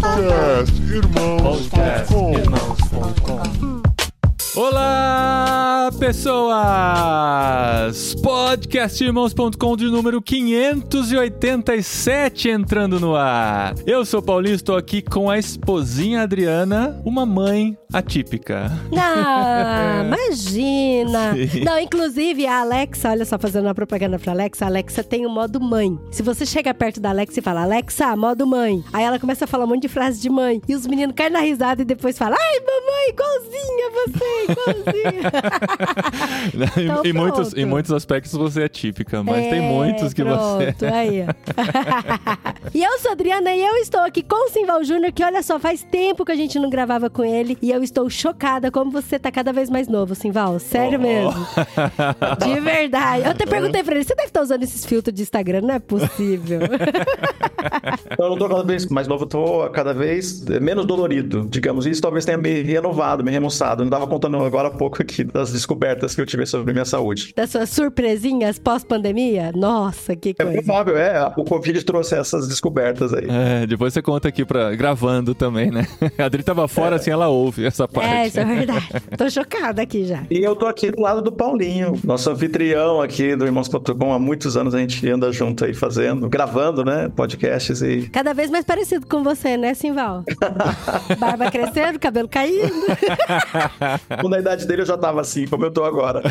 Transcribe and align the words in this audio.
Podcast 0.00 0.72
Irmãos.com 0.90 2.32
Irmãos.com. 2.32 3.82
Olá, 4.56 5.41
pessoas! 5.90 6.54
Podcastirmãos.com 8.22 9.76
de 9.76 9.86
número 9.86 10.22
587 10.22 12.48
entrando 12.48 13.00
no 13.00 13.16
ar. 13.16 13.74
Eu 13.86 14.04
sou 14.04 14.22
Paulinho, 14.22 14.54
estou 14.54 14.76
aqui 14.76 15.02
com 15.02 15.28
a 15.28 15.36
esposinha 15.38 16.22
Adriana, 16.22 17.00
uma 17.04 17.26
mãe 17.26 17.76
atípica. 17.92 18.70
Ah, 19.14 20.04
imagina! 20.06 21.34
Sim. 21.34 21.64
Não, 21.64 21.78
inclusive 21.78 22.46
a 22.46 22.60
Alexa, 22.60 23.10
olha 23.10 23.24
só, 23.24 23.38
fazendo 23.38 23.64
uma 23.66 23.74
propaganda 23.74 24.18
pra 24.18 24.32
Alexa, 24.32 24.64
a 24.64 24.68
Alexa 24.68 25.04
tem 25.04 25.26
o 25.26 25.30
modo 25.30 25.60
mãe. 25.60 25.98
Se 26.10 26.22
você 26.22 26.46
chega 26.46 26.72
perto 26.72 26.98
da 27.00 27.10
Alexa 27.10 27.40
e 27.40 27.42
fala, 27.42 27.62
Alexa, 27.62 28.16
modo 28.16 28.46
mãe. 28.46 28.82
Aí 28.92 29.04
ela 29.04 29.18
começa 29.18 29.44
a 29.44 29.48
falar 29.48 29.64
um 29.64 29.68
monte 29.68 29.82
de 29.82 29.88
frase 29.88 30.20
de 30.20 30.30
mãe. 30.30 30.60
E 30.68 30.74
os 30.74 30.86
meninos 30.86 31.14
caem 31.16 31.30
na 31.30 31.40
risada 31.40 31.82
e 31.82 31.84
depois 31.84 32.16
falam, 32.16 32.38
ai, 32.40 32.60
mamãe, 32.60 33.10
igualzinha 33.10 33.90
você, 33.92 34.52
igualzinha. 34.52 35.32
Então, 36.54 37.02
em, 37.04 37.12
muitos, 37.12 37.48
pronto. 37.48 37.58
em 37.60 37.64
muitos 37.64 37.92
aspectos 37.92 38.32
você 38.32 38.62
é 38.64 38.68
típica, 38.68 39.22
mas 39.22 39.44
É, 39.46 39.50
tem 39.50 39.60
muitos 39.60 40.12
que 40.12 40.22
você. 40.22 40.72
pronto, 40.72 40.84
aí. 40.94 41.22
ó. 41.22 41.32
e 42.74 42.82
eu 42.82 42.98
sou 42.98 43.10
a 43.10 43.12
Adriana 43.12 43.54
e 43.54 43.60
eu 43.62 43.76
estou 43.76 44.00
aqui 44.00 44.22
com 44.22 44.46
o 44.46 44.50
Simval 44.50 44.82
Júnior, 44.84 45.12
que 45.12 45.24
olha 45.24 45.42
só, 45.42 45.58
faz 45.58 45.82
tempo 45.82 46.24
que 46.24 46.32
a 46.32 46.36
gente 46.36 46.58
não 46.58 46.68
gravava 46.70 47.08
com 47.10 47.24
ele. 47.24 47.56
E 47.62 47.70
eu 47.70 47.82
estou 47.82 48.08
chocada 48.10 48.70
como 48.70 48.90
você 48.90 49.18
tá 49.18 49.30
cada 49.30 49.52
vez 49.52 49.68
mais 49.70 49.88
novo, 49.88 50.14
Simval. 50.14 50.58
Sério 50.58 50.98
Oh. 50.98 51.02
mesmo. 51.02 51.46
De 52.44 52.60
verdade. 52.60 53.24
Eu 53.24 53.30
até 53.30 53.46
perguntei 53.46 53.82
pra 53.82 53.94
ele, 53.94 54.04
você 54.04 54.14
deve 54.14 54.28
estar 54.28 54.42
usando 54.42 54.62
esses 54.62 54.84
filtros 54.84 55.14
de 55.14 55.22
Instagram, 55.22 55.62
não 55.62 55.74
é 55.74 55.78
possível. 55.78 56.60
Eu 58.18 58.30
não 58.30 58.36
tô 58.38 58.48
cada 58.48 58.62
vez 58.64 58.86
mais 58.86 59.06
novo, 59.06 59.24
eu 59.24 59.28
tô 59.28 59.70
cada 59.70 59.94
vez 59.94 60.44
menos 60.60 60.84
dolorido, 60.84 61.46
digamos. 61.48 61.86
Isso 61.86 62.02
talvez 62.02 62.24
tenha 62.24 62.36
me 62.36 62.62
renovado, 62.62 63.22
me 63.24 63.30
remoçado. 63.30 63.82
Eu 63.82 63.84
não 63.84 63.90
tava 63.90 64.06
contando 64.06 64.36
agora 64.44 64.68
há 64.68 64.70
pouco 64.70 65.00
aqui 65.00 65.22
das 65.24 65.50
descobertas 65.62 66.14
que 66.14 66.20
eu 66.20 66.26
tive 66.26 66.44
sobre 66.46 66.72
minha 66.72 66.84
saúde. 66.84 67.32
das 67.36 67.50
suas 67.50 67.70
surpresinhas 67.70 68.58
pós-pandemia? 68.58 69.52
Nossa, 69.54 70.14
que 70.16 70.30
É 70.30 70.34
coisa. 70.44 70.52
provável, 70.62 70.96
é. 70.96 71.32
O 71.36 71.44
Covid 71.44 71.82
trouxe 71.84 72.14
essas 72.16 72.48
descobertas 72.48 73.12
aí. 73.14 73.26
É, 73.28 73.66
depois 73.66 73.92
você 73.94 74.02
conta 74.02 74.28
aqui 74.28 74.44
pra, 74.44 74.74
gravando 74.74 75.34
também, 75.34 75.70
né? 75.70 75.86
A 76.18 76.24
Adri 76.24 76.42
tava 76.42 76.66
fora, 76.68 76.96
assim, 76.96 77.10
ela 77.10 77.28
ouve 77.28 77.64
essa 77.64 77.86
parte. 77.86 78.08
É, 78.12 78.26
isso 78.26 78.40
é 78.40 78.44
verdade. 78.44 78.88
Tô 79.16 79.30
chocada 79.30 79.82
aqui 79.82 80.04
já. 80.04 80.24
E 80.30 80.38
eu 80.42 80.56
tô 80.56 80.66
aqui 80.66 80.90
do 80.90 81.00
lado 81.00 81.22
do 81.22 81.30
Paulinho, 81.32 81.98
nosso 82.04 82.30
anfitrião 82.30 83.00
aqui 83.00 83.36
do 83.36 83.44
Irmãos.com. 83.44 84.12
Há 84.12 84.18
muitos 84.18 84.56
anos 84.56 84.74
a 84.74 84.78
gente 84.78 85.08
anda 85.08 85.30
junto 85.32 85.64
aí 85.64 85.74
fazendo, 85.74 86.28
gravando, 86.28 86.84
né? 86.84 87.08
Podcasts 87.14 87.80
e. 87.82 88.08
Cada 88.10 88.32
vez 88.34 88.50
mais 88.50 88.64
parecido 88.64 89.06
com 89.06 89.22
você, 89.22 89.56
né, 89.56 89.74
Simval? 89.74 90.24
Barba 91.18 91.50
crescendo, 91.50 91.98
cabelo 91.98 92.28
caindo. 92.28 92.72
Na 94.28 94.38
idade 94.38 94.66
dele 94.66 94.82
eu 94.82 94.86
já 94.86 94.96
tava 94.96 95.20
assim, 95.20 95.46
como 95.52 95.66
eu 95.66 95.70
tô 95.70 95.84
agora. 95.84 96.22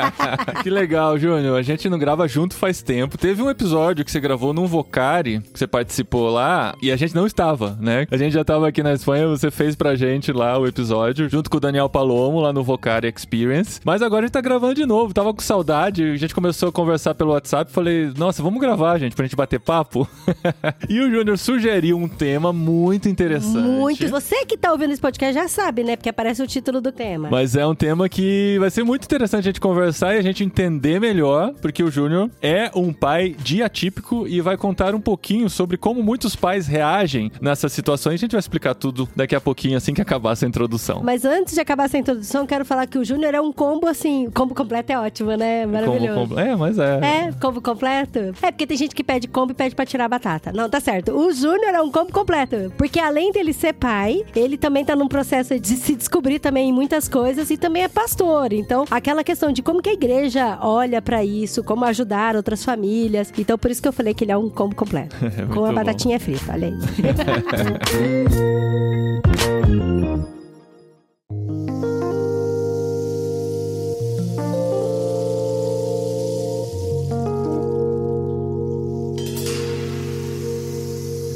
que 0.64 0.70
legal, 0.70 1.18
Júnior. 1.18 1.58
A 1.58 1.60
gente 1.60 1.90
não 1.90 1.98
grava 1.98 2.26
junto 2.26 2.54
faz 2.54 2.80
tempo. 2.80 3.18
Teve 3.18 3.42
um 3.42 3.50
episódio 3.50 4.02
que 4.02 4.10
você 4.10 4.18
gravou 4.18 4.54
num 4.54 4.66
Vocari, 4.66 5.42
que 5.52 5.58
você 5.58 5.66
participou 5.66 6.30
lá, 6.30 6.74
e 6.80 6.90
a 6.90 6.96
gente 6.96 7.14
não 7.14 7.26
estava, 7.26 7.76
né? 7.78 8.06
A 8.10 8.16
gente 8.16 8.32
já 8.32 8.42
tava 8.42 8.66
aqui 8.66 8.82
na 8.82 8.94
Espanha, 8.94 9.28
você 9.28 9.50
fez 9.50 9.76
pra 9.76 9.94
gente 9.94 10.32
lá 10.32 10.58
o 10.58 10.66
episódio, 10.66 11.28
junto 11.28 11.50
com 11.50 11.58
o 11.58 11.60
Daniel 11.60 11.86
Palomo, 11.90 12.40
lá 12.40 12.50
no 12.50 12.64
Vocari 12.64 13.12
Experience. 13.14 13.78
Mas 13.84 14.00
agora 14.00 14.22
a 14.22 14.26
gente 14.26 14.32
tá 14.32 14.40
gravando 14.40 14.72
de 14.72 14.86
novo. 14.86 15.12
Tava 15.12 15.34
com 15.34 15.42
saudade, 15.42 16.02
a 16.02 16.16
gente 16.16 16.34
começou 16.34 16.70
a 16.70 16.72
conversar 16.72 17.14
pelo 17.14 17.32
WhatsApp. 17.32 17.70
Falei, 17.70 18.10
nossa, 18.16 18.42
vamos 18.42 18.58
gravar, 18.58 18.96
gente, 18.96 19.14
pra 19.14 19.26
gente 19.26 19.36
bater 19.36 19.60
papo. 19.60 20.08
e 20.88 20.98
o 20.98 21.10
Júnior 21.10 21.36
sugeriu 21.36 21.98
um 21.98 22.08
tema 22.08 22.54
muito 22.54 23.06
interessante. 23.06 23.68
Muito. 23.68 24.08
Você 24.08 24.46
que 24.46 24.56
tá 24.56 24.72
ouvindo 24.72 24.92
esse 24.92 25.02
podcast 25.02 25.34
já 25.34 25.46
sabe, 25.46 25.84
né? 25.84 25.94
Porque 25.94 26.08
aparece 26.08 26.42
o 26.42 26.46
título 26.46 26.80
do 26.80 26.90
tema. 26.90 27.28
Mas 27.30 27.54
é 27.54 27.66
um 27.66 27.74
tema 27.74 28.08
que 28.08 28.61
vai 28.62 28.70
ser 28.70 28.84
muito 28.84 29.04
interessante 29.04 29.40
a 29.40 29.42
gente 29.50 29.60
conversar 29.60 30.14
e 30.14 30.18
a 30.18 30.22
gente 30.22 30.44
entender 30.44 31.00
melhor, 31.00 31.52
porque 31.60 31.82
o 31.82 31.90
Júnior 31.90 32.30
é 32.40 32.70
um 32.76 32.92
pai 32.92 33.34
diatípico 33.36 34.24
e 34.28 34.40
vai 34.40 34.56
contar 34.56 34.94
um 34.94 35.00
pouquinho 35.00 35.50
sobre 35.50 35.76
como 35.76 36.00
muitos 36.00 36.36
pais 36.36 36.68
reagem 36.68 37.30
nessas 37.40 37.72
situações. 37.72 38.14
A 38.14 38.18
gente 38.18 38.30
vai 38.32 38.38
explicar 38.38 38.74
tudo 38.74 39.08
daqui 39.16 39.34
a 39.34 39.40
pouquinho, 39.40 39.76
assim 39.76 39.92
que 39.92 40.00
acabar 40.00 40.32
essa 40.32 40.46
introdução. 40.46 41.00
Mas 41.02 41.24
antes 41.24 41.54
de 41.54 41.60
acabar 41.60 41.86
essa 41.86 41.98
introdução, 41.98 42.46
quero 42.46 42.64
falar 42.64 42.86
que 42.86 42.96
o 42.98 43.04
Júnior 43.04 43.34
é 43.34 43.40
um 43.40 43.52
combo 43.52 43.88
assim. 43.88 44.30
Combo 44.32 44.54
completo 44.54 44.92
é 44.92 44.98
ótimo, 44.98 45.32
né? 45.36 45.66
Maravilhoso. 45.66 46.28
Como- 46.28 46.38
É, 46.38 46.54
mas 46.54 46.78
é. 46.78 47.00
É, 47.02 47.32
combo 47.40 47.60
completo? 47.60 48.18
É, 48.40 48.50
porque 48.52 48.64
tem 48.66 48.76
gente 48.76 48.94
que 48.94 49.02
pede 49.02 49.26
combo 49.26 49.50
e 49.50 49.54
pede 49.56 49.74
pra 49.74 49.84
tirar 49.84 50.04
a 50.04 50.08
batata. 50.08 50.52
Não, 50.52 50.70
tá 50.70 50.78
certo. 50.78 51.10
O 51.12 51.32
Júnior 51.32 51.74
é 51.74 51.80
um 51.82 51.90
combo 51.90 52.12
completo. 52.12 52.72
Porque 52.78 53.00
além 53.00 53.32
dele 53.32 53.52
ser 53.52 53.72
pai, 53.72 54.22
ele 54.36 54.56
também 54.56 54.84
tá 54.84 54.94
num 54.94 55.08
processo 55.08 55.58
de 55.58 55.74
se 55.76 55.96
descobrir 55.96 56.38
também 56.38 56.68
em 56.68 56.72
muitas 56.72 57.08
coisas 57.08 57.50
e 57.50 57.56
também 57.56 57.82
é 57.82 57.88
pastor. 57.88 58.51
Então, 58.54 58.84
aquela 58.90 59.22
questão 59.24 59.52
de 59.52 59.62
como 59.62 59.82
que 59.82 59.90
a 59.90 59.92
igreja 59.92 60.58
olha 60.60 61.00
pra 61.02 61.24
isso, 61.24 61.62
como 61.64 61.84
ajudar 61.84 62.36
outras 62.36 62.64
famílias. 62.64 63.32
Então, 63.38 63.56
por 63.58 63.70
isso 63.70 63.80
que 63.82 63.88
eu 63.88 63.92
falei 63.92 64.14
que 64.14 64.24
ele 64.24 64.32
é 64.32 64.36
um 64.36 64.48
combo 64.50 64.74
completo. 64.74 65.14
Muito 65.20 65.46
Com 65.54 65.64
a 65.64 65.68
bom. 65.68 65.74
batatinha 65.74 66.18
frita, 66.20 66.52
olha 66.52 66.68
aí. 66.68 66.74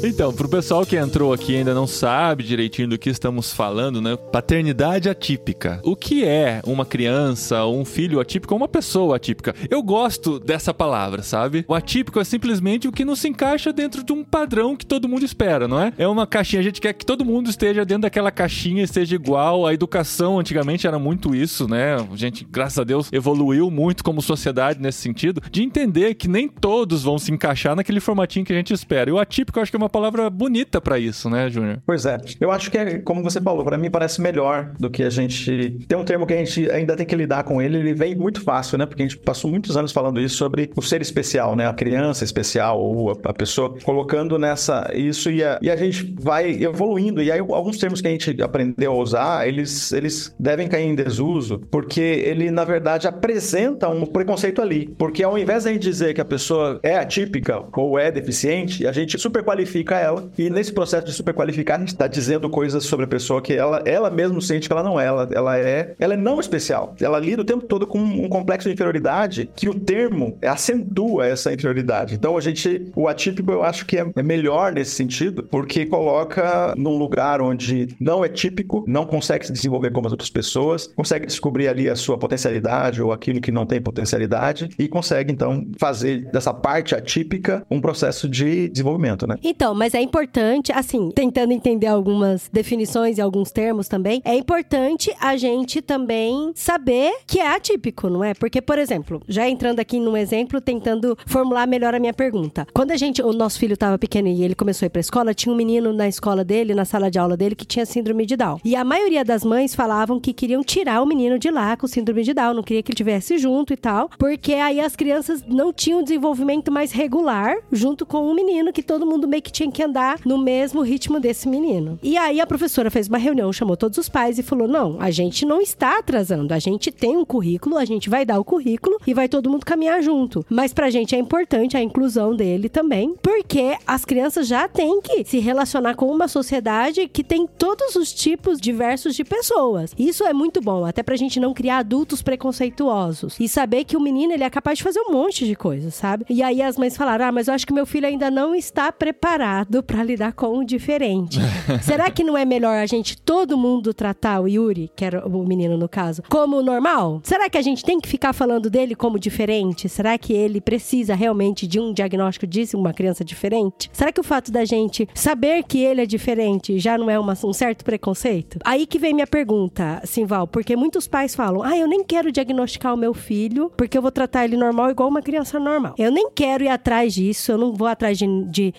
Então, 0.07 0.31
pro 0.33 0.47
pessoal 0.47 0.85
que 0.85 0.95
entrou 0.95 1.33
aqui 1.33 1.51
e 1.51 1.57
ainda 1.57 1.73
não 1.73 1.85
sabe 1.85 2.41
direitinho 2.41 2.87
do 2.87 2.97
que 2.97 3.09
estamos 3.09 3.51
falando, 3.51 4.01
né? 4.01 4.15
Paternidade 4.15 5.09
atípica. 5.09 5.81
O 5.83 5.97
que 5.97 6.23
é 6.23 6.61
uma 6.65 6.85
criança, 6.85 7.65
um 7.65 7.83
filho 7.83 8.21
atípico 8.21 8.55
uma 8.55 8.69
pessoa 8.69 9.17
atípica? 9.17 9.53
Eu 9.69 9.83
gosto 9.83 10.39
dessa 10.39 10.73
palavra, 10.73 11.21
sabe? 11.23 11.65
O 11.67 11.75
atípico 11.75 12.21
é 12.21 12.23
simplesmente 12.23 12.87
o 12.87 12.91
que 12.91 13.03
não 13.03 13.17
se 13.17 13.27
encaixa 13.27 13.73
dentro 13.73 14.01
de 14.01 14.13
um 14.13 14.23
padrão 14.23 14.77
que 14.77 14.85
todo 14.85 15.09
mundo 15.09 15.25
espera, 15.25 15.67
não 15.67 15.77
é? 15.77 15.91
É 15.97 16.07
uma 16.07 16.25
caixinha, 16.25 16.61
a 16.61 16.63
gente 16.63 16.79
quer 16.79 16.93
que 16.93 17.05
todo 17.05 17.25
mundo 17.25 17.49
esteja 17.49 17.83
dentro 17.83 18.03
daquela 18.03 18.31
caixinha, 18.31 18.83
esteja 18.83 19.13
igual. 19.13 19.67
A 19.67 19.73
educação 19.73 20.39
antigamente 20.39 20.87
era 20.87 20.97
muito 20.97 21.35
isso, 21.35 21.67
né? 21.67 21.95
A 21.95 22.15
gente, 22.15 22.47
graças 22.49 22.79
a 22.79 22.85
Deus, 22.85 23.11
evoluiu 23.11 23.69
muito 23.69 24.05
como 24.05 24.21
sociedade 24.21 24.81
nesse 24.81 25.01
sentido, 25.01 25.41
de 25.51 25.63
entender 25.63 26.15
que 26.15 26.29
nem 26.29 26.47
todos 26.47 27.03
vão 27.03 27.19
se 27.19 27.29
encaixar 27.29 27.75
naquele 27.75 27.99
formatinho 27.99 28.45
que 28.45 28.53
a 28.53 28.55
gente 28.55 28.73
espera. 28.73 29.09
E 29.09 29.13
o 29.13 29.19
atípico 29.19 29.59
eu 29.59 29.63
acho 29.63 29.71
que 29.71 29.75
é 29.75 29.79
uma 29.79 29.96
palavra 29.97 30.29
bonita 30.29 30.79
pra 30.79 30.99
isso, 30.99 31.27
né, 31.27 31.49
Júnior? 31.49 31.81
Pois 31.83 32.05
é. 32.05 32.17
Eu 32.39 32.51
acho 32.51 32.69
que 32.69 32.77
é, 32.77 32.99
como 32.99 33.23
você 33.23 33.41
falou, 33.41 33.63
pra 33.65 33.79
mim 33.79 33.89
parece 33.89 34.21
melhor 34.21 34.71
do 34.79 34.91
que 34.91 35.01
a 35.01 35.09
gente. 35.09 35.79
Tem 35.87 35.97
um 35.97 36.05
termo 36.05 36.27
que 36.27 36.33
a 36.33 36.37
gente 36.37 36.69
ainda 36.69 36.95
tem 36.95 37.05
que 37.05 37.15
lidar 37.15 37.43
com 37.43 37.59
ele, 37.59 37.77
ele 37.77 37.93
vem 37.95 38.15
muito 38.15 38.41
fácil, 38.41 38.77
né? 38.77 38.85
Porque 38.85 39.01
a 39.01 39.07
gente 39.07 39.17
passou 39.17 39.49
muitos 39.49 39.75
anos 39.75 39.91
falando 39.91 40.21
isso 40.21 40.35
sobre 40.35 40.69
o 40.75 40.81
ser 40.83 41.01
especial, 41.01 41.55
né? 41.55 41.67
A 41.67 41.73
criança 41.73 42.23
especial 42.23 42.79
ou 42.79 43.09
a, 43.09 43.33
pessoa 43.33 43.75
colocando 43.83 44.37
nessa 44.37 44.91
isso 44.93 45.31
e 45.31 45.43
a, 45.43 45.57
e 45.61 45.71
a 45.71 45.75
gente 45.75 46.13
vai 46.19 46.51
evoluindo. 46.51 47.21
E 47.23 47.31
aí 47.31 47.39
alguns 47.39 47.77
termos 47.77 47.99
que 47.99 48.07
a 48.07 48.11
gente 48.11 48.39
aprendeu 48.41 48.91
a 48.91 48.95
usar, 48.95 49.47
eles, 49.47 49.91
eles 49.91 50.35
devem 50.39 50.67
cair 50.67 50.85
em 50.85 50.93
desuso, 50.93 51.59
porque 51.71 52.01
ele, 52.01 52.51
na 52.51 52.63
verdade, 52.63 53.07
apresenta 53.07 53.89
um 53.89 54.05
preconceito 54.05 54.61
ali. 54.61 54.93
Porque 54.97 55.23
ao 55.23 55.37
invés 55.37 55.63
de 55.63 55.69
a 55.69 55.73
gente 55.73 55.81
dizer 55.81 56.13
que 56.13 56.21
a 56.21 56.25
pessoa 56.25 56.79
é 56.83 56.97
atípica 56.97 57.63
ou 57.75 57.97
é 57.97 58.11
deficiente, 58.11 58.85
a 58.85 58.91
gente 58.91 59.17
superqualifica 59.17 59.76
ela. 59.85 60.29
E 60.37 60.49
nesse 60.49 60.71
processo 60.71 61.05
de 61.05 61.13
superqualificar, 61.13 61.77
a 61.77 61.79
gente 61.79 61.89
está 61.89 62.07
dizendo 62.07 62.49
coisas 62.49 62.83
sobre 62.85 63.05
a 63.05 63.07
pessoa 63.07 63.41
que 63.41 63.53
ela, 63.53 63.81
ela 63.85 64.09
mesmo 64.09 64.41
sente 64.41 64.67
que 64.67 64.73
ela 64.73 64.83
não 64.83 64.99
é. 64.99 65.05
Ela, 65.05 65.29
ela 65.31 65.57
é. 65.57 65.95
Ela 65.99 66.13
é 66.13 66.17
não 66.17 66.39
especial. 66.39 66.95
Ela 66.99 67.19
lida 67.19 67.41
o 67.41 67.45
tempo 67.45 67.65
todo 67.65 67.87
com 67.87 67.99
um 67.99 68.29
complexo 68.29 68.67
de 68.67 68.73
inferioridade 68.73 69.49
que 69.55 69.69
o 69.69 69.79
termo 69.79 70.37
acentua 70.41 71.27
essa 71.27 71.53
inferioridade. 71.53 72.15
Então 72.15 72.37
a 72.37 72.41
gente. 72.41 72.91
O 72.95 73.07
atípico 73.07 73.51
eu 73.51 73.63
acho 73.63 73.85
que 73.85 73.97
é, 73.97 74.05
é 74.15 74.23
melhor 74.23 74.73
nesse 74.73 74.91
sentido, 74.91 75.43
porque 75.43 75.85
coloca 75.85 76.73
num 76.77 76.97
lugar 76.97 77.41
onde 77.41 77.95
não 77.99 78.23
é 78.23 78.29
típico, 78.29 78.83
não 78.87 79.05
consegue 79.05 79.45
se 79.45 79.53
desenvolver 79.53 79.91
como 79.91 80.07
as 80.07 80.13
outras 80.13 80.29
pessoas, 80.29 80.87
consegue 80.87 81.25
descobrir 81.25 81.67
ali 81.67 81.89
a 81.89 81.95
sua 81.95 82.17
potencialidade 82.17 83.01
ou 83.01 83.11
aquilo 83.11 83.41
que 83.41 83.51
não 83.51 83.65
tem 83.65 83.81
potencialidade 83.81 84.69
e 84.77 84.87
consegue 84.87 85.31
então 85.31 85.65
fazer 85.77 86.29
dessa 86.31 86.53
parte 86.53 86.95
atípica 86.95 87.65
um 87.69 87.79
processo 87.81 88.27
de 88.27 88.69
desenvolvimento, 88.69 89.27
né? 89.27 89.35
Então, 89.43 89.66
mas 89.73 89.93
é 89.93 90.01
importante, 90.01 90.71
assim, 90.71 91.09
tentando 91.11 91.51
entender 91.51 91.87
algumas 91.87 92.49
definições 92.51 93.17
e 93.17 93.21
alguns 93.21 93.51
termos 93.51 93.87
também, 93.87 94.21
é 94.23 94.35
importante 94.35 95.13
a 95.19 95.37
gente 95.37 95.81
também 95.81 96.51
saber 96.55 97.13
que 97.25 97.39
é 97.39 97.47
atípico, 97.47 98.09
não 98.09 98.23
é? 98.23 98.33
Porque, 98.33 98.61
por 98.61 98.77
exemplo, 98.77 99.21
já 99.27 99.47
entrando 99.47 99.79
aqui 99.79 99.99
num 99.99 100.17
exemplo, 100.17 100.59
tentando 100.61 101.17
formular 101.25 101.67
melhor 101.67 101.93
a 101.93 101.99
minha 101.99 102.13
pergunta. 102.13 102.67
Quando 102.73 102.91
a 102.91 102.97
gente, 102.97 103.21
o 103.21 103.33
nosso 103.33 103.59
filho 103.59 103.73
estava 103.73 103.97
pequeno 103.97 104.27
e 104.27 104.43
ele 104.43 104.55
começou 104.55 104.85
a 104.85 104.87
ir 104.87 104.89
pra 104.89 105.01
escola, 105.01 105.33
tinha 105.33 105.53
um 105.53 105.57
menino 105.57 105.93
na 105.93 106.07
escola 106.07 106.43
dele, 106.43 106.73
na 106.73 106.85
sala 106.85 107.09
de 107.09 107.19
aula 107.19 107.37
dele, 107.37 107.55
que 107.55 107.65
tinha 107.65 107.85
síndrome 107.85 108.25
de 108.25 108.35
Down. 108.35 108.59
E 108.63 108.75
a 108.75 108.83
maioria 108.83 109.23
das 109.23 109.43
mães 109.43 109.75
falavam 109.75 110.19
que 110.19 110.33
queriam 110.33 110.63
tirar 110.63 111.01
o 111.01 111.05
menino 111.05 111.39
de 111.39 111.49
lá 111.49 111.75
com 111.77 111.87
síndrome 111.87 112.23
de 112.23 112.33
Down, 112.33 112.53
não 112.53 112.63
queria 112.63 112.83
que 112.83 112.91
ele 112.91 112.97
tivesse 112.97 113.37
junto 113.37 113.73
e 113.73 113.77
tal, 113.77 114.09
porque 114.17 114.53
aí 114.53 114.79
as 114.79 114.95
crianças 114.95 115.43
não 115.47 115.71
tinham 115.71 116.03
desenvolvimento 116.03 116.71
mais 116.71 116.91
regular 116.91 117.57
junto 117.71 118.05
com 118.05 118.29
o 118.29 118.33
menino 118.33 118.73
que 118.73 118.83
todo 118.83 119.05
mundo 119.05 119.27
meio 119.27 119.41
que 119.41 119.51
tinha 119.57 119.71
que 119.71 119.81
andar 119.81 120.19
no 120.23 120.37
mesmo 120.37 120.81
ritmo 120.81 121.19
desse 121.19 121.47
menino. 121.47 121.97
E 122.03 122.15
aí 122.15 122.39
a 122.39 122.45
professora 122.45 122.91
fez 122.91 123.07
uma 123.07 123.17
reunião, 123.17 123.51
chamou 123.51 123.75
todos 123.75 123.97
os 123.97 124.07
pais 124.07 124.37
e 124.37 124.43
falou: 124.43 124.67
não, 124.67 124.97
a 125.01 125.09
gente 125.09 125.45
não 125.45 125.59
está 125.59 125.97
atrasando, 125.97 126.53
a 126.53 126.59
gente 126.59 126.91
tem 126.91 127.17
um 127.17 127.25
currículo, 127.25 127.77
a 127.77 127.85
gente 127.85 128.09
vai 128.09 128.23
dar 128.23 128.39
o 128.39 128.45
currículo 128.45 128.97
e 129.07 129.13
vai 129.13 129.27
todo 129.27 129.49
mundo 129.49 129.65
caminhar 129.65 130.01
junto. 130.03 130.45
Mas 130.47 130.73
pra 130.73 130.91
gente 130.91 131.15
é 131.15 131.19
importante 131.19 131.75
a 131.75 131.81
inclusão 131.81 132.35
dele 132.35 132.69
também, 132.69 133.15
porque 133.21 133.75
as 133.87 134.05
crianças 134.05 134.47
já 134.47 134.67
têm 134.67 135.01
que 135.01 135.23
se 135.25 135.39
relacionar 135.39 135.95
com 135.95 136.05
uma 136.05 136.27
sociedade 136.27 137.07
que 137.07 137.23
tem 137.23 137.47
todos 137.47 137.95
os 137.95 138.13
tipos 138.13 138.59
diversos 138.61 139.15
de 139.15 139.23
pessoas. 139.23 139.91
Isso 139.97 140.23
é 140.23 140.33
muito 140.33 140.61
bom, 140.61 140.85
até 140.85 141.01
pra 141.01 141.15
gente 141.15 141.39
não 141.39 141.53
criar 141.53 141.79
adultos 141.79 142.21
preconceituosos 142.21 143.37
e 143.39 143.49
saber 143.49 143.85
que 143.85 143.97
o 143.97 144.01
menino 144.01 144.33
ele 144.33 144.43
é 144.43 144.49
capaz 144.49 144.77
de 144.77 144.83
fazer 144.83 144.99
um 144.99 145.11
monte 145.11 145.45
de 145.45 145.55
coisas, 145.55 145.95
sabe? 145.95 146.25
E 146.29 146.43
aí 146.43 146.61
as 146.61 146.77
mães 146.77 146.95
falaram: 146.95 147.25
"Ah, 147.25 147.31
mas 147.31 147.47
eu 147.47 147.55
acho 147.55 147.65
que 147.65 147.73
meu 147.73 147.85
filho 147.85 148.05
ainda 148.05 148.29
não 148.29 148.53
está 148.53 148.91
preparado 148.91 149.46
para 149.85 150.03
lidar 150.03 150.33
com 150.33 150.59
o 150.59 150.63
diferente". 150.63 151.39
Será 151.81 152.09
que 152.09 152.23
não 152.23 152.37
é 152.37 152.45
melhor 152.45 152.77
a 152.77 152.85
gente 152.85 153.17
todo 153.17 153.57
mundo 153.57 153.93
tratar 153.93 154.39
o 154.41 154.47
Yuri, 154.47 154.91
que 154.95 155.05
era 155.05 155.25
o 155.27 155.45
menino 155.45 155.77
no 155.77 155.89
caso, 155.89 156.23
como 156.29 156.61
normal? 156.61 157.21
Será 157.23 157.49
que 157.49 157.57
a 157.57 157.61
gente 157.61 157.83
tem 157.83 157.99
que 157.99 158.07
ficar 158.07 158.33
falando 158.33 158.69
dele 158.69 158.95
como 158.95 159.19
diferente? 159.19 159.89
Será 159.89 160.17
que 160.17 160.33
ele 160.33 160.59
precisa 160.61 161.15
realmente 161.15 161.67
de 161.67 161.79
um 161.79 161.93
diagnóstico 161.93 162.47
de 162.47 162.67
uma 162.73 162.93
criança 162.93 163.23
diferente? 163.23 163.89
Será 163.93 164.11
que 164.11 164.19
o 164.19 164.23
fato 164.23 164.51
da 164.51 164.65
gente 164.65 165.07
saber 165.13 165.63
que 165.63 165.79
ele 165.79 166.01
é 166.01 166.05
diferente 166.05 166.79
já 166.79 166.97
não 166.97 167.09
é 167.09 167.19
uma, 167.19 167.33
um 167.43 167.53
certo 167.53 167.83
preconceito? 167.83 168.59
Aí 168.63 168.85
que 168.85 168.99
vem 168.99 169.13
minha 169.13 169.27
pergunta, 169.27 170.01
Simval, 170.05 170.47
porque 170.47 170.75
muitos 170.75 171.07
pais 171.07 171.35
falam: 171.35 171.63
"Ah, 171.63 171.77
eu 171.77 171.87
nem 171.87 172.03
quero 172.03 172.31
diagnosticar 172.31 172.93
o 172.93 172.97
meu 172.97 173.13
filho, 173.13 173.71
porque 173.77 173.97
eu 173.97 174.01
vou 174.01 174.11
tratar 174.11 174.45
ele 174.45 174.57
normal 174.57 174.89
igual 174.89 175.09
uma 175.09 175.21
criança 175.21 175.59
normal. 175.59 175.95
Eu 175.97 176.11
nem 176.11 176.29
quero 176.31 176.63
ir 176.63 176.69
atrás 176.69 177.13
disso, 177.13 177.51
eu 177.51 177.57
não 177.57 177.73
vou 177.73 177.87
atrás 177.87 178.17
de, 178.17 178.25
de 178.45 178.73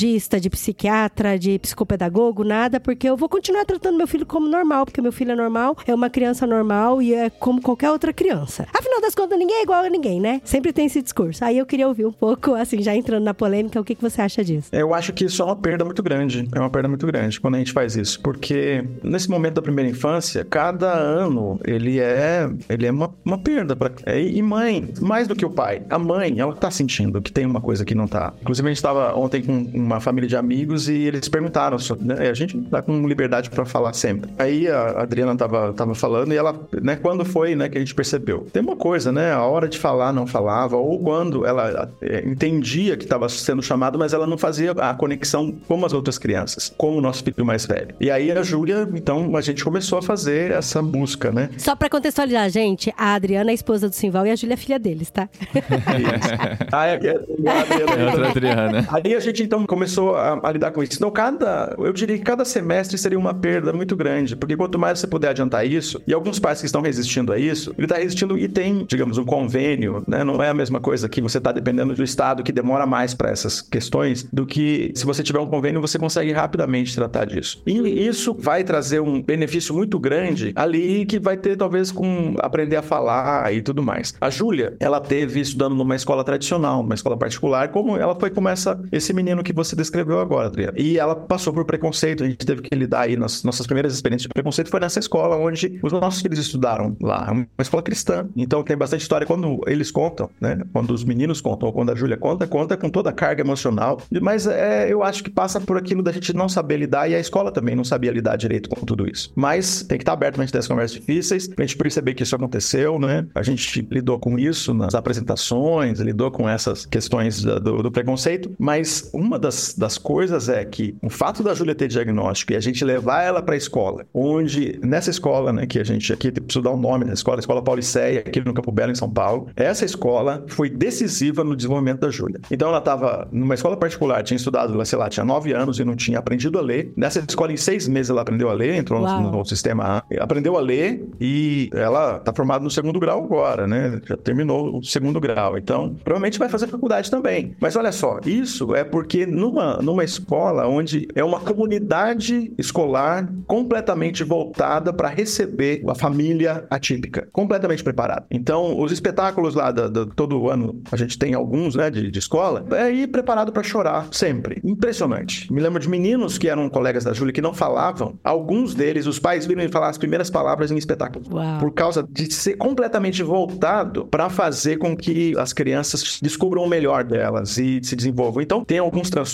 neurologista, 0.00 0.40
de 0.40 0.48
psiquiatra, 0.48 1.38
de 1.38 1.58
psicopedagogo, 1.58 2.42
nada, 2.44 2.80
porque 2.80 3.08
eu 3.08 3.16
vou 3.16 3.28
continuar 3.28 3.64
tratando 3.64 3.96
meu 3.96 4.06
filho 4.06 4.24
como 4.24 4.48
normal, 4.48 4.86
porque 4.86 5.00
meu 5.00 5.12
filho 5.12 5.32
é 5.32 5.36
normal, 5.36 5.76
é 5.86 5.94
uma 5.94 6.08
criança 6.08 6.46
normal 6.46 7.02
e 7.02 7.14
é 7.14 7.28
como 7.28 7.60
qualquer 7.60 7.90
outra 7.90 8.12
criança. 8.12 8.66
Afinal 8.72 9.00
das 9.00 9.14
contas, 9.14 9.38
ninguém 9.38 9.56
é 9.58 9.62
igual 9.62 9.84
a 9.84 9.88
ninguém, 9.88 10.20
né? 10.20 10.40
Sempre 10.44 10.72
tem 10.72 10.86
esse 10.86 11.02
discurso. 11.02 11.44
Aí 11.44 11.58
eu 11.58 11.66
queria 11.66 11.86
ouvir 11.86 12.06
um 12.06 12.12
pouco, 12.12 12.54
assim, 12.54 12.82
já 12.82 12.94
entrando 12.94 13.24
na 13.24 13.34
polêmica, 13.34 13.80
o 13.80 13.84
que, 13.84 13.94
que 13.94 14.02
você 14.02 14.22
acha 14.22 14.42
disso? 14.42 14.68
Eu 14.72 14.94
acho 14.94 15.12
que 15.12 15.24
isso 15.24 15.42
é 15.42 15.44
uma 15.44 15.56
perda 15.56 15.84
muito 15.84 16.02
grande. 16.02 16.48
É 16.54 16.58
uma 16.58 16.70
perda 16.70 16.88
muito 16.88 17.06
grande 17.06 17.40
quando 17.40 17.56
a 17.56 17.58
gente 17.58 17.72
faz 17.72 17.96
isso. 17.96 18.20
Porque 18.20 18.84
nesse 19.02 19.28
momento 19.28 19.54
da 19.54 19.62
primeira 19.62 19.90
infância, 19.90 20.44
cada 20.44 20.92
ano 20.92 21.60
ele 21.64 21.98
é, 21.98 22.48
ele 22.68 22.86
é 22.86 22.90
uma, 22.90 23.12
uma 23.24 23.38
perda. 23.38 23.76
Pra, 23.76 23.90
é, 24.06 24.20
e 24.20 24.42
mãe, 24.42 24.88
mais 25.00 25.26
do 25.28 25.34
que 25.34 25.44
o 25.44 25.50
pai, 25.50 25.82
a 25.90 25.98
mãe, 25.98 26.38
ela 26.38 26.54
tá 26.54 26.70
sentindo 26.70 27.20
que 27.20 27.32
tem 27.32 27.44
uma 27.44 27.60
coisa 27.60 27.84
que 27.84 27.94
não 27.94 28.06
tá. 28.06 28.32
Inclusive, 28.40 28.66
a 28.68 28.72
gente 28.72 28.82
tava 28.82 29.14
ontem 29.14 29.42
com 29.42 29.89
uma 29.94 30.00
família 30.00 30.28
de 30.28 30.36
amigos 30.36 30.88
e 30.88 30.94
eles 30.94 31.28
perguntaram. 31.28 31.76
Né, 32.00 32.28
a 32.28 32.34
gente 32.34 32.58
tá 32.62 32.82
com 32.82 33.06
liberdade 33.06 33.50
para 33.50 33.64
falar 33.64 33.92
sempre. 33.92 34.30
Aí 34.38 34.68
a 34.68 35.02
Adriana 35.02 35.36
tava, 35.36 35.72
tava 35.72 35.94
falando 35.94 36.32
e 36.32 36.36
ela, 36.36 36.58
né, 36.80 36.96
quando 36.96 37.24
foi, 37.24 37.54
né, 37.54 37.68
que 37.68 37.76
a 37.76 37.80
gente 37.80 37.94
percebeu. 37.94 38.46
Tem 38.52 38.62
uma 38.62 38.76
coisa, 38.76 39.10
né, 39.12 39.32
a 39.32 39.42
hora 39.42 39.68
de 39.68 39.78
falar 39.78 40.12
não 40.12 40.26
falava, 40.26 40.76
ou 40.76 40.98
quando 40.98 41.44
ela 41.44 41.90
é, 42.00 42.26
entendia 42.26 42.96
que 42.96 43.04
estava 43.04 43.28
sendo 43.28 43.62
chamado, 43.62 43.98
mas 43.98 44.12
ela 44.12 44.26
não 44.26 44.38
fazia 44.38 44.72
a 44.72 44.94
conexão 44.94 45.54
como 45.66 45.84
as 45.86 45.92
outras 45.92 46.18
crianças, 46.18 46.72
como 46.76 46.98
o 46.98 47.00
nosso 47.00 47.24
filho 47.24 47.44
mais 47.44 47.66
velho. 47.66 47.94
E 48.00 48.10
aí 48.10 48.30
a 48.30 48.42
Júlia, 48.42 48.88
então, 48.94 49.36
a 49.36 49.40
gente 49.40 49.64
começou 49.64 49.98
a 49.98 50.02
fazer 50.02 50.52
essa 50.52 50.82
busca, 50.82 51.30
né? 51.30 51.50
Só 51.58 51.74
para 51.74 51.88
contextualizar, 51.88 52.48
gente, 52.50 52.92
a 52.96 53.14
Adriana 53.14 53.50
é 53.50 53.52
a 53.52 53.54
esposa 53.54 53.88
do 53.88 53.94
Simval 53.94 54.26
e 54.26 54.30
a 54.30 54.36
Júlia 54.36 54.54
é 54.54 54.56
filha 54.56 54.78
deles, 54.78 55.10
tá? 55.10 55.28
ah, 56.72 56.86
é, 56.86 56.94
é, 56.94 57.48
a 57.48 57.60
Adriana. 57.60 57.92
É 57.92 58.06
outra 58.06 58.28
Adriana. 58.28 58.88
Aí 58.90 59.14
a 59.14 59.20
gente, 59.20 59.42
então, 59.42 59.64
começou 59.66 59.79
a, 60.16 60.40
a 60.42 60.52
lidar 60.52 60.70
com 60.70 60.82
isso. 60.82 60.94
Então, 60.96 61.10
cada, 61.10 61.74
eu 61.78 61.92
diria 61.92 62.16
que 62.18 62.24
cada 62.24 62.44
semestre 62.44 62.96
seria 62.98 63.18
uma 63.18 63.34
perda 63.34 63.72
muito 63.72 63.96
grande, 63.96 64.36
porque 64.36 64.56
quanto 64.56 64.78
mais 64.78 64.98
você 64.98 65.06
puder 65.06 65.30
adiantar 65.30 65.66
isso, 65.66 66.00
e 66.06 66.12
alguns 66.12 66.38
pais 66.38 66.60
que 66.60 66.66
estão 66.66 66.80
resistindo 66.80 67.32
a 67.32 67.38
isso, 67.38 67.74
ele 67.76 67.86
está 67.86 67.96
resistindo 67.96 68.38
e 68.38 68.48
tem, 68.48 68.84
digamos, 68.86 69.18
um 69.18 69.24
convênio, 69.24 70.02
né? 70.06 70.24
Não 70.24 70.42
é 70.42 70.48
a 70.48 70.54
mesma 70.54 70.80
coisa 70.80 71.08
que 71.08 71.20
você 71.20 71.38
está 71.38 71.52
dependendo 71.52 71.94
do 71.94 72.02
Estado, 72.02 72.42
que 72.42 72.52
demora 72.52 72.86
mais 72.86 73.14
para 73.14 73.30
essas 73.30 73.60
questões, 73.60 74.26
do 74.32 74.46
que 74.46 74.92
se 74.94 75.04
você 75.04 75.22
tiver 75.22 75.40
um 75.40 75.46
convênio, 75.46 75.80
você 75.80 75.98
consegue 75.98 76.32
rapidamente 76.32 76.94
tratar 76.94 77.24
disso. 77.24 77.62
E 77.66 78.06
isso 78.06 78.34
vai 78.38 78.64
trazer 78.64 79.00
um 79.00 79.22
benefício 79.22 79.74
muito 79.74 79.98
grande 79.98 80.52
ali 80.54 81.06
que 81.06 81.18
vai 81.18 81.36
ter, 81.36 81.56
talvez, 81.56 81.90
com 81.90 82.34
aprender 82.38 82.76
a 82.76 82.82
falar 82.82 83.52
e 83.52 83.62
tudo 83.62 83.82
mais. 83.82 84.14
A 84.20 84.30
Júlia, 84.30 84.76
ela 84.80 85.00
teve 85.00 85.40
estudando 85.40 85.74
numa 85.74 85.96
escola 85.96 86.24
tradicional, 86.24 86.82
numa 86.82 86.94
escola 86.94 87.16
particular, 87.16 87.68
como 87.68 87.96
ela 87.96 88.14
foi 88.14 88.30
como 88.30 88.48
esse 88.90 89.12
menino 89.12 89.42
que 89.42 89.52
você 89.52 89.69
descreveu 89.76 90.18
agora, 90.20 90.46
Adriana. 90.46 90.74
E 90.76 90.98
ela 90.98 91.14
passou 91.14 91.52
por 91.52 91.64
preconceito, 91.64 92.24
a 92.24 92.28
gente 92.28 92.44
teve 92.44 92.62
que 92.62 92.74
lidar 92.74 93.02
aí 93.02 93.16
nas 93.16 93.42
nossas 93.44 93.66
primeiras 93.66 93.92
experiências 93.92 94.22
de 94.22 94.28
preconceito 94.28 94.70
foi 94.70 94.80
nessa 94.80 94.98
escola 94.98 95.36
onde 95.36 95.78
os 95.82 95.92
nossos 95.92 96.20
filhos 96.20 96.38
estudaram 96.38 96.96
lá, 97.00 97.30
uma 97.30 97.46
escola 97.58 97.82
cristã. 97.82 98.28
Então 98.36 98.62
tem 98.62 98.76
bastante 98.76 99.02
história 99.02 99.26
quando 99.26 99.60
eles 99.66 99.90
contam, 99.90 100.30
né? 100.40 100.60
Quando 100.72 100.92
os 100.92 101.04
meninos 101.04 101.40
contam, 101.40 101.68
ou 101.68 101.72
quando 101.72 101.90
a 101.90 101.94
Júlia 101.94 102.16
conta, 102.16 102.46
conta 102.46 102.76
com 102.76 102.88
toda 102.88 103.10
a 103.10 103.12
carga 103.12 103.42
emocional. 103.42 104.00
Mas 104.20 104.46
é, 104.46 104.92
eu 104.92 105.02
acho 105.02 105.22
que 105.22 105.30
passa 105.30 105.60
por 105.60 105.76
aquilo 105.76 106.02
da 106.02 106.12
gente 106.12 106.34
não 106.34 106.48
saber 106.48 106.76
lidar 106.76 107.08
e 107.08 107.14
a 107.14 107.20
escola 107.20 107.50
também 107.50 107.74
não 107.74 107.84
sabia 107.84 108.10
lidar 108.10 108.36
direito 108.36 108.68
com 108.68 108.84
tudo 108.84 109.08
isso. 109.08 109.32
Mas 109.34 109.82
tem 109.82 109.98
que 109.98 110.02
estar 110.02 110.12
aberto 110.12 110.34
pra 110.34 110.44
gente 110.44 110.52
ter 110.52 110.58
as 110.58 110.68
conversas 110.68 110.96
difíceis, 110.96 111.48
pra 111.48 111.64
gente 111.64 111.76
perceber 111.76 112.14
que 112.14 112.22
isso 112.22 112.34
aconteceu, 112.34 112.98
né? 112.98 113.26
A 113.34 113.42
gente 113.42 113.86
lidou 113.90 114.18
com 114.18 114.38
isso 114.38 114.72
nas 114.74 114.94
apresentações, 114.94 116.00
lidou 116.00 116.30
com 116.30 116.48
essas 116.48 116.86
questões 116.86 117.42
do, 117.42 117.82
do 117.82 117.90
preconceito, 117.90 118.50
mas 118.58 119.10
uma 119.12 119.38
das, 119.38 119.49
das 119.76 119.98
coisas 119.98 120.48
é 120.48 120.64
que 120.64 120.94
o 121.02 121.10
fato 121.10 121.42
da 121.42 121.54
Júlia 121.54 121.74
ter 121.74 121.88
diagnóstico 121.88 122.52
e 122.52 122.56
a 122.56 122.60
gente 122.60 122.84
levar 122.84 123.22
ela 123.22 123.42
pra 123.42 123.56
escola, 123.56 124.06
onde 124.12 124.78
nessa 124.82 125.10
escola, 125.10 125.52
né, 125.52 125.66
que 125.66 125.78
a 125.78 125.84
gente 125.84 126.12
aqui 126.12 126.30
preciso 126.30 126.62
dar 126.62 126.70
um 126.70 126.76
nome 126.76 127.04
da 127.04 127.12
escola, 127.12 127.38
a 127.38 127.40
Escola 127.40 127.62
Pauliceia, 127.62 128.20
aqui 128.20 128.40
no 128.40 128.54
Campo 128.54 128.72
Belo, 128.72 128.92
em 128.92 128.94
São 128.94 129.10
Paulo, 129.10 129.48
essa 129.56 129.84
escola 129.84 130.44
foi 130.48 130.68
decisiva 130.68 131.44
no 131.44 131.56
desenvolvimento 131.56 132.00
da 132.00 132.10
Júlia. 132.10 132.40
Então 132.50 132.68
ela 132.68 132.78
estava 132.78 133.28
numa 133.32 133.54
escola 133.54 133.76
particular, 133.76 134.22
tinha 134.22 134.36
estudado, 134.36 134.84
sei 134.84 134.98
lá, 134.98 135.08
tinha 135.08 135.24
nove 135.24 135.52
anos 135.52 135.78
e 135.78 135.84
não 135.84 135.96
tinha 135.96 136.18
aprendido 136.18 136.58
a 136.58 136.62
ler. 136.62 136.92
Nessa 136.96 137.24
escola, 137.26 137.52
em 137.52 137.56
seis 137.56 137.88
meses, 137.88 138.10
ela 138.10 138.22
aprendeu 138.22 138.48
a 138.48 138.52
ler, 138.52 138.74
entrou 138.74 139.00
no, 139.00 139.30
no, 139.30 139.44
sistema 139.44 139.84
A, 139.84 140.22
aprendeu 140.22 140.56
a 140.56 140.60
ler 140.60 141.08
e 141.20 141.70
ela 141.72 142.16
está 142.16 142.32
formada 142.32 142.62
no 142.62 142.70
segundo 142.70 142.98
grau 142.98 143.24
agora, 143.24 143.66
né? 143.66 144.00
Já 144.06 144.16
terminou 144.16 144.78
o 144.78 144.82
segundo 144.82 145.20
grau. 145.20 145.56
Então, 145.58 145.94
provavelmente 146.04 146.38
vai 146.38 146.48
fazer 146.48 146.66
faculdade 146.66 147.10
também. 147.10 147.54
Mas 147.60 147.76
olha 147.76 147.92
só, 147.92 148.20
isso 148.24 148.74
é 148.74 148.84
porque 148.84 149.26
numa, 149.40 149.78
numa 149.78 150.04
escola 150.04 150.68
onde 150.68 151.08
é 151.14 151.24
uma 151.24 151.40
comunidade 151.40 152.52
escolar 152.58 153.28
completamente 153.46 154.22
voltada 154.22 154.92
para 154.92 155.08
receber 155.08 155.82
a 155.88 155.94
família 155.94 156.66
atípica, 156.70 157.26
completamente 157.32 157.82
preparada. 157.82 158.26
Então, 158.30 158.78
os 158.78 158.92
espetáculos 158.92 159.54
lá 159.54 159.72
da, 159.72 159.88
da, 159.88 160.04
todo 160.04 160.50
ano, 160.50 160.82
a 160.92 160.96
gente 160.96 161.18
tem 161.18 161.32
alguns, 161.32 161.74
né, 161.74 161.90
de, 161.90 162.10
de 162.10 162.18
escola, 162.18 162.66
é 162.72 162.90
ir 162.90 163.06
preparado 163.08 163.50
para 163.50 163.62
chorar 163.62 164.08
sempre. 164.12 164.60
Impressionante. 164.62 165.50
Me 165.52 165.60
lembro 165.60 165.80
de 165.80 165.88
meninos 165.88 166.36
que 166.36 166.48
eram 166.48 166.68
colegas 166.68 167.04
da 167.04 167.12
Júlia 167.14 167.32
que 167.32 167.40
não 167.40 167.54
falavam. 167.54 168.18
Alguns 168.22 168.74
deles, 168.74 169.06
os 169.06 169.18
pais 169.18 169.46
viram 169.46 169.62
ele 169.62 169.72
falar 169.72 169.88
as 169.88 169.98
primeiras 169.98 170.28
palavras 170.28 170.70
em 170.70 170.76
espetáculo. 170.76 171.24
Uau. 171.32 171.58
Por 171.58 171.72
causa 171.72 172.06
de 172.08 172.32
ser 172.32 172.56
completamente 172.56 173.22
voltado 173.22 174.04
para 174.06 174.28
fazer 174.28 174.76
com 174.76 174.94
que 174.94 175.34
as 175.38 175.52
crianças 175.52 176.18
descubram 176.20 176.62
o 176.62 176.68
melhor 176.68 177.04
delas 177.04 177.56
e 177.56 177.80
se 177.82 177.96
desenvolvam. 177.96 178.42
Então, 178.42 178.64
tem 178.64 178.78
alguns 178.78 179.08
transtornos 179.08 179.29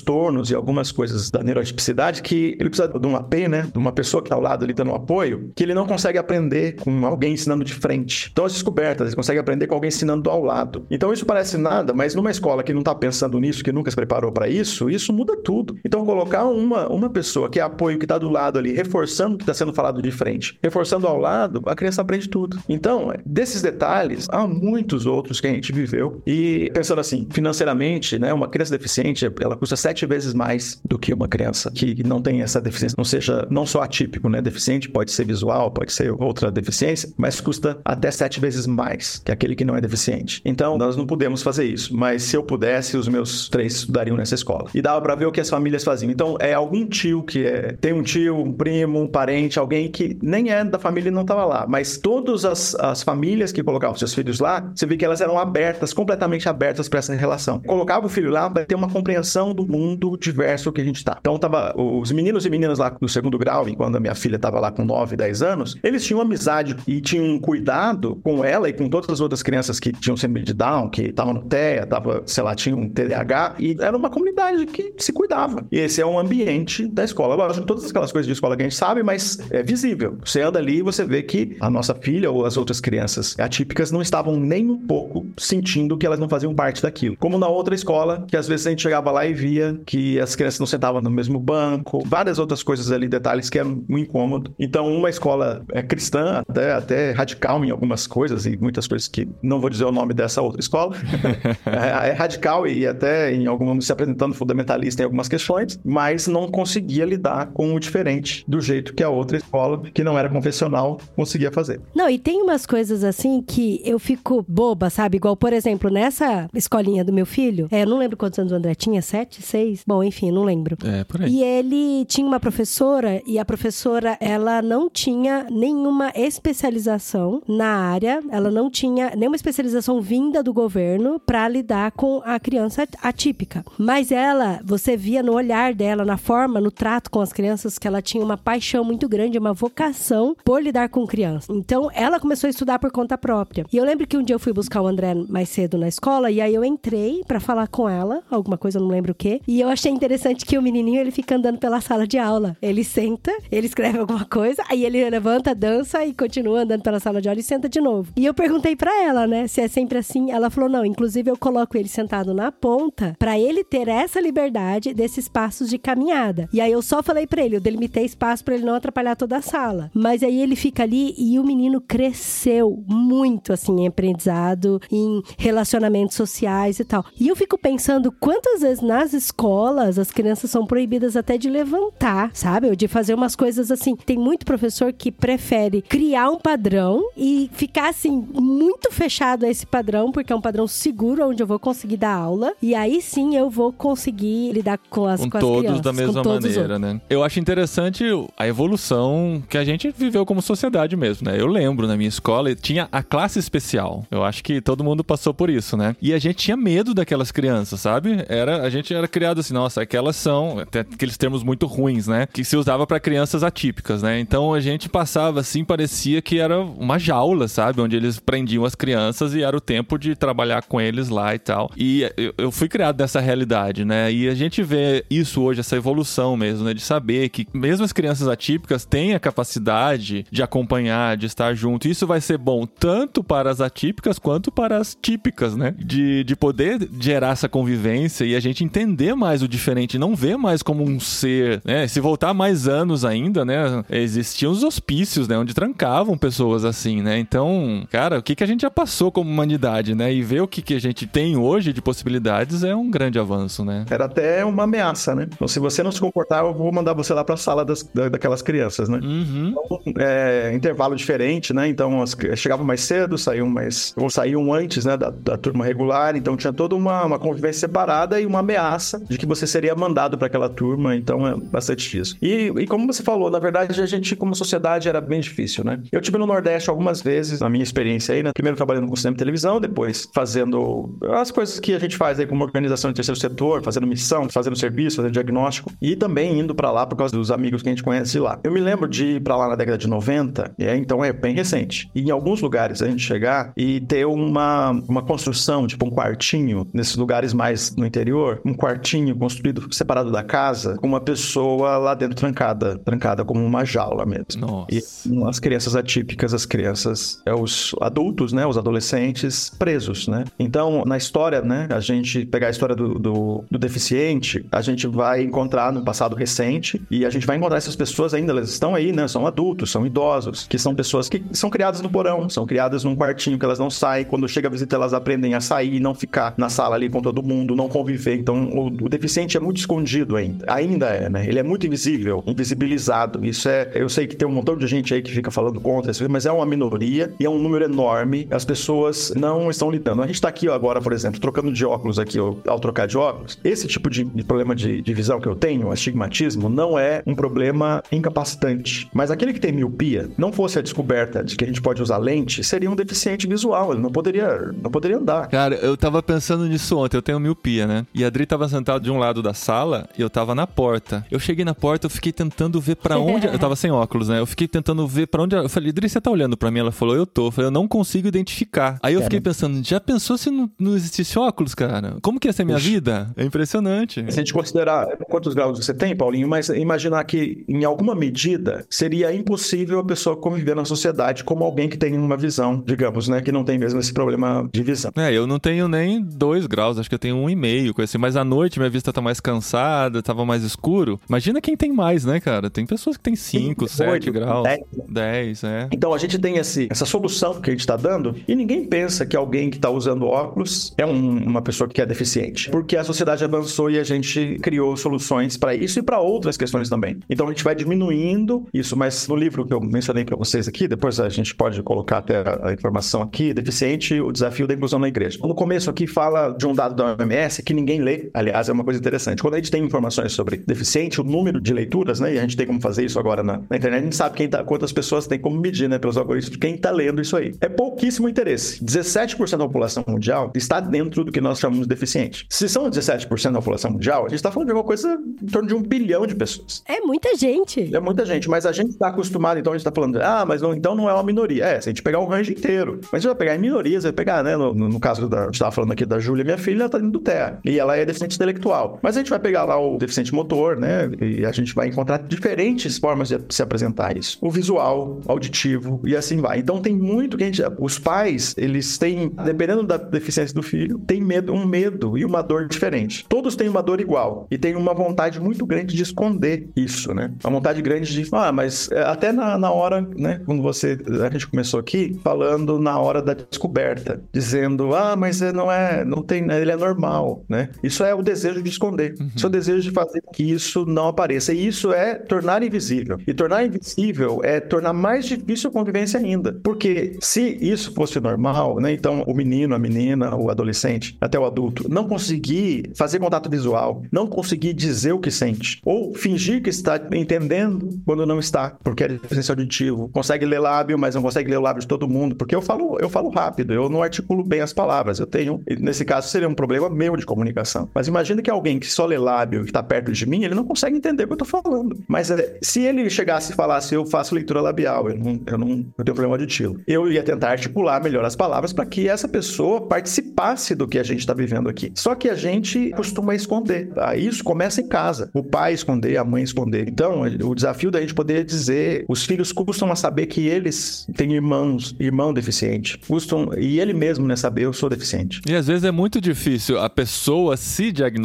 e 0.50 0.54
algumas 0.54 0.92
coisas 0.92 1.30
da 1.30 1.42
neurotipicidade 1.42 2.22
que 2.22 2.56
ele 2.58 2.70
precisa 2.70 2.88
de 2.88 3.06
um 3.06 3.16
AP, 3.16 3.34
né, 3.48 3.68
de 3.72 3.78
uma 3.78 3.92
pessoa 3.92 4.22
que 4.22 4.28
tá 4.28 4.34
ao 4.34 4.40
lado 4.40 4.64
ali 4.64 4.72
dando 4.72 4.90
um 4.90 4.94
apoio, 4.94 5.50
que 5.54 5.62
ele 5.62 5.74
não 5.74 5.86
consegue 5.86 6.18
aprender 6.18 6.76
com 6.76 7.06
alguém 7.06 7.34
ensinando 7.34 7.64
de 7.64 7.74
frente. 7.74 8.28
Então, 8.32 8.44
as 8.44 8.52
descobertas, 8.52 9.08
ele 9.08 9.16
consegue 9.16 9.38
aprender 9.38 9.66
com 9.66 9.74
alguém 9.74 9.88
ensinando 9.88 10.28
ao 10.30 10.42
lado. 10.42 10.86
Então, 10.90 11.12
isso 11.12 11.26
parece 11.26 11.56
nada, 11.56 11.92
mas 11.92 12.14
numa 12.14 12.30
escola 12.30 12.62
que 12.62 12.72
não 12.72 12.82
tá 12.82 12.94
pensando 12.94 13.38
nisso, 13.38 13.62
que 13.62 13.72
nunca 13.72 13.90
se 13.90 13.96
preparou 13.96 14.32
para 14.32 14.48
isso, 14.48 14.88
isso 14.90 15.12
muda 15.12 15.36
tudo. 15.36 15.76
Então, 15.84 16.04
colocar 16.04 16.44
uma, 16.44 16.88
uma 16.88 17.10
pessoa 17.10 17.48
que 17.48 17.60
é 17.60 17.62
apoio, 17.62 17.98
que 17.98 18.06
tá 18.06 18.18
do 18.18 18.28
lado 18.28 18.58
ali, 18.58 18.72
reforçando 18.72 19.34
o 19.34 19.38
que 19.38 19.44
está 19.44 19.54
sendo 19.54 19.72
falado 19.72 20.00
de 20.00 20.10
frente, 20.10 20.58
reforçando 20.62 21.06
ao 21.06 21.18
lado, 21.18 21.62
a 21.66 21.74
criança 21.74 22.02
aprende 22.02 22.28
tudo. 22.28 22.58
Então, 22.68 23.12
desses 23.24 23.62
detalhes, 23.62 24.26
há 24.30 24.46
muitos 24.46 25.06
outros 25.06 25.40
que 25.40 25.46
a 25.46 25.50
gente 25.50 25.72
viveu. 25.72 26.22
E 26.26 26.70
pensando 26.72 27.00
assim, 27.00 27.26
financeiramente, 27.30 28.18
né, 28.18 28.32
uma 28.32 28.48
criança 28.48 28.76
deficiente, 28.76 29.30
ela 29.40 29.56
custa 29.56 29.76
sete 29.86 30.04
vezes 30.04 30.34
mais 30.34 30.80
do 30.84 30.98
que 30.98 31.14
uma 31.14 31.28
criança 31.28 31.70
que 31.70 32.02
não 32.02 32.20
tem 32.20 32.42
essa 32.42 32.60
deficiência, 32.60 32.96
não 32.98 33.04
seja 33.04 33.46
não 33.48 33.64
só 33.64 33.82
atípico, 33.82 34.28
né? 34.28 34.42
Deficiente 34.42 34.88
pode 34.88 35.12
ser 35.12 35.24
visual, 35.24 35.70
pode 35.70 35.92
ser 35.92 36.10
outra 36.10 36.50
deficiência, 36.50 37.08
mas 37.16 37.40
custa 37.40 37.78
até 37.84 38.10
sete 38.10 38.40
vezes 38.40 38.66
mais 38.66 39.22
que 39.24 39.30
aquele 39.30 39.54
que 39.54 39.64
não 39.64 39.76
é 39.76 39.80
deficiente. 39.80 40.42
Então, 40.44 40.76
nós 40.76 40.96
não 40.96 41.06
podemos 41.06 41.40
fazer 41.40 41.66
isso. 41.66 41.96
Mas 41.96 42.24
se 42.24 42.36
eu 42.36 42.42
pudesse, 42.42 42.96
os 42.96 43.06
meus 43.06 43.48
três 43.48 43.76
estudariam 43.76 44.16
nessa 44.16 44.34
escola. 44.34 44.68
E 44.74 44.82
dava 44.82 45.00
para 45.00 45.14
ver 45.14 45.26
o 45.26 45.30
que 45.30 45.40
as 45.40 45.48
famílias 45.48 45.84
faziam. 45.84 46.10
Então, 46.10 46.36
é 46.40 46.52
algum 46.52 46.84
tio 46.84 47.22
que 47.22 47.46
é, 47.46 47.76
tem 47.80 47.92
um 47.92 48.02
tio, 48.02 48.36
um 48.36 48.52
primo, 48.52 49.00
um 49.00 49.06
parente, 49.06 49.56
alguém 49.56 49.88
que 49.88 50.18
nem 50.20 50.50
é 50.50 50.64
da 50.64 50.80
família 50.80 51.10
e 51.10 51.12
não 51.12 51.22
estava 51.22 51.44
lá. 51.44 51.64
Mas 51.68 51.96
todas 51.96 52.44
as, 52.44 52.74
as 52.74 53.04
famílias 53.04 53.52
que 53.52 53.62
colocavam 53.62 53.96
seus 53.96 54.12
filhos 54.12 54.40
lá, 54.40 54.68
você 54.74 54.84
vê 54.84 54.96
que 54.96 55.04
elas 55.04 55.20
eram 55.20 55.38
abertas, 55.38 55.92
completamente 55.92 56.48
abertas 56.48 56.88
para 56.88 56.98
essa 56.98 57.14
relação. 57.14 57.60
Colocava 57.60 58.06
o 58.06 58.08
filho 58.08 58.32
lá 58.32 58.50
para 58.50 58.64
ter 58.64 58.74
uma 58.74 58.90
compreensão 58.90 59.54
do 59.54 59.64
mundo 59.64 59.75
mundo 59.76 60.16
diverso 60.16 60.72
que 60.72 60.80
a 60.80 60.84
gente 60.84 61.04
tá. 61.04 61.18
Então, 61.20 61.38
tava 61.38 61.74
os 61.76 62.10
meninos 62.12 62.46
e 62.46 62.50
meninas 62.50 62.78
lá 62.78 62.88
do 62.88 63.08
segundo 63.08 63.38
grau, 63.38 63.68
enquanto 63.68 63.96
a 63.96 64.00
minha 64.00 64.14
filha 64.14 64.38
tava 64.38 64.58
lá 64.60 64.70
com 64.70 64.84
9, 64.84 65.16
10 65.16 65.42
anos, 65.42 65.76
eles 65.82 66.04
tinham 66.04 66.20
amizade 66.20 66.76
e 66.86 67.00
tinham 67.00 67.38
cuidado 67.38 68.16
com 68.22 68.44
ela 68.44 68.68
e 68.68 68.72
com 68.72 68.88
todas 68.88 69.10
as 69.10 69.20
outras 69.20 69.42
crianças 69.42 69.78
que 69.78 69.92
tinham 69.92 70.16
síndrome 70.16 70.44
de 70.44 70.54
Down, 70.54 70.88
que 70.88 71.02
estavam 71.02 71.34
no 71.34 71.42
TEA, 71.42 71.86
tava, 71.86 72.22
sei 72.26 72.42
lá, 72.42 72.54
tinham 72.54 72.78
um 72.78 72.88
TDAH, 72.88 73.56
e 73.58 73.76
era 73.80 73.96
uma 73.96 74.10
comunidade 74.10 74.66
que 74.66 74.94
se 74.98 75.12
cuidava. 75.12 75.64
E 75.70 75.78
esse 75.78 76.00
é 76.00 76.06
um 76.06 76.18
ambiente 76.18 76.86
da 76.86 77.04
escola. 77.04 77.34
Lógico, 77.34 77.66
todas 77.66 77.88
aquelas 77.88 78.12
coisas 78.12 78.26
de 78.26 78.32
escola 78.32 78.56
que 78.56 78.62
a 78.62 78.64
gente 78.64 78.76
sabe, 78.76 79.02
mas 79.02 79.38
é 79.50 79.62
visível. 79.62 80.18
Você 80.24 80.40
anda 80.42 80.58
ali 80.58 80.78
e 80.78 80.82
você 80.82 81.04
vê 81.04 81.22
que 81.22 81.56
a 81.60 81.70
nossa 81.70 81.94
filha 81.94 82.30
ou 82.30 82.44
as 82.44 82.56
outras 82.56 82.80
crianças 82.80 83.36
atípicas 83.38 83.90
não 83.90 84.02
estavam 84.02 84.36
nem 84.36 84.70
um 84.70 84.78
pouco 84.78 85.26
sentindo 85.36 85.96
que 85.96 86.06
elas 86.06 86.18
não 86.18 86.28
faziam 86.28 86.54
parte 86.54 86.82
daquilo. 86.82 87.16
Como 87.16 87.38
na 87.38 87.48
outra 87.48 87.74
escola, 87.74 88.24
que 88.28 88.36
às 88.36 88.48
vezes 88.48 88.66
a 88.66 88.70
gente 88.70 88.82
chegava 88.82 89.10
lá 89.10 89.26
e 89.26 89.32
via 89.32 89.65
que 89.86 90.20
as 90.20 90.34
crianças 90.34 90.60
não 90.60 90.66
sentavam 90.66 91.00
no 91.00 91.10
mesmo 91.10 91.38
banco, 91.38 92.02
várias 92.06 92.38
outras 92.38 92.62
coisas 92.62 92.90
ali, 92.90 93.08
detalhes 93.08 93.50
que 93.50 93.58
eram 93.58 93.84
um 93.88 93.98
incômodo. 93.98 94.54
Então, 94.58 94.92
uma 94.94 95.10
escola 95.10 95.64
é 95.72 95.82
cristã, 95.82 96.42
até, 96.48 96.72
até 96.72 97.12
radical 97.12 97.64
em 97.64 97.70
algumas 97.70 98.06
coisas, 98.06 98.46
e 98.46 98.56
muitas 98.56 98.86
coisas 98.86 99.08
que 99.08 99.28
não 99.42 99.60
vou 99.60 99.70
dizer 99.70 99.84
o 99.84 99.92
nome 99.92 100.14
dessa 100.14 100.42
outra 100.42 100.60
escola, 100.60 100.96
é, 101.66 102.10
é, 102.10 102.12
radical 102.12 102.66
e 102.66 102.86
até 102.86 103.32
em 103.32 103.46
algum 103.46 103.80
se 103.80 103.92
apresentando 103.92 104.34
fundamentalista 104.34 105.02
em 105.02 105.04
algumas 105.04 105.28
questões, 105.28 105.78
mas 105.84 106.26
não 106.26 106.48
conseguia 106.50 107.04
lidar 107.04 107.46
com 107.52 107.74
o 107.74 107.80
diferente 107.80 108.44
do 108.46 108.60
jeito 108.60 108.94
que 108.94 109.02
a 109.02 109.08
outra 109.08 109.36
escola, 109.36 109.82
que 109.92 110.02
não 110.02 110.18
era 110.18 110.28
confessional, 110.28 110.98
conseguia 111.14 111.50
fazer. 111.50 111.80
Não, 111.94 112.08
e 112.08 112.18
tem 112.18 112.42
umas 112.42 112.66
coisas 112.66 113.04
assim 113.04 113.42
que 113.42 113.80
eu 113.84 113.98
fico 113.98 114.44
boba, 114.48 114.90
sabe? 114.90 115.16
Igual, 115.16 115.36
por 115.36 115.52
exemplo, 115.52 115.90
nessa 115.90 116.48
escolinha 116.54 117.04
do 117.04 117.12
meu 117.12 117.26
filho, 117.26 117.68
é, 117.70 117.82
eu 117.82 117.86
não 117.86 117.98
lembro 117.98 118.16
quantos 118.16 118.38
anos 118.38 118.52
o 118.52 118.54
André 118.54 118.74
tinha, 118.74 119.00
sete, 119.02 119.42
seis? 119.42 119.55
Bom, 119.86 120.02
enfim, 120.02 120.30
não 120.30 120.44
lembro. 120.44 120.76
É, 120.84 121.04
por 121.04 121.22
aí. 121.22 121.32
E 121.32 121.42
ele 121.42 122.04
tinha 122.06 122.26
uma 122.26 122.40
professora, 122.40 123.22
e 123.26 123.38
a 123.38 123.44
professora, 123.44 124.16
ela 124.20 124.62
não 124.62 124.88
tinha 124.88 125.46
nenhuma 125.50 126.12
especialização 126.14 127.42
na 127.46 127.66
área, 127.66 128.22
ela 128.30 128.50
não 128.50 128.70
tinha 128.70 129.12
nenhuma 129.16 129.36
especialização 129.36 130.00
vinda 130.00 130.42
do 130.42 130.52
governo 130.52 131.20
para 131.20 131.48
lidar 131.48 131.92
com 131.92 132.22
a 132.24 132.38
criança 132.38 132.86
atípica. 133.02 133.64
Mas 133.78 134.10
ela, 134.10 134.60
você 134.64 134.96
via 134.96 135.22
no 135.22 135.34
olhar 135.34 135.74
dela, 135.74 136.04
na 136.04 136.16
forma, 136.16 136.60
no 136.60 136.70
trato 136.70 137.10
com 137.10 137.20
as 137.20 137.32
crianças, 137.32 137.78
que 137.78 137.86
ela 137.86 138.02
tinha 138.02 138.24
uma 138.24 138.36
paixão 138.36 138.84
muito 138.84 139.08
grande, 139.08 139.38
uma 139.38 139.52
vocação 139.52 140.36
por 140.44 140.62
lidar 140.62 140.88
com 140.88 141.06
crianças. 141.06 141.54
Então, 141.54 141.90
ela 141.94 142.20
começou 142.20 142.48
a 142.48 142.50
estudar 142.50 142.78
por 142.78 142.90
conta 142.90 143.16
própria. 143.16 143.66
E 143.72 143.76
eu 143.76 143.84
lembro 143.84 144.06
que 144.06 144.16
um 144.16 144.22
dia 144.22 144.34
eu 144.34 144.40
fui 144.40 144.52
buscar 144.52 144.80
o 144.80 144.86
André 144.86 145.14
mais 145.14 145.48
cedo 145.48 145.78
na 145.78 145.88
escola, 145.88 146.30
e 146.30 146.40
aí 146.40 146.54
eu 146.54 146.64
entrei 146.64 147.22
para 147.26 147.40
falar 147.40 147.68
com 147.68 147.88
ela, 147.88 148.22
alguma 148.30 148.56
coisa, 148.56 148.78
eu 148.78 148.82
não 148.82 148.88
lembro 148.88 149.12
o 149.12 149.14
quê. 149.14 149.40
E 149.46 149.60
eu 149.60 149.68
achei 149.68 149.92
interessante 149.92 150.44
que 150.44 150.58
o 150.58 150.62
menininho, 150.62 151.00
ele 151.00 151.10
fica 151.10 151.36
andando 151.36 151.58
pela 151.58 151.80
sala 151.80 152.06
de 152.06 152.18
aula. 152.18 152.56
Ele 152.60 152.82
senta, 152.82 153.32
ele 153.50 153.66
escreve 153.66 153.98
alguma 153.98 154.24
coisa, 154.24 154.62
aí 154.68 154.84
ele 154.84 155.08
levanta, 155.08 155.54
dança 155.54 156.04
e 156.04 156.12
continua 156.12 156.62
andando 156.62 156.82
pela 156.82 156.98
sala 157.00 157.20
de 157.20 157.28
aula 157.28 157.40
e 157.40 157.44
senta 157.44 157.68
de 157.68 157.80
novo. 157.80 158.12
E 158.16 158.24
eu 158.24 158.34
perguntei 158.34 158.74
para 158.74 159.04
ela, 159.04 159.26
né, 159.26 159.46
se 159.46 159.60
é 159.60 159.68
sempre 159.68 159.98
assim. 159.98 160.30
Ela 160.30 160.50
falou: 160.50 160.68
"Não, 160.68 160.84
inclusive 160.84 161.30
eu 161.30 161.36
coloco 161.36 161.76
ele 161.76 161.88
sentado 161.88 162.34
na 162.34 162.50
ponta 162.50 163.14
para 163.18 163.38
ele 163.38 163.62
ter 163.62 163.88
essa 163.88 164.20
liberdade 164.20 164.92
desses 164.92 165.28
passos 165.28 165.68
de 165.68 165.78
caminhada". 165.78 166.48
E 166.52 166.60
aí 166.60 166.72
eu 166.72 166.82
só 166.82 167.02
falei 167.02 167.26
para 167.26 167.44
ele, 167.44 167.56
eu 167.56 167.60
delimitei 167.60 168.04
espaço 168.04 168.44
para 168.44 168.54
ele 168.54 168.64
não 168.64 168.74
atrapalhar 168.74 169.16
toda 169.16 169.36
a 169.36 169.42
sala. 169.42 169.90
Mas 169.94 170.22
aí 170.22 170.40
ele 170.40 170.56
fica 170.56 170.82
ali 170.82 171.14
e 171.16 171.38
o 171.38 171.44
menino 171.44 171.80
cresceu 171.80 172.82
muito 172.86 173.52
assim 173.52 173.82
em 173.82 173.86
aprendizado, 173.86 174.80
em 174.90 175.22
relacionamentos 175.38 176.16
sociais 176.16 176.78
e 176.80 176.84
tal. 176.84 177.04
E 177.18 177.28
eu 177.28 177.36
fico 177.36 177.58
pensando 177.58 178.10
quantas 178.12 178.60
vezes 178.60 178.82
nas 178.82 179.12
escolas 179.26 179.98
as 179.98 180.10
crianças 180.10 180.50
são 180.50 180.66
proibidas 180.66 181.16
até 181.16 181.36
de 181.36 181.48
levantar, 181.48 182.30
sabe? 182.32 182.68
Ou 182.68 182.76
de 182.76 182.88
fazer 182.88 183.14
umas 183.14 183.36
coisas 183.36 183.70
assim. 183.70 183.94
Tem 183.94 184.16
muito 184.16 184.44
professor 184.44 184.92
que 184.92 185.10
prefere 185.10 185.82
criar 185.82 186.30
um 186.30 186.38
padrão 186.38 187.10
e 187.16 187.50
ficar 187.52 187.90
assim 187.90 188.26
muito 188.32 188.90
fechado 188.90 189.44
a 189.44 189.48
esse 189.50 189.66
padrão, 189.66 190.10
porque 190.10 190.32
é 190.32 190.36
um 190.36 190.40
padrão 190.40 190.66
seguro 190.66 191.28
onde 191.28 191.42
eu 191.42 191.46
vou 191.46 191.58
conseguir 191.58 191.96
dar 191.96 192.14
aula. 192.14 192.52
E 192.62 192.74
aí 192.74 193.00
sim 193.00 193.36
eu 193.36 193.50
vou 193.50 193.72
conseguir 193.72 194.52
lidar 194.52 194.78
com 194.90 195.06
as, 195.06 195.20
com, 195.20 195.30
com 195.30 195.36
as 195.36 195.40
todos 195.40 195.60
crianças, 195.60 195.82
da 195.82 195.92
mesma 195.92 196.22
maneira, 196.22 196.78
né? 196.78 197.00
Eu 197.08 197.22
acho 197.22 197.38
interessante 197.40 198.04
a 198.36 198.46
evolução 198.46 199.42
que 199.48 199.58
a 199.58 199.64
gente 199.64 199.92
viveu 199.96 200.24
como 200.24 200.40
sociedade 200.40 200.96
mesmo, 200.96 201.28
né? 201.28 201.40
Eu 201.40 201.46
lembro 201.46 201.86
na 201.86 201.96
minha 201.96 202.08
escola 202.08 202.54
tinha 202.54 202.88
a 202.90 203.02
classe 203.02 203.38
especial. 203.38 204.04
Eu 204.10 204.24
acho 204.24 204.42
que 204.42 204.60
todo 204.60 204.84
mundo 204.84 205.04
passou 205.04 205.32
por 205.34 205.50
isso, 205.50 205.76
né? 205.76 205.96
E 206.00 206.12
a 206.12 206.18
gente 206.18 206.36
tinha 206.36 206.56
medo 206.56 206.94
daquelas 206.94 207.30
crianças, 207.30 207.80
sabe? 207.80 208.24
Era 208.28 208.62
a 208.62 208.70
gente 208.70 208.94
era 208.94 209.06
criado 209.16 209.40
assim, 209.40 209.54
nossa, 209.54 209.80
aquelas 209.80 210.14
são 210.14 210.58
até 210.58 210.80
aqueles 210.80 211.16
termos 211.16 211.42
muito 211.42 211.64
ruins, 211.64 212.06
né? 212.06 212.28
Que 212.30 212.44
se 212.44 212.54
usava 212.54 212.86
para 212.86 213.00
crianças 213.00 213.42
atípicas, 213.42 214.02
né? 214.02 214.20
Então 214.20 214.52
a 214.52 214.60
gente 214.60 214.90
passava 214.90 215.40
assim, 215.40 215.64
parecia 215.64 216.20
que 216.20 216.38
era 216.38 216.60
uma 216.60 216.98
jaula, 216.98 217.48
sabe? 217.48 217.80
Onde 217.80 217.96
eles 217.96 218.20
prendiam 218.20 218.66
as 218.66 218.74
crianças 218.74 219.32
e 219.32 219.42
era 219.42 219.56
o 219.56 219.60
tempo 219.60 219.96
de 219.98 220.14
trabalhar 220.14 220.64
com 220.64 220.78
eles 220.78 221.08
lá 221.08 221.34
e 221.34 221.38
tal. 221.38 221.70
E 221.74 222.12
eu, 222.36 222.52
fui 222.52 222.68
criado 222.68 223.00
nessa 223.00 223.18
realidade, 223.18 223.86
né? 223.86 224.12
E 224.12 224.28
a 224.28 224.34
gente 224.34 224.62
vê 224.62 225.02
isso 225.08 225.40
hoje, 225.40 225.60
essa 225.60 225.76
evolução 225.76 226.36
mesmo, 226.36 226.66
né? 226.66 226.74
De 226.74 226.82
saber 226.82 227.30
que 227.30 227.46
mesmo 227.54 227.86
as 227.86 227.94
crianças 227.94 228.28
atípicas 228.28 228.84
têm 228.84 229.14
a 229.14 229.18
capacidade 229.18 230.26
de 230.30 230.42
acompanhar, 230.42 231.16
de 231.16 231.24
estar 231.24 231.54
junto. 231.54 231.88
Isso 231.88 232.06
vai 232.06 232.20
ser 232.20 232.36
bom 232.36 232.66
tanto 232.66 233.24
para 233.24 233.50
as 233.50 233.62
atípicas 233.62 234.18
quanto 234.18 234.52
para 234.52 234.76
as 234.76 234.94
típicas, 234.94 235.56
né? 235.56 235.74
De, 235.78 236.22
de 236.22 236.36
poder 236.36 236.86
gerar 237.00 237.30
essa 237.30 237.48
convivência 237.48 238.26
e 238.26 238.36
a 238.36 238.40
gente 238.40 238.62
entender 238.62 239.05
mais 239.14 239.42
o 239.42 239.48
diferente, 239.48 239.98
não 239.98 240.14
ver 240.14 240.36
mais 240.36 240.62
como 240.62 240.82
um 240.82 240.98
ser, 240.98 241.60
né? 241.64 241.86
Se 241.86 242.00
voltar 242.00 242.32
mais 242.34 242.66
anos 242.66 243.04
ainda, 243.04 243.44
né? 243.44 243.84
Existiam 243.90 244.50
os 244.52 244.62
hospícios, 244.62 245.28
né? 245.28 245.38
Onde 245.38 245.54
trancavam 245.54 246.16
pessoas 246.16 246.64
assim, 246.64 247.02
né? 247.02 247.18
Então, 247.18 247.86
cara, 247.90 248.18
o 248.18 248.22
que, 248.22 248.34
que 248.34 248.44
a 248.44 248.46
gente 248.46 248.62
já 248.62 248.70
passou 248.70 249.10
como 249.12 249.30
humanidade, 249.30 249.94
né? 249.94 250.12
E 250.12 250.22
ver 250.22 250.40
o 250.40 250.48
que, 250.48 250.62
que 250.62 250.74
a 250.74 250.80
gente 250.80 251.06
tem 251.06 251.36
hoje 251.36 251.72
de 251.72 251.80
possibilidades 251.82 252.62
é 252.64 252.74
um 252.74 252.90
grande 252.90 253.18
avanço, 253.18 253.64
né? 253.64 253.84
Era 253.90 254.06
até 254.06 254.44
uma 254.44 254.64
ameaça, 254.64 255.14
né? 255.14 255.28
Então, 255.32 255.46
se 255.48 255.58
você 255.58 255.82
não 255.82 255.92
se 255.92 256.00
comportar, 256.00 256.44
eu 256.44 256.54
vou 256.54 256.72
mandar 256.72 256.92
você 256.94 257.12
lá 257.12 257.24
pra 257.24 257.36
sala 257.36 257.64
das, 257.64 257.82
da- 257.94 258.08
daquelas 258.08 258.42
crianças, 258.42 258.88
né? 258.88 258.98
Uhum. 259.02 259.48
Então, 259.50 259.80
é, 259.98 260.52
intervalo 260.54 260.96
diferente, 260.96 261.52
né? 261.52 261.68
Então, 261.68 262.02
as, 262.02 262.16
chegavam 262.36 262.64
mais 262.64 262.80
cedo, 262.80 263.16
saíam 263.18 263.48
mais... 263.48 263.92
Ou 263.96 264.08
saíam 264.10 264.52
antes, 264.52 264.84
né? 264.84 264.96
Da, 264.96 265.10
da 265.10 265.36
turma 265.36 265.64
regular. 265.64 266.16
Então, 266.16 266.36
tinha 266.36 266.52
toda 266.52 266.74
uma, 266.74 267.04
uma 267.04 267.18
convivência 267.18 267.60
separada 267.60 268.20
e 268.20 268.26
uma 268.26 268.40
ameaça 268.40 268.95
de 269.00 269.18
que 269.18 269.26
você 269.26 269.46
seria 269.46 269.74
mandado 269.74 270.16
para 270.16 270.26
aquela 270.26 270.48
turma. 270.48 270.96
Então, 270.96 271.26
é 271.26 271.36
bastante 271.36 271.88
disso. 271.88 272.16
E, 272.20 272.52
e 272.56 272.66
como 272.66 272.86
você 272.86 273.02
falou, 273.02 273.30
na 273.30 273.38
verdade, 273.38 273.80
a 273.80 273.86
gente, 273.86 274.16
como 274.16 274.34
sociedade, 274.34 274.88
era 274.88 275.00
bem 275.00 275.20
difícil, 275.20 275.64
né? 275.64 275.80
Eu 275.90 276.00
tive 276.00 276.18
no 276.18 276.26
Nordeste 276.26 276.70
algumas 276.70 277.02
vezes, 277.02 277.40
na 277.40 277.48
minha 277.48 277.62
experiência 277.62 278.14
aí, 278.14 278.22
né? 278.22 278.30
Primeiro 278.32 278.56
trabalhando 278.56 278.88
com 278.88 278.96
cinema 278.96 279.14
e 279.14 279.18
televisão, 279.18 279.60
depois 279.60 280.08
fazendo 280.14 280.96
as 281.12 281.30
coisas 281.30 281.60
que 281.60 281.74
a 281.74 281.78
gente 281.78 281.96
faz 281.96 282.18
aí 282.18 282.26
como 282.26 282.44
organização 282.44 282.90
de 282.90 282.96
terceiro 282.96 283.18
setor, 283.18 283.62
fazendo 283.62 283.86
missão, 283.86 284.28
fazendo 284.28 284.56
serviço, 284.56 284.96
fazendo 284.96 285.12
diagnóstico 285.12 285.72
e 285.80 285.96
também 285.96 286.38
indo 286.38 286.54
para 286.54 286.70
lá 286.70 286.86
por 286.86 286.96
causa 286.96 287.16
dos 287.16 287.30
amigos 287.30 287.62
que 287.62 287.68
a 287.68 287.72
gente 287.72 287.82
conhece 287.82 288.18
lá. 288.18 288.38
Eu 288.42 288.52
me 288.52 288.60
lembro 288.60 288.88
de 288.88 289.04
ir 289.04 289.20
para 289.22 289.36
lá 289.36 289.48
na 289.48 289.56
década 289.56 289.78
de 289.78 289.88
90, 289.88 290.54
e 290.58 290.64
é, 290.64 290.76
então 290.76 291.04
é 291.04 291.12
bem 291.12 291.34
recente. 291.34 291.90
E 291.94 292.02
em 292.02 292.10
alguns 292.10 292.40
lugares 292.40 292.82
a 292.82 292.86
gente 292.86 293.02
chegar 293.02 293.52
e 293.56 293.80
ter 293.80 294.06
uma, 294.06 294.70
uma 294.88 295.02
construção, 295.02 295.66
tipo 295.66 295.86
um 295.86 295.90
quartinho, 295.90 296.66
nesses 296.72 296.96
lugares 296.96 297.32
mais 297.32 297.74
no 297.76 297.86
interior, 297.86 298.40
um 298.44 298.54
quartinho 298.54 298.85
construído 299.14 299.72
separado 299.74 300.10
da 300.10 300.22
casa, 300.22 300.76
com 300.76 300.86
uma 300.86 301.00
pessoa 301.00 301.76
lá 301.78 301.94
dentro 301.94 302.16
trancada, 302.16 302.78
trancada 302.78 303.24
como 303.24 303.44
uma 303.44 303.64
jaula 303.64 304.04
mesmo. 304.06 304.26
Nossa. 304.38 304.66
E 304.70 304.82
as 305.26 305.38
crianças 305.38 305.74
atípicas, 305.74 306.32
as 306.32 306.46
crianças, 306.46 307.20
é, 307.26 307.34
os 307.34 307.74
adultos, 307.80 308.32
né, 308.32 308.46
os 308.46 308.58
adolescentes 308.58 309.50
presos, 309.50 310.08
né? 310.08 310.24
Então, 310.38 310.84
na 310.86 310.96
história, 310.96 311.40
né, 311.42 311.68
a 311.70 311.80
gente 311.80 312.24
pegar 312.26 312.48
a 312.48 312.50
história 312.50 312.74
do, 312.74 312.98
do, 312.98 313.44
do 313.50 313.58
deficiente, 313.58 314.44
a 314.50 314.60
gente 314.60 314.86
vai 314.86 315.22
encontrar 315.22 315.72
no 315.72 315.82
passado 315.82 316.14
recente 316.14 316.80
e 316.90 317.04
a 317.04 317.10
gente 317.10 317.26
vai 317.26 317.36
encontrar 317.36 317.58
essas 317.58 317.76
pessoas 317.76 318.14
ainda, 318.14 318.32
elas 318.32 318.50
estão 318.50 318.74
aí, 318.74 318.92
né, 318.92 319.08
são 319.08 319.26
adultos, 319.26 319.70
são 319.70 319.86
idosos, 319.86 320.46
que 320.46 320.58
são 320.58 320.74
pessoas 320.74 321.08
que 321.08 321.22
são 321.32 321.50
criadas 321.50 321.80
no 321.80 321.90
porão, 321.90 322.28
são 322.28 322.46
criadas 322.46 322.84
num 322.84 322.94
quartinho 322.94 323.38
que 323.38 323.44
elas 323.44 323.58
não 323.58 323.70
saem, 323.70 324.04
quando 324.04 324.28
chega 324.28 324.48
a 324.48 324.50
visita 324.50 324.76
elas 324.76 324.94
aprendem 324.94 325.34
a 325.34 325.40
sair 325.40 325.74
e 325.74 325.80
não 325.80 325.94
ficar 325.94 326.34
na 326.36 326.48
sala 326.48 326.76
ali 326.76 326.88
com 326.88 327.00
todo 327.00 327.22
mundo, 327.22 327.56
não 327.56 327.68
conviver. 327.68 328.16
Então, 328.16 328.48
o, 328.50 328.70
o 328.80 328.88
deficiente 328.88 329.36
é 329.36 329.40
muito 329.40 329.58
escondido 329.58 330.16
ainda. 330.16 330.44
Ainda 330.48 330.86
é, 330.86 331.08
né? 331.08 331.26
Ele 331.26 331.38
é 331.38 331.42
muito 331.42 331.66
invisível, 331.66 332.22
invisibilizado. 332.26 333.24
Isso 333.24 333.48
é, 333.48 333.70
eu 333.74 333.88
sei 333.88 334.06
que 334.06 334.16
tem 334.16 334.26
um 334.26 334.32
montão 334.32 334.56
de 334.56 334.66
gente 334.66 334.92
aí 334.94 335.02
que 335.02 335.10
fica 335.10 335.30
falando 335.30 335.60
contra 335.60 335.90
isso, 335.90 336.08
mas 336.08 336.26
é 336.26 336.32
uma 336.32 336.46
minoria 336.46 337.12
e 337.18 337.24
é 337.24 337.30
um 337.30 337.38
número 337.38 337.64
enorme. 337.64 338.26
As 338.30 338.44
pessoas 338.44 339.12
não 339.16 339.50
estão 339.50 339.70
lidando. 339.70 340.02
A 340.02 340.06
gente 340.06 340.20
tá 340.20 340.28
aqui 340.28 340.48
agora, 340.48 340.80
por 340.80 340.92
exemplo, 340.92 341.20
trocando 341.20 341.52
de 341.52 341.64
óculos 341.64 341.98
aqui, 341.98 342.18
ao 342.18 342.60
trocar 342.60 342.86
de 342.86 342.96
óculos. 342.96 343.38
Esse 343.44 343.66
tipo 343.66 343.90
de, 343.90 344.04
de 344.04 344.24
problema 344.24 344.54
de, 344.54 344.80
de 344.80 344.94
visão 344.94 345.20
que 345.20 345.28
eu 345.28 345.34
tenho, 345.34 345.70
astigmatismo, 345.70 346.48
não 346.48 346.78
é 346.78 347.02
um 347.06 347.14
problema 347.14 347.82
incapacitante. 347.90 348.88
Mas 348.92 349.10
aquele 349.10 349.32
que 349.32 349.40
tem 349.40 349.52
miopia, 349.52 350.08
não 350.16 350.32
fosse 350.32 350.58
a 350.58 350.62
descoberta 350.62 351.22
de 351.22 351.36
que 351.36 351.44
a 351.44 351.46
gente 351.46 351.62
pode 351.62 351.82
usar 351.82 351.98
lente, 351.98 352.42
seria 352.44 352.70
um 352.70 352.76
deficiente 352.76 353.26
visual. 353.26 353.72
Ele 353.72 353.82
não 353.82 353.90
poderia, 353.90 354.52
não 354.62 354.70
poderia 354.70 354.98
andar. 354.98 355.28
Cara, 355.28 355.56
eu 355.56 355.76
tava 355.76 356.02
pensando 356.02 356.46
nisso 356.46 356.76
ontem, 356.78 356.96
eu 356.96 357.02
tenho 357.02 357.20
miopia, 357.20 357.66
né? 357.66 357.86
E 357.94 358.04
a 358.04 358.06
Adri 358.06 358.26
tava 358.26 358.48
sentar 358.66 358.80
de 358.80 358.90
um 358.90 358.98
lado 358.98 359.22
da 359.22 359.32
sala 359.32 359.88
e 359.96 360.02
eu 360.02 360.10
tava 360.10 360.34
na 360.34 360.46
porta. 360.46 361.06
Eu 361.08 361.20
cheguei 361.20 361.44
na 361.44 361.54
porta, 361.54 361.86
eu 361.86 361.90
fiquei 361.90 362.12
tentando 362.12 362.60
ver 362.60 362.74
pra 362.74 362.98
onde. 362.98 363.26
eu 363.26 363.38
tava 363.38 363.54
sem 363.54 363.70
óculos, 363.70 364.08
né? 364.08 364.18
Eu 364.18 364.26
fiquei 364.26 364.48
tentando 364.48 364.86
ver 364.88 365.06
pra 365.06 365.22
onde. 365.22 365.36
Eu 365.36 365.48
falei, 365.48 365.70
Dri, 365.70 365.88
você 365.88 366.00
tá 366.00 366.10
olhando 366.10 366.36
pra 366.36 366.50
mim? 366.50 366.58
Ela 366.58 366.72
falou, 366.72 366.96
eu 366.96 367.06
tô. 367.06 367.28
Eu 367.28 367.30
falei, 367.30 367.46
eu 367.46 367.52
não 367.52 367.68
consigo 367.68 368.08
identificar. 368.08 368.78
Aí 368.82 368.94
eu 368.94 369.02
fiquei 369.02 369.20
pensando, 369.20 369.62
já 369.62 369.78
pensou 369.78 370.18
se 370.18 370.30
não, 370.30 370.50
não 370.58 370.74
existisse 370.74 371.16
óculos, 371.18 371.54
cara? 371.54 371.96
Como 372.02 372.18
que 372.18 372.26
ia 372.26 372.32
ser 372.32 372.44
minha 372.44 372.58
vida? 372.58 373.12
É 373.16 373.24
impressionante. 373.24 374.04
Se 374.10 374.18
a 374.18 374.22
gente 374.22 374.32
considerar 374.32 374.86
quantos 375.08 375.32
graus 375.32 375.58
você 375.58 375.72
tem, 375.72 375.94
Paulinho, 375.94 376.26
mas 376.26 376.48
imaginar 376.48 377.04
que 377.04 377.44
em 377.48 377.64
alguma 377.64 377.94
medida 377.94 378.66
seria 378.68 379.14
impossível 379.14 379.78
a 379.78 379.84
pessoa 379.84 380.16
conviver 380.16 380.56
na 380.56 380.64
sociedade 380.64 381.22
como 381.22 381.44
alguém 381.44 381.68
que 381.68 381.76
tem 381.76 381.96
uma 381.96 382.16
visão, 382.16 382.62
digamos, 382.66 383.06
né? 383.08 383.20
Que 383.20 383.30
não 383.30 383.44
tem 383.44 383.58
mesmo 383.58 383.78
esse 383.78 383.92
problema 383.92 384.48
de 384.52 384.62
visão. 384.62 384.90
É, 384.96 385.12
eu 385.12 385.26
não 385.26 385.38
tenho 385.38 385.68
nem 385.68 386.02
dois 386.02 386.46
graus, 386.46 386.78
acho 386.78 386.88
que 386.88 386.94
eu 386.94 386.98
tenho 386.98 387.16
um 387.16 387.30
e 387.30 387.36
meio, 387.36 387.72
coisa 387.72 387.88
assim. 387.88 387.98
Mas 387.98 388.16
à 388.16 388.24
noite 388.24 388.55
minha 388.60 388.70
vista 388.70 388.92
tá 388.92 389.00
mais 389.00 389.20
cansada, 389.20 390.02
tava 390.02 390.24
mais 390.24 390.42
escuro. 390.42 391.00
Imagina 391.08 391.40
quem 391.40 391.56
tem 391.56 391.72
mais, 391.72 392.04
né, 392.04 392.20
cara? 392.20 392.48
Tem 392.50 392.66
pessoas 392.66 392.96
que 392.96 393.02
tem 393.02 393.16
5, 393.16 393.68
7 393.68 394.10
graus. 394.10 394.44
10. 394.44 394.60
10, 394.88 395.44
é. 395.44 395.68
Então 395.72 395.92
a 395.92 395.98
gente 395.98 396.18
tem 396.18 396.36
esse, 396.36 396.68
essa 396.70 396.84
solução 396.84 397.40
que 397.40 397.50
a 397.50 397.52
gente 397.52 397.60
está 397.60 397.76
dando 397.76 398.14
e 398.26 398.34
ninguém 398.34 398.64
pensa 398.64 399.04
que 399.06 399.16
alguém 399.16 399.50
que 399.50 399.56
está 399.56 399.70
usando 399.70 400.06
óculos 400.06 400.72
é 400.76 400.84
um- 400.86 401.24
uma 401.26 401.42
pessoa 401.42 401.68
que 401.68 401.80
é 401.80 401.86
deficiente. 401.86 402.50
Porque 402.50 402.76
a 402.76 402.84
sociedade 402.84 403.24
avançou 403.24 403.70
e 403.70 403.78
a 403.78 403.84
gente 403.84 404.38
criou 404.42 404.76
soluções 404.76 405.36
para 405.36 405.54
isso 405.54 405.78
e 405.78 405.82
para 405.82 405.98
outras 406.00 406.36
questões 406.36 406.68
também. 406.68 406.98
Então 407.08 407.26
a 407.26 407.30
gente 407.30 407.44
vai 407.44 407.54
diminuindo 407.54 408.46
isso, 408.52 408.76
mas 408.76 409.06
no 409.08 409.16
livro 409.16 409.46
que 409.46 409.52
eu 409.52 409.60
mencionei 409.60 410.04
para 410.04 410.16
vocês 410.16 410.48
aqui, 410.48 410.66
depois 410.68 410.98
a 411.00 411.08
gente 411.08 411.34
pode 411.34 411.62
colocar 411.62 411.98
até 411.98 412.16
a, 412.18 412.48
a 412.48 412.52
informação 412.52 413.02
aqui, 413.02 413.32
deficiente, 413.32 414.00
o 414.00 414.10
desafio 414.12 414.46
da 414.46 414.54
inclusão 414.54 414.78
na 414.78 414.88
igreja. 414.88 415.18
No 415.22 415.34
começo 415.34 415.70
aqui 415.70 415.86
fala 415.86 416.30
de 416.30 416.46
um 416.46 416.54
dado 416.54 416.74
da 416.74 416.96
OMS 416.96 417.42
que 417.42 417.52
ninguém 417.54 417.80
lê, 417.80 418.10
aliás, 418.14 418.45
é 418.48 418.52
uma 418.52 418.64
coisa 418.64 418.78
interessante. 418.80 419.22
Quando 419.22 419.34
a 419.34 419.36
gente 419.38 419.50
tem 419.50 419.62
informações 419.64 420.12
sobre 420.12 420.38
deficiente, 420.38 421.00
o 421.00 421.04
número 421.04 421.40
de 421.40 421.52
leituras, 421.52 422.00
né, 422.00 422.14
e 422.14 422.18
a 422.18 422.22
gente 422.22 422.36
tem 422.36 422.46
como 422.46 422.60
fazer 422.60 422.84
isso 422.84 422.98
agora 422.98 423.22
na, 423.22 423.40
na 423.48 423.56
internet, 423.56 423.80
a 423.80 423.84
gente 423.84 423.96
sabe 423.96 424.16
quem 424.16 424.28
tá, 424.28 424.42
quantas 424.44 424.72
pessoas 424.72 425.06
tem 425.06 425.18
como 425.18 425.38
medir, 425.40 425.68
né, 425.68 425.78
pelos 425.78 425.96
algoritmos, 425.96 426.36
quem 426.36 426.54
está 426.54 426.70
lendo 426.70 427.00
isso 427.00 427.16
aí. 427.16 427.32
É 427.40 427.48
pouquíssimo 427.48 428.08
interesse. 428.08 428.64
17% 428.64 429.30
da 429.30 429.38
população 429.46 429.84
mundial 429.86 430.32
está 430.34 430.60
dentro 430.60 431.04
do 431.04 431.12
que 431.12 431.20
nós 431.20 431.38
chamamos 431.38 431.66
de 431.66 431.68
deficiente. 431.68 432.26
Se 432.30 432.48
são 432.48 432.68
17% 432.70 433.32
da 433.32 433.38
população 433.38 433.70
mundial, 433.72 434.06
a 434.06 434.08
gente 434.08 434.16
está 434.16 434.30
falando 434.30 434.48
de 434.48 434.54
uma 434.54 434.64
coisa 434.64 434.98
em 435.22 435.26
torno 435.26 435.48
de 435.48 435.54
um 435.54 435.62
bilhão 435.62 436.06
de 436.06 436.14
pessoas. 436.14 436.62
É 436.66 436.80
muita 436.80 437.14
gente. 437.16 437.74
É 437.74 437.80
muita 437.80 438.04
gente, 438.04 438.28
mas 438.28 438.46
a 438.46 438.52
gente 438.52 438.70
está 438.70 438.88
acostumado, 438.88 439.38
então 439.38 439.52
a 439.52 439.56
gente 439.56 439.66
está 439.66 439.72
falando, 439.74 440.00
ah, 440.00 440.24
mas 440.26 440.42
não, 440.42 440.54
então 440.54 440.74
não 440.74 440.88
é 440.88 440.92
uma 440.92 441.02
minoria. 441.02 441.44
É, 441.44 441.60
se 441.60 441.68
a 441.68 441.70
gente 441.72 441.82
pegar 441.82 441.98
o 442.00 442.06
range 442.06 442.32
inteiro. 442.32 442.80
Mas 442.92 443.02
você 443.02 443.08
vai 443.08 443.16
pegar 443.16 443.34
em 443.34 443.38
minorias, 443.38 443.82
vai 443.84 443.92
pegar, 443.92 444.22
né? 444.22 444.36
No, 444.36 444.52
no- 444.54 444.80
caso 444.80 445.08
da. 445.08 445.22
A 445.22 445.24
gente 445.26 445.34
estava 445.34 445.50
falando 445.52 445.72
aqui 445.72 445.84
da 445.86 445.98
Júlia, 445.98 446.22
minha 446.24 446.38
filha, 446.38 446.60
ela 446.62 446.68
tá 446.68 446.78
dentro 446.78 446.92
do 446.92 447.00
TEA. 447.00 447.38
E 447.44 447.58
ela 447.58 447.76
é 447.76 447.84
deficiente 447.84 448.18
intelectual. 448.30 448.78
Mas 448.82 448.96
a 448.96 449.00
gente 449.00 449.10
vai 449.10 449.18
pegar 449.18 449.44
lá 449.44 449.58
o 449.58 449.78
deficiente 449.78 450.14
motor, 450.14 450.56
né? 450.56 450.90
E 451.00 451.24
a 451.24 451.32
gente 451.32 451.54
vai 451.54 451.68
encontrar 451.68 451.98
diferentes 451.98 452.78
formas 452.78 453.08
de 453.08 453.18
se 453.30 453.42
apresentar 453.42 453.96
isso. 453.96 454.18
O 454.20 454.30
visual, 454.30 455.00
auditivo 455.06 455.80
e 455.84 455.96
assim 455.96 456.20
vai. 456.20 456.38
Então 456.38 456.60
tem 456.60 456.74
muito 456.76 457.16
que 457.16 457.24
a 457.24 457.26
gente. 457.26 457.42
Os 457.58 457.78
pais, 457.78 458.34
eles 458.36 458.78
têm, 458.78 459.10
dependendo 459.24 459.62
da 459.62 459.76
deficiência 459.76 460.34
do 460.34 460.42
filho, 460.42 460.78
tem 460.78 461.00
medo, 461.00 461.32
um 461.32 461.46
medo 461.46 461.96
e 461.96 462.04
uma 462.04 462.22
dor 462.22 462.48
diferente. 462.48 463.06
Todos 463.08 463.36
têm 463.36 463.48
uma 463.48 463.62
dor 463.62 463.80
igual. 463.80 464.26
E 464.30 464.38
tem 464.38 464.54
uma 464.56 464.74
vontade 464.74 465.20
muito 465.20 465.46
grande 465.46 465.74
de 465.74 465.82
esconder 465.82 466.48
isso, 466.56 466.92
né? 466.94 467.12
Uma 467.24 467.32
vontade 467.32 467.62
grande 467.62 467.92
de. 467.92 468.08
Ah, 468.12 468.32
mas 468.32 468.70
é, 468.70 468.82
até 468.82 469.12
na, 469.12 469.38
na 469.38 469.50
hora, 469.50 469.86
né? 469.96 470.20
Quando 470.24 470.42
você. 470.42 470.78
A 471.06 471.10
gente 471.10 471.28
começou 471.28 471.60
aqui 471.60 471.98
falando 472.02 472.58
na 472.58 472.78
hora 472.78 473.00
da 473.02 473.14
descoberta, 473.14 474.02
dizendo, 474.12 474.74
ah, 474.74 474.96
mas 474.96 475.22
é- 475.22 475.32
não 475.32 475.50
é. 475.50 475.84
Não 475.84 476.02
tem. 476.02 476.30
Ele 476.30 476.50
é 476.50 476.56
normal, 476.56 477.24
né? 477.28 477.50
Isso 477.62 477.84
é 477.84 477.94
o 477.94 478.02
desejo 478.02 478.15
de 478.42 478.48
esconder. 478.48 478.94
É 479.22 479.26
o 479.26 479.28
desejo 479.28 479.62
de 479.62 479.70
fazer 479.70 480.02
que 480.12 480.22
isso 480.22 480.64
não 480.66 480.88
apareça. 480.88 481.32
E 481.32 481.46
isso 481.46 481.72
é 481.72 481.94
tornar 481.94 482.42
invisível. 482.42 482.98
E 483.06 483.12
tornar 483.12 483.44
invisível 483.44 484.20
é 484.22 484.40
tornar 484.40 484.72
mais 484.72 485.06
difícil 485.06 485.50
a 485.50 485.52
convivência 485.52 485.98
ainda. 485.98 486.32
Porque 486.44 486.96
se 487.00 487.38
isso 487.40 487.72
fosse 487.74 487.98
normal, 488.00 488.60
né? 488.60 488.72
Então 488.72 489.02
o 489.06 489.14
menino, 489.14 489.54
a 489.54 489.58
menina, 489.58 490.14
o 490.14 490.30
adolescente, 490.30 490.96
até 491.00 491.18
o 491.18 491.24
adulto, 491.24 491.68
não 491.68 491.88
conseguir 491.88 492.70
fazer 492.74 492.98
contato 492.98 493.28
visual, 493.28 493.82
não 493.90 494.06
conseguir 494.06 494.52
dizer 494.52 494.92
o 494.92 494.98
que 494.98 495.10
sente, 495.10 495.60
ou 495.64 495.94
fingir 495.94 496.42
que 496.42 496.50
está 496.50 496.80
entendendo 496.92 497.80
quando 497.84 498.06
não 498.06 498.18
está, 498.18 498.56
porque 498.62 498.84
é 498.84 498.88
deficiência 498.88 499.32
auditivo, 499.32 499.88
consegue 499.88 500.24
ler 500.24 500.38
lábio, 500.38 500.78
mas 500.78 500.94
não 500.94 501.02
consegue 501.02 501.30
ler 501.30 501.38
o 501.38 501.42
lábio 501.42 501.60
de 501.60 501.66
todo 501.66 501.88
mundo, 501.88 502.14
porque 502.14 502.34
eu 502.34 502.42
falo, 502.42 502.78
eu 502.80 502.88
falo 502.88 503.08
rápido, 503.08 503.52
eu 503.52 503.68
não 503.68 503.82
articulo 503.82 504.22
bem 504.22 504.40
as 504.40 504.52
palavras. 504.52 504.98
Eu 504.98 505.06
tenho, 505.06 505.42
nesse 505.58 505.84
caso, 505.84 506.08
seria 506.08 506.28
um 506.28 506.34
problema 506.34 506.68
meu 506.68 506.96
de 506.96 507.06
comunicação. 507.06 507.68
Mas 507.74 507.88
imagina 507.88 508.05
que 508.22 508.30
alguém 508.30 508.58
que 508.58 508.70
só 508.70 508.86
lê 508.86 508.98
lábio, 508.98 509.42
que 509.42 509.50
está 509.50 509.62
perto 509.62 509.92
de 509.92 510.06
mim, 510.06 510.24
ele 510.24 510.34
não 510.34 510.44
consegue 510.44 510.76
entender 510.76 511.04
o 511.04 511.06
que 511.06 511.12
eu 511.12 511.24
estou 511.24 511.42
falando. 511.42 511.82
Mas 511.88 512.10
é, 512.10 512.38
se 512.42 512.60
ele 512.60 512.88
chegasse 512.90 513.32
e 513.32 513.34
falasse, 513.34 513.74
eu 513.74 513.86
faço 513.86 514.14
leitura 514.14 514.40
labial, 514.40 514.88
eu 514.88 514.96
não, 514.96 515.20
eu 515.26 515.38
não 515.38 515.48
eu 515.78 515.84
tenho 515.84 515.94
problema 515.94 516.14
auditivo, 516.14 516.60
eu 516.66 516.90
ia 516.90 517.02
tentar 517.02 517.30
articular 517.30 517.82
melhor 517.82 518.04
as 518.04 518.16
palavras 518.16 518.52
para 518.52 518.66
que 518.66 518.88
essa 518.88 519.08
pessoa 519.08 519.66
participasse 519.66 520.54
do 520.54 520.66
que 520.66 520.78
a 520.78 520.82
gente 520.82 521.00
está 521.00 521.14
vivendo 521.14 521.48
aqui. 521.48 521.72
Só 521.74 521.94
que 521.94 522.08
a 522.08 522.14
gente 522.14 522.70
costuma 522.70 523.14
esconder. 523.14 523.68
Tá? 523.68 523.96
Isso 523.96 524.22
começa 524.22 524.60
em 524.60 524.68
casa. 524.68 525.10
O 525.14 525.22
pai 525.22 525.52
esconder, 525.52 525.96
a 525.96 526.04
mãe 526.04 526.22
esconder. 526.22 526.68
Então, 526.68 527.02
o 527.02 527.34
desafio 527.34 527.70
da 527.70 527.80
gente 527.80 527.94
poder 527.94 528.24
dizer, 528.24 528.84
os 528.88 529.04
filhos 529.04 529.32
custam 529.32 529.70
a 529.70 529.76
saber 529.76 530.06
que 530.06 530.26
eles 530.26 530.86
têm 530.96 531.14
irmãos, 531.14 531.74
irmão 531.78 532.12
deficiente. 532.12 532.78
Custam, 532.86 533.30
e 533.38 533.60
ele 533.60 533.72
mesmo, 533.72 534.06
né, 534.06 534.16
saber 534.16 534.42
eu 534.42 534.52
sou 534.52 534.68
deficiente. 534.68 535.20
E 535.28 535.34
às 535.34 535.46
vezes 535.46 535.64
é 535.64 535.70
muito 535.70 536.00
difícil 536.00 536.58
a 536.58 536.68
pessoa 536.68 537.36
se 537.36 537.72
diagnosticar, 537.72 537.95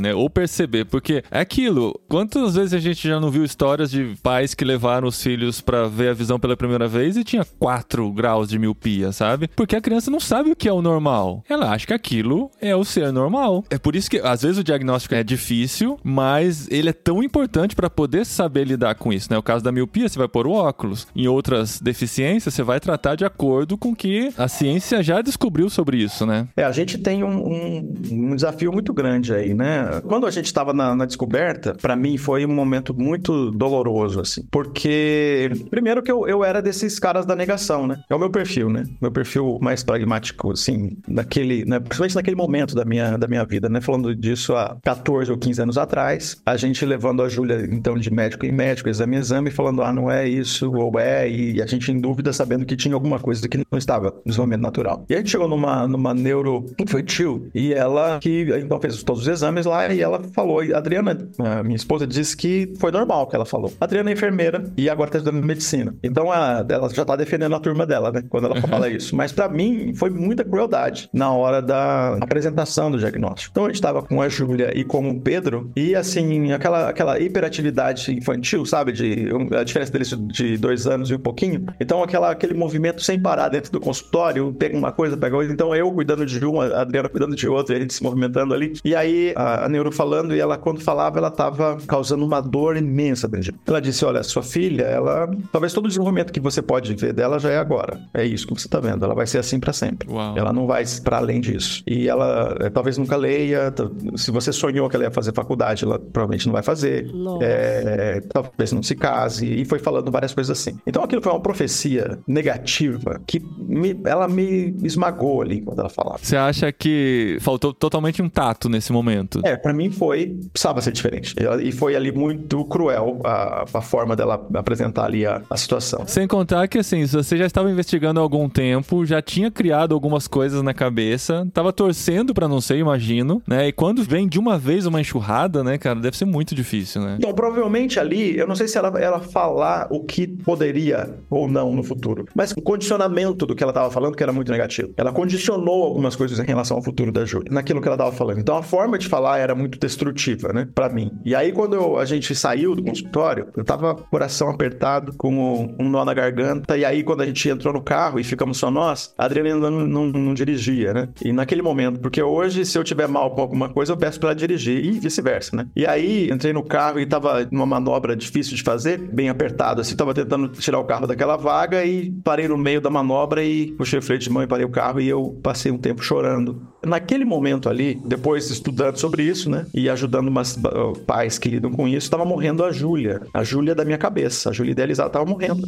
né? 0.00 0.14
Ou 0.14 0.28
perceber, 0.30 0.84
porque 0.86 1.22
é 1.30 1.40
aquilo. 1.40 1.98
Quantas 2.08 2.54
vezes 2.54 2.74
a 2.74 2.78
gente 2.78 3.06
já 3.08 3.18
não 3.20 3.30
viu 3.30 3.44
histórias 3.44 3.90
de 3.90 4.14
pais 4.22 4.54
que 4.54 4.64
levaram 4.64 5.08
os 5.08 5.22
filhos 5.22 5.60
pra 5.60 5.86
ver 5.88 6.10
a 6.10 6.14
visão 6.14 6.38
pela 6.38 6.56
primeira 6.56 6.88
vez 6.88 7.16
e 7.16 7.24
tinha 7.24 7.44
4 7.58 8.10
graus 8.12 8.48
de 8.48 8.58
miopia, 8.58 9.12
sabe? 9.12 9.48
Porque 9.54 9.76
a 9.76 9.80
criança 9.80 10.10
não 10.10 10.20
sabe 10.20 10.50
o 10.50 10.56
que 10.56 10.68
é 10.68 10.72
o 10.72 10.82
normal. 10.82 11.44
Ela 11.48 11.70
acha 11.70 11.86
que 11.86 11.92
aquilo 11.92 12.50
é 12.60 12.74
o 12.76 12.84
ser 12.84 13.12
normal. 13.12 13.64
É 13.70 13.78
por 13.78 13.96
isso 13.96 14.10
que 14.10 14.18
às 14.18 14.42
vezes 14.42 14.58
o 14.58 14.64
diagnóstico 14.64 15.14
é 15.14 15.22
difícil, 15.22 15.98
mas 16.02 16.68
ele 16.70 16.88
é 16.90 16.92
tão 16.92 17.22
importante 17.22 17.74
pra 17.74 17.88
poder 17.90 18.24
saber 18.26 18.64
lidar 18.64 18.94
com 18.94 19.12
isso, 19.12 19.28
né? 19.30 19.38
O 19.38 19.42
caso 19.42 19.64
da 19.64 19.72
miopia, 19.72 20.08
você 20.08 20.18
vai 20.18 20.28
pôr 20.28 20.46
o 20.46 20.52
óculos. 20.52 21.06
Em 21.14 21.26
outras 21.26 21.80
deficiências, 21.80 22.54
você 22.54 22.62
vai 22.62 22.80
tratar 22.80 23.14
de 23.16 23.24
acordo 23.24 23.76
com 23.78 23.94
que 23.94 24.30
a 24.36 24.48
ciência 24.48 25.02
já 25.02 25.20
descobriu 25.22 25.68
sobre 25.70 25.96
isso, 25.98 26.26
né? 26.26 26.48
É, 26.56 26.64
a 26.64 26.72
gente 26.72 26.98
tem 26.98 27.22
um, 27.24 27.48
um- 27.52 27.94
um 28.10 28.34
desafio 28.36 28.72
muito 28.72 28.92
grande 28.92 29.31
aí, 29.32 29.54
né? 29.54 30.00
Quando 30.06 30.26
a 30.26 30.30
gente 30.30 30.46
estava 30.46 30.72
na, 30.72 30.94
na 30.94 31.04
descoberta, 31.04 31.74
para 31.80 31.96
mim 31.96 32.16
foi 32.16 32.44
um 32.46 32.54
momento 32.54 32.94
muito 32.94 33.50
doloroso, 33.50 34.20
assim. 34.20 34.44
Porque, 34.50 35.50
primeiro 35.70 36.02
que 36.02 36.10
eu, 36.10 36.26
eu 36.26 36.44
era 36.44 36.60
desses 36.60 36.98
caras 36.98 37.26
da 37.26 37.34
negação, 37.34 37.86
né? 37.86 38.02
É 38.08 38.14
o 38.14 38.18
meu 38.18 38.30
perfil, 38.30 38.68
né? 38.70 38.84
Meu 39.00 39.10
perfil 39.10 39.58
mais 39.60 39.82
pragmático, 39.82 40.52
assim, 40.52 40.96
naquele, 41.08 41.64
né? 41.64 41.80
principalmente 41.80 42.14
naquele 42.14 42.36
momento 42.36 42.74
da 42.74 42.84
minha, 42.84 43.16
da 43.16 43.26
minha 43.26 43.44
vida, 43.44 43.68
né? 43.68 43.80
Falando 43.80 44.14
disso 44.14 44.54
há 44.54 44.76
14 44.82 45.30
ou 45.30 45.38
15 45.38 45.62
anos 45.62 45.78
atrás, 45.78 46.40
a 46.44 46.56
gente 46.56 46.84
levando 46.84 47.22
a 47.22 47.28
Júlia, 47.28 47.68
então, 47.70 47.96
de 47.96 48.10
médico 48.10 48.46
em 48.46 48.52
médico, 48.52 48.88
exame 48.88 49.16
em 49.16 49.18
exame, 49.18 49.50
falando, 49.50 49.82
ah, 49.82 49.92
não 49.92 50.10
é 50.10 50.28
isso, 50.28 50.72
ou 50.72 50.98
é, 50.98 51.28
e 51.28 51.62
a 51.62 51.66
gente 51.66 51.90
em 51.90 52.00
dúvida, 52.00 52.32
sabendo 52.32 52.64
que 52.64 52.76
tinha 52.76 52.94
alguma 52.94 53.18
coisa 53.18 53.48
que 53.48 53.58
não 53.58 53.78
estava 53.78 54.10
no 54.10 54.22
desenvolvimento 54.26 54.62
natural. 54.62 55.04
E 55.08 55.14
a 55.14 55.18
gente 55.18 55.30
chegou 55.30 55.48
numa, 55.48 55.86
numa 55.86 56.14
neuro 56.14 56.66
infantil, 56.78 57.48
e 57.54 57.72
ela, 57.72 58.18
que 58.20 58.46
então 58.58 58.80
fez 58.80 59.02
todos 59.02 59.21
os 59.22 59.28
exames 59.28 59.66
lá, 59.66 59.92
e 59.92 60.00
ela 60.00 60.20
falou, 60.34 60.62
e 60.64 60.72
a 60.72 60.78
Adriana, 60.78 61.16
minha 61.64 61.76
esposa, 61.76 62.06
disse 62.06 62.36
que 62.36 62.72
foi 62.78 62.90
normal 62.92 63.22
o 63.22 63.26
que 63.26 63.36
ela 63.36 63.44
falou. 63.44 63.72
A 63.80 63.84
Adriana 63.84 64.10
é 64.10 64.12
enfermeira 64.12 64.64
e 64.76 64.88
agora 64.88 65.08
está 65.08 65.18
estudando 65.18 65.44
medicina. 65.44 65.94
Então 66.02 66.30
a- 66.30 66.64
ela 66.68 66.88
já 66.88 67.02
está 67.02 67.16
defendendo 67.16 67.54
a 67.54 67.60
turma 67.60 67.86
dela, 67.86 68.10
né? 68.12 68.22
Quando 68.28 68.46
ela 68.46 68.60
fala 68.60 68.88
isso. 68.88 69.14
Mas 69.16 69.32
para 69.32 69.48
mim 69.48 69.94
foi 69.94 70.10
muita 70.10 70.44
crueldade 70.44 71.08
na 71.12 71.30
hora 71.32 71.60
da 71.62 72.16
apresentação 72.20 72.90
do 72.90 72.98
diagnóstico. 72.98 73.50
Então 73.52 73.64
a 73.64 73.68
gente 73.68 73.76
estava 73.76 74.02
com 74.02 74.20
a 74.22 74.28
Júlia 74.28 74.72
e 74.76 74.84
com 74.84 75.08
o 75.10 75.20
Pedro, 75.20 75.70
e 75.76 75.94
assim, 75.94 76.52
aquela, 76.52 76.88
aquela 76.88 77.18
hiperatividade 77.52 78.12
infantil, 78.16 78.64
sabe? 78.64 78.92
De, 78.92 79.28
a 79.56 79.62
diferença 79.64 79.92
deles 79.92 80.08
de 80.28 80.56
dois 80.56 80.86
anos 80.86 81.10
e 81.10 81.14
um 81.14 81.18
pouquinho. 81.18 81.66
Então 81.80 82.02
aquela, 82.02 82.30
aquele 82.30 82.54
movimento 82.54 83.02
sem 83.02 83.20
parar 83.20 83.48
dentro 83.48 83.70
do 83.72 83.80
consultório, 83.80 84.52
pega 84.52 84.76
uma 84.76 84.92
coisa, 84.92 85.16
pega 85.16 85.36
outra. 85.36 85.52
Então 85.52 85.74
eu 85.74 85.90
cuidando 85.92 86.24
de 86.26 86.44
uma, 86.44 86.66
a 86.66 86.80
Adriana 86.82 87.08
cuidando 87.08 87.34
de 87.36 87.48
outra, 87.48 87.74
e 87.74 87.78
a 87.78 87.80
gente 87.80 87.94
se 87.94 88.02
movimentando 88.02 88.54
ali. 88.54 88.72
E 88.84 88.94
aí 88.94 89.11
a, 89.36 89.64
a 89.64 89.68
Neuro 89.68 89.90
falando, 89.92 90.34
e 90.34 90.40
ela 90.40 90.56
quando 90.58 90.80
falava, 90.80 91.18
ela 91.18 91.28
estava 91.28 91.78
causando 91.86 92.24
uma 92.24 92.40
dor 92.40 92.76
imensa, 92.76 93.26
Benjamin. 93.28 93.58
Ela 93.66 93.80
disse: 93.80 94.04
Olha, 94.04 94.22
sua 94.22 94.42
filha, 94.42 94.82
ela. 94.84 95.30
Talvez 95.50 95.72
todo 95.72 95.84
o 95.84 95.88
desenvolvimento 95.88 96.32
que 96.32 96.40
você 96.40 96.60
pode 96.62 96.94
ver 96.94 97.12
dela 97.12 97.38
já 97.38 97.50
é 97.50 97.58
agora. 97.58 98.00
É 98.14 98.24
isso 98.24 98.46
que 98.46 98.54
você 98.54 98.66
está 98.66 98.80
vendo. 98.80 99.04
Ela 99.04 99.14
vai 99.14 99.26
ser 99.26 99.38
assim 99.38 99.58
para 99.60 99.72
sempre. 99.72 100.10
Uau. 100.10 100.36
Ela 100.36 100.52
não 100.52 100.66
vai 100.66 100.84
para 101.04 101.18
além 101.18 101.40
disso. 101.40 101.82
E 101.86 102.08
ela 102.08 102.56
eh, 102.60 102.70
talvez 102.70 102.98
nunca 102.98 103.16
leia. 103.16 103.72
Se 104.16 104.30
você 104.30 104.52
sonhou 104.52 104.88
que 104.88 104.96
ela 104.96 105.04
ia 105.04 105.10
fazer 105.10 105.32
faculdade, 105.34 105.84
ela 105.84 105.98
provavelmente 105.98 106.46
não 106.46 106.52
vai 106.52 106.62
fazer. 106.62 107.10
É, 107.40 108.20
talvez 108.32 108.72
não 108.72 108.82
se 108.82 108.94
case. 108.94 109.46
E 109.46 109.64
foi 109.64 109.78
falando 109.78 110.10
várias 110.10 110.32
coisas 110.34 110.58
assim. 110.58 110.78
Então 110.86 111.02
aquilo 111.02 111.22
foi 111.22 111.32
uma 111.32 111.40
profecia 111.40 112.18
negativa 112.26 113.20
que 113.26 113.40
me- 113.58 113.98
ela 114.04 114.26
me 114.28 114.74
esmagou 114.82 115.42
ali 115.42 115.60
quando 115.60 115.80
ela 115.80 115.88
falava. 115.88 116.18
Você 116.22 116.36
acha 116.36 116.70
que 116.72 117.36
faltou 117.40 117.72
totalmente 117.72 118.20
um 118.22 118.28
tato 118.28 118.68
nesse 118.68 118.92
momento? 118.92 119.01
Momento. 119.02 119.40
É, 119.44 119.56
pra 119.56 119.72
mim 119.72 119.90
foi, 119.90 120.36
precisava 120.52 120.80
ser 120.80 120.92
diferente. 120.92 121.34
E 121.62 121.72
foi 121.72 121.96
ali 121.96 122.12
muito 122.12 122.64
cruel 122.64 123.20
a, 123.24 123.64
a 123.72 123.80
forma 123.80 124.14
dela 124.14 124.46
apresentar 124.54 125.04
ali 125.04 125.26
a, 125.26 125.42
a 125.50 125.56
situação. 125.56 126.06
Sem 126.06 126.26
contar 126.26 126.68
que, 126.68 126.78
assim, 126.78 127.04
você 127.06 127.36
já 127.36 127.46
estava 127.46 127.70
investigando 127.70 128.20
há 128.20 128.22
algum 128.22 128.48
tempo, 128.48 129.04
já 129.04 129.20
tinha 129.20 129.50
criado 129.50 129.94
algumas 129.94 130.26
coisas 130.28 130.62
na 130.62 130.72
cabeça, 130.72 131.46
tava 131.52 131.72
torcendo 131.72 132.32
pra 132.32 132.48
não 132.48 132.60
ser, 132.60 132.76
imagino, 132.76 133.42
né? 133.46 133.68
E 133.68 133.72
quando 133.72 134.02
vem 134.02 134.28
de 134.28 134.38
uma 134.38 134.58
vez 134.58 134.86
uma 134.86 135.00
enxurrada, 135.00 135.64
né, 135.64 135.78
cara, 135.78 135.98
deve 135.98 136.16
ser 136.16 136.24
muito 136.24 136.54
difícil, 136.54 137.02
né? 137.02 137.16
Então, 137.18 137.32
provavelmente 137.32 137.98
ali, 137.98 138.36
eu 138.36 138.46
não 138.46 138.54
sei 138.54 138.68
se 138.68 138.78
ela, 138.78 138.88
ela 139.00 139.20
falar 139.20 139.88
o 139.90 140.04
que 140.04 140.26
poderia 140.26 141.14
ou 141.30 141.48
não 141.48 141.74
no 141.74 141.82
futuro, 141.82 142.26
mas 142.34 142.52
o 142.52 142.62
condicionamento 142.62 143.46
do 143.46 143.54
que 143.54 143.62
ela 143.62 143.70
estava 143.70 143.90
falando 143.90 144.16
que 144.16 144.22
era 144.22 144.32
muito 144.32 144.50
negativo. 144.52 144.92
Ela 144.96 145.12
condicionou 145.12 145.84
algumas 145.84 146.16
coisas 146.16 146.38
em 146.38 146.44
relação 146.44 146.76
ao 146.76 146.82
futuro 146.82 147.10
da 147.10 147.24
Júlia, 147.24 147.50
naquilo 147.50 147.80
que 147.80 147.88
ela 147.88 147.96
estava 147.96 148.12
falando. 148.12 148.38
Então, 148.38 148.56
a 148.56 148.62
forma 148.62 148.81
de 148.98 149.08
falar 149.08 149.38
era 149.38 149.54
muito 149.54 149.78
destrutiva, 149.78 150.52
né, 150.52 150.68
para 150.74 150.88
mim. 150.88 151.10
E 151.24 151.34
aí, 151.34 151.52
quando 151.52 151.74
eu- 151.74 151.98
a 151.98 152.04
gente 152.04 152.34
saiu 152.34 152.74
do 152.74 152.82
consultório, 152.82 153.48
eu 153.56 153.64
tava 153.64 153.94
coração 153.94 154.48
apertado, 154.50 155.12
com 155.16 155.74
um, 155.78 155.88
nó 155.88 156.04
na 156.04 156.14
garganta, 156.14 156.76
e 156.76 156.84
aí, 156.84 157.02
quando 157.02 157.22
a 157.22 157.26
gente 157.26 157.48
entrou 157.48 157.72
no 157.72 157.82
carro 157.82 158.18
e 158.18 158.24
ficamos 158.24 158.58
só 158.58 158.70
nós, 158.70 159.14
a 159.16 159.24
Adriana 159.24 159.70
não, 159.70 159.86
não, 159.86 160.06
não 160.06 160.34
dirigia, 160.34 160.92
né? 160.92 161.08
E 161.24 161.32
naquele 161.32 161.62
momento, 161.62 162.00
porque 162.00 162.22
hoje, 162.22 162.64
se 162.64 162.76
eu 162.78 162.84
tiver 162.84 163.08
mal 163.08 163.30
com 163.34 163.40
alguma 163.40 163.68
coisa, 163.68 163.92
eu 163.92 163.96
peço 163.96 164.18
pra 164.18 164.30
ela 164.30 164.36
dirigir, 164.36 164.84
e 164.84 164.92
vice-versa, 164.92 165.56
né? 165.56 165.66
E 165.74 165.86
aí, 165.86 166.30
entrei 166.30 166.52
no 166.52 166.62
carro 166.62 167.00
e 167.00 167.06
tava 167.06 167.46
numa 167.50 167.66
manobra 167.66 168.14
difícil 168.16 168.56
de 168.56 168.62
fazer, 168.62 168.98
bem 168.98 169.28
apertado, 169.28 169.80
assim, 169.80 169.96
tava 169.96 170.14
tentando 170.14 170.48
tirar 170.48 170.78
o 170.78 170.84
carro 170.84 171.06
daquela 171.06 171.36
vaga 171.36 171.84
e 171.84 172.10
parei 172.24 172.48
no 172.48 172.56
meio 172.58 172.80
da 172.80 172.90
manobra 172.90 173.42
e 173.44 173.72
puxei 173.72 173.98
o 173.98 174.02
freio 174.02 174.20
de 174.20 174.30
mão 174.30 174.42
e 174.42 174.46
parei 174.46 174.64
o 174.64 174.70
carro 174.70 175.00
e 175.00 175.08
eu 175.08 175.38
passei 175.42 175.70
um 175.72 175.78
tempo 175.78 176.02
chorando. 176.02 176.62
Naquele 176.84 177.24
momento 177.24 177.68
ali, 177.68 178.00
depois 178.04 178.50
estudando 178.72 178.96
sobre 178.96 179.22
isso, 179.22 179.50
né, 179.50 179.66
e 179.74 179.88
ajudando 179.88 180.28
umas 180.28 180.58
pais 181.06 181.38
que 181.38 181.48
lidam 181.48 181.70
com 181.70 181.86
isso, 181.86 182.10
tava 182.10 182.24
morrendo 182.24 182.64
a 182.64 182.72
Júlia, 182.72 183.22
a 183.32 183.44
Júlia 183.44 183.74
da 183.74 183.84
minha 183.84 183.98
cabeça, 183.98 184.50
a 184.50 184.52
Júlia 184.52 184.72
idealizada 184.72 185.10
tava 185.10 185.24
morrendo. 185.24 185.62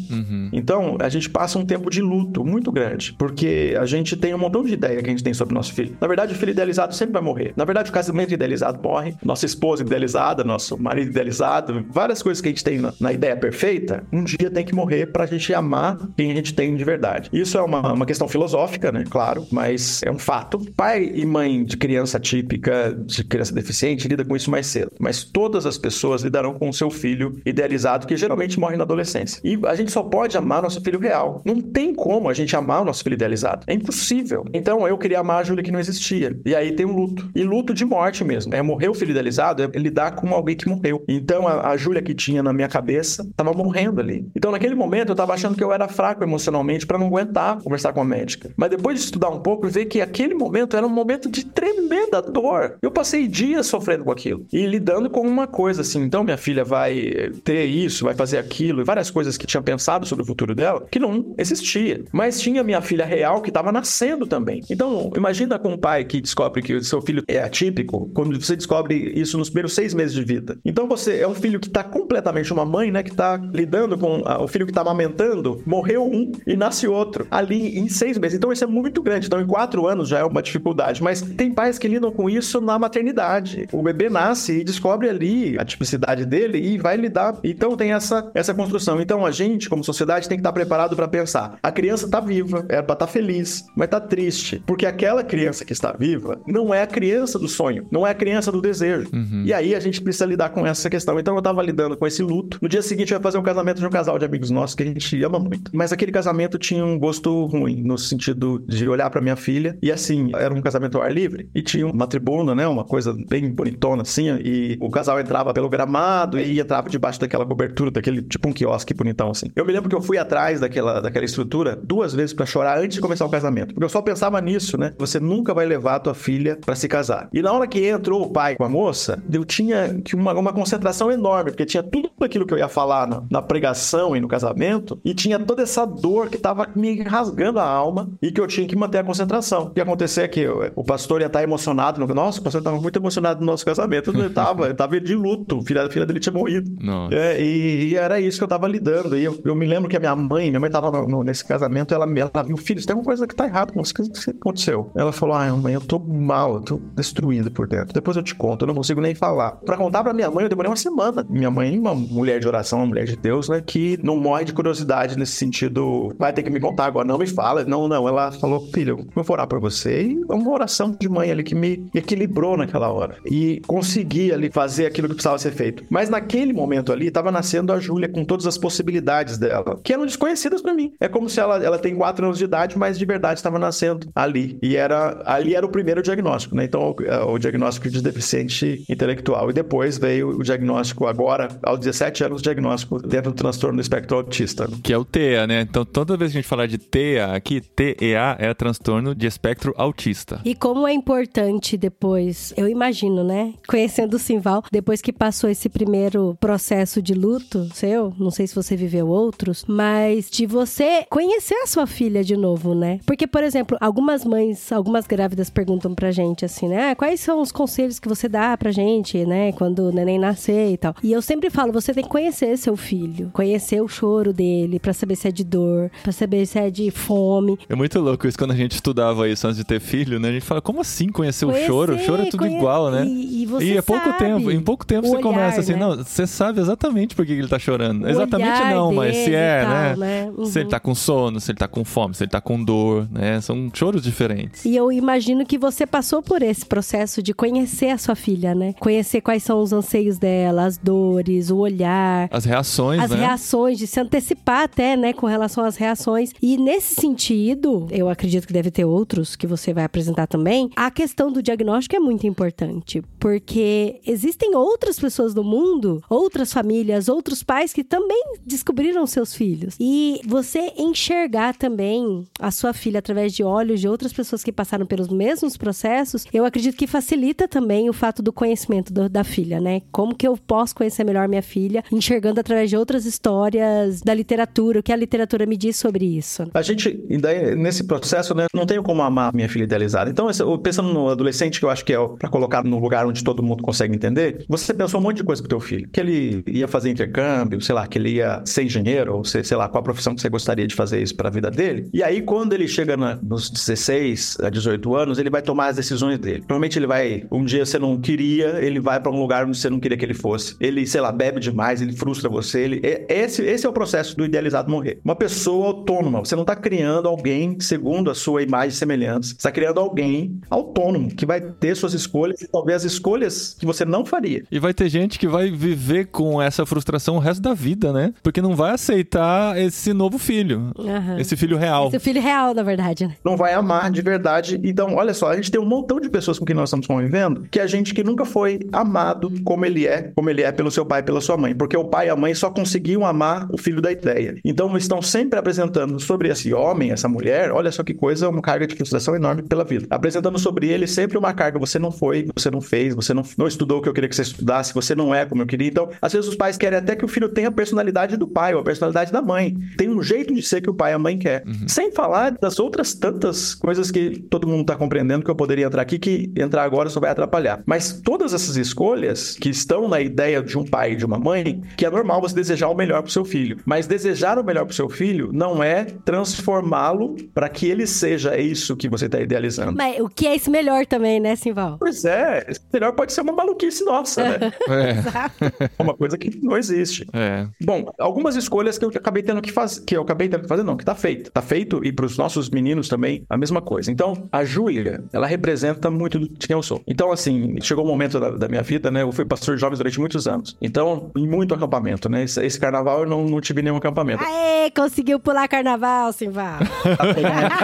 Então, 0.53 0.97
a 1.01 1.09
gente 1.09 1.29
passa 1.29 1.59
um 1.59 1.65
tempo 1.65 1.91
de 1.91 2.01
luto 2.01 2.45
muito 2.45 2.73
grande, 2.73 3.15
porque 3.19 3.77
a 3.79 3.87
gente 3.87 4.17
tem 4.17 4.35
um 4.35 4.39
montão 4.39 4.63
de 4.65 4.73
ideia 4.73 5.03
que 5.03 5.07
a 5.07 5.11
gente 5.11 5.23
tem 5.23 5.35
sobre 5.35 5.55
o 5.55 5.57
nosso 5.57 5.73
filho. 5.75 5.97
Na 6.01 6.07
verdade, 6.07 6.33
o 6.33 6.37
filho 6.37 6.51
idealizado 6.51 6.95
sempre 6.95 7.13
vai 7.13 7.23
morrer. 7.23 7.53
Na 7.57 7.65
verdade, 7.65 7.91
o 7.91 7.93
casamento 7.93 8.33
idealizado 8.33 8.81
morre, 8.83 9.15
nossa 9.23 9.45
esposa 9.45 9.83
idealizada, 9.83 10.43
nosso 10.43 10.81
marido 10.81 11.11
idealizado, 11.11 11.85
várias 11.91 12.23
coisas 12.23 12.41
que 12.41 12.49
a 12.49 12.51
gente 12.53 12.65
tem 12.65 12.79
na, 12.79 12.93
na 12.99 13.13
ideia 13.13 13.37
perfeita, 13.37 14.05
um 14.13 14.25
dia 14.25 14.51
tem 14.51 14.65
que 14.65 14.75
morrer 14.75 15.07
pra 15.07 15.27
gente 15.27 15.53
amar 15.53 15.99
quem 16.17 16.31
a 16.33 16.35
gente 16.35 16.55
tem 16.55 16.75
de 16.75 16.85
verdade. 16.85 17.29
Isso 17.33 17.59
é 17.59 17.63
uma, 17.63 17.93
uma 17.93 18.07
questão 18.07 18.29
filosófica, 18.29 18.91
né? 18.91 19.05
Claro, 19.09 19.47
mas 19.51 20.03
é 20.03 20.11
um 20.11 20.19
fato. 20.19 20.59
Pai 20.77 21.11
e 21.15 21.27
mãe 21.27 21.65
de 21.65 21.77
criança 21.77 22.19
típica, 22.19 22.94
de 22.95 23.25
criança 23.25 23.55
deficiente, 23.55 24.09
lida 24.09 24.25
com 24.25 24.37
isso 24.37 24.51
mais 24.51 24.67
cedo. 24.67 24.93
Mas 24.99 25.25
todas 25.25 25.67
as 25.67 25.79
pessoas 25.79 26.23
lidarão 26.23 26.55
com 26.55 26.69
o 26.69 26.73
seu 26.73 26.91
filho 26.91 27.41
idealizado, 27.45 28.07
que 28.07 28.17
geralmente 28.17 28.59
morre 28.59 28.77
na 28.77 28.85
adolescência. 28.85 29.41
E 29.45 29.59
a 29.67 29.75
gente 29.75 29.91
só 29.91 30.03
pode 30.03 30.37
amar 30.37 30.63
nosso 30.63 30.81
filho 30.81 30.99
real. 30.99 31.43
Não 31.45 31.61
tem 31.61 31.95
como 31.95 32.29
a 32.29 32.35
gente 32.35 32.55
amar 32.57 32.83
o 32.83 32.85
nosso 32.85 33.03
filho 33.03 33.15
idealizado. 33.15 33.65
É 33.67 33.75
impossível. 33.75 34.45
Então 34.53 34.87
eu 34.87 34.97
queria 34.97 35.21
amar 35.21 35.41
a 35.41 35.45
Júlia 35.45 35.63
que 35.63 35.73
não 35.73 35.81
existia. 35.81 36.37
E 36.45 36.55
aí 36.55 36.73
tem 36.73 36.87
um 36.87 36.95
luto. 36.95 37.29
E 37.35 37.43
luto 37.43 37.75
de 37.75 37.85
morte 37.85 38.25
mesmo. 38.25 38.55
É 38.55 38.63
morrer 38.63 38.89
o 38.89 38.95
filho 38.95 39.11
idealizado, 39.11 39.63
é 39.63 39.67
lidar 39.79 40.13
com 40.13 40.33
alguém 40.35 40.57
que 40.57 40.69
morreu. 40.69 41.05
Então 41.09 41.47
a, 41.47 41.71
a 41.71 41.77
Júlia 41.77 42.03
que 42.03 42.15
tinha 42.15 42.43
na 42.43 42.53
minha 42.53 42.69
cabeça 42.69 43.27
tava 43.37 43.53
morrendo 43.53 44.01
ali. 44.01 44.29
Então 44.35 44.51
naquele 44.51 44.75
momento 44.75 45.11
eu 45.11 45.17
tava 45.17 45.35
achando 45.35 45.57
que 45.57 45.65
eu 45.65 45.73
era 45.73 45.89
fraco 45.89 46.23
emocionalmente 46.23 46.87
para 46.87 46.99
não 46.99 47.07
aguentar 47.07 47.63
conversar 47.63 47.93
com 47.93 48.01
a 48.01 48.05
médica. 48.05 48.51
Mas 48.57 48.71
depois 48.71 48.99
de 48.99 49.05
estudar 49.05 49.31
um 49.31 49.41
pouco, 49.41 49.69
vi 49.69 49.85
que 49.85 50.01
aquele 50.01 50.35
momento 50.35 50.77
era 50.77 50.87
um 50.87 50.91
momento 50.91 51.31
de 51.31 51.45
tremenda 51.45 52.23
dor. 52.23 52.77
Eu 52.85 52.91
passei 52.91 53.27
dias 53.27 53.67
sofrendo 53.67 54.05
com 54.05 54.13
aquilo 54.13 54.45
e 54.53 54.67
lidando 54.67 55.09
com 55.09 55.27
uma 55.27 55.47
coisa 55.47 55.81
assim. 55.81 56.03
Então 56.03 56.23
minha 56.23 56.37
filha 56.37 56.63
vai 56.63 57.31
ter 57.43 57.65
isso, 57.65 58.05
vai 58.05 58.15
fazer 58.15 58.37
aquilo 58.37 58.83
e 58.83 58.85
várias 58.85 59.11
coisas 59.11 59.39
que 59.39 59.47
tinha 59.47 59.63
pensado 59.63 60.05
sobre 60.05 60.23
o 60.23 60.27
futuro 60.27 60.55
dela 60.55 60.87
que 60.91 60.99
não 60.99 61.35
existia. 61.39 62.05
Mas 62.13 62.39
tinha 62.39 62.63
minha 62.63 62.83
filha 62.83 63.07
real 63.07 63.41
que 63.41 63.49
estava 63.49 63.73
nascendo 63.73 64.27
também. 64.27 64.61
Então 64.69 65.11
imagina 65.17 65.59
com 65.59 65.71
um 65.71 65.79
pai 65.79 66.05
que 66.05 66.21
descobre 66.21 66.61
que 66.61 66.75
o 66.75 66.85
seu 66.85 67.01
filho 67.01 67.23
é 67.27 67.39
atípico, 67.39 68.11
quando 68.13 68.39
você 68.39 68.55
descobre 68.55 68.95
isso 69.19 69.39
nos 69.39 69.49
primeiros 69.49 69.73
seis 69.73 69.95
meses 69.95 70.15
de 70.15 70.23
vida. 70.23 70.59
Então 70.63 70.87
você 70.87 71.21
é 71.21 71.27
um 71.27 71.35
filho 71.35 71.59
que 71.59 71.69
está 71.69 71.83
completamente 71.83 72.53
uma 72.53 72.67
mãe, 72.67 72.91
né, 72.91 73.03
que 73.03 73.13
está 73.13 73.37
lidando 73.37 73.97
com 73.97 74.21
o 74.21 74.47
filho 74.47 74.67
que 74.67 74.73
está 74.73 74.83
amamentando, 74.83 75.63
morreu 75.65 76.05
um 76.05 76.33
e 76.47 76.55
nasce 76.55 76.87
outro 76.87 77.27
ali 77.31 77.79
em 77.79 77.89
seis 77.89 78.19
meses. 78.19 78.37
Então 78.37 78.53
isso 78.53 78.63
é 78.63 78.67
muito 78.67 79.03
grande. 79.03 79.27
Então 79.27 79.41
em 79.41 79.47
quatro 79.47 79.87
anos 79.87 80.07
já 80.07 80.19
é 80.19 80.25
uma 80.25 80.43
dificuldade. 80.43 81.03
Mas 81.03 81.23
tem 81.23 81.51
pais 81.51 81.79
que 81.79 81.89
lidam 81.89 82.13
com 82.13 82.29
isso 82.29 82.61
na 82.61 82.74
maternidade. 82.79 83.67
O 83.73 83.83
bebê 83.83 84.09
nasce 84.09 84.61
e 84.61 84.65
descobre 84.65 85.09
ali 85.09 85.57
a 85.59 85.65
tipicidade 85.65 86.25
dele 86.25 86.59
e 86.59 86.79
vai 86.79 86.97
lidar. 86.97 87.39
Então 87.43 87.77
tem 87.77 87.93
essa, 87.93 88.31
essa 88.35 88.55
construção. 88.55 89.01
Então 89.01 89.25
a 89.25 89.31
gente, 89.31 89.69
como 89.69 89.85
sociedade, 89.85 90.29
tem 90.29 90.39
que 90.39 90.41
estar 90.41 90.53
preparado 90.53 90.97
para 90.97 91.09
pensar. 91.09 91.59
A 91.63 91.71
criança 91.71 92.07
está 92.07 92.21
viva, 92.21 92.65
é 92.69 92.81
para 92.83 92.95
estar 92.95 93.07
feliz, 93.07 93.65
mas 93.77 93.87
está 93.87 94.01
triste. 94.01 94.63
Porque 94.67 94.87
aquela 94.87 95.23
criança 95.23 95.65
que 95.65 95.73
está 95.73 95.93
viva 95.93 96.41
não 96.47 96.73
é 96.73 96.83
a 96.83 96.87
criança 96.87 97.39
do 97.39 97.49
sonho, 97.49 97.87
não 97.91 98.07
é 98.07 98.11
a 98.11 98.15
criança 98.15 98.51
do 98.51 98.61
desejo. 98.61 99.09
E 99.45 99.53
aí 99.53 99.75
a 99.75 99.81
gente 99.81 100.01
precisa 100.01 100.27
lidar 100.27 100.51
com 100.51 100.67
essa 100.67 100.89
questão. 100.89 101.19
Então 101.19 101.35
eu 101.35 101.43
tava 101.43 101.63
lidando 101.63 101.97
com 101.97 102.07
esse 102.07 102.23
luto. 102.23 102.59
No 102.61 102.69
dia 102.69 102.83
seguinte 102.83 103.13
eu 103.13 103.19
ia 103.19 103.23
fazer 103.23 103.39
um 103.39 103.43
casamento 103.43 103.81
de 103.81 103.87
um 103.87 103.91
casal 103.91 104.19
de 104.19 104.25
amigos 104.25 104.51
nossos 104.51 104.75
que 104.75 104.83
a 104.83 104.87
gente 104.87 105.23
ama 105.23 105.39
muito. 105.39 105.71
Mas 105.75 105.93
aquele 105.93 106.13
casamento 106.13 106.59
tinha 106.59 106.85
um 106.85 106.99
gosto 106.99 107.47
ruim, 107.47 107.83
no 107.83 107.99
sentido 107.99 108.65
de 108.67 108.89
olhar 108.89 109.11
para 109.11 109.21
minha 109.21 109.37
filha. 109.37 109.77
E 109.83 109.91
assim, 109.91 110.31
era 110.35 110.53
um 110.53 110.61
casamento 110.61 110.99
ao 110.99 111.05
ar 111.05 111.13
livre. 111.13 111.49
E 111.55 111.63
tinha 111.63 111.87
uma 111.87 112.07
tribuna, 112.07 112.55
né? 112.55 112.64
Uma 112.67 112.85
coisa 112.85 113.15
bem 113.29 113.51
bonitona 113.51 114.03
assim. 114.03 114.29
E 114.45 114.77
o 114.81 114.91
casal 114.91 115.21
entrava 115.21 115.53
pelo 115.53 115.69
gramado 115.69 116.39
e 116.39 116.61
entrava 116.61 116.89
debaixo 116.89 117.21
daquela 117.21 117.47
cobertura, 117.47 117.91
daquele 117.91 118.23
tipo 118.23 118.49
um 118.49 118.53
quiosque 118.53 118.95
bonitão 118.95 119.31
assim. 119.31 119.47
Eu 119.55 119.65
me 119.65 119.73
lembro 119.73 119.89
que 119.89 119.97
eu 119.97 120.03
fui 120.03 120.19
atrás 120.19 120.61
daquela, 120.61 121.01
daquela 121.01 121.25
estrutura 121.25 121.77
duas 121.77 122.15
vezes 122.15 122.33
para 122.33 122.47
chorar 122.47 122.79
antes 122.79 122.95
de 122.97 123.01
começar 123.01 123.25
o 123.25 123.31
casamento. 123.31 123.75
Porque 123.75 123.85
eu 123.85 123.89
só 123.89 124.03
pensava 124.03 124.41
nisso, 124.41 124.79
né? 124.79 124.93
Você 124.99 125.21
nunca 125.21 125.55
vai 125.55 125.67
levar 125.67 125.97
a 125.97 126.01
tua 126.01 126.15
filha 126.15 126.59
para 126.65 126.75
se 126.75 126.89
casar. 126.89 127.29
E 127.33 127.43
na 127.43 127.53
hora 127.53 127.67
que 127.67 127.87
entrou 127.87 128.23
o 128.23 128.31
pai 128.31 128.57
com 128.57 128.65
a 128.65 128.69
moça, 128.69 129.23
eu 129.33 129.45
tinha 129.45 130.01
uma, 130.15 130.33
uma 130.33 130.53
concentração 130.53 131.11
enorme, 131.11 131.51
porque 131.51 131.65
tinha 131.65 131.83
tudo 131.83 132.11
aquilo 132.21 132.47
que 132.47 132.55
eu 132.55 132.59
ia 132.59 132.69
falar 132.69 133.07
na, 133.07 133.23
na 133.31 133.43
pregação 133.43 134.17
e 134.17 134.21
no 134.21 134.29
casamento, 134.29 134.99
e 135.05 135.15
tinha 135.15 135.39
toda 135.39 135.63
essa 135.63 135.85
dor 135.85 136.29
que 136.29 136.39
tava 136.39 136.69
me 136.75 137.03
rasgando 137.03 137.59
a 137.59 137.65
alma 137.65 138.11
e 138.21 138.31
que 138.31 138.41
eu 138.41 138.47
tinha 138.47 138.67
que 138.67 138.77
manter 138.77 138.99
a 138.99 139.05
concentração. 139.05 139.65
O 139.65 139.71
que 139.71 139.81
ia 139.81 139.85
acontecer 139.85 140.23
é 140.23 140.29
que 140.29 140.47
o 140.75 140.85
pastor 140.85 141.21
ia 141.21 141.27
estar 141.27 141.43
emocionado. 141.43 142.01
No, 142.01 142.15
Nossa, 142.15 142.41
o 142.55 142.57
pastor 142.57 142.61
estava 142.61 142.81
muito 142.81 142.99
emocionado 142.99 143.41
no 143.41 143.47
nosso 143.47 143.65
casamento. 143.65 144.11
Ele 144.11 144.29
tava, 144.31 144.67
ele 144.67 144.75
tava 144.75 145.01
de 145.01 145.15
luto. 145.15 145.61
Filha, 145.63 145.89
filha 145.91 146.07
dele 146.07 146.21
tinha 146.21 146.33
morrido. 146.33 146.71
É, 147.13 147.41
e, 147.41 147.89
e 147.91 147.97
era 147.97 148.21
isso 148.21 148.39
que 148.39 148.45
eu 148.45 148.49
tava 148.49 148.69
lidando. 148.69 149.17
E 149.17 149.25
eu, 149.25 149.39
eu 149.45 149.55
me 149.55 149.67
lembro 149.67 149.89
que 149.89 149.97
a 149.97 150.01
minha 150.01 150.15
mãe, 150.15 150.49
minha 150.51 150.61
mãe 150.61 150.71
tava 150.71 150.91
no- 150.91 151.09
no- 151.09 151.23
nesse 151.25 151.45
casamento, 151.45 151.93
ela, 151.95 152.07
ela 152.07 152.43
viu, 152.45 152.57
filho, 152.57 152.85
tem 152.85 152.93
alguma 152.95 153.05
coisa 153.07 153.27
que 153.27 153.35
tá 153.35 153.47
errada 153.47 153.73
com 153.73 153.83
você. 153.85 153.93
O 154.03 154.11
que 154.13 154.31
aconteceu? 154.31 154.91
Ela 154.97 155.13
falou, 155.13 155.35
ah, 155.37 155.49
mãe, 155.57 155.75
eu 155.75 155.81
tô 155.81 155.99
mal, 155.99 156.55
eu 156.57 156.61
tô 156.61 156.81
destruído 156.95 157.51
por 157.51 157.67
dentro. 157.67 157.93
Depois 157.95 158.17
eu 158.17 158.23
te 158.23 158.35
conto, 158.35 158.63
eu 158.63 158.67
não 158.69 158.75
consigo 158.75 159.01
nem 159.01 159.15
falar. 159.15 159.53
Pra 159.65 159.77
contar 159.77 160.03
pra 160.03 160.13
minha 160.13 160.31
mãe, 160.31 160.45
eu 160.45 160.49
demorei 160.49 160.71
uma 160.71 160.77
semana. 160.77 161.25
Minha 161.29 161.51
mãe, 161.51 161.79
uma 161.79 161.95
mulher 161.95 162.41
de 162.41 162.47
oração, 162.49 162.79
uma 162.81 162.87
mulher 162.87 163.05
de 163.05 163.17
Deus, 163.17 163.49
né, 163.49 163.63
que 163.65 163.99
não 164.03 164.17
morre 164.17 164.45
de 164.45 164.53
curiosidade 164.53 165.19
nesse 165.19 165.33
sentido, 165.33 166.15
vai 166.19 166.33
ter 166.33 166.43
que 166.43 166.51
me 166.51 166.61
contar 166.61 166.87
agora, 166.87 167.07
não 167.07 167.19
me 167.19 167.27
fala. 167.27 167.65
Não, 167.65 167.89
não, 167.89 168.07
ela 168.09 168.31
falou, 168.33 168.61
filho, 168.73 169.07
eu 169.17 169.23
vou 169.23 169.35
orar 169.35 169.47
por 169.47 169.61
você. 169.61 170.03
E 170.03 170.21
é 170.31 170.35
uma 170.35 170.51
oração 170.51 170.91
de 170.99 171.09
mãe 171.09 171.31
ali 171.31 171.43
que 171.43 171.55
me 171.55 171.87
equilibrou 171.95 172.44
naquela 172.57 172.93
hora. 172.93 173.17
E 173.25 173.61
consegui 173.67 174.33
ali 174.33 174.51
fazer 174.51 174.87
aquilo 174.87 175.09
que 175.09 175.15
precisava 175.15 175.39
ser 175.39 175.53
feito. 175.53 175.85
Mas 175.89 176.09
naquele 176.09 176.53
momento 176.53 176.93
ali, 176.93 177.11
tava 177.11 177.33
nascendo 177.33 177.73
a 177.73 177.81
Júlia 177.81 178.09
com 178.09 178.25
todas 178.25 178.47
as 178.47 178.59
possibilidades 178.59 179.39
dela, 179.39 179.81
que 179.83 179.93
eram 179.93 180.05
desconhecidas 180.05 180.61
pra 180.63 180.75
mim. 180.75 180.93
É 181.01 181.09
como 181.09 181.29
se 181.29 181.41
ela, 181.41 181.63
ela 181.63 181.79
tem 181.79 181.95
quatro 181.95 182.25
anos 182.25 182.39
de 182.39 182.45
idade, 182.45 182.79
mas 182.79 182.99
de 182.99 183.05
verdade 183.05 183.39
estava 183.39 183.59
nascendo 183.59 184.09
ali. 184.15 184.59
E 184.63 184.77
era 184.77 185.23
ali 185.25 185.55
era 185.55 185.65
o 185.65 185.69
primeiro 185.69 186.03
diagnóstico, 186.03 186.55
né? 186.55 186.65
Então, 186.65 186.95
o, 187.27 187.33
o 187.33 187.39
diagnóstico 187.39 187.89
de 187.89 188.03
deficiente 188.03 188.85
intelectual. 188.89 189.51
E 189.51 189.53
depois 189.53 189.99
veio 189.99 190.31
o 190.31 190.43
diagnóstico 190.43 191.07
agora, 191.07 191.49
aos 191.63 191.79
17 191.79 192.25
anos, 192.25 192.41
o 192.41 192.43
diagnóstico 192.43 192.99
dentro 193.01 193.31
do 193.33 193.37
transtorno 193.37 193.77
do 193.77 193.81
espectro 193.81 194.17
autista. 194.17 194.69
Que 194.83 194.93
é 194.93 194.99
o 194.99 195.05
TEA, 195.05 195.47
né? 195.47 195.61
Então 195.63 195.85
toda 195.85 196.17
vez 196.17 196.33
que 196.33 196.39
a 196.39 196.41
gente 196.41 196.49
falar 196.49 196.67
de 196.67 196.79
TEA 196.79 197.33
aqui, 197.35 197.61
TEA 197.61 198.37
é 198.39 198.53
transtorno 198.55 199.15
de 199.15 199.27
espectro 199.27 199.73
autista. 199.77 200.41
E 200.45 200.55
como 200.55 200.87
é 200.87 200.93
importante 200.93 201.77
depois, 201.77 202.24
eu 202.57 202.69
imagino, 202.69 203.25
né? 203.25 203.55
Conhecendo 203.69 204.15
o 204.15 204.19
Simval, 204.19 204.63
depois 204.71 205.01
que 205.01 205.13
passou 205.13 205.51
esse 205.51 205.69
primeiro 205.69 206.37
processo 206.41 207.03
de 207.03 207.15
luto 207.15 207.69
seu, 207.75 208.13
não 208.19 208.31
sei 208.31 208.47
se 208.47 208.55
você 208.55 208.77
viveu 208.77 209.09
outros, 209.09 209.65
mas 209.67 210.31
de 210.31 210.47
você 210.47 211.05
conhecer 211.11 211.55
a 211.57 211.67
sua 211.67 211.87
filha 211.87 212.23
de 212.23 212.37
novo, 212.37 212.75
né? 212.75 213.01
Porque, 213.07 213.27
por 213.27 213.43
exemplo, 213.43 213.77
algumas 213.81 214.25
mães, 214.25 214.71
algumas 214.73 215.07
grávidas 215.07 215.51
perguntam 215.51 215.95
pra 215.95 216.11
gente 216.11 216.45
assim, 216.45 216.69
né? 216.69 216.91
Ah, 216.91 216.95
quais 216.97 217.21
são 217.21 217.41
os 217.41 217.53
conselhos 217.53 217.99
que 217.99 218.09
você 218.09 218.29
dá 218.29 218.57
pra 218.57 218.71
gente, 218.71 219.25
né? 219.25 219.53
Quando 219.53 219.89
o 219.89 219.93
neném 219.93 220.19
nascer 220.19 220.73
e 220.73 220.77
tal. 220.77 220.95
E 221.03 221.13
eu 221.13 221.23
sempre 221.23 221.51
falo, 221.51 221.73
você 221.73 221.93
tem 221.93 222.05
que 222.05 222.11
conhecer 222.11 222.57
seu 222.57 222.77
filho, 222.77 223.31
conhecer 223.33 223.81
o 223.83 223.89
choro 223.89 224.33
dele, 224.33 224.79
pra 224.79 224.93
saber 224.93 225.17
se 225.17 225.29
é 225.29 225.33
de 225.33 225.45
dor, 225.45 225.91
pra 226.03 226.13
saber 226.13 226.47
se 226.47 226.59
é 226.59 226.71
de 226.71 226.91
fome. 226.91 227.59
É 227.69 227.75
muito 227.75 227.99
louco 228.01 228.27
isso 228.27 228.39
quando 228.39 228.53
a 228.53 228.57
gente 228.57 228.73
estudava 228.73 229.29
isso 229.29 229.47
antes 229.47 229.59
de 229.59 229.65
ter 229.65 229.81
filho, 229.81 230.19
né? 230.19 230.29
A 230.29 230.33
gente 230.33 230.45
fala, 230.45 230.61
como 230.61 230.81
assim 230.81 231.09
conhecer, 231.09 231.47
Conhecer, 231.47 231.65
o 231.65 231.67
choro? 231.67 231.95
O 231.95 231.99
choro 231.99 232.14
é 232.23 232.31
tudo 232.31 232.41
conhe- 232.41 232.57
igual, 232.57 232.91
né? 232.91 233.05
E, 233.07 233.43
e 233.43 233.47
você 233.47 233.65
E 233.65 233.77
é 233.77 233.83
pouco 233.83 234.05
sabe 234.05 234.19
tempo, 234.19 234.51
em 234.51 234.61
pouco 234.61 234.87
tempo 234.87 235.07
o 235.07 235.11
você 235.11 235.17
olhar, 235.17 235.23
começa 235.23 235.61
assim, 235.61 235.73
né? 235.73 235.79
não, 235.79 235.97
você 235.97 236.27
sabe 236.27 236.61
exatamente 236.61 237.15
por 237.15 237.25
que 237.27 237.33
ele 237.33 237.49
tá 237.49 237.59
chorando. 237.59 238.05
O 238.05 238.09
exatamente 238.09 238.61
não, 238.71 238.93
mas 238.93 239.17
se 239.17 239.35
é, 239.35 239.63
tal, 239.63 239.71
né? 239.71 239.97
né? 239.97 240.33
Uhum. 240.37 240.45
Se 240.47 240.61
ele 240.61 240.69
tá 240.69 240.81
com 240.81 240.95
sono, 240.95 241.41
se 241.41 241.51
ele 241.51 241.59
tá 241.59 241.69
com 241.69 241.85
fome, 241.85 242.15
se 242.15 242.25
ele 242.25 242.31
tá 242.31 242.41
com 242.41 242.63
dor, 242.63 243.07
né? 243.11 243.41
São 243.41 243.71
choros 243.73 244.03
diferentes. 244.03 244.65
E 244.65 244.75
eu 244.75 244.91
imagino 244.93 245.45
que 245.45 245.59
você 245.59 245.87
passou 245.87 246.23
por 246.23 246.43
esse 246.43 246.65
processo 246.65 247.23
de 247.23 247.33
conhecer 247.35 247.91
a 247.91 247.99
sua 247.99 248.15
filha, 248.15 248.55
né? 248.55 248.75
Conhecer 248.79 249.21
quais 249.21 249.43
são 249.43 249.61
os 249.61 249.73
anseios 249.73 250.19
dela, 250.19 250.65
as 250.65 250.79
dores, 250.79 251.51
o 251.51 251.59
olhar, 251.59 252.29
As 252.31 252.45
reações, 252.45 253.01
as 253.03 253.11
né? 253.11 253.17
reações, 253.19 253.79
de 253.79 253.87
se 253.87 253.99
antecipar 254.01 254.63
até, 254.65 254.97
né, 254.97 255.13
com 255.13 255.27
relação 255.27 255.65
às 255.65 255.77
reações. 255.77 256.31
E 256.43 256.57
nesse 256.57 256.95
sentido, 256.95 257.87
eu 257.91 258.09
acredito 258.09 258.47
que 258.47 258.53
deve 258.53 258.71
ter 258.71 258.85
outros 258.85 259.37
que 259.37 259.47
você 259.47 259.73
vai 259.73 259.85
apresentar 259.85 260.27
também. 260.27 260.71
A 260.77 260.91
questão 260.91 261.31
do 261.33 261.43
diagnóstico 261.43 261.97
é 261.97 261.99
muito 262.05 262.27
importante, 262.27 263.03
porque 263.19 264.01
existem 264.07 264.55
outras 264.55 264.99
pessoas 264.99 265.33
do 265.35 265.43
mundo, 265.43 266.03
outras 266.09 266.53
famílias, 266.53 267.09
outros 267.09 267.43
pais 267.43 267.73
que 267.73 267.83
também 267.83 268.23
descobriram 268.47 269.07
seus 269.07 269.35
filhos. 269.35 269.77
E 269.81 270.21
você 270.27 270.73
enxergar 270.77 271.57
também 271.57 272.25
a 272.39 272.51
sua 272.51 272.73
filha 272.73 272.99
através 272.99 273.33
de 273.33 273.43
olhos 273.43 273.81
de 273.81 273.89
outras 273.89 274.13
pessoas 274.13 274.43
que 274.45 274.53
passaram 274.53 274.87
pelos 274.87 275.09
mesmos 275.09 275.57
processos, 275.57 276.27
eu 276.33 276.45
acredito 276.45 276.77
que 276.77 276.87
facilita 276.87 277.49
também 277.49 277.89
o 277.89 277.93
fato 277.93 278.23
do 278.23 278.33
conhecimento 278.33 278.93
do- 278.93 279.09
da 279.09 279.25
filha, 279.25 279.61
né? 279.61 279.83
Como 279.91 280.15
que 280.15 280.27
eu 280.27 280.37
posso 280.37 280.75
conhecer 280.75 281.05
melhor 281.05 281.29
minha 281.29 281.43
filha, 281.43 281.83
enxergando 281.91 282.41
através 282.41 282.69
de 282.71 282.77
outras 282.77 283.07
histórias 283.07 284.01
da 284.03 284.13
literatura, 284.13 284.81
o 284.81 284.83
que 284.83 284.93
a 284.93 284.97
literatura 284.97 285.47
me 285.47 285.57
diz 285.57 285.77
sobre 285.77 286.05
isso. 286.05 286.45
A 286.53 286.63
gente, 286.63 286.93
daí, 287.21 287.55
nesse 287.55 287.85
processo, 287.85 288.35
né, 288.35 288.47
não 288.55 288.67
tenho 288.67 288.83
como 288.83 289.03
amar 289.03 289.35
minha 289.35 289.49
filha 289.49 289.65
idealizada. 289.65 290.11
Então, 290.11 290.29
pensando 290.63 290.93
no 290.93 291.09
adolescente, 291.09 291.59
que 291.59 291.65
eu 291.65 291.71
acho 291.71 291.85
que 291.85 291.93
é 291.95 292.09
para 292.19 292.29
colocar 292.29 292.65
no 292.65 292.79
lugar 292.79 293.07
onde 293.07 293.23
todo 293.23 293.43
mundo 293.43 293.63
consegue 293.63 293.95
entender, 293.95 294.45
você 294.49 294.73
pensou 294.75 295.01
um 295.01 295.03
monte 295.03 295.19
de 295.19 295.25
coisa 295.25 295.43
pro 295.43 295.49
teu 295.49 295.61
filho. 295.61 295.89
Que 295.93 296.01
ele 296.01 296.43
ia 296.47 296.67
fazer 296.69 296.91
intercâmbio, 296.91 297.61
sei 297.61 297.75
lá, 297.75 297.87
que 297.87 297.99
ele 297.99 298.11
ia 298.15 298.43
ser 298.45 298.65
engenheiro, 298.65 299.17
ou 299.17 299.25
sei, 299.25 299.45
sei 299.45 299.57
lá, 299.57 299.69
qual 299.69 299.81
a 299.81 299.85
profissão 299.85 300.15
que 300.15 300.21
você 300.21 300.29
gostaria 300.29 300.67
de 300.67 300.75
fazer 300.75 301.03
isso 301.03 301.15
para 301.17 301.29
a 301.29 301.33
vida 301.33 301.51
dele. 301.51 301.89
E 301.93 302.03
aí, 302.03 302.23
quando 302.23 302.53
ele 302.53 302.67
chega 302.69 302.97
na- 302.97 303.17
nos 303.23 303.51
16 303.51 304.37
a 304.41 304.49
18 304.51 304.95
anos, 304.95 305.19
ele 305.19 305.31
vai 305.31 305.43
tomar 305.43 305.69
as 305.69 305.77
decisões 305.77 306.19
dele. 306.19 306.39
Provavelmente 306.41 306.79
ele 306.79 306.87
vai, 306.87 307.25
um 307.31 307.45
dia 307.45 307.65
você 307.65 307.79
não 307.79 307.99
queria, 308.01 308.59
ele 308.61 308.81
vai 308.81 309.01
para 309.01 309.11
um 309.13 309.21
lugar 309.21 309.47
onde 309.47 309.57
você 309.57 309.71
não 309.71 309.81
queria 309.81 309.97
que 309.97 310.05
ele 310.05 310.15
fosse. 310.15 310.57
Ele, 310.61 310.87
sei 310.87 311.01
lá, 311.01 311.13
bebe 311.13 311.41
demais, 311.41 311.81
ele 311.83 311.93
frustra 311.93 312.29
você. 312.29 312.61
Ele, 312.61 312.81
esse, 313.09 313.43
esse 313.43 313.67
é 313.67 313.69
o 313.69 313.73
processo 313.73 314.17
do 314.17 314.25
idealizado 314.25 314.71
morrer. 314.71 314.99
Uma 315.05 315.17
pessoa 315.17 315.67
autônoma. 315.69 316.21
Você 316.25 316.35
não 316.35 316.43
está 316.43 316.57
criando 316.57 317.09
alguém 317.09 317.59
segundo 317.61 318.11
a 318.11 318.15
sua 318.15 318.43
imagem 318.43 318.71
e 318.71 318.73
semelhança. 318.73 319.29
Você 319.31 319.35
está 319.37 319.51
criando 319.53 319.79
alguém 319.81 320.41
autônomo, 320.51 321.09
que 321.09 321.27
vai 321.27 321.41
ter 321.41 321.77
suas 321.85 321.95
escolhas 321.95 322.41
e 322.41 322.49
talvez 322.49 322.85
escolhas 322.85 323.57
que 323.59 323.67
você 323.67 323.85
não 323.85 324.05
faria. 324.05 324.45
E 324.51 324.59
vai 324.59 324.73
ter 324.73 324.89
gente 324.89 325.19
que 325.19 325.29
vai 325.29 325.51
viver 325.51 326.07
com 326.07 326.41
essa 326.41 326.65
frustração 326.65 327.17
o 327.17 327.19
resto 327.19 327.43
da 327.43 327.53
vida, 327.53 327.93
né? 327.93 328.13
Porque 328.23 328.41
não 328.41 328.57
vai 328.57 328.73
aceitar 328.73 329.59
esse 329.59 329.93
novo 329.93 330.19
filho. 330.19 330.73
Aham. 330.79 331.19
Esse 331.19 331.37
filho 331.37 331.57
real. 331.57 331.91
Seu 331.91 332.01
filho 332.01 332.21
real, 332.21 332.55
na 332.55 332.63
verdade, 332.63 333.07
né? 333.07 333.17
não 333.25 333.37
vai 333.37 333.53
amar 333.53 333.91
de 333.91 334.01
verdade. 334.01 334.61
Então, 334.65 334.95
olha 334.95 335.13
só, 335.13 335.31
a 335.31 335.37
gente 335.37 335.51
tem 335.51 335.61
um 335.61 335.67
montão 335.67 336.01
de 336.01 336.09
pessoas 336.09 336.39
com 336.39 336.45
quem 336.45 336.55
nós 336.55 336.69
estamos 336.69 336.87
convivendo 336.87 337.47
que 337.51 337.61
a 337.61 337.67
gente 337.67 337.95
que 337.95 338.03
nunca 338.03 338.25
foi 338.25 338.61
amado 338.73 339.31
como 339.45 339.65
ele 339.65 339.87
é, 339.87 340.13
como 340.15 340.31
ele 340.31 340.43
é 340.43 340.51
pelo 340.51 340.71
seu 340.71 340.85
pai 340.87 341.01
e 341.01 341.03
pela 341.03 341.21
sua 341.21 341.37
mãe, 341.37 341.55
porque 341.55 341.77
o 341.77 341.85
pai 341.85 342.07
e 342.07 342.11
a 342.11 342.17
mãe 342.17 342.35
só 342.35 342.51
conseguiam 342.51 343.05
amar 343.05 343.47
o 343.53 343.59
filho 343.59 343.81
da 343.81 343.93
ideia. 343.93 344.37
Então, 344.45 344.77
estão 344.77 345.03
sempre 345.03 345.39
apresentando 345.39 346.01
sobre 346.01 346.29
esse 346.29 346.53
homem, 346.53 346.91
essa 346.91 347.09
mulher, 347.09 347.53
olha 347.53 347.71
só 347.71 347.83
que 347.83 347.95
coisa, 347.95 348.29
uma 348.29 348.43
carga 348.43 348.67
de 348.67 348.75
frustração 348.75 349.15
enorme 349.15 349.43
pela 349.43 349.65
vida. 349.65 349.87
Apresentando 349.91 350.39
sobre 350.39 350.69
ele 350.69 350.87
sempre 350.87 351.19
uma 351.19 351.33
carga, 351.33 351.59
você 351.59 351.74
não 351.79 351.91
foi, 351.91 352.27
você 352.35 352.51
não 352.51 352.61
fez, 352.61 352.95
você 352.95 353.15
não, 353.15 353.23
não 353.37 353.47
estudou 353.47 353.79
o 353.79 353.83
que 353.83 353.89
eu 353.89 353.93
queria 353.93 354.09
que 354.09 354.17
você 354.17 354.23
estudasse, 354.23 354.75
você 354.75 354.95
não 354.95 355.15
é 355.15 355.25
como 355.25 355.43
eu 355.43 355.47
queria. 355.47 355.69
Então, 355.69 355.89
às 356.01 356.13
vezes 356.13 356.29
os 356.29 356.37
pais 356.37 356.57
querem 356.57 356.79
até 356.79 356.97
que 356.97 357.05
o 357.05 357.09
filho 357.09 357.29
tenha 357.29 357.49
a 357.49 357.53
personalidade 357.53 358.17
do 358.17 358.27
pai 358.27 358.55
ou 358.55 358.61
a 358.61 358.65
personalidade 358.65 359.13
da 359.13 359.23
mãe. 359.23 359.57
Tem 359.77 359.89
um 359.89 360.03
jeito 360.03 360.35
de 360.35 360.43
ser 360.43 360.61
que 360.61 360.71
o 360.71 360.75
pai 360.75 360.93
e 360.93 360.95
a 360.95 360.99
mãe 360.99 361.19
quer. 361.19 361.45
Sem 361.67 361.93
falar 361.93 362.33
das 362.33 362.59
outras 362.59 362.95
tantas 362.95 363.55
coisas 363.55 363.91
que 363.91 364.19
todo 364.31 364.47
mundo 364.47 364.63
está 364.63 364.77
compreendendo 364.77 365.25
que 365.25 365.31
eu 365.31 365.35
poderia 365.35 365.67
entrar 365.67 365.83
aqui, 365.83 365.99
que 365.99 366.31
entrar 366.37 366.63
agora 366.65 366.89
só 366.89 367.01
vai 367.01 367.11
atrapalhar. 367.11 367.63
Mas 367.67 368.01
todas 368.03 368.35
essas 368.35 368.57
escolhas 368.57 369.37
que 369.37 369.49
estão 369.49 369.89
na 369.89 370.01
ideia 370.01 370.43
de 370.43 370.59
um 370.59 370.65
pai 370.65 370.93
e 370.93 370.97
de 370.97 371.05
uma 371.05 371.19
mãe, 371.19 371.63
que 371.77 371.87
é 371.87 371.91
normal 371.91 372.21
você 372.21 372.35
desejar 372.35 372.69
o 372.69 372.75
melhor 372.75 373.03
para 373.03 373.09
o 373.09 373.13
seu 373.13 373.25
filho. 373.25 373.59
Mas 373.65 373.87
desejar 373.87 374.39
o 374.39 374.45
melhor 374.45 374.65
para 374.65 374.73
o 374.73 374.75
seu 374.75 374.89
filho 374.89 375.31
não 375.33 375.63
é 375.63 375.85
transformá-lo 376.05 377.17
para 377.33 377.49
que 377.49 377.67
ele 377.67 377.87
seja 377.87 378.39
isso 378.39 378.77
que 378.77 378.89
você 378.89 379.07
está 379.07 379.21
idealizando. 379.21 379.73
Mas 379.77 380.01
o 380.01 380.09
que 380.09 380.27
é 380.27 380.35
esse 380.35 380.51
melhor 380.51 380.87
também, 380.87 381.21
né, 381.21 381.37
Simval? 381.37 381.64
Pois 381.79 382.05
é, 382.05 382.47
esse 382.49 382.61
melhor 382.73 382.93
pode 382.93 383.13
ser 383.13 383.21
uma 383.23 383.33
maluquice 383.33 383.85
nossa, 383.85 384.23
né? 384.23 384.53
É, 384.75 385.71
uma 385.79 385.95
coisa 385.95 386.17
que 386.19 386.39
não 386.43 386.57
existe. 386.57 387.07
é. 387.13 387.47
Bom, 387.63 387.91
algumas 387.99 388.35
escolhas 388.37 388.79
que 388.79 388.85
eu 388.85 388.89
acabei 388.89 389.23
tendo 389.23 389.41
que 389.41 389.53
fazer, 389.53 389.83
que 389.85 389.97
eu 389.97 390.03
acabei 390.03 390.29
tendo 390.29 390.43
que 390.43 390.49
fazer, 390.49 390.63
não, 390.63 390.77
que 390.77 390.85
tá 390.85 390.95
feito. 390.95 391.31
Tá 391.31 391.43
feito 391.43 391.85
e 391.85 391.93
pros 391.93 392.17
nossos 392.19 392.51
meninos 392.51 392.89
também 392.89 393.25
a 393.29 393.37
mesma 393.37 393.61
coisa. 393.61 393.91
Então, 393.91 394.29
a 394.33 394.45
Júlia, 394.45 395.05
ela 395.13 395.27
representa 395.27 395.91
muito 395.91 396.19
de 396.19 396.47
quem 396.47 396.55
eu 396.55 396.63
sou. 396.63 396.83
Então, 396.87 397.13
assim, 397.13 397.57
chegou 397.61 397.85
um 397.85 397.89
momento 397.89 398.19
da, 398.19 398.31
da 398.31 398.49
minha 398.49 398.63
vida, 398.63 398.91
né? 398.91 399.03
Eu 399.03 399.13
fui 399.13 399.25
pastor 399.25 399.55
de 399.55 399.61
jovens 399.61 399.79
durante 399.79 399.99
muitos 400.01 400.27
anos. 400.27 400.57
Então, 400.61 401.11
em 401.17 401.27
muito 401.27 401.55
acampamento, 401.55 402.09
né? 402.09 402.25
Esse, 402.25 402.45
esse 402.45 402.59
carnaval 402.59 403.01
eu 403.01 403.07
não, 403.07 403.25
não 403.25 403.41
tive 403.41 403.63
nenhum 403.63 403.77
acampamento. 403.77 404.23
Aê, 404.25 404.71
conseguiu 404.71 405.19
pular 405.21 405.47
carnaval, 405.49 406.13
Simval. 406.13 406.59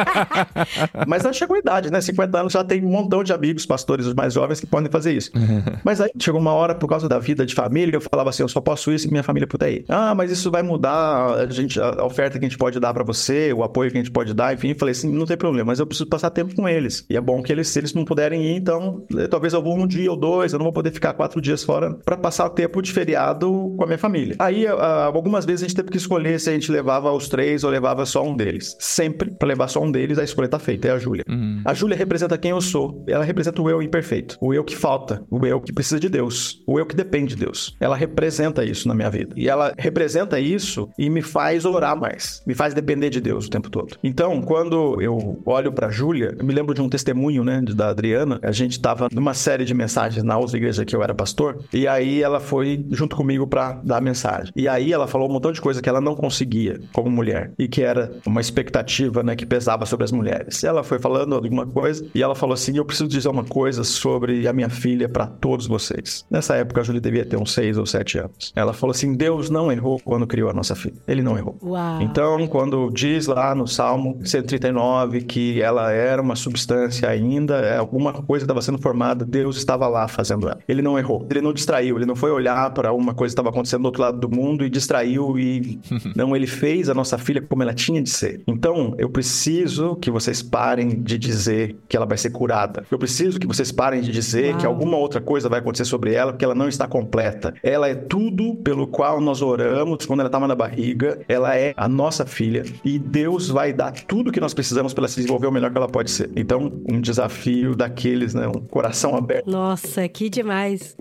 Mas 1.07 1.23
já 1.23 1.33
chegou 1.33 1.57
a 1.57 1.59
idade, 1.59 1.91
né? 1.91 2.01
50 2.01 2.39
anos 2.39 2.53
já 2.53 2.65
tem 2.65 2.85
um 2.85 2.91
montão 2.91 3.23
de 3.23 3.33
amigos, 3.33 3.67
pastores 3.91 4.15
mais 4.15 4.35
jovens 4.35 4.61
que 4.61 4.67
podem 4.67 4.91
fazer 4.91 5.13
isso. 5.13 5.31
Mas 5.85 6.01
aí 6.01 6.11
chegou 6.19 6.41
uma 6.41 6.53
hora, 6.53 6.75
por 6.75 6.89
causa 6.89 7.09
da 7.09 7.19
vida 7.19 7.45
de 7.45 7.55
família, 7.55 7.97
eu 7.97 8.01
falava 8.01 8.31
assim: 8.31 8.43
eu 8.43 8.49
só 8.49 8.61
posso 8.61 8.93
isso 8.93 9.09
e 9.09 9.11
minha 9.11 9.23
família 9.23 9.47
puder 9.47 9.73
ir. 9.73 9.85
Ah, 9.89 10.15
mas 10.15 10.31
isso 10.31 10.51
vai 10.51 10.63
mudar 10.63 11.41
a, 11.41 11.47
gente, 11.47 11.81
a 11.81 12.05
oferta 12.05 12.39
que 12.39 12.45
a 12.45 12.49
gente 12.49 12.59
pode 12.59 12.79
dar 12.79 12.93
pra 12.93 13.03
você, 13.03 13.53
o 13.53 13.63
apoio 13.63 13.91
que 13.91 13.97
a 13.97 14.01
gente 14.01 14.11
pode 14.11 14.35
dar, 14.35 14.55
enfim. 14.55 14.75
Falei 14.75 14.93
assim: 14.93 15.11
não 15.11 15.27
tem 15.27 15.37
problema, 15.37 15.69
mas 15.69 15.81
eu 15.81 15.87
preciso 15.87 16.09
passar 16.09 16.31
tempo 16.31 16.55
com 16.55 16.69
eles. 16.69 17.05
E 17.09 17.17
é 17.17 17.21
bom 17.21 17.43
que 17.43 17.53
eles, 17.53 17.69
se 17.69 17.79
eles 17.79 17.95
não 17.95 18.05
puderem 18.05 18.43
ir, 18.45 18.57
então 18.57 19.05
eh, 19.17 19.27
talvez 19.27 19.53
eu 19.53 19.63
vou 19.63 19.77
um 19.77 19.87
dia 19.87 20.11
ou 20.11 20.17
dois, 20.17 20.53
eu 20.53 20.59
não 20.59 20.65
vou 20.65 20.73
poder 20.73 20.93
ficar 20.93 21.15
quatro 21.15 21.41
dias 21.41 21.65
fora 21.65 21.95
pra 22.05 22.17
passar 22.17 22.47
o 22.47 22.51
tempo 22.51 22.81
de 22.83 22.93
feriado 22.93 23.51
com 23.77 23.85
a 23.85 23.87
minha 23.87 23.99
família. 23.99 24.37
Aí, 24.39 24.67
algumas 24.67 25.45
vezes 25.45 25.63
a 25.63 25.67
gente 25.67 25.77
teve 25.77 25.91
que 25.91 25.97
escolher 25.97 26.39
se 26.39 26.51
a 26.51 26.53
gente 26.53 26.71
levava 26.71 27.11
os 27.13 27.29
três 27.29 27.65
ou 27.65 27.71
levava 27.71 28.05
só 28.07 28.23
um 28.23 28.37
deles. 28.37 28.77
Sempre, 28.79 29.31
pra 29.31 29.49
levar 29.49 29.69
só 29.69 29.83
um 29.83 29.91
deles, 29.91 30.19
a 30.19 30.25
escolha 30.25 30.49
tá 30.49 30.59
feita, 30.59 30.89
é 30.89 30.91
a 30.93 30.99
Júlia. 30.99 31.25
A 31.65 31.75
Júlia 31.75 31.97
representa 31.97 32.37
quem 32.37 32.51
eu 32.51 32.61
sou. 32.61 33.05
Ela 33.07 33.25
representa 33.25 33.61
o 33.61 33.71
eu 33.71 33.80
imperfeito, 33.83 34.37
o 34.41 34.53
eu 34.53 34.65
que 34.65 34.77
falta, 34.77 35.23
o 35.31 35.45
eu 35.47 35.61
que 35.61 35.73
precisa 35.73 36.01
de 36.01 36.09
Deus, 36.09 36.63
o 36.67 36.79
eu 36.79 36.87
que 36.87 36.97
depende 36.97 37.35
de 37.35 37.45
Deus. 37.45 37.77
Ela 37.81 37.97
representa 37.97 38.65
isso 38.65 38.89
na 38.89 38.95
minha 38.95 39.11
vida. 39.11 39.35
E 39.37 39.49
ela 39.49 39.73
representa 39.79 40.39
isso 40.39 40.89
e 40.99 41.09
me 41.09 41.23
faz 41.23 41.65
orar 41.65 41.99
mais, 41.99 42.43
me 42.47 42.55
faz 42.55 42.75
depender 42.75 43.11
de 43.11 43.21
Deus 43.21 43.47
o 43.47 43.51
tempo 43.51 43.71
todo. 43.71 43.97
Então, 44.03 44.41
quando 44.43 45.01
eu 45.01 45.41
olho 45.45 45.73
pra 45.73 45.91
Júlia, 45.91 46.35
eu 46.39 46.45
me 46.45 46.53
lembro 46.53 46.75
de 46.75 46.81
um 46.81 46.89
testemunho, 46.89 47.45
né, 47.45 47.63
da 47.63 47.89
Adriana. 47.89 48.39
A 48.43 48.53
gente 48.53 48.81
tava 48.81 49.09
numa 49.13 49.35
série 49.35 49.65
de 49.65 49.75
mensagens 49.75 50.23
na 50.23 50.37
outra 50.37 50.57
igreja 50.57 50.85
que 50.85 50.95
eu 50.95 51.03
era 51.03 51.15
pastor, 51.15 51.63
e 51.73 51.87
aí 51.87 52.23
ela 52.23 52.41
foi 52.41 52.85
junto 52.91 53.17
comigo 53.17 53.47
pra 53.47 53.73
dar 53.85 53.99
a 53.99 54.01
mensagem. 54.01 54.53
E 54.57 54.69
aí 54.69 54.93
ela 54.93 55.07
falou 55.07 55.29
um 55.29 55.33
montão 55.33 55.53
de 55.53 55.61
coisa 55.61 55.81
que 55.81 55.89
ela 55.89 56.01
não 56.01 56.15
conseguia 56.15 56.81
como 56.93 57.11
mulher 57.11 57.53
e 57.59 57.69
que 57.69 57.83
era 57.83 58.13
uma 58.27 58.41
expectativa, 58.41 59.23
né, 59.23 59.37
que 59.37 59.47
pesava 59.47 59.87
sobre 59.87 60.05
as 60.05 60.13
mulheres. 60.13 60.63
Ela 60.65 60.83
foi 60.83 60.99
falando 60.99 61.35
alguma 61.35 61.67
coisa 61.67 62.07
e 62.15 62.23
ela 62.23 62.35
falou 62.35 62.55
assim: 62.55 62.77
"Eu 62.77 62.85
preciso 62.85 63.09
dizer 63.09 63.29
uma 63.29 63.45
coisa 63.45 63.60
sobre 63.85 64.47
a 64.47 64.53
minha 64.53 64.69
filha 64.69 65.09
pra 65.09 65.27
todos 65.27 65.67
vocês". 65.67 66.25
Nessa 66.31 66.57
época 66.57 66.81
a 66.81 66.85
Júlia 66.85 67.01
devia 67.01 67.25
ter 67.25 67.37
uns 67.37 67.53
6 67.53 67.79
ou 67.79 67.87
7 67.87 68.19
anos. 68.19 68.53
Ela 68.55 68.73
falou 68.73 68.93
assim: 68.93 69.15
"Deus 69.15 69.51
não 69.51 69.71
errou 69.71 70.01
quando 70.05 70.27
criou 70.27 70.51
a 70.51 70.53
nossa 70.53 70.75
filha. 70.75 70.97
Ele 71.07 71.23
não 71.23 71.37
errou". 71.37 71.59
Uau. 71.63 72.03
Então, 72.03 72.47
quando 72.47 72.91
diz 72.91 73.27
lá 73.27 73.55
no 73.55 73.67
Salmo 73.67 74.19
139 74.25 75.23
que 75.23 75.61
ela 75.61 75.91
era 75.93 76.21
uma 76.21 76.37
substância 76.37 77.09
ainda, 77.09 77.57
é 77.57 77.77
alguma 77.77 78.13
coisa 78.13 78.45
estava 78.45 78.63
sendo 78.63 78.79
formada, 78.79 79.25
Deus 79.25 79.57
estava 79.57 79.87
lá 79.89 80.09
fazendo 80.09 80.49
ela. 80.49 80.59
Ele 80.69 80.83
não 80.83 80.99
errou, 80.99 81.27
ele 81.31 81.41
não 81.41 81.53
distraiu, 81.53 81.97
ele 81.97 82.07
não 82.07 82.17
foi 82.17 82.31
olhar 82.31 82.71
para 82.73 82.93
uma 82.93 83.15
coisa 83.15 83.33
que 83.33 83.35
estava 83.35 83.51
acontecendo 83.51 83.83
do 83.83 83.87
outro 83.87 84.03
lado 84.03 84.19
do 84.19 84.29
mundo 84.29 84.65
e 84.65 84.71
distraiu 84.71 85.39
e 85.39 85.81
não, 86.17 86.35
ele 86.35 86.47
fez 86.47 86.89
a 86.89 86.95
nossa 86.95 87.19
filha 87.19 87.41
como 87.41 87.63
ela 87.63 87.75
tinha 87.75 88.03
de 88.03 88.11
ser. 88.11 88.43
Então, 88.47 88.95
eu 88.99 89.09
preciso 89.09 89.97
que 89.97 90.11
vocês 90.11 90.43
parem 90.43 91.01
de 91.01 91.19
dizer 91.19 91.77
que 91.89 91.97
ela 91.97 92.07
vai 92.07 92.19
ser 92.19 92.31
curada. 92.31 92.85
Eu 92.91 92.99
preciso 92.99 93.39
que 93.39 93.47
vocês 93.53 93.73
parem 93.73 94.01
de 94.01 94.13
dizer 94.13 94.51
Uau. 94.51 94.59
que 94.59 94.67
alguma 94.67 94.97
outra 94.97 95.21
coisa 95.21 95.49
vai 95.49 95.59
acontecer 95.59 95.85
sobre 95.85 96.15
ela 96.15 96.33
porque 96.33 96.45
ela 96.45 96.55
não 96.55 96.69
está 96.69 96.87
completa. 96.87 97.53
Ela 97.63 97.89
é 97.89 97.95
tudo 97.95 98.55
pelo 98.57 98.87
qual 98.87 99.21
nós 99.21 99.43
oramos 99.43 100.07
quando 100.07 100.21
ela 100.21 100.29
estava 100.29 100.47
na 100.47 100.55
barriga. 100.55 101.19
Ela 101.29 101.57
é 101.57 101.75
a 101.77 101.89
nossa 101.89 102.25
filha 102.25 102.63
e 102.85 102.99
Deus 102.99 103.49
vai 103.49 103.73
dar 103.73 103.93
tudo 103.93 104.31
que 104.31 104.41
nós 104.41 104.55
precisamos 104.55 104.95
para 104.95 105.03
ela 105.03 105.09
se 105.09 105.17
desenvolver 105.17 105.49
o 105.49 105.53
melhor 105.53 105.71
que 105.71 105.79
ela 105.79 105.89
pode 105.89 106.11
ser. 106.11 106.31
Então, 106.37 106.73
um 106.89 107.01
desafio 107.01 107.75
daqueles, 107.75 108.35
né? 108.35 108.47
Um 108.47 108.61
coração 108.61 109.17
aberto. 109.17 109.51
Nossa, 109.51 110.09
que 110.09 110.29
demais. 110.29 110.97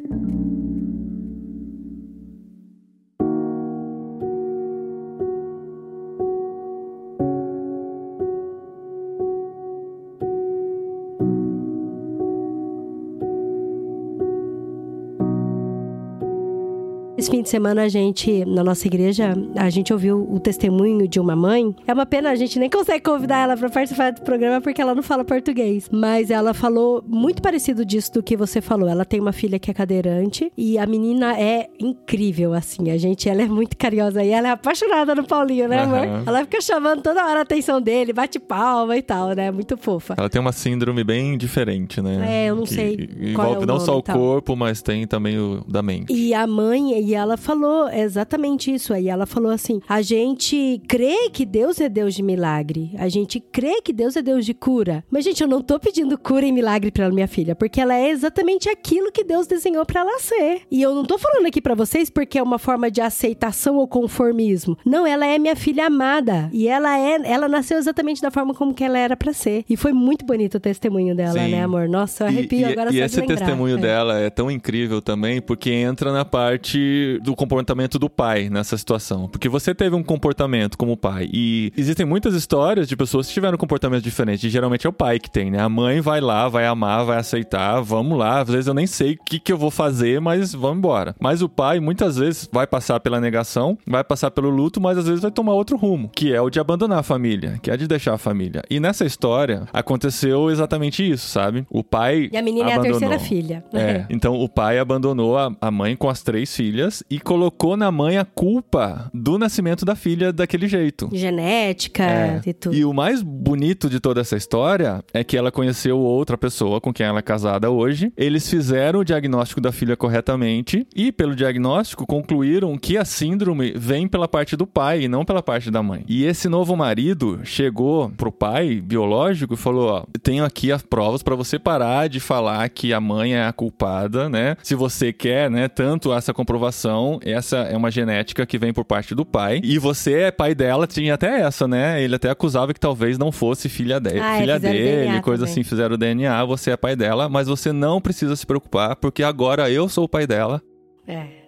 Esse 17.19 17.29
fim 17.29 17.41
de 17.41 17.49
semana 17.49 17.83
a 17.83 17.89
gente, 17.89 18.45
na 18.45 18.63
nossa 18.63 18.87
igreja, 18.87 19.35
a 19.57 19.69
gente 19.69 19.91
ouviu 19.91 20.25
o 20.31 20.39
testemunho 20.39 21.05
de 21.05 21.19
uma 21.19 21.35
mãe. 21.35 21.75
É 21.85 21.91
uma 21.91 22.05
pena, 22.05 22.29
a 22.29 22.35
gente 22.35 22.57
nem 22.57 22.69
consegue 22.69 23.03
convidar 23.03 23.39
ela 23.39 23.57
para 23.57 23.69
participar 23.69 24.13
do 24.13 24.21
programa 24.21 24.61
porque 24.61 24.81
ela 24.81 24.95
não 24.95 25.03
fala 25.03 25.25
português. 25.25 25.89
Mas 25.91 26.31
ela 26.31 26.53
falou 26.53 27.03
muito 27.05 27.41
parecido 27.41 27.83
disso 27.83 28.13
do 28.13 28.23
que 28.23 28.37
você 28.37 28.61
falou. 28.61 28.87
Ela 28.87 29.03
tem 29.03 29.19
uma 29.19 29.33
filha 29.33 29.59
que 29.59 29.69
é 29.69 29.73
cadeirante 29.73 30.49
e 30.57 30.77
a 30.77 30.85
menina 30.85 31.37
é 31.37 31.67
incrível, 31.77 32.53
assim. 32.53 32.89
A 32.89 32.97
gente, 32.97 33.27
ela 33.27 33.41
é 33.41 33.47
muito 33.47 33.75
carinhosa 33.75 34.23
e 34.23 34.29
ela 34.29 34.47
é 34.47 34.51
apaixonada 34.51 35.13
no 35.13 35.25
Paulinho, 35.25 35.67
né, 35.67 35.79
amor? 35.79 35.97
Aham. 35.97 36.23
Ela 36.25 36.39
fica 36.45 36.61
chamando 36.61 37.01
toda 37.01 37.21
hora 37.25 37.39
a 37.39 37.41
atenção 37.41 37.81
dele, 37.81 38.13
bate 38.13 38.39
palma 38.39 38.95
e 38.95 39.01
tal, 39.01 39.31
né? 39.33 39.51
Muito 39.51 39.75
fofa. 39.75 40.15
Ela 40.17 40.29
tem 40.29 40.39
uma 40.39 40.53
síndrome 40.53 41.03
bem 41.03 41.37
diferente, 41.37 42.01
né? 42.01 42.45
É, 42.45 42.49
eu 42.49 42.55
não 42.55 42.63
Que 42.63 42.73
sei 42.75 43.09
é 43.19 43.31
Envolve 43.31 43.65
o 43.65 43.67
não 43.67 43.77
só 43.77 43.97
o 43.97 44.01
corpo, 44.01 44.55
mas 44.55 44.81
tem 44.81 45.05
também 45.05 45.37
o 45.37 45.65
da 45.67 45.83
mente. 45.83 46.13
E 46.13 46.33
a 46.33 46.47
mãe, 46.47 47.08
e 47.09 47.13
ela 47.15 47.37
falou 47.37 47.89
exatamente 47.89 48.73
isso 48.73 48.93
aí. 48.93 49.07
Ela 49.09 49.25
falou 49.25 49.51
assim: 49.51 49.81
a 49.87 50.01
gente 50.01 50.81
crê 50.87 51.29
que 51.31 51.45
Deus 51.45 51.79
é 51.81 51.89
Deus 51.89 52.13
de 52.13 52.21
milagre. 52.23 52.91
A 52.97 53.09
gente 53.09 53.39
crê 53.39 53.81
que 53.81 53.91
Deus 53.91 54.15
é 54.15 54.21
Deus 54.21 54.45
de 54.45 54.53
cura. 54.53 55.03
Mas, 55.09 55.23
gente, 55.25 55.41
eu 55.41 55.47
não 55.47 55.61
tô 55.61 55.79
pedindo 55.79 56.17
cura 56.17 56.45
e 56.45 56.51
milagre 56.51 56.91
pra 56.91 57.09
minha 57.09 57.27
filha, 57.27 57.55
porque 57.55 57.81
ela 57.81 57.95
é 57.95 58.09
exatamente 58.09 58.69
aquilo 58.69 59.11
que 59.11 59.23
Deus 59.23 59.47
desenhou 59.47 59.85
pra 59.85 60.01
ela 60.01 60.19
ser. 60.19 60.61
E 60.69 60.81
eu 60.81 60.93
não 60.93 61.03
tô 61.03 61.17
falando 61.17 61.45
aqui 61.45 61.61
pra 61.61 61.73
vocês 61.75 62.09
porque 62.09 62.37
é 62.37 62.43
uma 62.43 62.59
forma 62.59 62.91
de 62.91 63.01
aceitação 63.01 63.77
ou 63.77 63.87
conformismo. 63.87 64.77
Não, 64.85 65.05
ela 65.07 65.25
é 65.25 65.37
minha 65.39 65.55
filha 65.55 65.87
amada. 65.87 66.49
E 66.53 66.67
ela 66.67 66.97
é, 66.97 67.19
ela 67.25 67.47
nasceu 67.47 67.77
exatamente 67.77 68.21
da 68.21 68.29
forma 68.31 68.53
como 68.53 68.73
que 68.73 68.83
ela 68.83 68.97
era 68.97 69.15
pra 69.17 69.33
ser. 69.33 69.63
E 69.69 69.75
foi 69.75 69.93
muito 69.93 70.25
bonito 70.25 70.55
o 70.55 70.59
testemunho 70.59 71.15
dela, 71.15 71.33
Sim. 71.33 71.51
né, 71.51 71.63
amor? 71.63 71.87
Nossa, 71.89 72.23
eu 72.23 72.27
arrepio 72.27 72.59
e, 72.59 72.65
agora 72.65 72.89
e 72.89 72.93
só 72.93 72.99
de 72.99 73.05
esse 73.05 73.19
lembrar. 73.21 73.37
testemunho 73.37 73.77
É. 73.77 73.81
dela 73.81 74.19
é 74.19 74.29
tão 74.29 74.51
incrível 74.51 75.01
também, 75.01 75.41
porque 75.41 75.69
entra 75.71 76.11
na 76.11 76.25
parte 76.25 76.79
do 77.21 77.35
comportamento 77.35 77.97
do 77.97 78.09
pai 78.09 78.49
nessa 78.49 78.77
situação. 78.77 79.27
Porque 79.27 79.49
você 79.49 79.73
teve 79.73 79.95
um 79.95 80.03
comportamento 80.03 80.77
como 80.77 80.95
pai. 80.97 81.29
E 81.31 81.71
existem 81.77 82.05
muitas 82.05 82.33
histórias 82.33 82.87
de 82.87 82.95
pessoas 82.95 83.27
que 83.27 83.33
tiveram 83.33 83.55
um 83.55 83.59
comportamento 83.59 84.03
diferente. 84.03 84.47
E 84.47 84.49
geralmente 84.49 84.85
é 84.85 84.89
o 84.89 84.93
pai 84.93 85.19
que 85.19 85.29
tem, 85.29 85.51
né? 85.51 85.59
A 85.59 85.69
mãe 85.69 86.01
vai 86.01 86.21
lá, 86.21 86.47
vai 86.47 86.65
amar, 86.65 87.05
vai 87.05 87.17
aceitar, 87.17 87.81
vamos 87.81 88.17
lá. 88.17 88.41
Às 88.41 88.49
vezes 88.49 88.67
eu 88.67 88.73
nem 88.73 88.87
sei 88.87 89.13
o 89.13 89.23
que, 89.23 89.39
que 89.39 89.51
eu 89.51 89.57
vou 89.57 89.71
fazer, 89.71 90.19
mas 90.21 90.53
vamos 90.53 90.77
embora. 90.77 91.15
Mas 91.19 91.41
o 91.41 91.49
pai, 91.49 91.79
muitas 91.79 92.17
vezes, 92.17 92.49
vai 92.51 92.67
passar 92.67 92.99
pela 92.99 93.19
negação, 93.19 93.77
vai 93.85 94.03
passar 94.03 94.31
pelo 94.31 94.49
luto, 94.49 94.79
mas 94.81 94.97
às 94.97 95.05
vezes 95.05 95.21
vai 95.21 95.31
tomar 95.31 95.53
outro 95.53 95.77
rumo, 95.77 96.09
que 96.15 96.33
é 96.33 96.41
o 96.41 96.49
de 96.49 96.59
abandonar 96.59 96.99
a 96.99 97.03
família, 97.03 97.59
que 97.61 97.71
é 97.71 97.77
de 97.77 97.87
deixar 97.87 98.13
a 98.13 98.17
família. 98.17 98.63
E 98.69 98.79
nessa 98.79 99.05
história, 99.05 99.67
aconteceu 99.73 100.49
exatamente 100.49 101.09
isso, 101.09 101.27
sabe? 101.27 101.65
O 101.69 101.83
pai. 101.83 102.29
E 102.31 102.37
a 102.37 102.41
menina 102.41 102.69
é 102.69 102.73
a 102.73 102.75
abandonou. 102.75 102.99
terceira 102.99 103.19
filha. 103.19 103.63
É, 103.73 104.05
então 104.09 104.35
o 104.35 104.47
pai 104.47 104.79
abandonou 104.79 105.37
a, 105.37 105.51
a 105.59 105.71
mãe 105.71 105.95
com 105.95 106.09
as 106.09 106.21
três 106.21 106.55
filhas 106.55 106.88
e 107.09 107.19
colocou 107.19 107.75
na 107.77 107.91
mãe 107.91 108.17
a 108.17 108.25
culpa 108.25 109.09
do 109.13 109.37
nascimento 109.37 109.85
da 109.85 109.95
filha 109.95 110.31
daquele 110.33 110.67
jeito. 110.67 111.09
Genética 111.11 112.03
É. 112.03 112.41
e 112.45 112.53
tudo. 112.53 112.75
E 112.75 112.83
o 112.85 112.93
mais 112.93 113.21
bonito 113.21 113.89
de 113.89 113.99
toda 113.99 114.21
essa 114.21 114.35
história 114.35 115.03
é 115.13 115.23
que 115.23 115.37
ela 115.37 115.51
conheceu 115.51 115.97
outra 115.99 116.37
pessoa 116.37 116.79
com 116.81 116.93
quem 116.93 117.05
ela 117.05 117.19
é 117.19 117.21
casada 117.21 117.69
hoje. 117.69 118.11
Eles 118.17 118.49
fizeram 118.49 118.99
o 118.99 119.05
diagnóstico 119.05 119.61
da 119.61 119.71
filha 119.71 119.95
corretamente 119.95 120.85
e, 120.95 121.11
pelo 121.11 121.35
diagnóstico, 121.35 122.05
concluíram 122.05 122.77
que 122.77 122.97
a 122.97 123.05
síndrome 123.05 123.73
vem 123.75 124.07
pela 124.07 124.27
parte 124.27 124.55
do 124.55 124.65
pai 124.67 125.03
e 125.03 125.07
não 125.07 125.25
pela 125.25 125.41
parte 125.41 125.69
da 125.71 125.81
mãe. 125.83 126.03
E 126.07 126.25
esse 126.25 126.47
novo 126.49 126.75
marido 126.75 127.39
chegou 127.43 128.09
pro 128.11 128.31
pai 128.31 128.81
biológico 128.81 129.53
e 129.53 129.57
falou: 129.57 129.89
Ó, 129.89 130.03
tenho 130.21 130.43
aqui 130.45 130.71
as 130.71 130.81
provas 130.81 131.23
para 131.23 131.35
você 131.35 131.57
parar 131.59 132.07
de 132.09 132.19
falar 132.19 132.67
que 132.69 132.93
a 132.93 132.99
mãe 132.99 133.33
é 133.35 133.45
a 133.45 133.53
culpada, 133.53 134.29
né? 134.29 134.55
Se 134.63 134.75
você 134.75 135.11
quer, 135.11 135.49
né, 135.49 135.67
tanto 135.67 136.13
essa 136.13 136.33
comprovação, 136.33 136.78
essa 137.23 137.57
é 137.57 137.75
uma 137.75 137.89
genética 137.91 138.45
que 138.45 138.57
vem 138.57 138.71
por 138.73 138.85
parte 138.85 139.13
do 139.15 139.25
pai. 139.25 139.59
E 139.63 139.77
você 139.79 140.13
é 140.21 140.31
pai 140.31 140.53
dela, 140.55 140.85
tinha 140.87 141.13
até 141.15 141.41
essa, 141.41 141.67
né? 141.67 142.01
Ele 142.01 142.15
até 142.15 142.29
acusava 142.29 142.73
que 142.73 142.79
talvez 142.79 143.17
não 143.17 143.31
fosse 143.31 143.67
filha 143.67 143.99
dele, 143.99 144.19
Ah, 144.19 144.35
é, 144.37 144.39
filha 144.41 144.55
fizeram 144.55 144.73
dele, 144.75 145.01
DNA 145.05 145.21
coisa 145.21 145.43
também. 145.45 145.51
assim, 145.53 145.63
fizeram 145.63 145.95
o 145.95 145.97
DNA, 145.97 146.45
você 146.45 146.71
é 146.71 146.77
pai 146.77 146.95
dela, 146.95 147.27
mas 147.27 147.47
você 147.47 147.71
não 147.73 147.99
precisa 147.99 148.35
se 148.35 148.45
preocupar, 148.45 148.95
porque 148.95 149.23
agora 149.23 149.69
eu 149.69 149.89
sou 149.89 150.05
o 150.05 150.09
pai 150.09 150.25
dela. 150.27 150.61
É. 151.07 151.39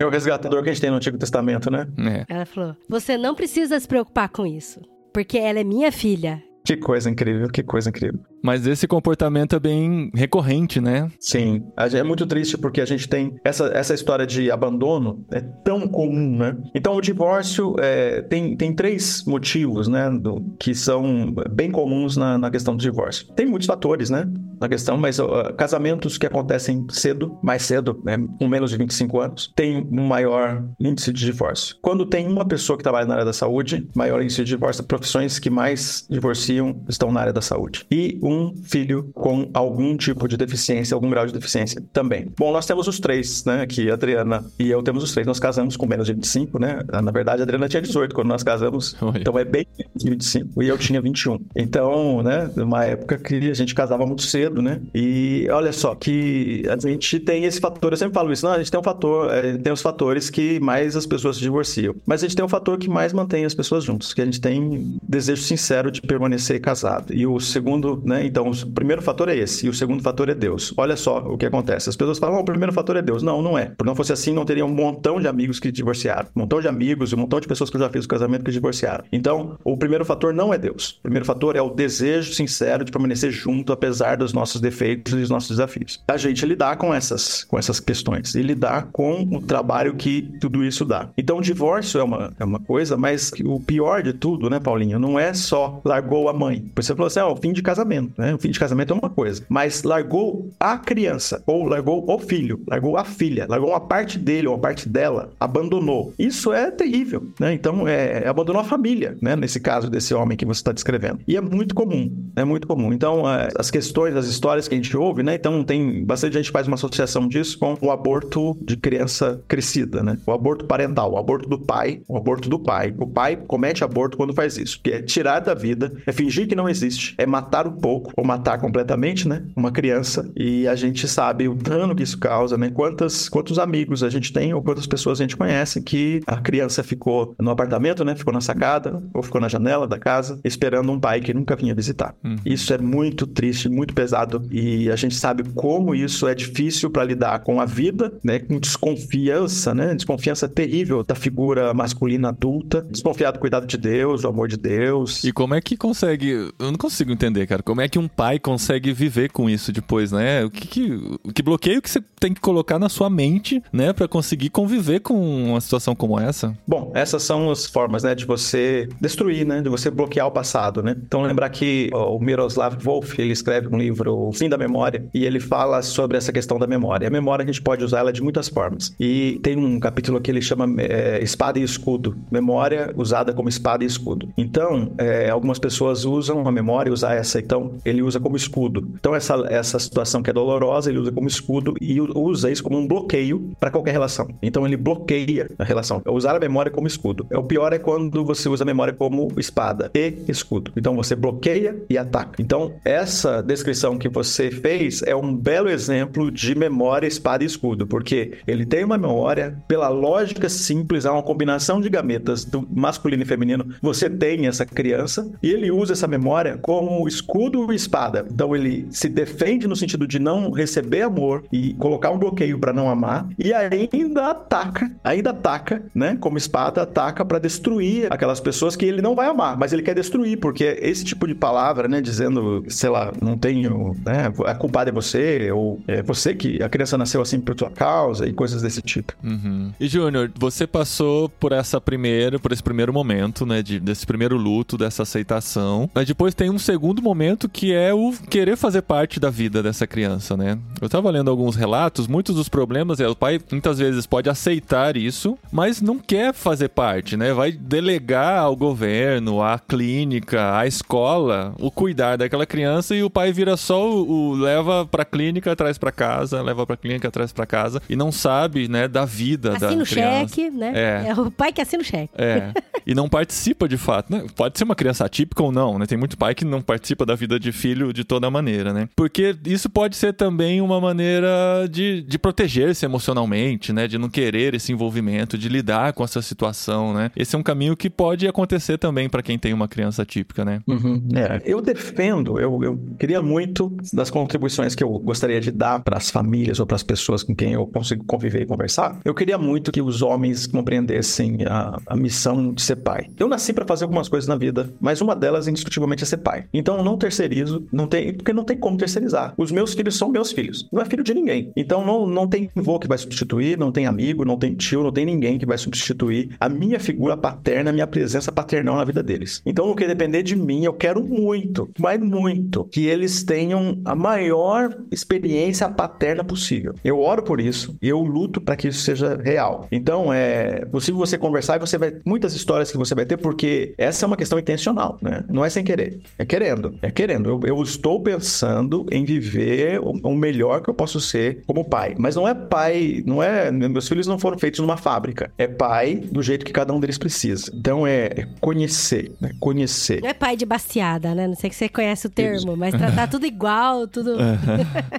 É 0.00 0.06
o 0.06 0.10
resgatador 0.10 0.62
que 0.62 0.70
a 0.70 0.72
gente 0.72 0.80
tem 0.80 0.90
no 0.90 0.96
Antigo 0.96 1.18
Testamento, 1.18 1.70
né? 1.72 1.86
É. 1.98 2.32
Ela 2.32 2.46
falou: 2.46 2.76
você 2.88 3.18
não 3.18 3.34
precisa 3.34 3.78
se 3.80 3.88
preocupar 3.88 4.28
com 4.28 4.46
isso. 4.46 4.80
Porque 5.12 5.36
ela 5.36 5.58
é 5.58 5.64
minha 5.64 5.90
filha. 5.90 6.40
Que 6.64 6.76
coisa 6.76 7.10
incrível, 7.10 7.48
que 7.48 7.62
coisa 7.64 7.88
incrível. 7.88 8.20
Mas 8.42 8.66
esse 8.66 8.86
comportamento 8.86 9.56
é 9.56 9.58
bem 9.60 10.10
recorrente, 10.14 10.80
né? 10.80 11.10
Sim, 11.20 11.62
é 11.76 12.02
muito 12.02 12.26
triste 12.26 12.56
porque 12.56 12.80
a 12.80 12.84
gente 12.86 13.08
tem 13.08 13.34
essa, 13.44 13.66
essa 13.74 13.94
história 13.94 14.26
de 14.26 14.50
abandono 14.50 15.24
é 15.32 15.40
tão 15.40 15.86
comum, 15.88 16.36
né? 16.36 16.56
Então 16.74 16.94
o 16.96 17.00
divórcio 17.00 17.74
é, 17.78 18.22
tem, 18.22 18.56
tem 18.56 18.72
três 18.74 19.24
motivos, 19.26 19.88
né, 19.88 20.10
do- 20.10 20.40
que 20.58 20.74
são 20.74 21.34
bem 21.50 21.70
comuns 21.70 22.16
na, 22.16 22.38
na 22.38 22.50
questão 22.50 22.76
do 22.76 22.80
divórcio. 22.82 23.26
Tem 23.34 23.46
muitos 23.46 23.66
fatores, 23.66 24.10
né, 24.10 24.24
na 24.60 24.68
questão, 24.68 24.96
mas 24.96 25.18
ó, 25.18 25.52
casamentos 25.52 26.18
que 26.18 26.26
acontecem 26.26 26.86
cedo, 26.90 27.38
mais 27.42 27.62
cedo, 27.62 28.00
né, 28.04 28.16
com 28.38 28.48
menos 28.48 28.70
de 28.70 28.76
25 28.76 29.20
anos, 29.20 29.52
tem 29.54 29.86
um 29.90 30.06
maior 30.06 30.64
índice 30.80 31.12
de 31.12 31.24
divórcio. 31.24 31.76
Quando 31.82 32.06
tem 32.06 32.26
uma 32.26 32.46
pessoa 32.46 32.76
que 32.76 32.82
trabalha 32.82 33.06
na 33.06 33.14
área 33.14 33.24
da 33.24 33.32
saúde, 33.32 33.88
maior 33.94 34.22
índice 34.22 34.42
de 34.44 34.50
divórcio. 34.50 34.84
Profissões 34.84 35.38
que 35.38 35.50
mais 35.50 36.06
divorciam 36.10 36.82
estão 36.88 37.10
na 37.12 37.20
área 37.20 37.32
da 37.32 37.40
saúde. 37.40 37.84
E 37.90 38.18
um 38.28 38.54
filho 38.62 39.10
com 39.14 39.48
algum 39.54 39.96
tipo 39.96 40.28
de 40.28 40.36
deficiência, 40.36 40.94
algum 40.94 41.10
grau 41.10 41.26
de 41.26 41.32
deficiência 41.32 41.82
também. 41.92 42.28
Bom, 42.36 42.52
nós 42.52 42.66
temos 42.66 42.86
os 42.86 43.00
três, 43.00 43.44
né? 43.44 43.62
Aqui, 43.62 43.90
a 43.90 43.94
Adriana 43.94 44.44
e 44.58 44.70
eu 44.70 44.82
temos 44.82 45.02
os 45.02 45.12
três. 45.12 45.26
Nós 45.26 45.40
casamos 45.40 45.76
com 45.76 45.86
menos 45.86 46.06
de 46.06 46.14
25, 46.14 46.58
né? 46.58 46.80
Na 47.02 47.10
verdade, 47.10 47.42
a 47.42 47.44
Adriana 47.44 47.68
tinha 47.68 47.82
18 47.82 48.14
quando 48.14 48.28
nós 48.28 48.42
casamos. 48.42 48.96
Olha. 49.00 49.20
Então 49.20 49.38
é 49.38 49.44
bem 49.44 49.66
menos 49.78 49.92
de 49.96 50.10
25. 50.10 50.62
E 50.62 50.68
eu 50.68 50.78
tinha 50.78 51.00
21. 51.00 51.38
Então, 51.56 52.22
né? 52.22 52.50
Uma 52.56 52.84
época 52.84 53.18
que 53.18 53.50
a 53.50 53.54
gente 53.54 53.74
casava 53.74 54.06
muito 54.06 54.22
cedo, 54.22 54.60
né? 54.60 54.80
E 54.94 55.46
olha 55.50 55.72
só, 55.72 55.94
que 55.94 56.64
a 56.68 56.76
gente 56.76 57.18
tem 57.20 57.44
esse 57.44 57.60
fator. 57.60 57.92
Eu 57.92 57.96
sempre 57.96 58.14
falo 58.14 58.32
isso. 58.32 58.44
Não, 58.44 58.52
a 58.52 58.58
gente 58.58 58.70
tem 58.70 58.80
um 58.80 58.82
fator, 58.84 59.32
é, 59.32 59.56
tem 59.56 59.72
os 59.72 59.82
fatores 59.82 60.30
que 60.30 60.60
mais 60.60 60.96
as 60.96 61.06
pessoas 61.06 61.36
se 61.36 61.42
divorciam. 61.42 61.94
Mas 62.06 62.22
a 62.22 62.26
gente 62.26 62.36
tem 62.36 62.44
um 62.44 62.48
fator 62.48 62.78
que 62.78 62.88
mais 62.88 63.12
mantém 63.12 63.44
as 63.44 63.54
pessoas 63.54 63.84
juntas, 63.84 64.12
que 64.12 64.20
a 64.20 64.24
gente 64.24 64.40
tem 64.40 64.98
desejo 65.02 65.42
sincero 65.42 65.90
de 65.90 66.00
permanecer 66.00 66.60
casado. 66.60 67.12
E 67.14 67.26
o 67.26 67.38
segundo, 67.40 68.02
né? 68.04 68.17
Então, 68.24 68.50
o 68.50 68.66
primeiro 68.72 69.02
fator 69.02 69.28
é 69.28 69.36
esse, 69.36 69.66
e 69.66 69.68
o 69.68 69.74
segundo 69.74 70.02
fator 70.02 70.28
é 70.28 70.34
Deus. 70.34 70.72
Olha 70.76 70.96
só 70.96 71.18
o 71.18 71.36
que 71.36 71.46
acontece. 71.46 71.88
As 71.88 71.96
pessoas 71.96 72.18
falam, 72.18 72.38
"Oh, 72.38 72.40
o 72.40 72.44
primeiro 72.44 72.72
fator 72.72 72.96
é 72.96 73.02
Deus. 73.02 73.22
Não, 73.22 73.42
não 73.42 73.58
é. 73.58 73.66
Por 73.76 73.86
não 73.86 73.94
fosse 73.94 74.12
assim, 74.12 74.32
não 74.32 74.44
teria 74.44 74.64
um 74.64 74.72
montão 74.72 75.20
de 75.20 75.28
amigos 75.28 75.58
que 75.60 75.70
divorciaram. 75.70 76.28
Um 76.36 76.40
montão 76.40 76.60
de 76.60 76.68
amigos, 76.68 77.12
um 77.12 77.16
montão 77.16 77.40
de 77.40 77.48
pessoas 77.48 77.70
que 77.70 77.76
eu 77.76 77.80
já 77.80 77.88
fiz 77.88 78.04
o 78.04 78.08
casamento 78.08 78.44
que 78.44 78.50
divorciaram. 78.50 79.04
Então, 79.12 79.58
o 79.64 79.76
primeiro 79.76 80.04
fator 80.04 80.32
não 80.32 80.52
é 80.52 80.58
Deus. 80.58 80.98
O 80.98 81.02
primeiro 81.02 81.24
fator 81.24 81.56
é 81.56 81.62
o 81.62 81.70
desejo 81.70 82.32
sincero 82.32 82.84
de 82.84 82.92
permanecer 82.92 83.30
junto, 83.30 83.72
apesar 83.72 84.16
dos 84.16 84.32
nossos 84.32 84.60
defeitos 84.60 85.12
e 85.12 85.16
dos 85.16 85.30
nossos 85.30 85.50
desafios. 85.50 86.02
A 86.08 86.16
gente 86.16 86.44
lidar 86.46 86.76
com 86.76 86.92
essas, 86.94 87.44
com 87.44 87.58
essas 87.58 87.80
questões 87.80 88.34
e 88.34 88.42
lidar 88.42 88.88
com 88.92 89.22
o 89.22 89.40
trabalho 89.40 89.94
que 89.94 90.22
tudo 90.40 90.64
isso 90.64 90.84
dá. 90.84 91.10
Então, 91.16 91.38
o 91.38 91.42
divórcio 91.42 92.00
é 92.00 92.04
uma, 92.04 92.32
é 92.38 92.44
uma 92.44 92.58
coisa, 92.58 92.96
mas 92.96 93.32
o 93.44 93.60
pior 93.60 94.02
de 94.02 94.12
tudo, 94.12 94.48
né, 94.50 94.60
Paulinho, 94.60 94.98
não 94.98 95.18
é 95.18 95.32
só 95.34 95.80
largou 95.84 96.28
a 96.28 96.32
mãe. 96.32 96.70
Você 96.76 96.94
falou 96.94 97.06
assim, 97.06 97.20
ó, 97.20 97.32
o 97.32 97.36
fim 97.36 97.52
de 97.52 97.62
casamento, 97.62 98.07
né? 98.16 98.34
O 98.34 98.38
fim 98.38 98.50
de 98.50 98.58
casamento 98.58 98.92
é 98.92 98.96
uma 98.96 99.10
coisa, 99.10 99.44
mas 99.48 99.82
largou 99.82 100.50
a 100.58 100.78
criança, 100.78 101.42
ou 101.46 101.66
largou 101.66 102.04
o 102.08 102.18
filho, 102.18 102.60
largou 102.66 102.96
a 102.96 103.04
filha, 103.04 103.46
largou 103.48 103.70
uma 103.70 103.80
parte 103.80 104.18
dele 104.18 104.48
ou 104.48 104.54
uma 104.54 104.60
parte 104.60 104.88
dela, 104.88 105.30
abandonou. 105.38 106.12
Isso 106.18 106.52
é 106.52 106.70
terrível, 106.70 107.28
né? 107.38 107.52
Então, 107.52 107.86
é, 107.86 108.26
abandonou 108.26 108.60
a 108.60 108.64
família, 108.64 109.16
né? 109.20 109.36
Nesse 109.36 109.60
caso 109.60 109.90
desse 109.90 110.14
homem 110.14 110.36
que 110.36 110.46
você 110.46 110.60
está 110.60 110.72
descrevendo. 110.72 111.20
E 111.26 111.36
é 111.36 111.40
muito 111.40 111.74
comum, 111.74 112.10
é 112.36 112.44
muito 112.44 112.66
comum. 112.66 112.92
Então, 112.92 113.28
é, 113.28 113.48
as 113.56 113.70
questões, 113.70 114.16
as 114.16 114.26
histórias 114.26 114.68
que 114.68 114.74
a 114.74 114.78
gente 114.78 114.96
ouve, 114.96 115.22
né? 115.22 115.34
Então, 115.34 115.62
tem 115.62 116.04
bastante 116.04 116.38
gente 116.38 116.50
faz 116.50 116.66
uma 116.66 116.74
associação 116.74 117.28
disso 117.28 117.58
com 117.58 117.76
o 117.80 117.90
aborto 117.90 118.56
de 118.62 118.76
criança 118.76 119.42
crescida, 119.46 120.02
né? 120.02 120.18
O 120.26 120.32
aborto 120.32 120.64
parental, 120.64 121.12
o 121.12 121.18
aborto 121.18 121.48
do 121.48 121.58
pai, 121.58 122.02
o 122.08 122.16
aborto 122.16 122.48
do 122.48 122.58
pai. 122.58 122.94
O 122.98 123.06
pai 123.06 123.36
comete 123.36 123.84
aborto 123.84 124.16
quando 124.16 124.34
faz 124.34 124.56
isso, 124.56 124.80
que 124.82 124.90
é 124.90 125.02
tirar 125.02 125.40
da 125.40 125.54
vida, 125.54 125.92
é 126.06 126.12
fingir 126.12 126.48
que 126.48 126.54
não 126.54 126.68
existe, 126.68 127.14
é 127.18 127.26
matar 127.26 127.66
um 127.66 127.76
pouco 127.98 128.12
ou 128.16 128.24
matar 128.24 128.58
completamente, 128.58 129.28
né? 129.28 129.42
Uma 129.56 129.70
criança. 129.70 130.30
E 130.36 130.66
a 130.68 130.74
gente 130.74 131.06
sabe 131.08 131.48
o 131.48 131.54
dano 131.54 131.94
que 131.94 132.02
isso 132.02 132.18
causa, 132.18 132.56
né? 132.56 132.70
Quantas, 132.70 133.28
quantos 133.28 133.58
amigos 133.58 134.02
a 134.02 134.08
gente 134.08 134.32
tem 134.32 134.54
ou 134.54 134.62
quantas 134.62 134.86
pessoas 134.86 135.20
a 135.20 135.24
gente 135.24 135.36
conhece 135.36 135.82
que 135.82 136.20
a 136.26 136.36
criança 136.36 136.82
ficou 136.82 137.34
no 137.38 137.50
apartamento, 137.50 138.04
né? 138.04 138.14
Ficou 138.14 138.32
na 138.32 138.40
sacada 138.40 139.02
ou 139.12 139.22
ficou 139.22 139.40
na 139.40 139.48
janela 139.48 139.86
da 139.86 139.98
casa 139.98 140.40
esperando 140.44 140.90
um 140.92 141.00
pai 141.00 141.20
que 141.20 141.34
nunca 141.34 141.56
vinha 141.56 141.74
visitar. 141.74 142.14
Isso 142.44 142.72
é 142.72 142.78
muito 142.78 143.26
triste, 143.26 143.68
muito 143.68 143.92
pesado 143.92 144.46
e 144.50 144.90
a 144.90 144.96
gente 144.96 145.14
sabe 145.14 145.42
como 145.54 145.94
isso 145.94 146.28
é 146.28 146.34
difícil 146.34 146.90
para 146.90 147.04
lidar 147.04 147.40
com 147.40 147.60
a 147.60 147.64
vida, 147.64 148.12
né? 148.22 148.38
Com 148.38 148.58
desconfiança, 148.58 149.74
né? 149.74 149.94
Desconfiança 149.94 150.48
terrível 150.48 151.02
da 151.02 151.14
figura 151.14 151.74
masculina 151.74 152.28
adulta, 152.28 152.86
desconfiar 152.90 153.32
do 153.32 153.38
cuidado 153.38 153.66
de 153.66 153.76
Deus, 153.76 154.22
do 154.22 154.28
amor 154.28 154.48
de 154.48 154.56
Deus. 154.56 155.24
E 155.24 155.32
como 155.32 155.54
é 155.54 155.60
que 155.60 155.76
consegue. 155.76 156.30
Eu 156.58 156.70
não 156.70 156.78
consigo 156.78 157.10
entender, 157.10 157.46
cara. 157.46 157.62
Como 157.62 157.80
é 157.80 157.87
que 157.88 157.98
um 157.98 158.08
pai 158.08 158.38
consegue 158.38 158.92
viver 158.92 159.30
com 159.30 159.48
isso 159.48 159.72
depois, 159.72 160.12
né? 160.12 160.44
O 160.44 160.50
que, 160.50 160.66
que, 160.66 161.18
que 161.34 161.42
bloqueio 161.42 161.82
que 161.82 161.90
você 161.90 162.00
tem 162.18 162.34
que 162.34 162.40
colocar 162.40 162.78
na 162.78 162.88
sua 162.88 163.08
mente, 163.08 163.62
né, 163.72 163.92
para 163.92 164.08
conseguir 164.08 164.50
conviver 164.50 165.00
com 165.00 165.14
uma 165.50 165.60
situação 165.60 165.94
como 165.94 166.18
essa? 166.18 166.56
Bom, 166.66 166.90
essas 166.94 167.22
são 167.22 167.50
as 167.50 167.66
formas, 167.66 168.02
né, 168.02 168.14
de 168.14 168.24
você 168.24 168.88
destruir, 169.00 169.46
né, 169.46 169.60
de 169.60 169.68
você 169.68 169.90
bloquear 169.90 170.26
o 170.26 170.30
passado, 170.30 170.82
né? 170.82 170.96
Então 171.06 171.22
lembrar 171.22 171.48
que 171.50 171.90
ó, 171.92 172.14
o 172.16 172.20
Miroslav 172.20 172.76
Volf, 172.82 173.18
ele 173.18 173.32
escreve 173.32 173.68
um 173.68 173.78
livro, 173.78 174.14
O 174.14 174.32
Fim 174.32 174.48
da 174.48 174.58
Memória, 174.58 175.06
e 175.14 175.24
ele 175.24 175.40
fala 175.40 175.82
sobre 175.82 176.16
essa 176.16 176.32
questão 176.32 176.58
da 176.58 176.66
memória. 176.66 177.06
A 177.06 177.10
memória 177.10 177.42
a 177.42 177.46
gente 177.46 177.62
pode 177.62 177.84
usar 177.84 178.00
ela 178.00 178.12
de 178.12 178.22
muitas 178.22 178.48
formas. 178.48 178.94
E 178.98 179.38
tem 179.42 179.56
um 179.56 179.78
capítulo 179.78 180.20
que 180.20 180.30
ele 180.30 180.42
chama 180.42 180.66
é, 180.78 181.22
Espada 181.22 181.58
e 181.58 181.62
Escudo. 181.62 182.16
Memória 182.30 182.92
usada 182.96 183.32
como 183.32 183.48
espada 183.48 183.84
e 183.84 183.86
escudo. 183.86 184.28
Então, 184.36 184.92
é, 184.98 185.30
algumas 185.30 185.58
pessoas 185.58 186.04
usam 186.04 186.46
a 186.46 186.52
memória, 186.52 186.92
usar 186.92 187.14
essa, 187.14 187.38
então 187.38 187.72
ele 187.84 188.02
usa 188.02 188.20
como 188.20 188.36
escudo. 188.36 188.88
Então 188.94 189.14
essa, 189.14 189.34
essa 189.48 189.78
situação 189.78 190.22
que 190.22 190.30
é 190.30 190.32
dolorosa, 190.32 190.90
ele 190.90 190.98
usa 190.98 191.12
como 191.12 191.28
escudo 191.28 191.74
e 191.80 192.00
usa 192.00 192.50
isso 192.50 192.62
como 192.62 192.78
um 192.78 192.86
bloqueio 192.86 193.50
para 193.58 193.70
qualquer 193.70 193.92
relação. 193.92 194.28
Então 194.42 194.66
ele 194.66 194.76
bloqueia 194.76 195.48
a 195.58 195.64
relação. 195.64 196.02
Usar 196.06 196.36
a 196.36 196.40
memória 196.40 196.70
como 196.70 196.86
escudo. 196.86 197.26
O 197.32 197.42
pior 197.42 197.72
é 197.72 197.78
quando 197.78 198.24
você 198.24 198.48
usa 198.48 198.64
a 198.64 198.66
memória 198.66 198.92
como 198.92 199.28
espada 199.36 199.90
e 199.94 200.14
escudo. 200.28 200.72
Então 200.76 200.94
você 200.96 201.14
bloqueia 201.14 201.76
e 201.88 201.98
ataca. 201.98 202.40
Então 202.40 202.72
essa 202.84 203.42
descrição 203.42 203.98
que 203.98 204.08
você 204.08 204.50
fez 204.50 205.02
é 205.02 205.14
um 205.14 205.34
belo 205.34 205.68
exemplo 205.68 206.30
de 206.30 206.54
memória, 206.54 207.06
espada 207.06 207.42
e 207.42 207.46
escudo, 207.46 207.86
porque 207.86 208.38
ele 208.46 208.66
tem 208.66 208.84
uma 208.84 208.98
memória, 208.98 209.56
pela 209.66 209.88
lógica 209.88 210.48
simples, 210.48 211.06
há 211.06 211.12
uma 211.12 211.22
combinação 211.22 211.80
de 211.80 211.88
gametas 211.88 212.44
do 212.44 212.66
masculino 212.70 213.22
e 213.22 213.26
feminino. 213.26 213.74
Você 213.82 214.08
tem 214.08 214.46
essa 214.46 214.64
criança 214.64 215.30
e 215.42 215.50
ele 215.50 215.70
usa 215.70 215.92
essa 215.92 216.06
memória 216.06 216.58
como 216.58 217.06
escudo 217.06 217.67
espada. 217.74 218.26
Então 218.30 218.54
ele 218.54 218.86
se 218.90 219.08
defende 219.08 219.66
no 219.66 219.76
sentido 219.76 220.06
de 220.06 220.18
não 220.18 220.50
receber 220.50 221.02
amor 221.02 221.44
e 221.52 221.74
colocar 221.74 222.10
um 222.10 222.18
bloqueio 222.18 222.58
para 222.58 222.72
não 222.72 222.88
amar 222.88 223.28
e 223.38 223.52
ainda 223.52 224.30
ataca, 224.30 224.90
ainda 225.02 225.30
ataca, 225.30 225.82
né? 225.94 226.16
Como 226.20 226.38
espada 226.38 226.82
ataca 226.82 227.24
para 227.24 227.38
destruir 227.38 228.12
aquelas 228.12 228.40
pessoas 228.40 228.76
que 228.76 228.84
ele 228.84 229.02
não 229.02 229.14
vai 229.14 229.28
amar, 229.28 229.56
mas 229.56 229.72
ele 229.72 229.82
quer 229.82 229.94
destruir 229.94 230.38
porque 230.38 230.78
esse 230.80 231.04
tipo 231.04 231.26
de 231.26 231.34
palavra, 231.34 231.88
né, 231.88 232.00
dizendo, 232.00 232.64
sei 232.68 232.90
lá, 232.90 233.12
não 233.20 233.36
tenho, 233.36 233.96
né, 234.04 234.32
a 234.46 234.54
culpada 234.54 234.90
é 234.90 234.92
você 234.92 235.50
ou 235.50 235.80
é 235.86 236.02
você 236.02 236.34
que 236.34 236.62
a 236.62 236.68
criança 236.68 236.96
nasceu 236.98 237.20
assim 237.20 237.40
por 237.40 237.54
tua 237.54 237.70
causa 237.70 238.26
e 238.26 238.32
coisas 238.32 238.62
desse 238.62 238.82
tipo. 238.82 239.12
Uhum. 239.22 239.72
E 239.78 239.88
Júnior, 239.88 240.30
você 240.38 240.66
passou 240.66 241.28
por 241.28 241.52
essa 241.52 241.80
primeira, 241.80 242.38
por 242.38 242.52
esse 242.52 242.62
primeiro 242.62 242.92
momento, 242.92 243.44
né, 243.44 243.62
de, 243.62 243.80
desse 243.80 244.06
primeiro 244.06 244.36
luto, 244.36 244.76
dessa 244.76 245.02
aceitação, 245.02 245.90
mas 245.94 246.06
depois 246.06 246.34
tem 246.34 246.50
um 246.50 246.58
segundo 246.58 247.02
momento 247.02 247.48
que 247.48 247.57
é 247.72 247.92
o 247.92 248.12
querer 248.30 248.56
fazer 248.56 248.82
parte 248.82 249.18
da 249.18 249.30
vida 249.30 249.62
dessa 249.62 249.86
criança, 249.86 250.36
né? 250.36 250.58
Eu 250.80 250.88
tava 250.88 251.10
lendo 251.10 251.30
alguns 251.30 251.56
relatos, 251.56 252.06
muitos 252.06 252.34
dos 252.36 252.48
problemas 252.48 253.00
é 253.00 253.08
o 253.08 253.14
pai 253.16 253.40
muitas 253.50 253.78
vezes 253.78 254.06
pode 254.06 254.28
aceitar 254.30 254.96
isso, 254.96 255.36
mas 255.50 255.80
não 255.80 255.98
quer 255.98 256.32
fazer 256.32 256.68
parte, 256.68 257.16
né? 257.16 257.32
Vai 257.32 257.52
delegar 257.52 258.38
ao 258.40 258.54
governo, 258.56 259.42
à 259.42 259.58
clínica, 259.58 260.56
à 260.56 260.66
escola 260.66 261.54
o 261.58 261.70
cuidar 261.70 262.16
daquela 262.16 262.46
criança 262.46 262.94
e 262.94 263.02
o 263.02 263.10
pai 263.10 263.32
vira 263.32 263.56
só 263.56 263.88
o, 263.90 264.08
o 264.30 264.34
leva 264.34 264.86
pra 264.86 265.04
clínica, 265.04 265.54
traz 265.56 265.76
pra 265.78 265.90
casa, 265.92 266.40
leva 266.42 266.66
pra 266.66 266.76
clínica, 266.76 267.10
traz 267.10 267.32
pra 267.32 267.46
casa 267.46 267.82
e 267.88 267.96
não 267.96 268.12
sabe, 268.12 268.68
né, 268.68 268.86
da 268.88 269.04
vida 269.04 269.52
Assina 269.52 269.76
da 269.76 269.82
o 269.82 269.86
criança. 269.86 270.28
cheque, 270.34 270.50
né? 270.50 270.72
É. 270.74 271.08
É 271.08 271.14
o 271.20 271.30
pai 271.30 271.52
que 271.52 271.60
assina 271.60 271.82
o 271.82 271.86
cheque. 271.86 272.10
É. 272.16 272.52
E 272.86 272.94
não 272.94 273.08
participa 273.08 273.68
de 273.68 273.76
fato, 273.76 274.10
né? 274.12 274.24
Pode 274.34 274.56
ser 274.56 274.64
uma 274.64 274.74
criança 274.74 275.04
atípica 275.04 275.42
ou 275.42 275.52
não, 275.52 275.78
né? 275.78 275.86
Tem 275.86 275.98
muito 275.98 276.16
pai 276.16 276.34
que 276.34 276.44
não 276.44 276.62
participa 276.62 277.04
da 277.04 277.14
vida 277.14 277.37
de 277.38 277.52
filho 277.52 277.92
de 277.92 278.04
toda 278.04 278.30
maneira, 278.30 278.72
né? 278.72 278.88
Porque 278.96 279.36
isso 279.46 279.68
pode 279.68 279.96
ser 279.96 280.12
também 280.12 280.60
uma 280.60 280.80
maneira 280.80 281.66
de, 281.70 282.02
de 282.02 282.18
proteger-se 282.18 282.84
emocionalmente, 282.84 283.72
né? 283.72 283.86
De 283.86 283.98
não 283.98 284.08
querer 284.08 284.54
esse 284.54 284.72
envolvimento, 284.72 285.38
de 285.38 285.48
lidar 285.48 285.92
com 285.92 286.04
essa 286.04 286.22
situação, 286.22 286.92
né? 286.92 287.10
Esse 287.16 287.36
é 287.36 287.38
um 287.38 287.42
caminho 287.42 287.76
que 287.76 287.90
pode 287.90 288.26
acontecer 288.26 288.78
também 288.78 289.08
para 289.08 289.22
quem 289.22 289.38
tem 289.38 289.52
uma 289.52 289.68
criança 289.68 290.02
atípica, 290.02 290.44
né? 290.44 290.60
Uhum. 290.66 291.08
É, 291.14 291.42
eu 291.44 291.60
defendo, 291.60 292.38
eu, 292.38 292.62
eu 292.62 292.78
queria 292.98 293.22
muito 293.22 293.74
das 293.92 294.10
contribuições 294.10 294.74
que 294.74 294.82
eu 294.82 294.90
gostaria 294.98 295.40
de 295.40 295.50
dar 295.50 295.80
para 295.80 295.96
as 295.96 296.10
famílias 296.10 296.60
ou 296.60 296.66
para 296.66 296.76
as 296.76 296.82
pessoas 296.82 297.22
com 297.22 297.34
quem 297.34 297.52
eu 297.52 297.66
consigo 297.66 298.04
conviver 298.04 298.42
e 298.42 298.46
conversar. 298.46 298.98
Eu 299.04 299.14
queria 299.14 299.38
muito 299.38 299.72
que 299.72 299.82
os 299.82 300.02
homens 300.02 300.46
compreendessem 300.46 301.38
a, 301.46 301.78
a 301.86 301.96
missão 301.96 302.52
de 302.52 302.62
ser 302.62 302.76
pai. 302.76 303.08
Eu 303.18 303.28
nasci 303.28 303.52
para 303.52 303.66
fazer 303.66 303.84
algumas 303.84 304.08
coisas 304.08 304.28
na 304.28 304.36
vida, 304.36 304.70
mas 304.80 305.00
uma 305.00 305.14
delas 305.14 305.48
indiscutivelmente 305.48 306.02
é 306.02 306.06
ser 306.06 306.18
pai. 306.18 306.46
Então 306.52 306.82
não 306.82 306.96
terceirizo, 307.28 307.66
não 307.72 307.86
tem, 307.86 308.14
porque 308.14 308.32
não 308.32 308.44
tem 308.44 308.56
como 308.56 308.76
terceirizar. 308.76 309.34
Os 309.36 309.52
meus 309.52 309.74
filhos 309.74 309.96
são 309.96 310.08
meus 310.08 310.32
filhos, 310.32 310.68
não 310.72 310.80
é 310.80 310.84
filho 310.84 311.04
de 311.04 311.14
ninguém. 311.14 311.52
Então 311.56 311.84
não, 311.84 312.06
não 312.06 312.26
tem 312.26 312.50
avô 312.56 312.78
que 312.78 312.88
vai 312.88 312.98
substituir, 312.98 313.58
não 313.58 313.70
tem 313.70 313.86
amigo, 313.86 314.24
não 314.24 314.38
tem 314.38 314.54
tio, 314.54 314.82
não 314.82 314.92
tem 314.92 315.04
ninguém 315.04 315.38
que 315.38 315.46
vai 315.46 315.58
substituir 315.58 316.30
a 316.40 316.48
minha 316.48 316.80
figura 316.80 317.16
paterna, 317.16 317.70
a 317.70 317.72
minha 317.72 317.86
presença 317.86 318.32
paternal 318.32 318.76
na 318.76 318.84
vida 318.84 319.02
deles. 319.02 319.42
Então 319.44 319.66
no 319.66 319.76
que 319.76 319.86
depender 319.86 320.22
de 320.22 320.36
mim, 320.36 320.64
eu 320.64 320.72
quero 320.72 321.04
muito, 321.04 321.68
mas 321.78 322.00
muito, 322.00 322.64
que 322.64 322.86
eles 322.86 323.22
tenham 323.22 323.80
a 323.84 323.94
maior 323.94 324.76
experiência 324.90 325.68
paterna 325.68 326.24
possível. 326.24 326.74
Eu 326.84 327.00
oro 327.00 327.22
por 327.22 327.40
isso 327.40 327.76
eu 327.80 328.00
luto 328.00 328.40
para 328.40 328.56
que 328.56 328.68
isso 328.68 328.80
seja 328.80 329.16
real. 329.16 329.66
Então 329.70 330.12
é 330.12 330.64
possível 330.66 330.98
você 330.98 331.16
conversar 331.16 331.56
e 331.56 331.60
você 331.60 331.78
vai 331.78 331.96
muitas 332.04 332.34
histórias 332.34 332.70
que 332.70 332.78
você 332.78 332.94
vai 332.94 333.06
ter 333.06 333.16
porque 333.16 333.74
essa 333.78 334.04
é 334.04 334.06
uma 334.06 334.16
questão 334.16 334.38
intencional, 334.38 334.98
né? 335.00 335.24
Não 335.28 335.44
é 335.44 335.50
sem 335.50 335.64
querer, 335.64 336.00
é 336.18 336.24
querendo, 336.24 336.78
é 336.82 336.90
querendo. 336.90 337.17
Eu, 337.26 337.40
eu 337.44 337.62
estou 337.62 338.00
pensando 338.02 338.86
em 338.90 339.04
viver 339.04 339.80
o, 339.80 339.90
o 340.08 340.14
melhor 340.16 340.60
que 340.62 340.70
eu 340.70 340.74
posso 340.74 341.00
ser 341.00 341.42
como 341.46 341.64
pai, 341.64 341.94
mas 341.98 342.16
não 342.16 342.26
é 342.26 342.34
pai, 342.34 343.02
não 343.06 343.22
é 343.22 343.50
meus 343.50 343.88
filhos 343.88 344.06
não 344.06 344.18
foram 344.18 344.38
feitos 344.38 344.60
numa 344.60 344.76
fábrica. 344.76 345.30
É 345.38 345.46
pai 345.46 345.96
do 345.96 346.22
jeito 346.22 346.44
que 346.44 346.52
cada 346.52 346.72
um 346.72 346.80
deles 346.80 346.98
precisa. 346.98 347.50
Então 347.54 347.86
é, 347.86 348.06
é 348.06 348.28
conhecer, 348.40 349.12
né? 349.20 349.30
Conhecer. 349.40 350.00
Não 350.02 350.08
é 350.08 350.14
pai 350.14 350.36
de 350.36 350.44
baciada, 350.46 351.14
né? 351.14 351.26
Não 351.26 351.34
sei 351.34 351.50
que 351.50 351.56
você 351.56 351.68
conhece 351.68 352.06
o 352.06 352.10
termo, 352.10 352.56
mas 352.56 352.74
tratar 352.74 353.08
tudo 353.08 353.26
igual, 353.26 353.86
tudo. 353.86 354.16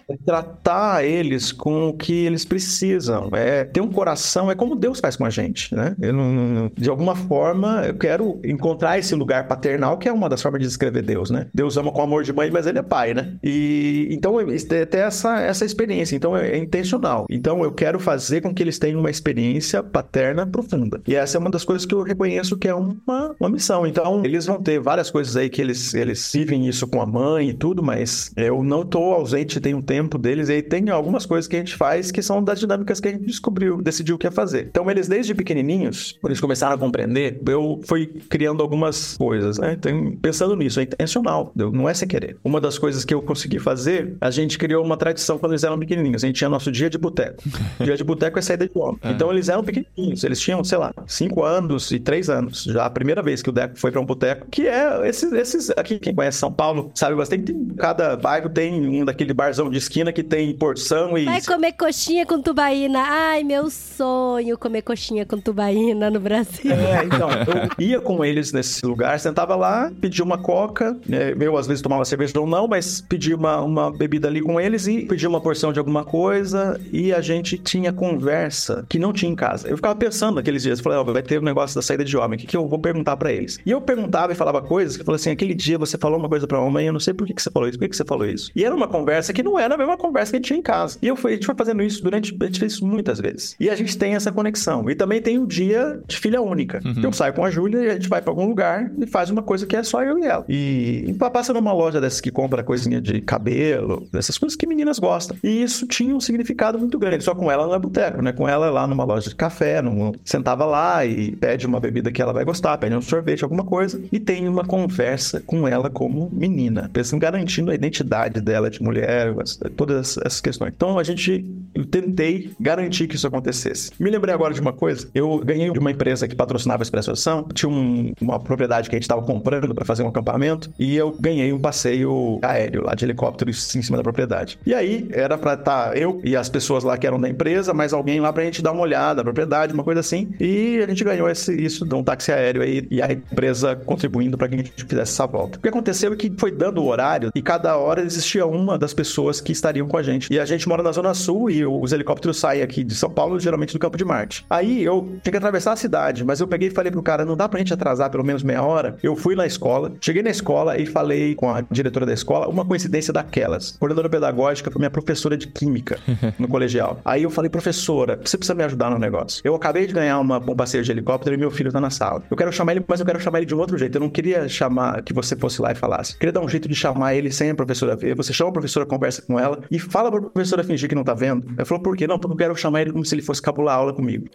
É 0.10 0.18
tratar 0.26 1.04
eles 1.04 1.52
com 1.52 1.90
o 1.90 1.94
que 1.94 2.26
eles 2.26 2.44
precisam. 2.46 3.30
É 3.34 3.64
ter 3.64 3.82
um 3.82 3.90
coração, 3.92 4.50
é 4.50 4.56
como 4.56 4.76
Deus 4.76 5.00
faz 5.00 5.16
com 5.16 5.26
a 5.26 5.30
gente, 5.30 5.74
né? 5.76 5.96
Eu 6.02 6.14
não, 6.14 6.32
não- 6.32 6.72
de 6.76 6.90
alguma 6.90 7.16
forma, 7.16 7.84
eu 7.86 7.94
quero 7.96 8.40
encontrar 8.44 8.98
esse 8.98 9.14
lugar 9.16 9.48
paternal, 9.48 9.98
que 9.98 10.08
é 10.08 10.12
uma 10.14 10.28
das 10.30 10.42
formas 10.42 10.62
de 10.62 10.68
descrever 10.68 11.02
Deus, 11.02 11.30
né? 11.30 11.48
Deus 11.54 11.78
ama 11.78 11.92
com 11.92 12.02
amor 12.10 12.24
de 12.24 12.34
mãe, 12.34 12.50
mas 12.52 12.68
ele 12.68 12.80
é 12.80 12.84
pai, 12.84 13.14
né? 13.14 13.38
E 13.44 14.08
então 14.12 14.40
é 14.40 14.46
ter 14.86 14.98
essa, 14.98 15.40
essa 15.40 15.66
experiência. 15.66 16.16
Então 16.16 16.36
é, 16.36 16.52
é 16.52 16.58
intencional. 16.58 17.26
Então 17.30 17.64
eu 17.64 17.72
quero 17.72 18.00
fazer 18.00 18.42
com 18.42 18.54
que 18.54 18.64
eles 18.64 18.80
tenham 18.80 19.00
uma 19.00 19.10
experiência 19.10 19.82
paterna 19.82 20.46
profunda. 20.46 21.02
E 21.08 21.16
essa 21.16 21.38
é 21.38 21.40
uma 21.40 21.50
das 21.50 21.64
coisas 21.64 21.86
que 21.86 21.94
eu 21.94 22.02
reconheço 22.02 22.58
que 22.58 22.68
é 22.68 22.74
uma, 22.74 23.36
uma 23.40 23.50
missão. 23.50 23.86
Então, 23.88 24.24
eles 24.24 24.46
vão 24.46 24.62
ter 24.62 24.80
várias 24.80 25.10
coisas 25.10 25.36
aí 25.36 25.50
que 25.50 25.62
eles, 25.62 25.94
eles 25.94 26.32
vivem 26.34 26.68
isso 26.68 26.88
com 26.88 27.02
a 27.02 27.06
mãe 27.06 27.50
e 27.50 27.54
tudo, 27.54 27.82
mas 27.82 28.32
eu 28.36 28.64
não 28.64 28.86
tô 28.86 29.14
ausente, 29.14 29.60
tem 29.60 29.74
um 29.74 29.82
tempo 29.82 30.18
deles, 30.18 30.50
e 30.50 30.54
aí 30.54 30.62
tem 30.62 30.90
algumas 30.90 31.26
coisas 31.26 31.48
que 31.48 31.56
a 31.56 31.60
gente 31.60 31.76
faz 31.76 32.12
que 32.12 32.22
são 32.22 32.44
das 32.44 32.60
dinâmicas 32.60 33.00
que 33.00 33.08
a 33.08 33.12
gente 33.12 33.26
descobriu, 33.26 33.82
decidiu 33.82 34.16
o 34.16 34.18
que 34.18 34.28
ia 34.28 34.32
fazer. 34.32 34.68
Então, 34.70 34.90
eles 34.90 35.08
desde 35.08 35.34
pequenininhos, 35.34 36.18
quando 36.22 36.32
eles 36.32 36.42
começaram 36.42 36.76
a 36.76 36.78
compreender, 36.78 37.42
eu 37.48 37.80
fui 37.86 38.08
criando 38.30 38.62
algumas 38.62 39.18
coisas, 39.18 39.58
né? 39.58 39.74
Então, 39.74 40.18
pensando 40.22 40.56
nisso, 40.56 40.80
é 40.80 40.84
intencional, 40.84 41.52
não 41.56 41.88
é 41.88 41.94
sem 42.00 42.08
querer. 42.08 42.38
Uma 42.44 42.60
das 42.60 42.78
coisas 42.78 43.04
que 43.04 43.14
eu 43.14 43.22
consegui 43.22 43.60
fazer, 43.60 44.16
a 44.22 44.32
gente 44.32 44.58
criou 44.58 44.84
uma 44.84 44.98
tradição 44.98 45.38
quando 45.38 45.54
eles 45.54 45.64
eram 45.64 45.78
pequenininhos. 45.78 46.24
A 46.24 46.28
gente 46.28 46.38
tinha 46.38 46.50
nosso 46.50 46.72
dia 46.72 46.90
de 46.90 46.98
boteco. 46.98 47.44
dia 47.84 47.96
de 47.96 48.04
boteco 48.04 48.40
é 48.40 48.42
saída 48.42 48.68
de 48.68 48.78
homem. 48.78 49.00
Então, 49.04 49.32
eles 49.32 49.50
eram 49.50 49.64
pequenininhos, 49.64 50.24
eles 50.24 50.40
tinham, 50.40 50.64
sei 50.64 50.78
lá, 50.78 50.94
5 51.08 51.44
anos 51.44 51.92
e 51.92 52.00
3 52.00 52.30
anos. 52.30 52.64
Já 52.64 52.86
a 52.86 52.90
primeira 52.90 53.22
vez 53.22 53.42
que 53.42 53.50
o 53.50 53.54
Deco 53.54 53.78
foi 53.78 53.92
pra 53.92 54.00
um 54.00 54.06
boteco, 54.06 54.48
que 54.50 54.68
é 54.68 55.08
esses, 55.08 55.32
esses 55.34 55.70
aqui, 55.72 56.00
quem 56.00 56.14
conhece 56.14 56.38
São 56.38 56.52
Paulo, 56.52 56.92
sabe 56.96 57.16
bastante. 57.16 57.44
Tem, 57.44 57.68
cada 57.78 58.16
bairro 58.16 58.50
tem 58.50 59.02
um 59.02 59.06
daquele 59.06 59.34
barzão 59.34 59.70
de 59.70 59.78
esquina 59.78 60.12
que 60.12 60.24
tem 60.24 60.54
porção 60.56 61.18
e. 61.18 61.26
Vai 61.26 61.42
comer 61.42 61.74
coxinha 61.74 62.26
com 62.26 62.42
tubaína. 62.42 63.00
Ai, 63.00 63.44
meu 63.44 63.70
sonho 63.70 64.58
comer 64.58 64.82
coxinha 64.82 65.26
com 65.26 65.40
tubaína 65.40 66.10
no 66.10 66.20
Brasil. 66.20 66.72
É, 66.72 67.06
então, 67.06 67.30
eu 67.30 67.86
ia 67.86 68.02
com 68.02 68.24
eles 68.24 68.52
nesse 68.52 68.86
lugar, 68.86 69.20
sentava 69.20 69.56
lá, 69.56 69.92
pedia 70.00 70.24
uma 70.24 70.38
coca, 70.38 70.98
né, 71.08 71.34
eu 71.40 71.58
às 71.58 71.66
vezes 71.68 71.82
tomava 71.90 72.06
cerveja 72.06 72.40
ou 72.40 72.46
não, 72.46 72.68
mas 72.68 73.02
pedia 73.02 73.36
uma, 73.36 73.60
uma 73.62 73.92
bebida 73.92 74.28
ali 74.28 74.42
com 74.42 74.62
eles 74.62 74.86
e 74.86 75.02
pedia 75.06 75.28
uma 75.28 75.42
porção 75.42 75.74
de 75.74 75.80
alguma 75.80 76.06
coisa 76.06 76.80
e 76.94 77.12
a 77.12 77.20
gente 77.20 77.58
tinha 77.58 77.92
conversa 77.92 78.86
que 78.88 79.00
não 79.00 79.12
tinha 79.12 79.32
em 79.32 79.36
casa. 79.36 79.68
Eu 79.68 79.76
ficava 79.76 79.96
pensando 79.96 80.36
naqueles 80.36 80.62
dias, 80.62 80.78
eu 80.78 80.84
falei, 80.84 81.00
ó, 81.00 81.04
vai 81.04 81.24
ter 81.24 81.40
um 81.40 81.44
negócio 81.44 81.76
da 81.76 81.82
saída 81.82 82.06
de 82.06 82.16
homem, 82.16 82.38
o 82.38 82.40
que, 82.40 82.46
que 82.46 82.56
eu 82.56 82.68
vou 82.68 82.78
perguntar 82.78 83.18
pra 83.18 83.32
eles? 83.32 83.60
E 83.66 83.72
eu 83.72 83.82
perguntava 83.82 84.32
e 84.32 84.36
falava 84.36 84.62
coisas 84.62 84.96
que 84.96 85.02
eu 85.02 85.06
falei 85.06 85.16
assim, 85.16 85.32
aquele 85.32 85.56
dia 85.56 85.80
você 85.80 85.98
falou 85.98 86.20
uma 86.20 86.30
coisa 86.30 86.46
pra 86.46 86.62
mamãe, 86.62 86.86
eu 86.86 86.94
não 86.94 87.00
sei 87.00 87.14
por 87.14 87.26
que, 87.26 87.34
que 87.34 87.42
você 87.42 87.50
falou 87.50 87.68
isso, 87.68 87.80
por 87.80 87.86
que, 87.86 87.90
que 87.90 87.98
você 87.98 88.06
falou 88.06 88.28
isso? 88.28 88.52
E 88.56 88.64
era 88.64 88.76
uma 88.76 88.88
conversa 88.88 89.34
que 89.34 89.42
não 89.42 89.58
era 89.58 89.74
a 89.74 89.78
mesma 89.78 89.98
conversa 89.98 90.32
que 90.32 90.36
a 90.36 90.40
gente 90.40 90.48
tinha 90.48 90.60
em 90.60 90.64
casa. 90.64 91.00
E 91.02 91.08
eu 91.08 91.16
fui, 91.16 91.32
a 91.32 91.36
gente 91.36 91.48
foi 91.48 91.56
fazendo 91.56 91.82
isso 91.82 92.04
durante, 92.04 92.38
a 92.40 92.46
gente 92.46 92.60
fez 92.60 92.74
isso 92.74 92.86
muitas 92.86 93.20
vezes. 93.20 93.56
E 93.60 93.68
a 93.68 93.76
gente 93.76 93.98
tem 93.98 94.14
essa 94.14 94.32
conexão. 94.32 94.88
E 94.90 94.96
também 94.96 95.22
tem 95.22 95.40
o 95.40 95.48
dia 95.48 96.00
de 96.08 96.18
filha 96.18 96.40
única. 96.42 96.80
Então, 96.86 97.12
saio 97.12 97.34
com 97.34 97.44
a 97.44 97.50
Júlia 97.50 97.80
e 97.80 97.90
a 97.90 97.94
gente 97.94 98.08
vai 98.08 98.22
pra 98.22 98.32
algum 98.32 98.48
lugar 98.48 98.92
e 99.00 99.08
faz 99.08 99.30
uma 99.30 99.42
coisa 99.42 99.66
que 99.66 99.76
é 99.76 99.82
só 99.82 100.04
eu 100.04 100.20
e 100.20 100.26
ela. 100.26 100.46
E, 100.48 101.06
e 101.08 101.14
passa 101.14 101.54
numa 101.54 101.74
loja 101.80 102.02
dessas 102.02 102.20
que 102.20 102.32
compra 102.32 102.64
coisinha 102.64 103.02
de 103.02 103.22
cabelo, 103.22 104.08
dessas 104.12 104.38
coisas 104.38 104.56
que 104.56 104.68
meninas 104.68 105.00
gostam. 105.00 105.38
E 105.44 105.64
isso 105.64 105.88
tinha 105.88 106.14
um 106.14 106.20
significado 106.20 106.78
muito 106.78 107.00
grande. 107.00 107.24
Só 107.24 107.34
com 107.34 107.50
ela 107.50 107.66
não 107.66 107.74
é 107.74 107.80
boteco, 107.80 108.22
né? 108.22 108.34
Com 108.34 108.48
ela 108.48 108.70
lá 108.70 108.86
numa 108.86 109.04
loja 109.04 109.30
de 109.30 109.36
café, 109.36 109.82
num, 109.82 110.12
sentava 110.24 110.66
lá 110.66 111.06
e 111.06 111.32
pede 111.32 111.66
uma 111.66 111.80
bebida 111.80 112.12
que 112.12 112.22
ela 112.22 112.34
vai 112.34 112.44
gostar, 112.44 112.78
pede 112.78 112.96
um 112.96 113.02
sorvete, 113.02 113.44
alguma 113.44 113.64
coisa, 113.64 114.02
e 114.12 114.20
tem 114.20 114.48
uma 114.48 114.66
conversa 114.66 115.42
com 115.46 115.68
ela 115.68 115.90
como 115.90 116.30
menina, 116.32 116.90
pensando 116.92 117.20
garantindo 117.20 117.72
a 117.72 117.76
identidade 117.76 118.42
dela 118.42 118.70
de 118.70 118.82
mulher, 118.82 119.34
todas 119.76 120.18
essas 120.18 120.42
questões. 120.42 120.74
Então 120.76 121.00
a 121.00 121.04
gente 121.04 121.46
eu 121.74 121.86
tentei 121.86 122.52
garantir 122.60 123.08
que 123.08 123.16
isso 123.16 123.28
acontecesse. 123.28 123.92
Me 124.00 124.10
lembrei 124.10 124.34
agora 124.34 124.54
de 124.54 124.62
uma 124.62 124.74
coisa. 124.74 125.08
Eu 125.14 125.40
ganhei 125.40 125.72
de 125.72 125.80
uma 125.80 125.92
empresa 125.92 126.28
que 126.28 126.36
patrocinava 126.36 126.82
a 126.82 126.84
Expresso 126.84 127.12
Ação. 127.12 127.48
Tinha 127.54 127.70
um, 127.70 128.12
uma 128.20 128.40
propriedade 128.40 128.90
que 128.90 128.96
a 128.96 128.98
gente 128.98 129.04
estava 129.04 129.22
comprando 129.22 129.74
para 129.74 129.86
fazer 129.86 130.04
um 130.04 130.08
acampamento 130.08 130.72
e 130.78 130.96
eu 130.96 131.16
ganhei 131.20 131.54
um 131.54 131.60
passeio 131.70 132.40
aéreo 132.42 132.84
lá 132.84 132.96
de 132.96 133.06
helicóptero 133.06 133.52
em 133.52 133.54
cima 133.54 133.98
da 133.98 134.04
propriedade. 134.04 134.58
E 134.66 134.74
aí 134.74 135.08
era 135.12 135.38
para 135.38 135.54
estar 135.54 135.90
tá 135.90 135.96
eu 135.96 136.20
e 136.24 136.36
as 136.36 136.50
pessoas 136.50 136.84
lá 136.84 136.98
que 136.98 137.06
eram 137.06 137.20
da 137.20 137.30
empresa, 137.30 137.74
mais 137.74 137.94
alguém 137.94 138.20
lá 138.20 138.34
pra 138.34 138.44
gente 138.44 138.62
dar 138.62 138.72
uma 138.72 138.82
olhada 138.82 139.18
na 139.18 139.24
propriedade, 139.24 139.74
uma 139.74 139.84
coisa 139.84 140.00
assim. 140.00 140.32
E 140.40 140.80
a 140.84 140.88
gente 140.88 141.04
ganhou 141.04 141.30
esse, 141.30 141.54
isso 141.54 141.86
de 141.86 141.94
um 141.94 142.04
táxi 142.04 142.32
aéreo 142.32 142.64
aí 142.64 142.88
e 142.90 143.02
a 143.02 143.12
empresa 143.12 143.76
contribuindo 143.76 144.38
para 144.38 144.48
que 144.48 144.56
a 144.56 144.58
gente 144.58 144.72
fizesse 144.72 145.14
essa 145.14 145.28
volta. 145.28 145.60
O 145.60 145.62
que 145.62 145.70
aconteceu 145.70 146.12
é 146.12 146.16
que 146.16 146.34
foi 146.38 146.52
dando 146.52 146.82
o 146.82 146.88
horário 146.88 147.32
e 147.36 147.42
cada 147.42 147.78
hora 147.78 148.02
existia 148.02 148.46
uma 148.46 148.78
das 148.78 148.94
pessoas 148.94 149.40
que 149.40 149.52
estariam 149.52 149.88
com 149.88 149.98
a 149.98 150.04
gente. 150.04 150.34
E 150.34 150.40
a 150.40 150.46
gente 150.46 150.68
mora 150.68 150.82
na 150.82 150.92
Zona 150.92 151.14
Sul 151.14 151.52
e 151.52 151.66
os 151.66 151.94
helicópteros 151.94 152.40
saem 152.40 152.64
aqui 152.64 152.84
de 152.84 152.96
São 152.96 153.10
Paulo, 153.10 153.40
geralmente 153.40 153.74
do 153.74 153.80
Campo 153.80 153.98
de 153.98 154.06
Marte. 154.06 154.46
Aí 154.50 154.84
eu 154.84 155.20
tinha 155.22 155.32
que 155.32 155.38
atravessar 155.38 155.74
a 155.74 155.76
cidade, 155.76 156.24
mas 156.24 156.40
eu 156.40 156.48
peguei 156.48 156.70
e 156.70 156.72
falei 156.72 156.92
pro 156.92 157.04
cara, 157.04 157.24
não 157.26 157.38
dá 157.38 157.48
pra 157.48 157.60
gente 157.60 157.74
atrasar 157.74 158.10
pelo 158.10 158.24
menos 158.24 158.42
meia 158.42 158.64
hora. 158.64 158.98
Eu 159.04 159.16
fui 159.16 159.36
na 159.36 159.46
escola, 159.46 159.92
cheguei 160.02 160.24
na 160.24 160.32
escola 160.32 160.80
e 160.80 160.86
falei 160.86 161.36
com 161.36 161.49
a 161.56 161.62
diretora 161.62 162.06
da 162.06 162.14
escola, 162.14 162.48
uma 162.48 162.66
coincidência 162.66 163.14
daquelas. 163.14 163.78
Coordenadora 163.78 164.10
pedagógica 164.10 164.72
foi 164.72 164.80
minha 164.80 164.90
professora 164.90 165.38
de 165.38 165.48
química 165.48 166.00
no 166.38 166.48
colegial. 166.48 167.00
Aí 167.04 167.24
eu 167.24 167.30
falei, 167.30 167.50
professora, 167.50 168.20
você 168.24 168.38
precisa 168.38 168.56
me 168.56 168.64
ajudar 168.64 168.90
no 168.90 168.98
negócio. 168.98 169.42
Eu 169.44 169.56
acabei 169.56 169.88
de 169.88 169.94
ganhar 169.94 170.20
uma, 170.20 170.38
um 170.38 170.56
passeio 170.56 170.84
de 170.84 170.92
helicóptero 170.92 171.36
e 171.36 171.38
meu 171.38 171.52
filho 171.52 171.72
tá 171.72 171.80
na 171.80 171.90
sala. 171.90 172.24
Eu 172.30 172.38
quero 172.38 172.52
chamar 172.52 172.74
ele, 172.74 172.84
mas 172.88 173.00
eu 173.00 173.06
quero 173.06 173.20
chamar 173.20 173.40
ele 173.40 173.46
de 173.46 173.56
um 173.56 173.60
outro 173.60 173.78
jeito. 173.78 173.96
Eu 173.96 174.02
não 174.02 174.10
queria 174.10 174.48
chamar 174.48 175.02
que 175.04 175.14
você 175.14 175.36
fosse 175.36 175.62
lá 175.62 175.72
e 175.72 175.76
falasse. 175.76 176.14
Eu 176.14 176.20
queria 176.20 176.34
dar 176.34 176.42
um 176.42 176.50
jeito 176.50 176.68
de 176.68 176.76
chamar 176.76 177.16
ele 177.16 177.32
sem 177.32 177.50
a 177.50 177.56
professora 177.56 177.96
ver. 177.96 178.16
Você 178.16 178.34
chama 178.34 178.50
a 178.50 178.54
professora, 178.54 178.86
conversa 178.86 179.22
com 179.22 179.40
ela 179.40 179.60
e 179.70 179.80
fala 179.80 180.12
pra 180.12 180.22
professora 180.22 180.64
fingir 180.64 180.90
que 180.90 180.96
não 180.96 181.04
tá 181.04 181.14
vendo. 181.14 181.46
Ela 181.58 181.66
falou, 181.66 181.84
por 181.84 181.96
quê? 181.96 182.08
Não, 182.08 182.20
porque 182.20 182.34
eu 182.34 182.38
quero 182.38 182.56
chamar 182.56 182.82
ele 182.82 182.92
como 182.92 183.06
se 183.06 183.16
ele 183.16 183.22
fosse 183.22 183.42
cabular 183.42 183.76
aula 183.76 183.94
comigo. 183.94 184.28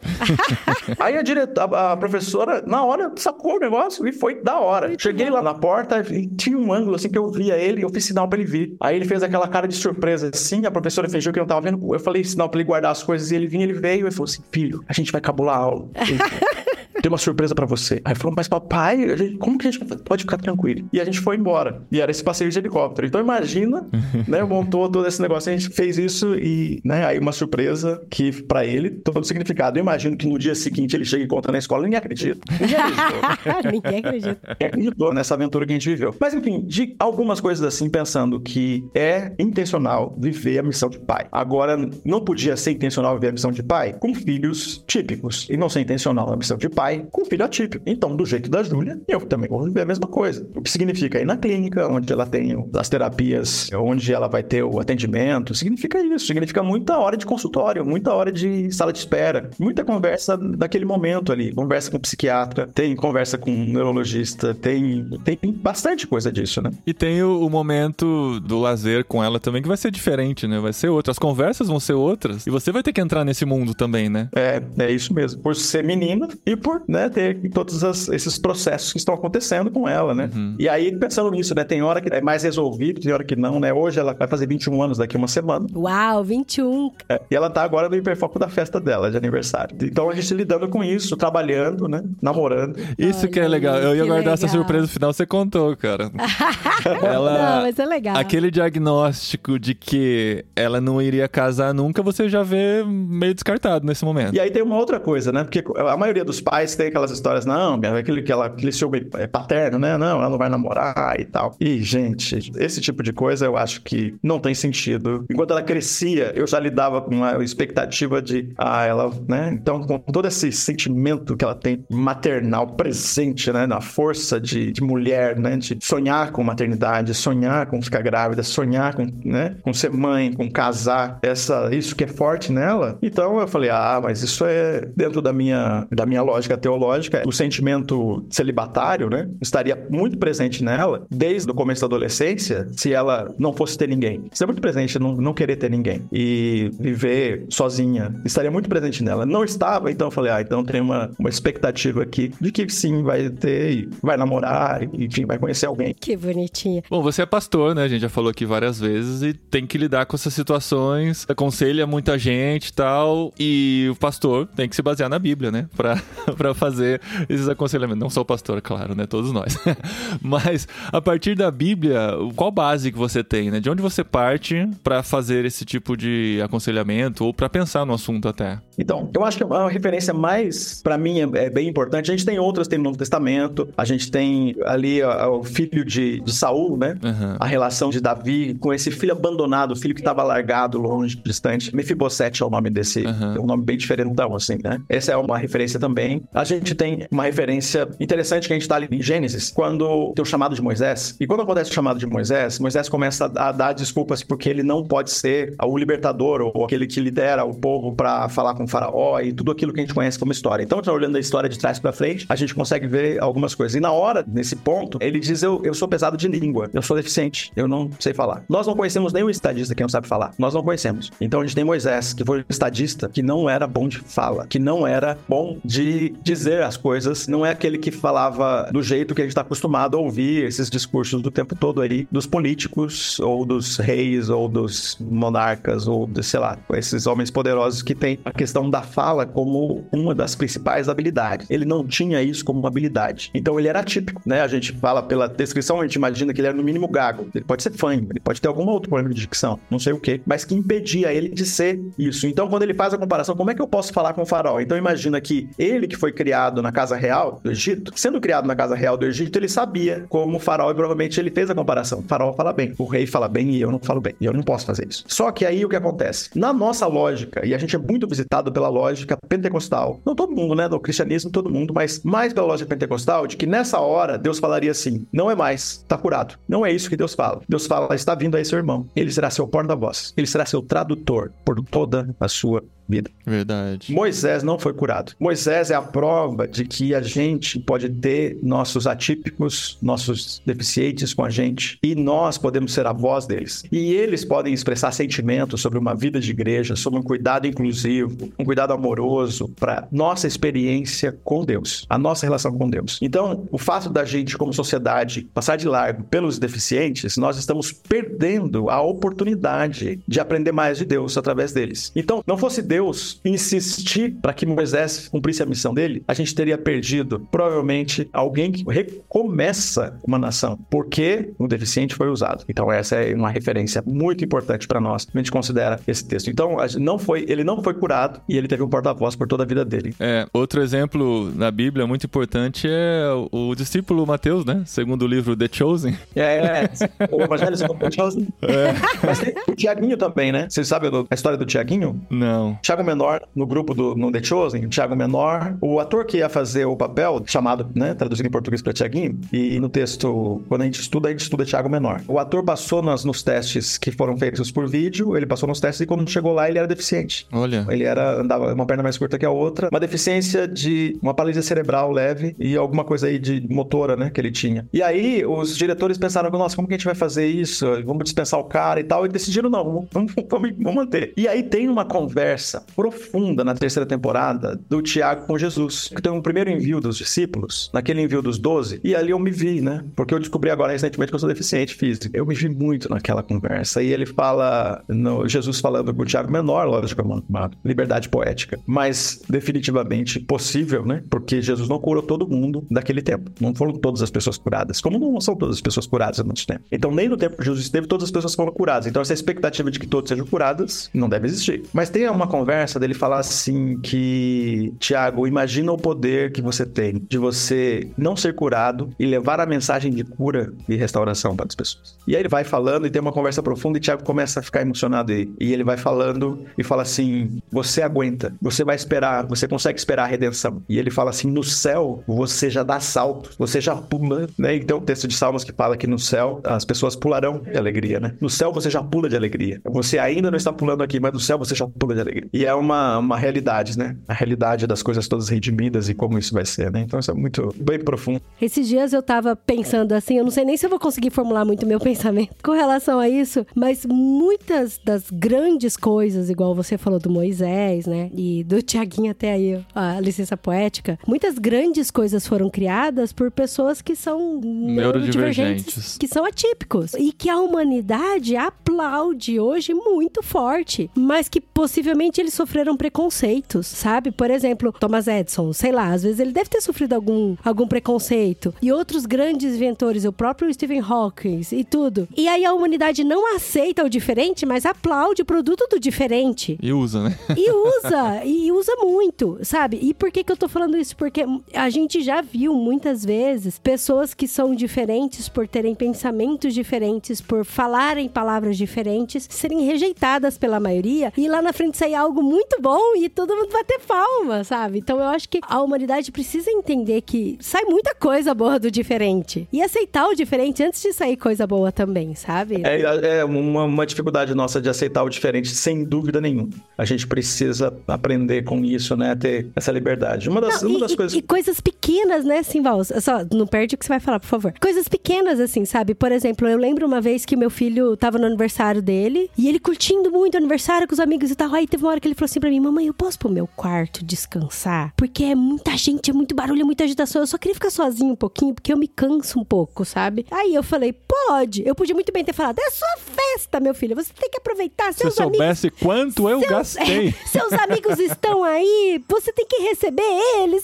Aí 0.98 1.16
a 1.16 1.22
diretora, 1.22 1.76
a, 1.76 1.92
a 1.92 1.96
professora, 1.96 2.62
na 2.66 2.84
hora, 2.84 3.12
sacou 3.16 3.56
o 3.56 3.58
negócio 3.58 4.06
e 4.06 4.12
foi 4.12 4.42
da 4.42 4.58
hora. 4.58 4.92
Cheguei 4.98 5.30
lá 5.30 5.42
na 5.42 5.54
porta 5.54 6.00
e 6.10 6.26
tinha 6.26 6.56
um 6.56 6.72
ângulo 6.72 6.96
assim 7.04 7.10
que 7.10 7.18
eu 7.18 7.30
via 7.30 7.56
ele 7.56 7.84
eu 7.84 7.90
fiz 7.90 8.04
sinal 8.04 8.28
pra 8.28 8.38
ele 8.38 8.48
vir. 8.48 8.76
Aí 8.80 8.96
ele 8.96 9.04
fez 9.04 9.22
aquela 9.22 9.46
cara 9.46 9.68
de 9.68 9.74
surpresa 9.74 10.30
assim, 10.32 10.64
a 10.64 10.70
professora 10.70 11.08
fingiu 11.08 11.32
que 11.32 11.38
não 11.38 11.46
tava 11.46 11.60
vendo. 11.60 11.94
Eu 11.94 12.00
falei 12.00 12.24
sinal 12.24 12.48
pra 12.48 12.60
ele 12.60 12.66
guardar 12.66 12.92
as 12.92 13.02
coisas 13.02 13.30
e 13.30 13.34
ele 13.34 13.46
vinha, 13.46 13.64
ele 13.64 13.74
veio 13.74 14.08
e 14.08 14.10
falou 14.10 14.24
assim: 14.24 14.42
filho, 14.50 14.82
a 14.88 14.92
gente 14.92 15.12
vai 15.12 15.20
cabular 15.20 15.56
a 15.56 15.60
aula. 15.60 15.88
tem 17.04 17.10
uma 17.10 17.18
surpresa 17.18 17.54
para 17.54 17.66
você. 17.66 18.00
Aí 18.02 18.14
falou, 18.14 18.32
mas 18.34 18.48
papai, 18.48 19.14
gente, 19.14 19.36
como 19.36 19.58
que 19.58 19.68
a 19.68 19.70
gente 19.70 19.84
pode 19.84 20.22
ficar 20.22 20.38
tranquilo? 20.38 20.88
E 20.90 20.98
a 20.98 21.04
gente 21.04 21.20
foi 21.20 21.36
embora. 21.36 21.82
E 21.92 22.00
era 22.00 22.10
esse 22.10 22.24
passeio 22.24 22.50
de 22.50 22.58
helicóptero. 22.58 23.06
Então 23.06 23.20
imagina, 23.20 23.86
né, 24.26 24.42
montou 24.42 24.88
todo 24.88 25.06
esse 25.06 25.20
negócio, 25.20 25.52
a 25.52 25.56
gente 25.56 25.68
fez 25.68 25.98
isso 25.98 26.34
e, 26.34 26.80
né, 26.82 27.04
aí 27.04 27.18
uma 27.18 27.32
surpresa 27.32 28.02
que 28.10 28.32
para 28.44 28.64
ele 28.64 28.88
todo 28.88 29.22
significado. 29.22 29.78
Eu 29.78 29.82
imagino 29.82 30.16
que 30.16 30.26
no 30.26 30.38
dia 30.38 30.54
seguinte 30.54 30.96
ele 30.96 31.04
chega 31.04 31.22
e 31.22 31.26
conta 31.28 31.52
na 31.52 31.58
escola, 31.58 31.82
ninguém 31.82 31.98
acredita. 31.98 32.40
Ninguém 32.58 32.78
acreditou. 32.78 33.60
ninguém 33.70 33.98
acredita. 33.98 34.40
Ninguém 34.48 34.68
acreditou 34.68 35.14
nessa 35.14 35.34
aventura 35.34 35.66
que 35.66 35.72
a 35.72 35.76
gente 35.76 35.90
viveu. 35.90 36.14
Mas 36.18 36.32
enfim, 36.32 36.64
de 36.64 36.96
algumas 36.98 37.38
coisas 37.38 37.66
assim, 37.66 37.90
pensando 37.90 38.40
que 38.40 38.82
é 38.94 39.34
intencional 39.38 40.16
viver 40.18 40.58
a 40.58 40.62
missão 40.62 40.88
de 40.88 40.98
pai. 41.00 41.26
Agora, 41.30 41.76
não 42.02 42.24
podia 42.24 42.56
ser 42.56 42.70
intencional 42.70 43.14
viver 43.14 43.28
a 43.28 43.32
missão 43.32 43.52
de 43.52 43.62
pai 43.62 43.92
com 43.92 44.14
filhos 44.14 44.82
típicos. 44.86 45.46
E 45.50 45.56
não 45.58 45.68
ser 45.68 45.80
intencional 45.80 46.32
a 46.32 46.36
missão 46.36 46.56
de 46.56 46.70
pai 46.70 46.93
pai 46.94 47.06
com 47.10 47.24
filho 47.24 47.44
atípico. 47.44 47.82
Então, 47.86 48.14
do 48.14 48.24
jeito 48.24 48.50
da 48.50 48.62
Júlia, 48.62 49.00
eu 49.08 49.20
também 49.20 49.48
vou 49.48 49.64
viver 49.64 49.82
a 49.82 49.86
mesma 49.86 50.06
coisa. 50.06 50.46
O 50.54 50.62
que 50.62 50.70
significa 50.70 51.20
ir 51.20 51.24
na 51.24 51.36
clínica, 51.36 51.88
onde 51.88 52.12
ela 52.12 52.26
tem 52.26 52.54
as 52.74 52.88
terapias, 52.88 53.70
onde 53.72 54.12
ela 54.12 54.28
vai 54.28 54.42
ter 54.42 54.62
o 54.62 54.78
atendimento, 54.78 55.54
significa 55.54 56.00
isso. 56.00 56.26
Significa 56.26 56.62
muita 56.62 56.98
hora 56.98 57.16
de 57.16 57.26
consultório, 57.26 57.84
muita 57.84 58.12
hora 58.12 58.30
de 58.30 58.70
sala 58.72 58.92
de 58.92 58.98
espera, 58.98 59.50
muita 59.58 59.84
conversa 59.84 60.36
daquele 60.36 60.84
momento 60.84 61.32
ali. 61.32 61.52
Conversa 61.52 61.90
com 61.90 61.96
o 61.96 62.00
psiquiatra, 62.00 62.68
tem 62.72 62.94
conversa 62.94 63.38
com 63.38 63.50
o 63.50 63.64
neurologista, 63.64 64.54
tem, 64.54 65.06
tem 65.24 65.52
bastante 65.52 66.06
coisa 66.06 66.30
disso, 66.30 66.62
né? 66.62 66.70
E 66.86 66.92
tem 66.92 67.22
o, 67.22 67.44
o 67.44 67.50
momento 67.50 68.40
do 68.40 68.60
lazer 68.60 69.04
com 69.04 69.22
ela 69.22 69.40
também, 69.40 69.62
que 69.62 69.68
vai 69.68 69.76
ser 69.76 69.90
diferente, 69.90 70.46
né? 70.46 70.58
Vai 70.58 70.72
ser 70.72 70.88
outro. 70.88 71.10
As 71.10 71.18
conversas 71.18 71.68
vão 71.68 71.80
ser 71.80 71.94
outras. 71.94 72.46
E 72.46 72.50
você 72.50 72.70
vai 72.70 72.82
ter 72.82 72.92
que 72.92 73.00
entrar 73.00 73.24
nesse 73.24 73.44
mundo 73.44 73.74
também, 73.74 74.08
né? 74.08 74.28
É, 74.34 74.62
é 74.78 74.90
isso 74.90 75.12
mesmo. 75.12 75.40
Por 75.42 75.54
ser 75.54 75.84
menina 75.84 76.28
e 76.44 76.56
por 76.56 76.82
né, 76.86 77.08
ter 77.08 77.48
todos 77.50 77.82
as, 77.82 78.08
esses 78.08 78.38
processos 78.38 78.92
que 78.92 78.98
estão 78.98 79.14
acontecendo 79.14 79.70
com 79.70 79.88
ela, 79.88 80.14
né? 80.14 80.30
Uhum. 80.34 80.56
E 80.58 80.68
aí, 80.68 80.96
pensando 80.96 81.30
nisso, 81.30 81.54
né, 81.54 81.64
tem 81.64 81.82
hora 81.82 82.00
que 82.00 82.12
é 82.12 82.20
mais 82.20 82.42
resolvido, 82.42 83.00
tem 83.00 83.12
hora 83.12 83.24
que 83.24 83.36
não, 83.36 83.58
né? 83.58 83.72
Hoje 83.72 83.98
ela 83.98 84.14
vai 84.14 84.28
fazer 84.28 84.46
21 84.46 84.82
anos 84.82 84.98
daqui 84.98 85.16
uma 85.16 85.28
semana. 85.28 85.66
Uau, 85.74 86.24
21! 86.24 86.90
É, 87.08 87.20
e 87.30 87.34
ela 87.34 87.50
tá 87.50 87.62
agora 87.62 87.88
no 87.88 87.96
hiperfoco 87.96 88.38
da 88.38 88.48
festa 88.48 88.80
dela, 88.80 89.10
de 89.10 89.16
aniversário. 89.16 89.76
Então 89.82 90.10
a 90.10 90.14
gente 90.14 90.32
lidando 90.34 90.68
com 90.68 90.82
isso, 90.82 91.16
trabalhando, 91.16 91.88
né? 91.88 92.02
Namorando. 92.20 92.76
Isso 92.98 93.20
Olha 93.20 93.28
que 93.28 93.40
é 93.40 93.48
legal. 93.48 93.76
Eu 93.76 93.94
ia 93.94 94.04
guardar 94.04 94.18
legal. 94.18 94.34
essa 94.34 94.48
surpresa 94.48 94.82
no 94.82 94.88
final, 94.88 95.12
você 95.12 95.26
contou, 95.26 95.76
cara. 95.76 96.10
ela... 97.02 97.38
Não, 97.38 97.62
mas 97.62 97.78
é 97.78 97.86
legal. 97.86 98.16
Aquele 98.16 98.50
diagnóstico 98.50 99.58
de 99.58 99.74
que 99.74 100.44
ela 100.54 100.80
não 100.80 101.00
iria 101.00 101.28
casar 101.28 101.72
nunca, 101.74 102.02
você 102.02 102.28
já 102.28 102.42
vê 102.42 102.84
meio 102.84 103.34
descartado 103.34 103.86
nesse 103.86 104.04
momento. 104.04 104.34
E 104.34 104.40
aí 104.40 104.50
tem 104.50 104.62
uma 104.62 104.76
outra 104.76 105.00
coisa, 105.00 105.32
né? 105.32 105.44
Porque 105.44 105.64
a 105.76 105.96
maioria 105.96 106.24
dos 106.24 106.40
pais 106.40 106.73
tem 106.76 106.88
aquelas 106.88 107.10
histórias, 107.10 107.44
não, 107.44 107.74
aquele, 107.74 108.20
aquela, 108.20 108.46
aquele 108.46 108.72
ciúme 108.72 109.06
é 109.14 109.26
paterno, 109.26 109.78
né? 109.78 109.96
Não, 109.96 110.20
ela 110.20 110.30
não 110.30 110.38
vai 110.38 110.48
namorar 110.48 111.18
e 111.18 111.24
tal. 111.24 111.56
E, 111.60 111.82
gente, 111.82 112.52
esse 112.56 112.80
tipo 112.80 113.02
de 113.02 113.12
coisa 113.12 113.46
eu 113.46 113.56
acho 113.56 113.82
que 113.82 114.14
não 114.22 114.38
tem 114.38 114.54
sentido. 114.54 115.24
Enquanto 115.30 115.52
ela 115.52 115.62
crescia, 115.62 116.32
eu 116.34 116.46
já 116.46 116.58
lidava 116.58 117.00
com 117.00 117.22
a 117.24 117.42
expectativa 117.42 118.20
de, 118.20 118.52
ah, 118.56 118.84
ela, 118.84 119.10
né? 119.28 119.50
Então, 119.52 119.82
com 119.82 119.98
todo 119.98 120.26
esse 120.26 120.50
sentimento 120.52 121.36
que 121.36 121.44
ela 121.44 121.54
tem 121.54 121.84
maternal 121.90 122.68
presente, 122.68 123.52
né? 123.52 123.66
Na 123.66 123.80
força 123.80 124.40
de, 124.40 124.72
de 124.72 124.82
mulher, 124.82 125.38
né? 125.38 125.56
De 125.56 125.78
sonhar 125.82 126.32
com 126.32 126.42
maternidade, 126.42 127.14
sonhar 127.14 127.66
com 127.66 127.80
ficar 127.80 128.02
grávida, 128.02 128.42
sonhar 128.42 128.94
com, 128.94 129.06
né? 129.24 129.56
Com 129.62 129.72
ser 129.72 129.90
mãe, 129.90 130.32
com 130.32 130.50
casar, 130.50 131.18
essa, 131.22 131.74
isso 131.74 131.94
que 131.94 132.04
é 132.04 132.08
forte 132.08 132.52
nela. 132.52 132.98
Então, 133.02 133.38
eu 133.40 133.48
falei, 133.48 133.70
ah, 133.70 134.00
mas 134.02 134.22
isso 134.22 134.44
é 134.44 134.88
dentro 134.96 135.20
da 135.20 135.32
minha, 135.32 135.86
da 135.90 136.06
minha 136.06 136.22
lógica 136.22 136.53
teológica, 136.56 137.22
o 137.26 137.32
sentimento 137.32 138.24
celibatário, 138.30 139.08
né, 139.08 139.28
estaria 139.40 139.86
muito 139.90 140.18
presente 140.18 140.62
nela 140.62 141.06
desde 141.10 141.50
o 141.50 141.54
começo 141.54 141.80
da 141.80 141.86
adolescência, 141.86 142.68
se 142.72 142.92
ela 142.92 143.32
não 143.38 143.52
fosse 143.52 143.76
ter 143.76 143.88
ninguém. 143.88 144.24
Isso 144.32 144.42
é 144.42 144.46
muito 144.46 144.60
presente, 144.60 144.98
não, 144.98 145.14
não 145.14 145.34
querer 145.34 145.56
ter 145.56 145.70
ninguém. 145.70 146.02
E 146.12 146.70
viver 146.78 147.46
sozinha 147.48 148.14
estaria 148.24 148.50
muito 148.50 148.68
presente 148.68 149.02
nela. 149.02 149.26
Não 149.26 149.44
estava, 149.44 149.90
então 149.90 150.08
eu 150.08 150.10
falei, 150.10 150.32
ah, 150.32 150.40
então 150.40 150.64
tem 150.64 150.80
uma, 150.80 151.10
uma 151.18 151.28
expectativa 151.28 152.02
aqui 152.02 152.32
de 152.40 152.52
que 152.52 152.68
sim, 152.68 153.02
vai 153.02 153.30
ter, 153.30 153.88
vai 154.02 154.16
namorar, 154.16 154.82
enfim, 154.94 155.24
vai 155.26 155.38
conhecer 155.38 155.66
alguém. 155.66 155.94
Que 155.98 156.16
bonitinha. 156.16 156.82
Bom, 156.88 157.02
você 157.02 157.22
é 157.22 157.26
pastor, 157.26 157.74
né? 157.74 157.84
A 157.84 157.88
gente 157.88 158.02
já 158.02 158.08
falou 158.08 158.30
aqui 158.30 158.44
várias 158.44 158.78
vezes 158.80 159.22
e 159.22 159.32
tem 159.34 159.66
que 159.66 159.78
lidar 159.78 160.06
com 160.06 160.16
essas 160.16 160.34
situações, 160.34 161.26
aconselha 161.28 161.86
muita 161.86 162.18
gente 162.18 162.68
e 162.68 162.72
tal, 162.72 163.32
e 163.38 163.88
o 163.90 163.96
pastor 163.96 164.46
tem 164.54 164.68
que 164.68 164.76
se 164.76 164.82
basear 164.82 165.08
na 165.08 165.18
Bíblia, 165.18 165.50
né? 165.50 165.68
Pra, 165.76 166.00
pra 166.44 166.52
fazer 166.52 167.00
esses 167.26 167.48
aconselhamentos. 167.48 168.00
Não 168.00 168.10
sou 168.10 168.22
o 168.22 168.26
pastor, 168.26 168.60
claro, 168.60 168.94
né? 168.94 169.06
Todos 169.06 169.32
nós. 169.32 169.56
Mas 170.20 170.68
a 170.92 171.00
partir 171.00 171.34
da 171.34 171.50
Bíblia, 171.50 172.10
qual 172.36 172.50
base 172.50 172.92
que 172.92 172.98
você 172.98 173.24
tem, 173.24 173.50
né? 173.50 173.60
De 173.60 173.70
onde 173.70 173.80
você 173.80 174.04
parte 174.04 174.68
para 174.82 175.02
fazer 175.02 175.46
esse 175.46 175.64
tipo 175.64 175.96
de 175.96 176.40
aconselhamento 176.44 177.24
ou 177.24 177.32
para 177.32 177.48
pensar 177.48 177.86
no 177.86 177.94
assunto 177.94 178.28
até? 178.28 178.58
Então, 178.76 179.08
eu 179.14 179.24
acho 179.24 179.38
que 179.38 179.44
uma 179.44 179.70
referência 179.70 180.12
mais 180.12 180.82
para 180.82 180.98
mim 180.98 181.20
é, 181.20 181.46
é, 181.46 181.50
bem 181.50 181.68
importante. 181.68 182.10
A 182.10 182.14
gente 182.14 182.26
tem 182.26 182.38
outras, 182.38 182.68
tem 182.68 182.78
no 182.78 182.84
Novo 182.84 182.98
Testamento. 182.98 183.68
A 183.76 183.84
gente 183.84 184.10
tem 184.10 184.54
ali 184.66 185.02
ó, 185.02 185.38
o 185.38 185.44
filho 185.44 185.84
de, 185.84 186.20
de 186.20 186.32
Saul, 186.32 186.76
né? 186.76 186.96
Uhum. 187.02 187.36
A 187.40 187.46
relação 187.46 187.88
de 187.88 188.00
Davi 188.00 188.54
com 188.60 188.72
esse 188.72 188.90
filho 188.90 189.12
abandonado, 189.12 189.72
o 189.72 189.76
filho 189.76 189.94
que 189.94 190.00
estava 190.00 190.22
largado, 190.22 190.78
longe, 190.78 191.16
distante. 191.24 191.74
Mefibosete 191.74 192.42
é 192.42 192.46
o 192.46 192.50
nome 192.50 192.68
desse, 192.68 193.06
uhum. 193.06 193.34
é 193.36 193.40
um 193.40 193.46
nome 193.46 193.64
bem 193.64 193.78
diferentão, 193.78 194.34
assim, 194.34 194.58
né? 194.62 194.80
Essa 194.88 195.12
é 195.12 195.16
uma 195.16 195.38
referência 195.38 195.80
também. 195.80 196.22
A 196.34 196.42
gente 196.42 196.74
tem 196.74 197.06
uma 197.12 197.22
referência 197.22 197.88
interessante 198.00 198.48
que 198.48 198.52
a 198.52 198.56
gente 198.56 198.62
está 198.62 198.74
ali 198.74 198.88
em 198.90 199.00
Gênesis, 199.00 199.52
quando 199.52 200.12
tem 200.16 200.22
o 200.22 200.26
chamado 200.26 200.52
de 200.52 200.60
Moisés. 200.60 201.14
E 201.20 201.28
quando 201.28 201.42
acontece 201.42 201.70
o 201.70 201.72
chamado 201.72 201.96
de 201.96 202.06
Moisés, 202.08 202.58
Moisés 202.58 202.88
começa 202.88 203.30
a 203.36 203.52
dar 203.52 203.72
desculpas 203.72 204.24
porque 204.24 204.48
ele 204.48 204.64
não 204.64 204.82
pode 204.82 205.12
ser 205.12 205.54
o 205.62 205.78
libertador 205.78 206.40
ou 206.42 206.64
aquele 206.64 206.88
que 206.88 206.98
lidera 206.98 207.44
o 207.44 207.54
povo 207.54 207.94
para 207.94 208.28
falar 208.28 208.54
com 208.54 208.64
o 208.64 208.66
faraó 208.66 209.20
e 209.20 209.32
tudo 209.32 209.52
aquilo 209.52 209.72
que 209.72 209.78
a 209.78 209.84
gente 209.84 209.94
conhece 209.94 210.18
como 210.18 210.32
história. 210.32 210.64
Então, 210.64 210.82
olhando 210.92 211.16
a 211.16 211.20
história 211.20 211.48
de 211.48 211.56
trás 211.56 211.78
para 211.78 211.92
frente, 211.92 212.26
a 212.28 212.34
gente 212.34 212.52
consegue 212.52 212.88
ver 212.88 213.22
algumas 213.22 213.54
coisas. 213.54 213.76
E 213.76 213.80
na 213.80 213.92
hora, 213.92 214.24
nesse 214.26 214.56
ponto, 214.56 214.98
ele 215.00 215.20
diz: 215.20 215.40
eu, 215.40 215.60
eu 215.64 215.72
sou 215.72 215.86
pesado 215.86 216.16
de 216.16 216.26
língua, 216.26 216.68
eu 216.74 216.82
sou 216.82 216.96
deficiente, 216.96 217.52
eu 217.54 217.68
não 217.68 217.88
sei 218.00 218.12
falar. 218.12 218.42
Nós 218.48 218.66
não 218.66 218.74
conhecemos 218.74 219.12
nenhum 219.12 219.30
estadista 219.30 219.72
que 219.72 219.82
não 219.82 219.88
sabe 219.88 220.08
falar. 220.08 220.32
Nós 220.36 220.52
não 220.52 220.64
conhecemos. 220.64 221.12
Então 221.20 221.40
a 221.40 221.46
gente 221.46 221.54
tem 221.54 221.62
Moisés, 221.62 222.12
que 222.12 222.24
foi 222.24 222.40
um 222.40 222.44
estadista 222.48 223.08
que 223.08 223.22
não 223.22 223.48
era 223.48 223.68
bom 223.68 223.86
de 223.86 224.00
fala, 224.00 224.48
que 224.48 224.58
não 224.58 224.84
era 224.84 225.16
bom 225.28 225.58
de 225.64 226.12
dizer 226.24 226.62
as 226.62 226.76
coisas, 226.76 227.28
não 227.28 227.44
é 227.44 227.50
aquele 227.50 227.78
que 227.78 227.90
falava 227.90 228.68
do 228.72 228.82
jeito 228.82 229.14
que 229.14 229.20
a 229.20 229.24
gente 229.24 229.32
está 229.32 229.42
acostumado 229.42 229.96
a 229.96 230.00
ouvir 230.00 230.44
esses 230.44 230.70
discursos 230.70 231.20
do 231.22 231.30
tempo 231.30 231.54
todo 231.54 231.80
aí 231.80 232.08
dos 232.10 232.26
políticos 232.26 233.20
ou 233.20 233.44
dos 233.44 233.76
reis 233.76 234.30
ou 234.30 234.48
dos 234.48 234.96
monarcas 235.00 235.86
ou 235.86 236.06
de, 236.06 236.22
sei 236.22 236.40
lá, 236.40 236.58
esses 236.72 237.06
homens 237.06 237.30
poderosos 237.30 237.82
que 237.82 237.94
têm 237.94 238.18
a 238.24 238.32
questão 238.32 238.68
da 238.68 238.82
fala 238.82 239.26
como 239.26 239.86
uma 239.92 240.14
das 240.14 240.34
principais 240.34 240.88
habilidades. 240.88 241.48
Ele 241.50 241.64
não 241.64 241.86
tinha 241.86 242.22
isso 242.22 242.44
como 242.44 242.58
uma 242.58 242.68
habilidade. 242.68 243.30
Então 243.34 243.58
ele 243.58 243.68
era 243.68 243.80
atípico, 243.80 244.22
né? 244.24 244.40
A 244.40 244.48
gente 244.48 244.72
fala 244.72 245.02
pela 245.02 245.28
descrição, 245.28 245.80
a 245.80 245.82
gente 245.84 245.96
imagina 245.96 246.32
que 246.32 246.40
ele 246.40 246.48
era 246.48 246.56
no 246.56 246.62
mínimo 246.62 246.88
gago. 246.88 247.28
Ele 247.34 247.44
pode 247.44 247.62
ser 247.62 247.72
fanho, 247.72 248.06
ele 248.10 248.20
pode 248.20 248.40
ter 248.40 248.48
algum 248.48 248.66
outro 248.66 248.88
problema 248.88 249.12
de 249.12 249.20
dicção, 249.20 249.60
não 249.70 249.78
sei 249.78 249.92
o 249.92 250.00
que, 250.00 250.20
mas 250.24 250.44
que 250.44 250.54
impedia 250.54 251.12
ele 251.12 251.28
de 251.28 251.44
ser 251.44 251.80
isso. 251.98 252.26
Então 252.26 252.48
quando 252.48 252.62
ele 252.62 252.74
faz 252.74 252.94
a 252.94 252.98
comparação, 252.98 253.36
como 253.36 253.50
é 253.50 253.54
que 253.54 253.60
eu 253.60 253.68
posso 253.68 253.92
falar 253.92 254.14
com 254.14 254.22
o 254.22 254.26
faraó? 254.26 254.60
Então 254.60 254.78
imagina 254.78 255.20
que 255.20 255.48
ele 255.58 255.86
que 255.86 255.96
foi 255.96 256.13
criado 256.14 256.62
na 256.62 256.72
casa 256.72 256.96
real 256.96 257.40
do 257.42 257.50
Egito, 257.50 257.92
sendo 257.96 258.20
criado 258.20 258.46
na 258.46 258.56
casa 258.56 258.74
real 258.74 258.96
do 258.96 259.04
Egito, 259.04 259.38
ele 259.38 259.48
sabia 259.48 260.06
como 260.08 260.36
o 260.36 260.40
faraó 260.40 260.70
e 260.70 260.74
provavelmente 260.74 261.20
ele 261.20 261.30
fez 261.30 261.50
a 261.50 261.54
comparação. 261.54 262.00
O 262.00 262.02
faraó 262.02 262.32
fala 262.32 262.52
bem, 262.52 262.74
o 262.78 262.84
rei 262.84 263.06
fala 263.06 263.28
bem 263.28 263.50
e 263.50 263.60
eu 263.60 263.70
não 263.70 263.78
falo 263.78 264.00
bem. 264.00 264.14
E 264.20 264.24
eu 264.24 264.32
não 264.32 264.42
posso 264.42 264.66
fazer 264.66 264.86
isso. 264.88 265.04
Só 265.06 265.30
que 265.30 265.44
aí 265.44 265.64
o 265.64 265.68
que 265.68 265.76
acontece? 265.76 266.30
Na 266.34 266.52
nossa 266.52 266.86
lógica, 266.86 267.44
e 267.44 267.54
a 267.54 267.58
gente 267.58 267.76
é 267.76 267.78
muito 267.78 268.06
visitado 268.06 268.50
pela 268.52 268.68
lógica 268.68 269.18
pentecostal, 269.28 270.00
não 270.04 270.14
todo 270.14 270.34
mundo, 270.34 270.54
né? 270.54 270.68
Do 270.68 270.80
cristianismo, 270.80 271.30
todo 271.30 271.50
mundo, 271.50 271.74
mas 271.74 272.02
mais 272.02 272.32
pela 272.32 272.46
lógica 272.46 272.68
pentecostal, 272.68 273.26
de 273.26 273.36
que 273.36 273.46
nessa 273.46 273.80
hora 273.80 274.16
Deus 274.16 274.38
falaria 274.38 274.70
assim: 274.70 275.06
não 275.12 275.30
é 275.30 275.34
mais, 275.34 275.84
tá 275.88 275.98
curado. 275.98 276.36
Não 276.48 276.64
é 276.64 276.72
isso 276.72 276.88
que 276.88 276.96
Deus 276.96 277.14
fala. 277.14 277.40
Deus 277.48 277.66
fala: 277.66 277.94
está 277.94 278.14
vindo 278.14 278.36
aí 278.36 278.44
seu 278.44 278.58
irmão. 278.58 278.86
Ele 278.94 279.10
será 279.10 279.30
seu 279.30 279.46
porta-voz. 279.46 280.12
Ele 280.16 280.26
será 280.26 280.46
seu 280.46 280.62
tradutor 280.62 281.32
por 281.44 281.60
toda 281.62 282.14
a 282.20 282.28
sua 282.28 282.62
vida. 282.88 283.10
Verdade. 283.26 283.92
Moisés 283.92 284.42
não 284.42 284.58
foi 284.58 284.72
curado. 284.72 285.12
Moisés 285.18 285.70
é 285.70 285.74
a 285.74 285.82
prova 285.82 286.46
de 286.46 286.64
que 286.64 286.94
a 286.94 287.00
gente 287.00 287.58
pode 287.58 287.88
ter 287.88 288.38
nossos 288.42 288.86
atípicos, 288.86 289.78
nossos 289.80 290.42
deficientes 290.44 291.14
com 291.14 291.24
a 291.24 291.30
gente 291.30 291.78
e 291.82 291.94
nós 291.94 292.36
podemos 292.38 292.72
ser 292.72 292.86
a 292.86 292.92
voz 292.92 293.26
deles. 293.26 293.64
E 293.72 293.92
eles 293.94 294.24
podem 294.24 294.52
expressar 294.52 294.92
sentimentos 294.92 295.60
sobre 295.60 295.78
uma 295.78 295.94
vida 295.94 296.20
de 296.20 296.30
igreja, 296.30 296.76
sobre 296.76 296.98
um 296.98 297.02
cuidado 297.02 297.46
inclusivo, 297.46 298.32
um 298.38 298.44
cuidado 298.44 298.72
amoroso 298.72 299.48
para 299.58 299.88
nossa 299.90 300.26
experiência 300.26 301.16
com 301.24 301.44
Deus, 301.44 301.86
a 301.88 301.98
nossa 301.98 302.26
relação 302.26 302.56
com 302.56 302.68
Deus. 302.68 302.98
Então, 303.00 303.46
o 303.50 303.58
fato 303.58 303.88
da 303.88 304.04
gente 304.04 304.36
como 304.36 304.52
sociedade 304.52 305.28
passar 305.32 305.56
de 305.56 305.66
largo 305.66 306.04
pelos 306.04 306.38
deficientes, 306.38 307.16
nós 307.16 307.38
estamos 307.38 307.72
perdendo 307.72 308.68
a 308.68 308.80
oportunidade 308.82 310.00
de 310.06 310.20
aprender 310.20 310.52
mais 310.52 310.78
de 310.78 310.84
Deus 310.84 311.16
através 311.16 311.52
deles. 311.52 311.92
Então, 311.94 312.22
não 312.26 312.36
fosse 312.36 312.62
Deus 312.62 312.73
Deus 312.74 313.20
insistir 313.24 314.16
para 314.20 314.32
que 314.32 314.44
Moisés 314.44 315.06
cumprisse 315.06 315.40
a 315.40 315.46
missão 315.46 315.72
dele, 315.72 316.02
a 316.08 316.14
gente 316.14 316.34
teria 316.34 316.58
perdido 316.58 317.20
provavelmente 317.30 318.08
alguém 318.12 318.50
que 318.50 318.64
recomeça 318.68 319.96
uma 320.04 320.18
nação, 320.18 320.58
porque 320.68 321.32
o 321.38 321.46
deficiente 321.46 321.94
foi 321.94 322.08
usado. 322.08 322.44
Então 322.48 322.72
essa 322.72 322.96
é 322.96 323.14
uma 323.14 323.30
referência 323.30 323.80
muito 323.86 324.24
importante 324.24 324.66
para 324.66 324.80
nós. 324.80 325.06
A 325.14 325.18
gente 325.18 325.30
considera 325.30 325.78
esse 325.86 326.04
texto. 326.04 326.28
Então 326.28 326.56
não 326.80 326.98
foi, 326.98 327.24
ele 327.28 327.44
não 327.44 327.62
foi 327.62 327.74
curado 327.74 328.20
e 328.28 328.36
ele 328.36 328.48
teve 328.48 328.64
um 328.64 328.68
porta-voz 328.68 329.14
por 329.14 329.28
toda 329.28 329.44
a 329.44 329.46
vida 329.46 329.64
dele. 329.64 329.94
É, 330.00 330.26
outro 330.32 330.60
exemplo 330.60 331.30
na 331.36 331.52
Bíblia 331.52 331.86
muito 331.86 332.06
importante 332.06 332.66
é 332.68 333.06
o, 333.30 333.50
o 333.50 333.54
discípulo 333.54 334.04
Mateus, 334.04 334.44
né? 334.44 334.64
Segundo 334.66 335.02
o 335.02 335.06
livro 335.06 335.36
The 335.36 335.48
Chosen. 335.52 335.96
É, 336.16 336.38
é. 336.38 336.70
o 337.12 337.22
Evangelho 337.22 337.56
segundo 337.56 337.78
The 337.78 337.90
Chosen. 337.92 338.26
É. 338.42 338.74
Mas 339.06 339.20
tem 339.20 339.34
o 339.48 339.54
Tiaguinho 339.54 339.96
também, 339.96 340.32
né? 340.32 340.48
Você 340.48 340.64
sabe 340.64 340.88
a 340.88 341.14
história 341.14 341.38
do 341.38 341.46
Tiaguinho? 341.46 342.00
Não. 342.10 342.58
Thiago 342.64 342.82
Menor, 342.82 343.20
no 343.36 343.46
grupo 343.46 343.74
do 343.74 343.94
no 343.94 344.10
The 344.10 344.22
Chosen, 344.22 344.66
Thiago 344.68 344.96
Menor, 344.96 345.54
o 345.60 345.78
ator 345.78 346.06
que 346.06 346.16
ia 346.16 346.30
fazer 346.30 346.64
o 346.64 346.74
papel, 346.74 347.22
chamado, 347.26 347.68
né, 347.74 347.92
traduzido 347.92 348.26
em 348.26 348.30
português 348.30 348.62
para 348.62 348.72
Tiaguinho, 348.72 349.20
e 349.30 349.60
no 349.60 349.68
texto, 349.68 350.42
quando 350.48 350.62
a 350.62 350.64
gente 350.64 350.80
estuda, 350.80 351.08
a 351.08 351.10
gente 351.10 351.20
estuda 351.20 351.44
Thiago 351.44 351.68
Menor. 351.68 352.00
O 352.08 352.18
ator 352.18 352.42
passou 352.42 352.80
nas, 352.80 353.04
nos 353.04 353.22
testes 353.22 353.76
que 353.76 353.92
foram 353.92 354.16
feitos 354.16 354.50
por 354.50 354.66
vídeo, 354.66 355.14
ele 355.14 355.26
passou 355.26 355.46
nos 355.46 355.60
testes 355.60 355.82
e 355.82 355.86
quando 355.86 356.08
chegou 356.10 356.32
lá, 356.32 356.48
ele 356.48 356.56
era 356.56 356.66
deficiente. 356.66 357.26
Olha. 357.30 357.66
Ele 357.68 357.84
era, 357.84 358.18
andava 358.22 358.54
uma 358.54 358.64
perna 358.64 358.82
mais 358.82 358.96
curta 358.96 359.18
que 359.18 359.26
a 359.26 359.30
outra, 359.30 359.68
uma 359.70 359.80
deficiência 359.80 360.48
de 360.48 360.98
uma 361.02 361.12
paralisia 361.12 361.42
cerebral 361.42 361.92
leve 361.92 362.34
e 362.38 362.56
alguma 362.56 362.82
coisa 362.82 363.08
aí 363.08 363.18
de 363.18 363.46
motora, 363.46 363.94
né, 363.94 364.08
que 364.08 364.18
ele 364.18 364.30
tinha. 364.30 364.66
E 364.72 364.82
aí, 364.82 365.22
os 365.26 365.54
diretores 365.54 365.98
pensaram, 365.98 366.30
nossa, 366.30 366.56
como 366.56 366.66
que 366.66 366.72
a 366.72 366.78
gente 366.78 366.86
vai 366.86 366.94
fazer 366.94 367.26
isso? 367.26 367.66
Vamos 367.84 368.04
dispensar 368.04 368.40
o 368.40 368.44
cara 368.44 368.80
e 368.80 368.84
tal, 368.84 369.04
e 369.04 369.08
decidiram, 369.10 369.50
não, 369.50 369.86
vamos, 369.92 370.14
vamos, 370.30 370.50
vamos 370.56 370.74
manter. 370.74 371.12
E 371.14 371.28
aí 371.28 371.42
tem 371.42 371.68
uma 371.68 371.84
conversa 371.84 372.53
conversa 372.54 372.64
profunda 372.76 373.44
na 373.44 373.54
terceira 373.54 373.86
temporada 373.86 374.60
do 374.68 374.82
Tiago 374.82 375.26
com 375.26 375.38
Jesus. 375.38 375.90
Que 375.94 376.02
tem 376.02 376.12
um 376.12 376.20
primeiro 376.20 376.50
envio 376.50 376.80
dos 376.80 376.96
discípulos, 376.96 377.70
naquele 377.72 378.02
envio 378.02 378.22
dos 378.22 378.38
doze, 378.38 378.80
e 378.84 378.94
ali 378.94 379.10
eu 379.10 379.18
me 379.18 379.30
vi, 379.30 379.60
né? 379.60 379.84
Porque 379.96 380.14
eu 380.14 380.18
descobri 380.18 380.50
agora 380.50 380.72
recentemente 380.72 381.10
que 381.10 381.14
eu 381.14 381.18
sou 381.18 381.28
deficiente 381.28 381.74
físico. 381.74 382.14
Eu 382.16 382.26
me 382.26 382.34
vi 382.34 382.48
muito 382.48 382.88
naquela 382.88 383.22
conversa. 383.22 383.82
E 383.82 383.92
ele 383.92 384.06
fala, 384.06 384.82
no, 384.88 385.28
Jesus 385.28 385.60
falando 385.60 385.92
com 385.94 386.02
o 386.02 386.04
Tiago 386.04 386.30
menor, 386.30 386.66
lógico, 386.66 387.02
uma 387.28 387.50
liberdade 387.64 388.08
poética, 388.08 388.58
mas 388.66 389.22
definitivamente 389.28 390.20
possível, 390.20 390.84
né? 390.84 391.02
Porque 391.08 391.40
Jesus 391.40 391.68
não 391.68 391.78
curou 391.78 392.02
todo 392.02 392.28
mundo 392.28 392.66
daquele 392.70 393.02
tempo. 393.02 393.30
Não 393.40 393.54
foram 393.54 393.72
todas 393.72 394.02
as 394.02 394.10
pessoas 394.10 394.36
curadas. 394.36 394.80
Como 394.80 394.98
não 394.98 395.20
são 395.20 395.34
todas 395.34 395.56
as 395.56 395.60
pessoas 395.60 395.86
curadas 395.86 396.20
há 396.20 396.24
muito 396.24 396.46
tempo. 396.46 396.64
Então, 396.70 396.90
nem 396.90 397.08
no 397.08 397.16
tempo 397.16 397.36
que 397.36 397.44
Jesus 397.44 397.64
esteve, 397.64 397.86
todas 397.86 398.04
as 398.04 398.10
pessoas 398.10 398.34
foram 398.34 398.52
curadas. 398.52 398.86
Então, 398.86 399.00
essa 399.00 399.14
expectativa 399.14 399.70
de 399.70 399.78
que 399.78 399.86
todos 399.86 400.08
sejam 400.08 400.26
curadas 400.26 400.90
não 400.92 401.08
deve 401.08 401.26
existir. 401.26 401.62
Mas 401.72 401.90
tem 401.90 402.08
uma 402.08 402.26
conversa 402.26 402.43
conversa 402.44 402.78
dele 402.78 402.92
falar 402.92 403.20
assim 403.20 403.80
que, 403.80 404.74
Tiago, 404.78 405.26
imagina 405.26 405.72
o 405.72 405.78
poder 405.78 406.30
que 406.30 406.42
você 406.42 406.66
tem 406.66 407.02
de 407.08 407.16
você 407.16 407.88
não 407.96 408.14
ser 408.14 408.34
curado 408.34 408.90
e 408.98 409.06
levar 409.06 409.40
a 409.40 409.46
mensagem 409.46 409.90
de 409.90 410.04
cura 410.04 410.52
e 410.68 410.76
restauração 410.76 411.34
para 411.34 411.46
as 411.46 411.54
pessoas. 411.54 411.96
E 412.06 412.14
aí 412.14 412.20
ele 412.20 412.28
vai 412.28 412.44
falando 412.44 412.86
e 412.86 412.90
tem 412.90 413.00
uma 413.00 413.12
conversa 413.12 413.42
profunda 413.42 413.78
e 413.78 413.80
Tiago 413.80 414.04
começa 414.04 414.40
a 414.40 414.42
ficar 414.42 414.60
emocionado 414.60 415.10
e, 415.10 415.32
e 415.40 415.54
ele 415.54 415.64
vai 415.64 415.78
falando 415.78 416.44
e 416.58 416.62
fala 416.62 416.82
assim: 416.82 417.40
você 417.50 417.80
aguenta, 417.80 418.34
você 418.42 418.62
vai 418.62 418.76
esperar, 418.76 419.26
você 419.26 419.48
consegue 419.48 419.78
esperar 419.78 420.04
a 420.04 420.06
redenção. 420.06 420.62
E 420.68 420.78
ele 420.78 420.90
fala 420.90 421.08
assim: 421.08 421.30
no 421.30 421.42
céu 421.42 422.04
você 422.06 422.50
já 422.50 422.62
dá 422.62 422.78
salto, 422.78 423.30
você 423.38 423.58
já 423.58 423.74
pula, 423.74 424.26
né? 424.38 424.54
Então 424.54 424.78
o 424.78 424.82
texto 424.82 425.08
de 425.08 425.14
Salmos 425.14 425.44
que 425.44 425.52
fala 425.52 425.78
que 425.78 425.86
no 425.86 425.98
céu 425.98 426.42
as 426.44 426.66
pessoas 426.66 426.94
pularão 426.94 427.38
de 427.38 427.56
alegria, 427.56 427.98
né? 427.98 428.14
No 428.20 428.28
céu 428.28 428.52
você 428.52 428.68
já 428.68 428.82
pula 428.82 429.08
de 429.08 429.16
alegria. 429.16 429.62
Você 429.64 429.98
ainda 429.98 430.30
não 430.30 430.36
está 430.36 430.52
pulando 430.52 430.82
aqui, 430.82 431.00
mas 431.00 431.12
no 431.14 431.20
céu 431.20 431.38
você 431.38 431.54
já 431.54 431.66
pula 431.66 431.94
de 431.94 432.02
alegria. 432.02 432.28
E 432.34 432.44
é 432.44 432.52
uma, 432.52 432.98
uma 432.98 433.16
realidade, 433.16 433.78
né? 433.78 433.96
A 434.08 434.12
realidade 434.12 434.66
das 434.66 434.82
coisas 434.82 435.06
todas 435.06 435.28
redimidas 435.28 435.88
e 435.88 435.94
como 435.94 436.18
isso 436.18 436.34
vai 436.34 436.44
ser, 436.44 436.68
né? 436.72 436.80
Então 436.80 436.98
isso 436.98 437.12
é 437.12 437.14
muito 437.14 437.54
bem 437.56 437.78
profundo. 437.78 438.20
Esses 438.42 438.66
dias 438.66 438.92
eu 438.92 439.00
tava 439.00 439.36
pensando 439.36 439.92
assim, 439.92 440.18
eu 440.18 440.24
não 440.24 440.32
sei 440.32 440.44
nem 440.44 440.56
se 440.56 440.66
eu 440.66 440.70
vou 440.70 440.80
conseguir 440.80 441.10
formular 441.10 441.44
muito 441.44 441.64
meu 441.64 441.78
pensamento 441.80 442.34
com 442.42 442.50
relação 442.50 442.98
a 442.98 443.08
isso, 443.08 443.46
mas 443.54 443.86
muitas 443.86 444.80
das 444.84 445.08
grandes 445.12 445.76
coisas, 445.76 446.28
igual 446.28 446.56
você 446.56 446.76
falou 446.76 446.98
do 446.98 447.08
Moisés, 447.08 447.86
né? 447.86 448.10
E 448.12 448.42
do 448.42 448.60
Tiaguinho 448.60 449.12
até 449.12 449.30
aí, 449.30 449.64
a 449.72 450.00
licença 450.00 450.36
poética, 450.36 450.98
muitas 451.06 451.38
grandes 451.38 451.88
coisas 451.88 452.26
foram 452.26 452.50
criadas 452.50 453.12
por 453.12 453.30
pessoas 453.30 453.80
que 453.80 453.94
são 453.94 454.40
neurodivergentes, 454.42 455.96
que 455.96 456.08
são 456.08 456.24
atípicos 456.24 456.94
e 456.94 457.12
que 457.12 457.30
a 457.30 457.38
humanidade 457.38 458.36
aplaude 458.36 459.38
hoje 459.38 459.72
muito 459.72 460.20
forte, 460.20 460.90
mas 460.96 461.28
que 461.28 461.40
possivelmente 461.40 462.23
eles 462.24 462.34
sofreram 462.34 462.76
preconceitos, 462.76 463.66
sabe? 463.66 464.10
Por 464.10 464.30
exemplo, 464.30 464.72
Thomas 464.72 465.06
Edison, 465.06 465.52
sei 465.52 465.70
lá, 465.70 465.92
às 465.92 466.02
vezes 466.02 466.18
ele 466.18 466.32
deve 466.32 466.48
ter 466.48 466.60
sofrido 466.60 466.94
algum, 466.94 467.36
algum 467.44 467.68
preconceito. 467.68 468.54
E 468.60 468.72
outros 468.72 469.06
grandes 469.06 469.54
inventores, 469.54 470.04
o 470.04 470.12
próprio 470.12 470.52
Stephen 470.52 470.80
Hawking 470.80 471.42
e 471.52 471.64
tudo. 471.64 472.08
E 472.16 472.26
aí 472.26 472.44
a 472.44 472.52
humanidade 472.52 473.04
não 473.04 473.36
aceita 473.36 473.84
o 473.84 473.88
diferente, 473.88 474.46
mas 474.46 474.64
aplaude 474.64 475.22
o 475.22 475.24
produto 475.24 475.66
do 475.70 475.78
diferente. 475.78 476.58
E 476.62 476.72
usa, 476.72 477.02
né? 477.02 477.18
E 477.36 477.50
usa, 477.50 478.24
e 478.24 478.52
usa 478.52 478.72
muito, 478.76 479.38
sabe? 479.42 479.78
E 479.82 479.92
por 479.92 480.10
que 480.10 480.24
que 480.24 480.32
eu 480.32 480.36
tô 480.36 480.48
falando 480.48 480.78
isso? 480.78 480.96
Porque 480.96 481.26
a 481.52 481.68
gente 481.68 482.00
já 482.00 482.22
viu 482.22 482.54
muitas 482.54 483.04
vezes 483.04 483.58
pessoas 483.58 484.14
que 484.14 484.26
são 484.26 484.54
diferentes 484.54 485.28
por 485.28 485.46
terem 485.46 485.74
pensamentos 485.74 486.54
diferentes, 486.54 487.20
por 487.20 487.44
falarem 487.44 488.08
palavras 488.08 488.56
diferentes, 488.56 489.26
serem 489.28 489.62
rejeitadas 489.66 490.38
pela 490.38 490.58
maioria 490.58 491.12
e 491.16 491.28
lá 491.28 491.42
na 491.42 491.52
frente 491.52 491.76
sair 491.76 491.94
algo 491.94 492.13
algo 492.14 492.22
muito 492.22 492.60
bom 492.60 492.94
e 492.96 493.08
todo 493.08 493.34
mundo 493.34 493.48
bater 493.52 493.80
palma, 493.80 494.44
sabe? 494.44 494.78
Então 494.78 494.98
eu 494.98 495.06
acho 495.06 495.28
que 495.28 495.40
a 495.42 495.60
humanidade 495.60 496.12
precisa 496.12 496.50
entender 496.50 497.00
que 497.00 497.36
sai 497.40 497.64
muita 497.64 497.92
coisa 497.94 498.32
boa 498.32 498.58
do 498.58 498.70
diferente. 498.70 499.48
E 499.52 499.60
aceitar 499.60 500.06
o 500.06 500.14
diferente 500.14 500.62
antes 500.62 500.80
de 500.80 500.92
sair 500.92 501.16
coisa 501.16 501.46
boa 501.46 501.72
também, 501.72 502.14
sabe? 502.14 502.62
É, 502.64 503.18
é 503.18 503.24
uma, 503.24 503.64
uma 503.64 503.86
dificuldade 503.86 504.32
nossa 504.34 504.60
de 504.60 504.68
aceitar 504.68 505.02
o 505.02 505.08
diferente, 505.08 505.48
sem 505.48 505.82
dúvida 505.82 506.20
nenhuma. 506.20 506.50
A 506.78 506.84
gente 506.84 507.06
precisa 507.06 507.74
aprender 507.88 508.42
com 508.42 508.64
isso, 508.64 508.96
né? 508.96 509.14
Ter 509.16 509.48
essa 509.56 509.72
liberdade. 509.72 510.28
Uma 510.28 510.40
das, 510.40 510.62
Não, 510.62 510.70
uma 510.70 510.78
e, 510.78 510.80
das 510.80 510.94
coisas. 510.94 511.18
e 511.18 511.22
coisas 511.22 511.60
pequenas, 511.60 512.24
né, 512.24 512.42
Simval? 512.42 512.84
Só, 512.84 513.24
não 513.32 513.46
perde 513.46 513.74
o 513.74 513.78
que 513.78 513.84
você 513.84 513.88
vai 513.88 514.00
falar, 514.00 514.20
por 514.20 514.28
favor. 514.28 514.54
Coisas 514.60 514.86
pequenas, 514.86 515.40
assim, 515.40 515.64
sabe? 515.64 515.94
Por 515.94 516.12
exemplo, 516.12 516.46
eu 516.46 516.58
lembro 516.58 516.86
uma 516.86 517.00
vez 517.00 517.24
que 517.24 517.36
meu 517.36 517.50
filho 517.50 517.96
tava 517.96 518.18
no 518.18 518.26
aniversário 518.26 518.82
dele 518.82 519.30
e 519.36 519.48
ele 519.48 519.58
curtindo 519.58 520.10
muito 520.10 520.34
o 520.34 520.38
aniversário 520.38 520.86
com 520.86 520.92
os 520.92 521.00
amigos 521.00 521.30
e 521.30 521.34
tal. 521.34 521.52
Aí 521.54 521.66
teve 521.66 521.82
uma 521.82 521.93
hora 521.94 522.00
que 522.00 522.08
ele 522.08 522.14
falou 522.14 522.26
assim 522.26 522.40
pra 522.40 522.50
mim: 522.50 522.60
Mamãe, 522.60 522.86
eu 522.86 522.94
posso 522.94 523.18
pro 523.18 523.28
meu 523.30 523.46
quarto 523.46 524.04
descansar? 524.04 524.92
Porque 524.96 525.24
é 525.24 525.34
muita 525.34 525.76
gente, 525.76 526.10
é 526.10 526.14
muito 526.14 526.34
barulho, 526.34 526.60
é 526.60 526.64
muita 526.64 526.84
agitação. 526.84 527.22
Eu 527.22 527.26
só 527.26 527.38
queria 527.38 527.54
ficar 527.54 527.70
sozinho 527.70 528.12
um 528.12 528.16
pouquinho, 528.16 528.54
porque 528.54 528.72
eu 528.72 528.76
me 528.76 528.88
canso 528.88 529.38
um 529.40 529.44
pouco, 529.44 529.84
sabe? 529.84 530.26
Aí 530.30 530.54
eu 530.54 530.62
falei: 530.62 530.92
Pode. 530.92 531.66
Eu 531.66 531.74
podia 531.74 531.94
muito 531.94 532.12
bem 532.12 532.24
ter 532.24 532.32
falado: 532.32 532.58
É 532.58 532.70
sua 532.70 532.88
festa, 532.98 533.60
meu 533.60 533.74
filho. 533.74 533.94
Você 533.96 534.12
tem 534.12 534.28
que 534.30 534.38
aproveitar. 534.38 534.92
Se 534.92 535.04
eu 535.04 535.10
Seus 535.10 535.20
amigos 535.20 535.38
soubesse 535.38 535.70
quanto 535.70 536.28
eu 536.28 536.38
seus- 536.40 536.50
gastei. 536.50 537.08
é, 537.08 537.12
seus 537.28 537.52
amigos 537.52 537.98
estão 537.98 538.42
aí, 538.44 539.02
você 539.08 539.32
tem 539.32 539.46
que 539.46 539.56
receber 539.62 540.02
eles. 540.42 540.62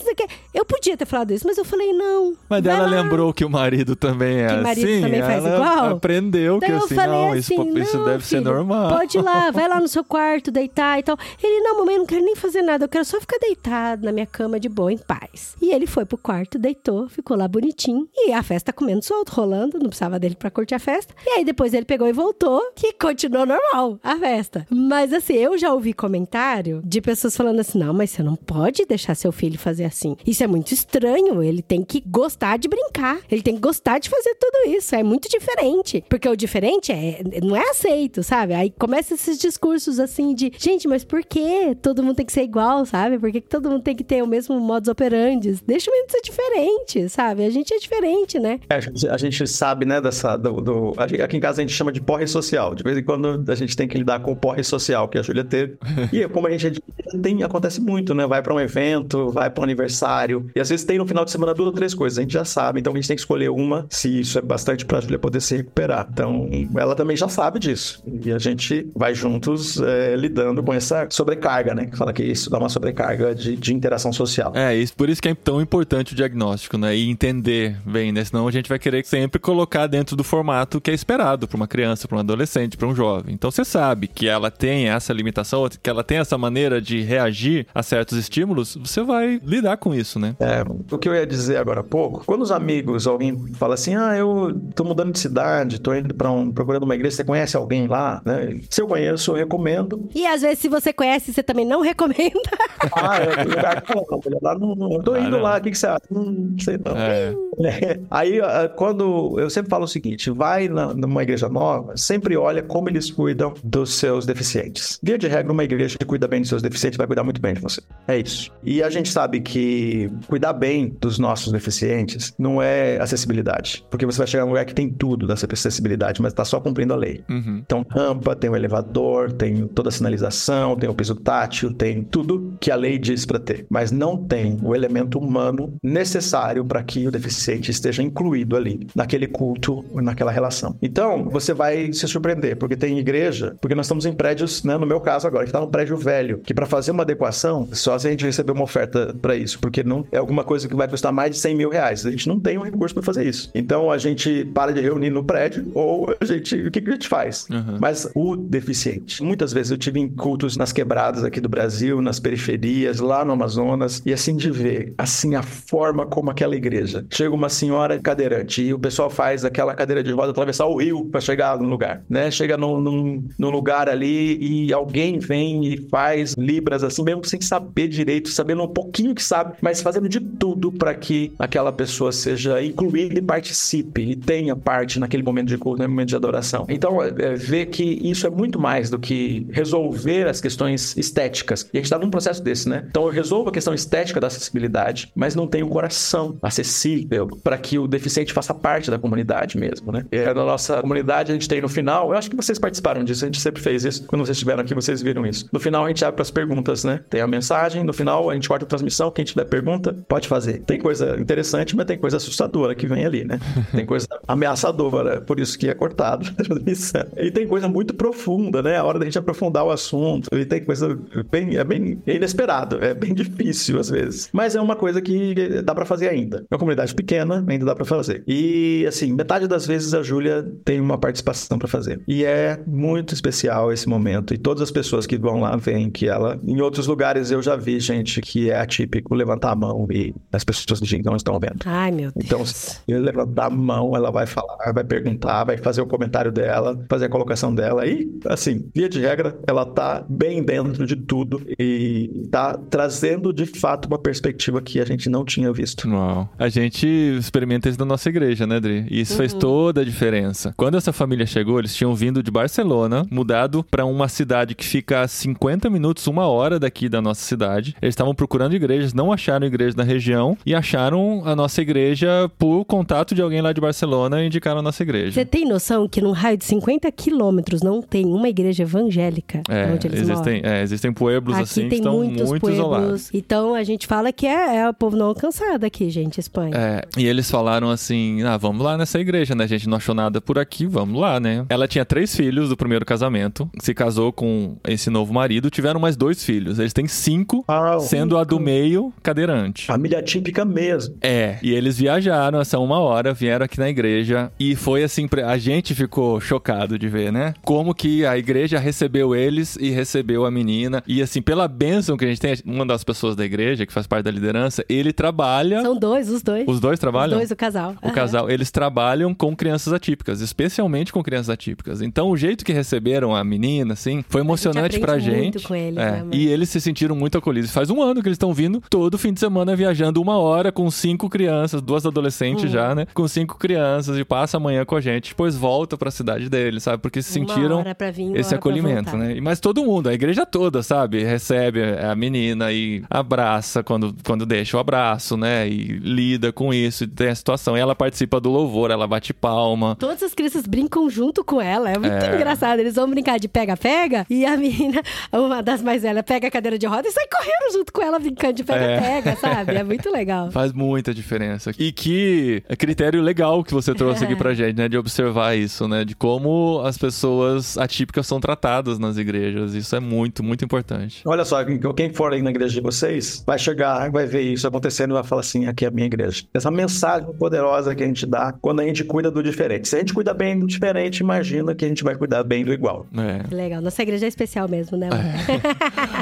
Eu 0.52 0.64
podia 0.64 0.96
ter 0.96 1.06
falado 1.06 1.32
isso, 1.32 1.46
mas 1.46 1.56
eu 1.58 1.64
falei, 1.64 1.92
não. 1.92 2.34
Mas 2.48 2.64
ela 2.64 2.80
lá. 2.86 2.86
lembrou 3.02 3.32
que 3.32 3.44
o 3.44 3.50
marido 3.50 3.94
também 3.96 4.40
é 4.40 4.48
Que 4.48 4.54
o 4.54 4.62
marido 4.62 4.88
assim. 4.88 5.00
também 5.00 5.22
faz 5.22 5.44
igual? 5.44 5.90
aprendeu 5.90 6.58
que 6.60 6.66
Daí 6.66 6.76
eu 6.76 6.84
assim, 6.84 6.94
falei 6.94 7.10
não, 7.10 7.32
assim, 7.32 7.38
isso, 7.38 7.78
isso 7.78 7.98
"Não, 7.98 8.04
deve 8.04 8.24
ser 8.24 8.38
filho, 8.38 8.52
normal. 8.52 8.96
Pode 8.96 9.18
ir 9.18 9.22
lá, 9.22 9.50
vai 9.50 9.68
lá 9.68 9.80
no 9.80 9.88
seu 9.88 10.02
quarto, 10.04 10.50
deitar 10.50 10.98
e 10.98 11.02
tal. 11.02 11.16
Ele, 11.42 11.60
não, 11.60 11.78
mamãe, 11.78 11.94
eu 11.94 12.00
não 12.00 12.06
quero 12.06 12.24
nem 12.24 12.36
fazer 12.36 12.62
nada, 12.62 12.84
eu 12.84 12.88
quero 12.88 13.04
só 13.04 13.20
ficar 13.20 13.38
deitado 13.38 14.04
na 14.04 14.12
minha 14.12 14.26
cama 14.26 14.58
de 14.58 14.68
boa, 14.68 14.92
em 14.92 14.98
paz. 14.98 15.56
E 15.60 15.72
ele 15.72 15.86
foi 15.86 16.04
pro 16.04 16.18
quarto, 16.18 16.58
deitou, 16.58 17.08
ficou 17.08 17.36
lá 17.36 17.46
bonitinho. 17.46 18.08
E 18.14 18.32
a 18.32 18.42
festa 18.42 18.72
comendo 18.72 19.04
solto, 19.04 19.30
rolando, 19.30 19.78
não 19.78 19.88
precisava 19.88 20.18
dele 20.18 20.36
pra 20.36 20.50
curtir 20.50 20.74
a 20.74 20.78
festa. 20.78 21.14
E 21.26 21.30
aí 21.30 21.44
depois 21.44 21.74
ele 21.74 21.84
pegou 21.84 22.06
e 22.06 22.12
voltou, 22.12 22.72
que 22.74 22.92
continuou 22.92 23.46
normal 23.46 23.98
a 24.02 24.16
festa. 24.16 24.66
Mas 24.70 25.12
assim, 25.12 25.34
eu 25.34 25.56
já 25.58 25.72
ouvi 25.72 25.92
comentário 25.92 26.82
de 26.84 27.00
pessoas 27.00 27.36
falando 27.36 27.60
assim: 27.60 27.78
não, 27.78 27.92
mas 27.92 28.10
você 28.10 28.22
não 28.22 28.36
pode 28.36 28.84
deixar 28.84 29.14
seu 29.14 29.32
filho 29.32 29.58
fazer 29.58 29.84
assim. 29.84 30.16
Isso 30.26 30.42
é 30.42 30.46
muito 30.46 30.72
estranho. 30.72 31.42
Ele 31.42 31.62
tem 31.62 31.82
que 31.82 32.02
gostar 32.06 32.58
de 32.58 32.68
brincar. 32.68 33.20
Ele 33.30 33.42
tem 33.42 33.54
que 33.54 33.60
gostar 33.60 33.98
de 33.98 34.08
fazer 34.08 34.34
tudo 34.34 34.70
isso. 34.70 34.94
É 34.94 35.02
muito 35.02 35.28
diferente. 35.28 36.04
Porque 36.08 36.28
o 36.28 36.36
diferente 36.36 36.92
é, 36.92 37.20
não 37.42 37.56
é 37.56 37.70
aceito, 37.70 38.22
sabe? 38.22 38.54
Aí 38.54 38.70
começa 38.70 39.14
esses 39.14 39.38
discursos 39.38 39.98
assim 39.98 40.34
de: 40.34 40.52
gente, 40.56 40.88
mas 40.88 41.04
por 41.10 41.24
que 41.24 41.74
todo 41.82 42.02
mundo 42.04 42.14
tem 42.14 42.24
que 42.24 42.32
ser 42.32 42.42
igual, 42.44 42.86
sabe? 42.86 43.18
Por 43.18 43.32
que, 43.32 43.40
que 43.40 43.48
todo 43.48 43.68
mundo 43.68 43.82
tem 43.82 43.96
que 43.96 44.04
ter 44.04 44.22
o 44.22 44.26
mesmo 44.28 44.58
modus 44.60 44.88
operandi? 44.88 45.56
Deixa 45.66 45.90
o 45.90 45.92
menino 45.92 46.08
ser 46.10 46.20
diferente, 46.22 47.08
sabe? 47.08 47.44
A 47.44 47.50
gente 47.50 47.74
é 47.74 47.78
diferente, 47.78 48.38
né? 48.38 48.60
É, 48.70 48.76
a 49.10 49.16
gente- 49.16 49.46
sabe, 49.48 49.84
né, 49.84 50.00
dessa. 50.00 50.36
Do, 50.36 50.60
do- 50.60 50.94
aqui 50.98 51.36
em 51.36 51.40
casa 51.40 51.60
a 51.60 51.62
gente 51.64 51.74
chama 51.74 51.90
de 51.90 52.00
porre 52.00 52.26
social. 52.28 52.74
De 52.76 52.84
vez 52.84 52.96
em 52.96 53.02
quando 53.02 53.44
a 53.50 53.54
gente 53.56 53.76
tem 53.76 53.88
que 53.88 53.98
lidar 53.98 54.20
com 54.20 54.30
o 54.30 54.36
porre 54.36 54.62
social 54.62 55.08
que 55.08 55.18
a 55.18 55.22
Júlia 55.22 55.42
teve. 55.44 55.76
E 56.12 56.26
como 56.28 56.46
a 56.46 56.50
gente 56.56 56.80
é 57.14 57.18
tem, 57.20 57.42
acontece 57.42 57.80
muito, 57.80 58.14
né? 58.14 58.26
Vai 58.26 58.40
pra 58.42 58.54
um 58.54 58.60
evento, 58.60 59.30
vai 59.30 59.50
pra 59.50 59.62
um 59.62 59.64
aniversário. 59.64 60.48
E 60.54 60.60
às 60.60 60.68
vezes 60.68 60.84
tem 60.84 60.96
no 60.98 61.06
final 61.06 61.24
de 61.24 61.30
semana 61.32 61.52
duas 61.52 61.66
ou 61.68 61.72
três 61.72 61.92
coisas. 61.94 62.18
A 62.18 62.22
gente 62.22 62.32
já 62.34 62.44
sabe, 62.44 62.78
então 62.78 62.92
a 62.92 62.96
gente 62.96 63.08
tem 63.08 63.16
que 63.16 63.20
escolher 63.22 63.48
uma, 63.50 63.86
se 63.90 64.20
isso 64.20 64.38
é 64.38 64.42
bastante 64.42 64.84
pra 64.86 65.00
Júlia 65.00 65.18
poder 65.18 65.40
se 65.40 65.56
recuperar. 65.56 66.08
Então, 66.12 66.48
ela 66.76 66.94
também 66.94 67.16
já 67.16 67.28
sabe 67.28 67.58
disso. 67.58 68.02
E 68.24 68.30
a 68.32 68.38
gente 68.38 68.88
vai 68.94 69.12
juntos 69.14 69.80
é, 69.80 70.14
lidando 70.14 70.62
com 70.62 70.72
essa 70.72 70.99
sobrecarga, 71.08 71.74
né? 71.74 71.86
Que 71.86 71.96
fala 71.96 72.12
que 72.12 72.22
isso 72.22 72.50
dá 72.50 72.58
uma 72.58 72.68
sobrecarga 72.68 73.34
de, 73.34 73.56
de 73.56 73.74
interação 73.74 74.12
social. 74.12 74.52
É, 74.54 74.74
isso, 74.74 74.94
por 74.94 75.08
isso 75.08 75.20
que 75.20 75.28
é 75.28 75.34
tão 75.34 75.60
importante 75.60 76.12
o 76.12 76.16
diagnóstico, 76.16 76.76
né? 76.76 76.96
E 76.96 77.08
entender 77.08 77.76
bem, 77.84 78.12
né? 78.12 78.24
Senão 78.24 78.46
a 78.46 78.50
gente 78.50 78.68
vai 78.68 78.78
querer 78.78 79.04
sempre 79.04 79.40
colocar 79.40 79.86
dentro 79.86 80.16
do 80.16 80.24
formato 80.24 80.80
que 80.80 80.90
é 80.90 80.94
esperado 80.94 81.46
para 81.46 81.56
uma 81.56 81.68
criança, 81.68 82.06
para 82.06 82.16
um 82.16 82.20
adolescente, 82.20 82.76
para 82.76 82.86
um 82.86 82.94
jovem. 82.94 83.34
Então 83.34 83.50
você 83.50 83.64
sabe 83.64 84.08
que 84.08 84.28
ela 84.28 84.50
tem 84.50 84.88
essa 84.88 85.12
limitação, 85.12 85.68
que 85.68 85.90
ela 85.90 86.04
tem 86.04 86.18
essa 86.18 86.36
maneira 86.36 86.80
de 86.80 87.00
reagir 87.02 87.66
a 87.74 87.82
certos 87.82 88.18
estímulos, 88.18 88.76
você 88.76 89.02
vai 89.02 89.40
lidar 89.44 89.76
com 89.76 89.94
isso, 89.94 90.18
né? 90.18 90.36
É, 90.40 90.62
o 90.90 90.98
que 90.98 91.08
eu 91.08 91.14
ia 91.14 91.26
dizer 91.26 91.56
agora 91.56 91.80
há 91.80 91.84
pouco, 91.84 92.24
quando 92.24 92.42
os 92.42 92.50
amigos, 92.50 93.06
alguém 93.06 93.36
fala 93.54 93.74
assim, 93.74 93.94
ah, 93.94 94.16
eu 94.16 94.58
tô 94.74 94.84
mudando 94.84 95.12
de 95.12 95.18
cidade, 95.18 95.80
tô 95.80 95.94
indo 95.94 96.14
para 96.14 96.30
um, 96.30 96.50
procurando 96.50 96.84
uma 96.84 96.94
igreja, 96.94 97.16
você 97.16 97.24
conhece 97.24 97.56
alguém 97.56 97.86
lá? 97.86 98.20
Né? 98.24 98.60
Se 98.68 98.80
eu 98.82 98.86
conheço, 98.86 99.32
eu 99.32 99.36
recomendo. 99.36 100.08
E 100.14 100.26
às 100.26 100.42
vezes, 100.42 100.58
se 100.58 100.68
você 100.68 100.89
conhece, 100.92 101.32
você 101.32 101.42
também 101.42 101.64
não 101.66 101.80
recomenda. 101.80 102.20
Ah, 102.94 103.18
é, 103.18 103.26
tem 103.36 103.44
lugar 103.44 103.82
que 103.82 103.92
fala, 103.92 104.04
não, 104.10 104.38
lá 104.40 104.58
não, 104.58 104.74
não, 104.74 104.92
eu 104.94 105.02
tô 105.02 105.14
indo 105.14 105.32
não. 105.32 105.42
lá, 105.42 105.58
o 105.58 105.60
que, 105.60 105.70
que 105.70 105.76
você 105.76 105.86
acha? 105.86 106.00
Hum, 106.10 106.56
sei 106.58 106.78
não. 106.82 106.96
É. 106.96 107.34
É. 107.62 108.00
Aí, 108.10 108.40
quando 108.74 109.38
eu 109.38 109.50
sempre 109.50 109.68
falo 109.68 109.84
o 109.84 109.88
seguinte, 109.88 110.30
vai 110.30 110.66
na- 110.66 110.94
numa 110.94 111.22
igreja 111.22 111.46
nova, 111.48 111.94
sempre 111.96 112.38
olha 112.38 112.62
como 112.62 112.88
eles 112.88 113.10
cuidam 113.10 113.52
dos 113.62 113.94
seus 113.94 114.24
deficientes. 114.24 114.98
Via 115.02 115.18
de 115.18 115.28
regra, 115.28 115.52
uma 115.52 115.62
igreja 115.62 115.98
que 115.98 116.04
cuida 116.06 116.26
bem 116.26 116.40
dos 116.40 116.48
seus 116.48 116.62
deficientes 116.62 116.96
vai 116.96 117.06
cuidar 117.06 117.22
muito 117.22 117.38
bem 117.40 117.52
de 117.52 117.60
você. 117.60 117.82
É 118.08 118.16
isso. 118.18 118.50
E 118.62 118.82
a 118.82 118.88
gente 118.88 119.10
sabe 119.10 119.40
que 119.40 120.10
cuidar 120.26 120.54
bem 120.54 120.88
dos 121.00 121.18
nossos 121.18 121.52
deficientes 121.52 122.32
não 122.38 122.62
é 122.62 122.98
acessibilidade, 122.98 123.84
porque 123.90 124.06
você 124.06 124.16
vai 124.18 124.26
chegar 124.26 124.44
num 124.44 124.50
lugar 124.50 124.64
que 124.64 124.74
tem 124.74 124.88
tudo 124.88 125.26
dessa 125.26 125.46
acessibilidade, 125.50 126.22
mas 126.22 126.32
tá 126.32 126.46
só 126.46 126.58
cumprindo 126.60 126.94
a 126.94 126.96
lei. 126.96 127.22
Uhum. 127.28 127.60
Então, 127.62 127.84
rampa, 127.90 128.34
tem 128.34 128.48
o 128.48 128.56
elevador, 128.56 129.30
tem 129.32 129.66
toda 129.68 129.90
a 129.90 129.92
sinalização, 129.92 130.76
tem 130.80 130.88
o 130.88 130.94
piso 130.94 131.14
tátil, 131.14 131.72
tem 131.72 132.02
tudo 132.02 132.54
que 132.60 132.70
a 132.70 132.76
lei 132.76 132.98
diz 132.98 133.24
para 133.24 133.38
ter. 133.38 133.66
Mas 133.68 133.92
não 133.92 134.16
tem 134.16 134.58
o 134.62 134.74
elemento 134.74 135.18
humano 135.18 135.74
necessário 135.82 136.64
para 136.64 136.82
que 136.82 137.06
o 137.06 137.10
deficiente 137.10 137.70
esteja 137.70 138.02
incluído 138.02 138.56
ali, 138.56 138.86
naquele 138.94 139.26
culto, 139.26 139.84
naquela 139.94 140.30
relação. 140.30 140.76
Então, 140.82 141.28
você 141.28 141.52
vai 141.52 141.92
se 141.92 142.08
surpreender, 142.08 142.56
porque 142.56 142.76
tem 142.76 142.98
igreja, 142.98 143.56
porque 143.60 143.74
nós 143.74 143.86
estamos 143.86 144.06
em 144.06 144.12
prédios, 144.12 144.64
né, 144.64 144.76
no 144.76 144.86
meu 144.86 145.00
caso 145.00 145.26
agora, 145.26 145.44
que 145.44 145.50
está 145.50 145.60
num 145.60 145.70
prédio 145.70 145.96
velho, 145.96 146.38
que 146.38 146.54
para 146.54 146.66
fazer 146.66 146.90
uma 146.90 147.02
adequação, 147.02 147.68
só 147.72 147.98
se 147.98 148.08
a 148.08 148.10
gente 148.10 148.24
receber 148.24 148.52
uma 148.52 148.64
oferta 148.64 149.14
para 149.20 149.36
isso, 149.36 149.58
porque 149.58 149.82
não 149.82 150.04
é 150.10 150.18
alguma 150.18 150.44
coisa 150.44 150.68
que 150.68 150.74
vai 150.74 150.88
custar 150.88 151.12
mais 151.12 151.32
de 151.32 151.38
100 151.38 151.56
mil 151.56 151.70
reais. 151.70 152.06
A 152.06 152.10
gente 152.10 152.26
não 152.28 152.40
tem 152.40 152.58
um 152.58 152.62
recurso 152.62 152.94
para 152.94 153.02
fazer 153.02 153.26
isso. 153.26 153.50
Então, 153.54 153.90
a 153.90 153.98
gente 153.98 154.44
para 154.54 154.72
de 154.72 154.80
reunir 154.80 155.10
no 155.10 155.24
prédio, 155.24 155.70
ou 155.74 156.14
a 156.20 156.24
gente, 156.24 156.54
o 156.56 156.70
que, 156.70 156.80
que 156.80 156.88
a 156.88 156.92
gente 156.92 157.08
faz? 157.08 157.46
Uhum. 157.50 157.78
Mas 157.80 158.10
o 158.14 158.36
deficiente. 158.36 159.22
Muitas 159.22 159.52
vezes 159.52 159.70
eu 159.70 159.78
tive 159.78 160.00
em 160.00 160.08
cultos 160.08 160.56
nas 160.56 160.69
quebradas 160.72 161.24
aqui 161.24 161.40
do 161.40 161.48
Brasil, 161.48 162.00
nas 162.00 162.20
periferias, 162.20 163.00
lá 163.00 163.24
no 163.24 163.32
Amazonas, 163.32 164.02
e 164.04 164.12
assim 164.12 164.36
de 164.36 164.50
ver, 164.50 164.94
assim, 164.96 165.34
a 165.34 165.42
forma 165.42 166.06
como 166.06 166.30
aquela 166.30 166.56
igreja. 166.56 167.04
Chega 167.10 167.34
uma 167.34 167.48
senhora 167.48 167.98
cadeirante 167.98 168.62
e 168.62 168.74
o 168.74 168.78
pessoal 168.78 169.10
faz 169.10 169.44
aquela 169.44 169.74
cadeira 169.74 170.02
de 170.02 170.12
roda 170.12 170.30
atravessar 170.30 170.66
o 170.66 170.76
rio 170.76 171.06
para 171.06 171.20
chegar 171.20 171.58
no 171.58 171.68
lugar, 171.68 172.02
né? 172.08 172.30
Chega 172.30 172.56
num, 172.56 172.80
num, 172.80 173.28
num 173.38 173.50
lugar 173.50 173.88
ali 173.88 174.38
e 174.40 174.72
alguém 174.72 175.18
vem 175.18 175.64
e 175.64 175.76
faz 175.88 176.34
libras 176.34 176.82
assim, 176.82 177.02
mesmo 177.02 177.24
sem 177.24 177.40
saber 177.40 177.88
direito, 177.88 178.28
sabendo 178.30 178.62
um 178.62 178.68
pouquinho 178.68 179.14
que 179.14 179.22
sabe, 179.22 179.54
mas 179.60 179.82
fazendo 179.82 180.08
de 180.08 180.20
tudo 180.20 180.72
para 180.72 180.94
que 180.94 181.32
aquela 181.38 181.72
pessoa 181.72 182.12
seja 182.12 182.62
incluída 182.62 183.18
e 183.18 183.22
participe 183.22 184.02
e 184.02 184.16
tenha 184.16 184.54
parte 184.56 184.98
naquele 184.98 185.22
momento 185.22 185.48
de 185.48 185.58
culto, 185.58 185.78
naquele 185.78 185.94
momento 185.94 186.08
de 186.08 186.16
adoração. 186.16 186.66
Então, 186.68 187.02
é, 187.02 187.08
é, 187.08 187.34
ver 187.34 187.66
que 187.66 187.82
isso 188.02 188.26
é 188.26 188.30
muito 188.30 188.58
mais 188.58 188.90
do 188.90 188.98
que 188.98 189.46
resolver 189.50 190.28
as 190.28 190.40
questões 190.40 190.59
estéticas. 190.68 191.62
E 191.72 191.76
a 191.76 191.80
gente 191.80 191.84
está 191.84 191.98
num 191.98 192.10
processo 192.10 192.42
desse, 192.42 192.68
né? 192.68 192.86
Então, 192.88 193.04
eu 193.04 193.10
resolvo 193.10 193.50
a 193.50 193.52
questão 193.52 193.74
estética 193.74 194.20
da 194.20 194.26
acessibilidade, 194.26 195.10
mas 195.14 195.34
não 195.34 195.46
tenho 195.46 195.66
o 195.66 195.70
coração 195.70 196.38
acessível 196.42 197.28
para 197.42 197.56
que 197.58 197.78
o 197.78 197.86
deficiente 197.86 198.32
faça 198.32 198.52
parte 198.54 198.90
da 198.90 198.98
comunidade 198.98 199.56
mesmo, 199.58 199.92
né? 199.92 200.04
É, 200.10 200.26
na 200.26 200.44
nossa 200.44 200.80
comunidade, 200.80 201.30
a 201.30 201.34
gente 201.34 201.48
tem 201.48 201.60
no 201.60 201.68
final, 201.68 202.10
eu 202.10 202.18
acho 202.18 202.30
que 202.30 202.36
vocês 202.36 202.58
participaram 202.58 203.04
disso, 203.04 203.24
a 203.24 203.28
gente 203.28 203.40
sempre 203.40 203.62
fez 203.62 203.84
isso. 203.84 204.06
Quando 204.06 204.24
vocês 204.24 204.36
estiveram 204.36 204.60
aqui, 204.60 204.74
vocês 204.74 205.02
viram 205.02 205.26
isso. 205.26 205.48
No 205.52 205.60
final, 205.60 205.84
a 205.84 205.88
gente 205.88 206.04
abre 206.04 206.16
para 206.16 206.22
as 206.22 206.30
perguntas, 206.30 206.84
né? 206.84 207.00
Tem 207.08 207.20
a 207.20 207.26
mensagem, 207.26 207.84
no 207.84 207.92
final, 207.92 208.30
a 208.30 208.34
gente 208.34 208.48
corta 208.48 208.64
a 208.64 208.68
transmissão. 208.68 209.10
Quem 209.10 209.24
tiver 209.24 209.44
pergunta, 209.44 209.96
pode 210.08 210.28
fazer. 210.28 210.62
Tem 210.62 210.78
coisa 210.78 211.18
interessante, 211.18 211.76
mas 211.76 211.86
tem 211.86 211.98
coisa 211.98 212.16
assustadora 212.16 212.74
que 212.74 212.86
vem 212.86 213.04
ali, 213.04 213.24
né? 213.24 213.38
Tem 213.72 213.86
coisa 213.86 214.06
ameaçadora, 214.26 215.20
por 215.20 215.38
isso 215.38 215.58
que 215.58 215.68
é 215.68 215.74
cortado 215.74 216.28
a 216.38 216.44
transmissão. 216.44 217.04
E 217.16 217.30
tem 217.30 217.46
coisa 217.46 217.68
muito 217.68 217.94
profunda, 217.94 218.62
né? 218.62 218.76
A 218.76 218.84
hora 218.84 218.98
da 218.98 219.04
gente 219.04 219.18
aprofundar 219.18 219.64
o 219.64 219.70
assunto. 219.70 220.28
E 220.32 220.44
tem 220.50 220.64
coisa 220.64 220.98
bem, 221.30 221.56
é 221.56 221.64
bem 221.64 222.02
inesperado, 222.06 222.84
é 222.84 222.92
bem 222.92 223.14
difícil 223.14 223.78
às 223.78 223.88
vezes. 223.88 224.28
Mas 224.32 224.54
é 224.54 224.60
uma 224.60 224.76
coisa 224.76 225.00
que 225.00 225.62
dá 225.62 225.74
para 225.74 225.86
fazer 225.86 226.08
ainda. 226.08 226.38
É 226.50 226.54
uma 226.54 226.58
comunidade 226.58 226.94
pequena, 226.94 227.44
ainda 227.48 227.64
dá 227.64 227.74
para 227.74 227.84
fazer. 227.84 228.22
E 228.26 228.84
assim, 228.86 229.12
metade 229.12 229.46
das 229.46 229.66
vezes 229.66 229.94
a 229.94 230.02
Júlia 230.02 230.46
tem 230.64 230.80
uma 230.80 230.98
participação 230.98 231.58
para 231.58 231.68
fazer. 231.68 232.00
E 232.06 232.24
é 232.24 232.60
muito 232.66 233.14
especial 233.14 233.72
esse 233.72 233.88
momento. 233.88 234.34
E 234.34 234.38
todas 234.38 234.62
as 234.62 234.70
pessoas 234.70 235.06
que 235.06 235.16
vão 235.16 235.40
lá 235.40 235.56
veem 235.56 235.88
que 235.90 236.08
ela. 236.08 236.38
Em 236.44 236.60
outros 236.60 236.86
lugares 236.86 237.30
eu 237.30 237.40
já 237.40 237.56
vi 237.56 237.78
gente 237.78 238.20
que 238.20 238.50
é 238.50 238.58
atípico 238.58 239.14
levantar 239.14 239.52
a 239.52 239.54
mão 239.54 239.86
e 239.90 240.14
as 240.32 240.42
pessoas 240.42 240.80
não 241.04 241.16
estão 241.16 241.38
vendo. 241.38 241.60
Ai, 241.64 241.90
meu 241.92 242.10
Deus. 242.12 242.26
Então, 242.26 242.44
se 242.44 242.78
ele 242.88 242.98
levantar 243.00 243.46
a 243.46 243.50
mão, 243.50 243.94
ela 243.94 244.10
vai 244.10 244.26
falar, 244.26 244.72
vai 244.72 244.84
perguntar, 244.84 245.44
vai 245.44 245.56
fazer 245.56 245.80
o 245.80 245.86
comentário 245.86 246.32
dela, 246.32 246.84
fazer 246.88 247.06
a 247.06 247.08
colocação 247.08 247.54
dela. 247.54 247.86
E, 247.86 248.10
assim, 248.26 248.68
via 248.74 248.88
de 248.88 249.00
regra, 249.00 249.38
ela 249.46 249.64
tá 249.64 250.04
bem 250.08 250.29
dentro 250.38 250.86
de 250.86 250.94
tudo 250.94 251.42
e 251.58 252.28
tá 252.30 252.56
trazendo 252.70 253.32
de 253.32 253.46
fato 253.46 253.86
uma 253.86 253.98
perspectiva 253.98 254.60
que 254.62 254.80
a 254.80 254.84
gente 254.84 255.08
não 255.08 255.24
tinha 255.24 255.52
visto. 255.52 255.88
Uau. 255.88 256.28
A 256.38 256.48
gente 256.48 256.86
experimenta 256.86 257.68
isso 257.68 257.78
na 257.78 257.84
nossa 257.84 258.08
igreja, 258.08 258.46
né, 258.46 258.60
Dri? 258.60 258.86
E 258.88 259.00
isso 259.00 259.16
fez 259.16 259.32
toda 259.34 259.80
a 259.80 259.84
diferença. 259.84 260.54
Quando 260.56 260.76
essa 260.76 260.92
família 260.92 261.26
chegou, 261.26 261.58
eles 261.58 261.74
tinham 261.74 261.94
vindo 261.94 262.22
de 262.22 262.30
Barcelona, 262.30 263.06
mudado 263.10 263.64
para 263.68 263.84
uma 263.84 264.08
cidade 264.08 264.54
que 264.54 264.64
fica 264.64 265.00
a 265.00 265.08
50 265.08 265.68
minutos, 265.68 266.06
uma 266.06 266.26
hora 266.26 266.58
daqui 266.58 266.88
da 266.88 267.00
nossa 267.00 267.22
cidade. 267.22 267.74
Eles 267.80 267.92
estavam 267.92 268.14
procurando 268.14 268.54
igrejas, 268.54 268.94
não 268.94 269.12
acharam 269.12 269.46
igreja 269.46 269.76
na 269.76 269.82
região 269.82 270.36
e 270.44 270.54
acharam 270.54 271.22
a 271.24 271.34
nossa 271.34 271.60
igreja 271.60 272.30
por 272.38 272.64
contato 272.64 273.14
de 273.14 273.22
alguém 273.22 273.40
lá 273.40 273.52
de 273.52 273.60
Barcelona 273.60 274.22
e 274.22 274.26
indicaram 274.26 274.60
a 274.60 274.62
nossa 274.62 274.82
igreja. 274.82 275.12
Você 275.12 275.24
tem 275.24 275.46
noção 275.46 275.88
que 275.88 276.00
num 276.00 276.12
raio 276.12 276.36
de 276.36 276.44
50 276.44 276.90
quilômetros 276.92 277.62
não 277.62 277.80
tem 277.80 278.06
uma 278.06 278.28
igreja 278.28 278.62
evangélica 278.62 279.42
É, 279.48 279.72
onde 279.72 279.86
eles 279.86 280.02
moram? 280.02 280.19
Existem, 280.20 280.42
é, 280.44 280.62
existem 280.62 280.92
pueblos 280.92 281.34
Aqui 281.34 281.42
assim 281.42 281.62
que 281.64 281.68
tem 281.70 281.78
estão 281.78 281.96
muitos 281.96 282.28
muito 282.28 282.40
pueblos. 282.40 282.58
isolados. 282.58 283.10
Então 283.12 283.54
a 283.54 283.62
gente 283.62 283.86
fala 283.86 284.12
que 284.12 284.26
é, 284.26 284.56
é 284.56 284.68
o 284.68 284.74
povo 284.74 284.96
não 284.96 285.06
alcançado 285.06 285.64
aqui, 285.64 285.90
gente, 285.90 286.18
Espanha. 286.18 286.54
É, 286.56 286.82
e 286.96 287.06
eles 287.06 287.30
falaram 287.30 287.70
assim: 287.70 288.22
ah, 288.22 288.36
vamos 288.36 288.62
lá 288.64 288.76
nessa 288.76 288.98
igreja, 288.98 289.34
né? 289.34 289.44
A 289.44 289.48
gente 289.48 289.68
não 289.68 289.76
achou 289.76 289.94
nada 289.94 290.20
por 290.20 290.38
aqui, 290.38 290.66
vamos 290.66 291.00
lá, 291.00 291.18
né? 291.20 291.44
Ela 291.48 291.66
tinha 291.66 291.84
três 291.84 292.14
filhos 292.14 292.48
do 292.48 292.56
primeiro 292.56 292.84
casamento, 292.84 293.48
se 293.60 293.74
casou 293.74 294.12
com 294.12 294.56
esse 294.66 294.90
novo 294.90 295.12
marido, 295.12 295.50
tiveram 295.50 295.80
mais 295.80 295.96
dois 295.96 296.24
filhos. 296.24 296.58
Eles 296.58 296.72
têm 296.72 296.86
cinco, 296.86 297.44
Uau. 297.48 297.80
sendo 297.80 298.16
a 298.18 298.24
do 298.24 298.38
meio 298.38 298.92
cadeirante. 299.02 299.66
Família 299.66 300.02
típica 300.02 300.44
mesmo. 300.44 300.96
É, 301.00 301.38
e 301.42 301.52
eles 301.52 301.78
viajaram 301.78 302.40
essa 302.40 302.58
uma 302.58 302.78
hora, 302.78 303.12
vieram 303.12 303.44
aqui 303.44 303.58
na 303.58 303.68
igreja 303.68 304.30
e 304.38 304.54
foi 304.54 304.82
assim, 304.82 305.08
a 305.26 305.38
gente 305.38 305.74
ficou 305.74 306.20
chocado 306.20 306.78
de 306.78 306.88
ver, 306.88 307.12
né? 307.12 307.34
Como 307.42 307.74
que 307.74 308.04
a 308.04 308.16
igreja 308.16 308.58
recebeu 308.58 309.14
eles 309.14 309.56
e 309.56 309.70
recebeu 309.70 310.09
a 310.26 310.30
menina. 310.30 310.82
E 310.86 311.00
assim, 311.02 311.20
pela 311.22 311.46
bênção 311.48 311.96
que 311.96 312.04
a 312.04 312.08
gente 312.08 312.20
tem, 312.20 312.34
uma 312.44 312.64
das 312.66 312.84
pessoas 312.84 313.14
da 313.16 313.24
igreja, 313.24 313.64
que 313.66 313.72
faz 313.72 313.86
parte 313.86 314.04
da 314.04 314.10
liderança, 314.10 314.64
ele 314.68 314.92
trabalha. 314.92 315.62
São 315.62 315.78
dois, 315.78 316.08
os 316.08 316.22
dois. 316.22 316.44
Os 316.46 316.60
dois 316.60 316.78
trabalham? 316.78 317.12
Os 317.14 317.18
dois, 317.18 317.30
o 317.30 317.36
casal. 317.36 317.74
O 317.82 317.90
casal, 317.92 318.30
eles 318.30 318.50
trabalham 318.50 319.14
com 319.14 319.34
crianças 319.34 319.72
atípicas, 319.72 320.20
especialmente 320.20 320.92
com 320.92 321.02
crianças 321.02 321.30
atípicas. 321.30 321.80
Então, 321.82 322.08
o 322.10 322.16
jeito 322.16 322.44
que 322.44 322.52
receberam 322.52 323.14
a 323.14 323.22
menina, 323.24 323.74
assim, 323.74 324.04
foi 324.08 324.20
emocionante 324.20 324.78
pra 324.80 324.94
aprende 324.94 325.10
gente. 325.10 325.22
muito 325.34 325.42
com 325.48 325.54
eles, 325.54 325.78
É, 325.78 325.90
né, 326.02 326.04
e 326.12 326.26
eles 326.28 326.48
se 326.48 326.60
sentiram 326.60 326.94
muito 326.96 327.16
acolhidos. 327.18 327.50
Faz 327.50 327.70
um 327.70 327.82
ano 327.82 328.02
que 328.02 328.08
eles 328.08 328.16
estão 328.16 328.32
vindo 328.32 328.62
todo 328.70 328.98
fim 328.98 329.12
de 329.12 329.20
semana 329.20 329.54
viajando 329.54 330.00
uma 330.00 330.18
hora 330.18 330.50
com 330.52 330.70
cinco 330.70 331.08
crianças, 331.08 331.60
duas 331.60 331.84
adolescentes 331.86 332.44
Uhum. 332.44 332.50
já, 332.50 332.74
né? 332.74 332.86
Com 332.94 333.06
cinco 333.08 333.38
crianças 333.38 333.98
e 333.98 334.04
passa 334.04 334.36
amanhã 334.36 334.64
com 334.64 334.76
a 334.76 334.80
gente, 334.80 335.10
depois 335.10 335.36
volta 335.36 335.76
pra 335.76 335.90
cidade 335.90 336.28
deles, 336.28 336.62
sabe? 336.62 336.82
Porque 336.82 337.02
se 337.02 337.12
sentiram 337.12 337.62
pra 337.76 337.90
vir, 337.90 338.16
esse 338.16 338.30
pra 338.30 338.38
acolhimento, 338.38 338.96
né? 338.96 339.16
E- 339.16 339.20
Mas 339.20 339.40
todo 339.40 339.62
mundo, 339.64 339.88
a 339.88 339.94
igreja 340.00 340.24
toda, 340.26 340.62
sabe? 340.62 341.02
Recebe 341.04 341.60
a 341.78 341.94
menina 341.94 342.50
e 342.52 342.82
abraça 342.88 343.62
quando, 343.62 343.94
quando 344.04 344.24
deixa 344.24 344.56
o 344.56 344.60
abraço, 344.60 345.16
né? 345.16 345.48
E 345.48 345.78
lida 345.78 346.32
com 346.32 346.52
isso, 346.54 346.84
e 346.84 346.86
tem 346.86 347.08
a 347.08 347.14
situação. 347.14 347.56
E 347.56 347.60
ela 347.60 347.74
participa 347.74 348.18
do 348.20 348.30
louvor, 348.30 348.70
ela 348.70 348.86
bate 348.86 349.12
palma. 349.12 349.76
Todas 349.78 350.02
as 350.02 350.14
crianças 350.14 350.46
brincam 350.46 350.88
junto 350.88 351.22
com 351.22 351.40
ela. 351.40 351.70
É 351.70 351.78
muito 351.78 351.92
É. 351.92 352.14
engraçado. 352.14 352.60
Eles 352.60 352.74
vão 352.74 352.88
brincar 352.88 353.18
de 353.18 353.28
pega-pega 353.28 354.06
e 354.08 354.24
a 354.24 354.36
menina, 354.36 354.82
uma 355.12 355.42
das 355.42 355.62
mais 355.62 355.82
velhas, 355.82 356.02
pega 356.04 356.28
a 356.28 356.30
cadeira 356.30 356.58
de 356.58 356.66
roda 356.66 356.88
e 356.88 356.90
sai 356.90 357.04
correndo 357.06 357.52
junto 357.52 357.72
com 357.72 357.82
ela, 357.82 357.98
brincando 357.98 358.32
de 358.34 358.44
pega-pega, 358.44 359.16
sabe? 359.16 359.54
É 359.56 359.62
muito 359.62 359.90
legal. 359.90 360.30
Faz 360.32 360.52
muita 360.52 360.94
diferença. 360.94 361.52
E 361.58 361.72
que 361.72 362.42
critério 362.58 363.02
legal 363.02 363.44
que 363.44 363.52
você 363.52 363.74
trouxe 363.74 364.04
aqui 364.04 364.16
pra 364.16 364.32
gente, 364.34 364.56
né? 364.56 364.68
De 364.68 364.78
observar 364.78 365.36
isso, 365.36 365.68
né? 365.68 365.84
De 365.84 365.94
como 365.94 366.60
as 366.64 366.78
pessoas 366.78 367.58
atípicas 367.58 368.06
são 368.06 368.20
tratadas 368.20 368.78
nas 368.78 368.96
igrejas. 368.96 369.54
Isso 369.54 369.74
é 369.76 369.80
muito, 369.80 369.89
muito 370.22 370.44
importante. 370.44 371.02
Olha 371.04 371.24
só, 371.24 371.38
quem 371.76 371.92
for 371.92 372.12
aí 372.12 372.22
na 372.22 372.30
igreja 372.30 372.54
de 372.54 372.60
vocês 372.60 373.22
vai 373.26 373.38
chegar, 373.38 373.90
vai 373.90 374.06
ver 374.06 374.22
isso 374.22 374.46
acontecendo 374.46 374.90
e 374.90 374.94
vai 374.94 375.04
falar 375.04 375.20
assim: 375.20 375.46
aqui 375.46 375.64
é 375.64 375.68
a 375.68 375.70
minha 375.70 375.86
igreja. 375.86 376.24
Essa 376.32 376.50
mensagem 376.50 377.12
poderosa 377.14 377.74
que 377.74 377.82
a 377.82 377.86
gente 377.86 378.06
dá 378.06 378.32
quando 378.40 378.60
a 378.60 378.64
gente 378.64 378.84
cuida 378.84 379.10
do 379.10 379.22
diferente. 379.22 379.68
Se 379.68 379.76
a 379.76 379.78
gente 379.78 379.94
cuida 379.94 380.12
bem 380.12 380.38
do 380.38 380.46
diferente, 380.46 381.00
imagina 381.00 381.54
que 381.54 381.64
a 381.64 381.68
gente 381.68 381.82
vai 381.82 381.94
cuidar 381.94 382.22
bem 382.22 382.44
do 382.44 382.52
igual. 382.52 382.86
É. 382.96 383.28
Que 383.28 383.34
Legal. 383.34 383.60
Nossa 383.60 383.82
igreja 383.82 384.06
é 384.06 384.08
especial 384.08 384.48
mesmo, 384.48 384.76
né? 384.76 384.88
amor? 384.88 385.00